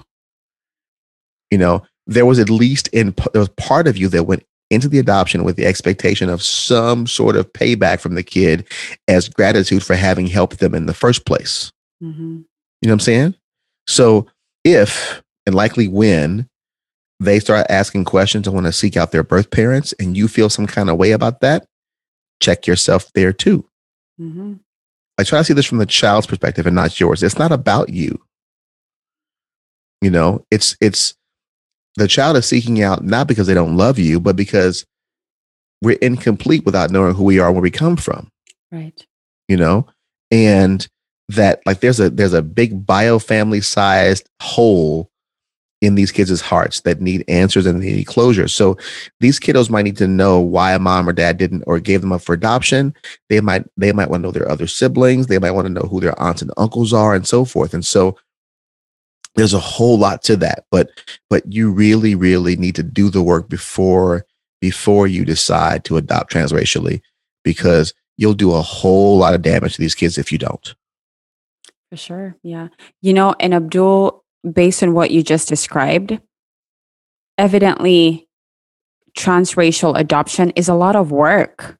You 1.49 1.58
know, 1.58 1.84
there 2.07 2.25
was 2.25 2.39
at 2.39 2.49
least 2.49 2.88
in 2.89 3.13
there 3.34 3.39
was 3.41 3.49
part 3.49 3.88
of 3.88 3.97
you 3.97 4.07
that 4.09 4.23
went 4.23 4.43
into 4.69 4.89
the 4.89 4.99
adoption 4.99 5.43
with 5.43 5.55
the 5.55 5.65
expectation 5.65 6.29
of 6.29 6.41
some 6.41 7.07
sort 7.07 7.35
of 7.35 7.51
payback 7.53 7.99
from 7.99 8.15
the 8.15 8.23
kid 8.23 8.67
as 9.07 9.29
gratitude 9.29 9.84
for 9.84 9.95
having 9.95 10.27
helped 10.27 10.59
them 10.59 10.73
in 10.73 10.88
the 10.88 10.93
first 10.93 11.25
place. 11.25 11.71
hmm 12.01 12.41
You 12.81 12.88
know 12.88 12.89
what 12.89 12.93
I'm 12.93 12.99
saying? 13.01 13.35
So 13.88 14.27
if 14.63 15.21
and 15.45 15.55
likely 15.55 15.88
when 15.88 16.49
they 17.19 17.39
start 17.39 17.65
asking 17.69 18.05
questions 18.05 18.45
and 18.47 18.53
want 18.53 18.65
to 18.67 18.71
seek 18.73 18.97
out 18.97 19.11
their 19.11 19.23
birth 19.23 19.49
parents 19.49 19.93
and 19.99 20.15
you 20.17 20.27
feel 20.27 20.49
some 20.49 20.67
kind 20.67 20.89
of 20.89 20.97
way 20.97 21.11
about 21.11 21.39
that, 21.41 21.65
check 22.41 22.67
yourself 22.67 23.11
there 23.13 23.34
too. 23.34 23.65
hmm 24.17 24.55
I 25.19 25.23
try 25.23 25.39
to 25.39 25.43
see 25.43 25.53
this 25.53 25.65
from 25.65 25.79
the 25.79 25.88
child's 25.88 26.27
perspective 26.27 26.67
and 26.67 26.75
not 26.75 26.99
yours. 26.99 27.23
It's 27.23 27.39
not 27.39 27.51
about 27.51 27.89
you. 27.89 28.21
You 30.01 30.11
know, 30.11 30.45
it's 30.51 30.77
it's 30.79 31.15
the 31.98 32.07
child 32.07 32.38
is 32.38 32.45
seeking 32.45 32.82
out 32.82 33.03
not 33.03 33.28
because 33.28 33.48
they 33.48 33.53
don't 33.53 33.76
love 33.76 33.99
you, 33.99 34.19
but 34.19 34.36
because 34.36 34.86
we're 35.82 35.98
incomplete 35.98 36.64
without 36.64 36.91
knowing 36.91 37.15
who 37.15 37.24
we 37.24 37.40
are 37.40 37.52
where 37.52 37.61
we 37.61 37.72
come 37.72 37.98
from. 37.98 38.32
Right. 38.72 39.06
You 39.48 39.57
know, 39.57 39.88
and 40.32 40.88
that 41.30 41.61
like 41.65 41.82
there's 41.82 41.99
a 41.99 42.10
there's 42.10 42.34
a 42.34 42.41
big 42.41 42.86
bio 42.86 43.19
family 43.19 43.61
sized 43.61 44.30
hole 44.41 45.10
in 45.82 45.95
these 45.95 46.11
kids' 46.11 46.41
hearts 46.41 46.82
that 46.82 47.02
need 47.02 47.24
answers 47.28 47.65
and 47.65 47.82
they 47.82 47.94
need 47.94 48.07
closure. 48.07 48.48
So 48.48 48.78
these 49.19 49.40
kiddos 49.40 49.69
might 49.69 49.84
need 49.84 49.98
to 49.98 50.07
know 50.07 50.40
why 50.40 50.74
a 50.74 50.80
mom 50.80 51.07
or 51.07 51.14
dad 51.14 51.38
didn't 51.38 51.64
or 51.68 51.80
gave 51.80 52.02
them 52.02 52.11
up 52.11 52.22
for 52.22 52.34
adoption. 52.34 52.94
They 53.30 53.41
might 53.41 53.65
they 53.76 53.91
might 53.91 54.10
want 54.10 54.22
to 54.22 54.28
know 54.28 54.32
their 54.32 54.49
other 54.49 54.68
siblings. 54.68 55.28
They 55.28 55.40
might 55.40 55.52
want 55.52 55.68
to 55.68 55.74
know 55.74 55.88
who 55.88 55.99
their 55.99 56.19
aunts 56.22 56.41
and 56.41 56.52
uncles 56.57 56.94
are 56.94 57.15
and 57.15 57.28
so 57.28 57.44
forth. 57.44 57.74
And 57.74 57.86
so 57.86 58.18
there's 59.38 59.53
a 59.53 59.59
whole 59.59 59.97
lot 59.97 60.23
to 60.23 60.35
that. 60.38 60.65
But 60.72 60.89
but 61.30 61.51
you 61.51 61.72
really, 61.72 62.15
really 62.15 62.57
need 62.57 62.76
to 62.76 62.84
do 62.84 63.09
the 63.09 63.23
work 63.23 63.47
before 63.47 64.26
before 64.59 65.07
you 65.07 65.23
decide 65.23 65.85
to 65.85 65.97
adopt 65.97 66.34
transracially 66.34 67.01
because 67.43 67.93
you'll 68.18 68.34
do 68.34 68.51
a 68.51 68.61
whole 68.61 69.18
lot 69.18 69.35
of 69.35 69.43
damage 69.43 69.76
to 69.76 69.81
these 69.81 69.95
kids 69.95 70.18
if 70.18 70.31
you 70.31 70.38
don't. 70.38 70.76
For 71.89 71.97
sure. 71.97 72.35
Yeah. 72.43 72.68
You 73.01 73.14
know, 73.14 73.35
and 73.39 73.53
Abdul, 73.53 74.23
based 74.51 74.84
on 74.84 74.93
what 74.93 75.11
you 75.11 75.23
just 75.23 75.47
described, 75.47 76.19
evidently 77.38 78.27
transracial 79.18 79.97
adoption 79.97 80.51
is 80.51 80.68
a 80.68 80.73
lot 80.73 80.95
of 80.95 81.11
work. 81.11 81.77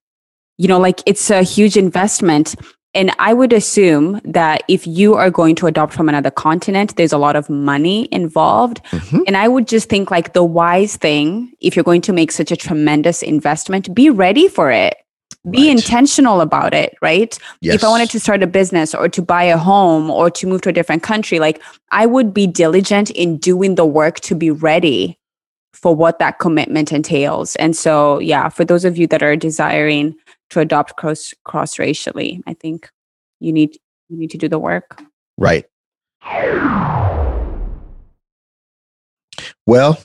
You 0.58 0.68
know, 0.68 0.80
like 0.80 1.02
it's 1.06 1.30
a 1.30 1.44
huge 1.44 1.76
investment. 1.76 2.56
And 2.98 3.12
I 3.20 3.32
would 3.32 3.54
assume 3.54 4.20
that 4.26 4.64
if 4.68 4.88
you 4.88 5.14
are 5.14 5.30
going 5.30 5.54
to 5.58 5.68
adopt 5.68 5.94
from 5.94 6.10
another 6.10 6.32
continent, 6.32 6.96
there's 6.96 7.14
a 7.14 7.20
lot 7.20 7.36
of 7.36 7.48
money 7.48 8.10
involved. 8.12 8.82
Mhm. 8.86 9.22
And 9.28 9.38
I 9.38 9.48
would 9.48 9.68
just 9.68 9.88
think 9.88 10.10
like 10.10 10.34
the 10.34 10.44
wise 10.44 10.96
thing, 10.96 11.52
if 11.62 11.76
you're 11.76 11.84
going 11.84 12.02
to 12.02 12.12
make 12.12 12.32
such 12.32 12.52
a 12.52 12.56
tremendous 12.56 13.22
investment, 13.22 13.94
be 13.94 14.10
ready 14.10 14.48
for 14.48 14.72
it. 14.72 14.96
Be 15.48 15.68
Right. 15.68 15.78
intentional 15.78 16.42
about 16.42 16.74
it, 16.74 16.96
right? 17.02 17.38
Yes. 17.62 17.76
if 17.76 17.84
I 17.84 17.90
wanted 17.90 18.10
to 18.10 18.20
start 18.20 18.42
a 18.42 18.48
business 18.48 18.96
or 18.96 19.08
to 19.10 19.22
buy 19.22 19.44
a 19.44 19.58
home 19.58 20.10
or 20.10 20.32
to 20.32 20.48
move 20.48 20.62
to 20.62 20.70
a 20.70 20.74
different 20.74 21.04
country, 21.04 21.38
like 21.40 21.62
I 21.92 22.08
would 22.08 22.34
be 22.34 22.48
diligent 22.48 23.12
in 23.12 23.38
doing 23.38 23.76
the 23.76 23.86
work 23.86 24.22
to 24.22 24.34
be 24.34 24.50
ready 24.50 25.20
for 25.72 25.96
what 25.96 26.18
that 26.18 26.40
commitment 26.40 26.92
entails. 26.92 27.56
And 27.58 27.76
so, 27.76 28.18
yeah, 28.20 28.50
for 28.50 28.66
those 28.66 28.84
of 28.84 28.98
you 28.98 29.06
that 29.08 29.22
are 29.22 29.36
desiring 29.36 30.16
to 30.50 30.60
adopt 30.60 30.96
cross 30.98 31.34
cross 31.44 31.78
racially, 31.80 32.42
I 32.48 32.54
think 32.54 32.90
you 33.40 33.52
need 33.52 33.78
you 34.10 34.18
need 34.18 34.32
to 34.32 34.38
do 34.38 34.48
the 34.48 34.60
work. 34.60 35.02
Right. 35.38 35.66
Well, 39.66 40.00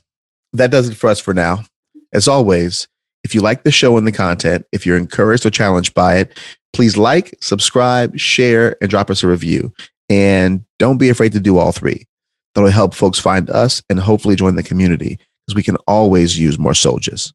that 0.53 0.71
does 0.71 0.89
it 0.89 0.97
for 0.97 1.09
us 1.09 1.21
for 1.21 1.33
now. 1.33 1.65
As 2.13 2.29
always, 2.29 2.89
If 3.25 3.35
you 3.35 3.41
like 3.41 3.63
the 3.63 3.71
show 3.71 3.97
and 3.97 4.07
the 4.07 4.13
content, 4.13 4.67
if 4.73 4.85
you're 4.85 4.97
encouraged 4.97 5.47
or 5.47 5.51
challenged 5.51 5.95
by 5.95 6.17
it, 6.17 6.39
please 6.73 6.97
like, 6.97 7.37
subscribe, 7.41 8.19
share, 8.19 8.77
and 8.81 8.91
drop 8.91 9.11
us 9.11 9.23
a 9.23 9.29
review. 9.29 9.73
And 10.09 10.65
don't 10.79 10.99
be 10.99 11.09
afraid 11.09 11.33
to 11.33 11.41
do 11.41 11.59
all 11.59 11.73
three. 11.73 12.07
That'll 12.55 12.71
help 12.71 12.95
folks 12.95 13.19
find 13.19 13.49
us 13.49 13.83
and 13.89 13.99
hopefully 14.01 14.37
join 14.37 14.57
the 14.57 14.63
community 14.63 15.19
because 15.47 15.55
we 15.55 15.63
can 15.63 15.77
always 15.87 16.39
use 16.39 16.59
more 16.59 16.75
soldiers. 16.75 17.33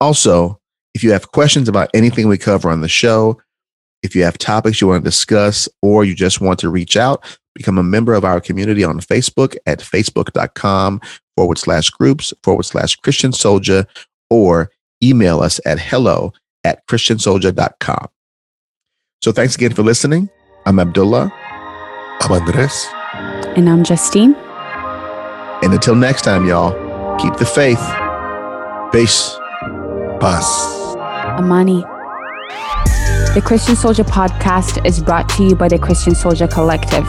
Also, 0.00 0.60
if 0.94 1.02
you 1.02 1.12
have 1.12 1.32
questions 1.32 1.68
about 1.68 1.90
anything 1.94 2.28
we 2.28 2.38
cover 2.38 2.70
on 2.70 2.80
the 2.80 2.88
show, 2.88 3.40
if 4.02 4.16
you 4.16 4.24
have 4.24 4.36
topics 4.38 4.80
you 4.80 4.88
want 4.88 5.04
to 5.04 5.08
discuss, 5.08 5.68
or 5.80 6.04
you 6.04 6.14
just 6.14 6.40
want 6.40 6.58
to 6.60 6.68
reach 6.68 6.96
out, 6.96 7.24
become 7.54 7.78
a 7.78 7.82
member 7.82 8.14
of 8.14 8.24
our 8.24 8.40
community 8.40 8.84
on 8.84 9.00
Facebook 9.00 9.56
at 9.66 9.78
facebook.com 9.78 11.00
forward 11.36 11.58
slash 11.58 11.90
groups 11.90 12.34
forward 12.42 12.64
slash 12.64 12.96
Christian 12.96 13.32
Soldier, 13.32 13.86
or 14.28 14.70
email 15.02 15.40
us 15.40 15.60
at 15.64 15.78
hello 15.78 16.32
at 16.64 16.86
christiansoldier.com. 16.86 18.08
So 19.22 19.32
thanks 19.32 19.54
again 19.54 19.72
for 19.72 19.82
listening. 19.82 20.28
I'm 20.66 20.78
Abdullah. 20.78 21.32
I'm 22.20 22.32
Andres. 22.32 22.86
And 23.56 23.68
I'm 23.68 23.84
Justine. 23.84 24.34
And 25.62 25.72
until 25.72 25.94
next 25.94 26.22
time, 26.22 26.46
y'all, 26.46 26.72
keep 27.18 27.36
the 27.36 27.46
faith. 27.46 27.82
Peace. 28.92 29.36
Paz. 30.20 30.81
Amani. 31.32 31.82
The 33.34 33.42
Christian 33.44 33.76
Soldier 33.76 34.04
podcast 34.04 34.84
is 34.84 35.02
brought 35.02 35.28
to 35.30 35.44
you 35.44 35.56
by 35.56 35.68
the 35.68 35.78
Christian 35.78 36.14
Soldier 36.14 36.46
Collective, 36.46 37.06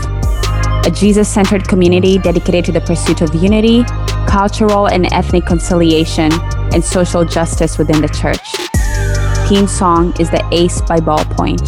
a 0.85 0.91
Jesus 0.93 1.27
centered 1.27 1.67
community 1.67 2.17
dedicated 2.17 2.65
to 2.65 2.71
the 2.71 2.81
pursuit 2.81 3.21
of 3.21 3.35
unity, 3.35 3.83
cultural 4.27 4.87
and 4.87 5.11
ethnic 5.11 5.45
conciliation, 5.45 6.31
and 6.73 6.83
social 6.83 7.25
justice 7.25 7.77
within 7.77 8.01
the 8.01 8.07
church. 8.07 8.53
Theme 9.49 9.67
song 9.67 10.13
is 10.19 10.29
The 10.29 10.47
Ace 10.51 10.81
by 10.81 10.99
Ballpoint. 10.99 11.65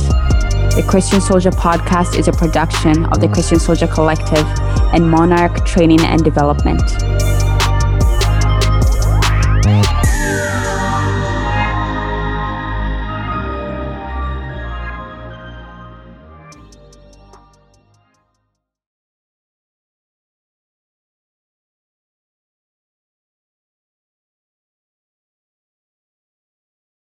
The 0.76 0.86
Christian 0.88 1.22
Soldier 1.22 1.52
podcast 1.52 2.18
is 2.18 2.27
a 2.27 2.34
production 2.34 3.06
of 3.06 3.19
the 3.19 3.27
Christian 3.27 3.60
Soldier 3.60 3.88
Collective 3.88 4.45
and 4.94 5.10
Monarch 5.10 5.65
Training 5.65 6.02
and 6.02 6.23
Development. 6.23 6.82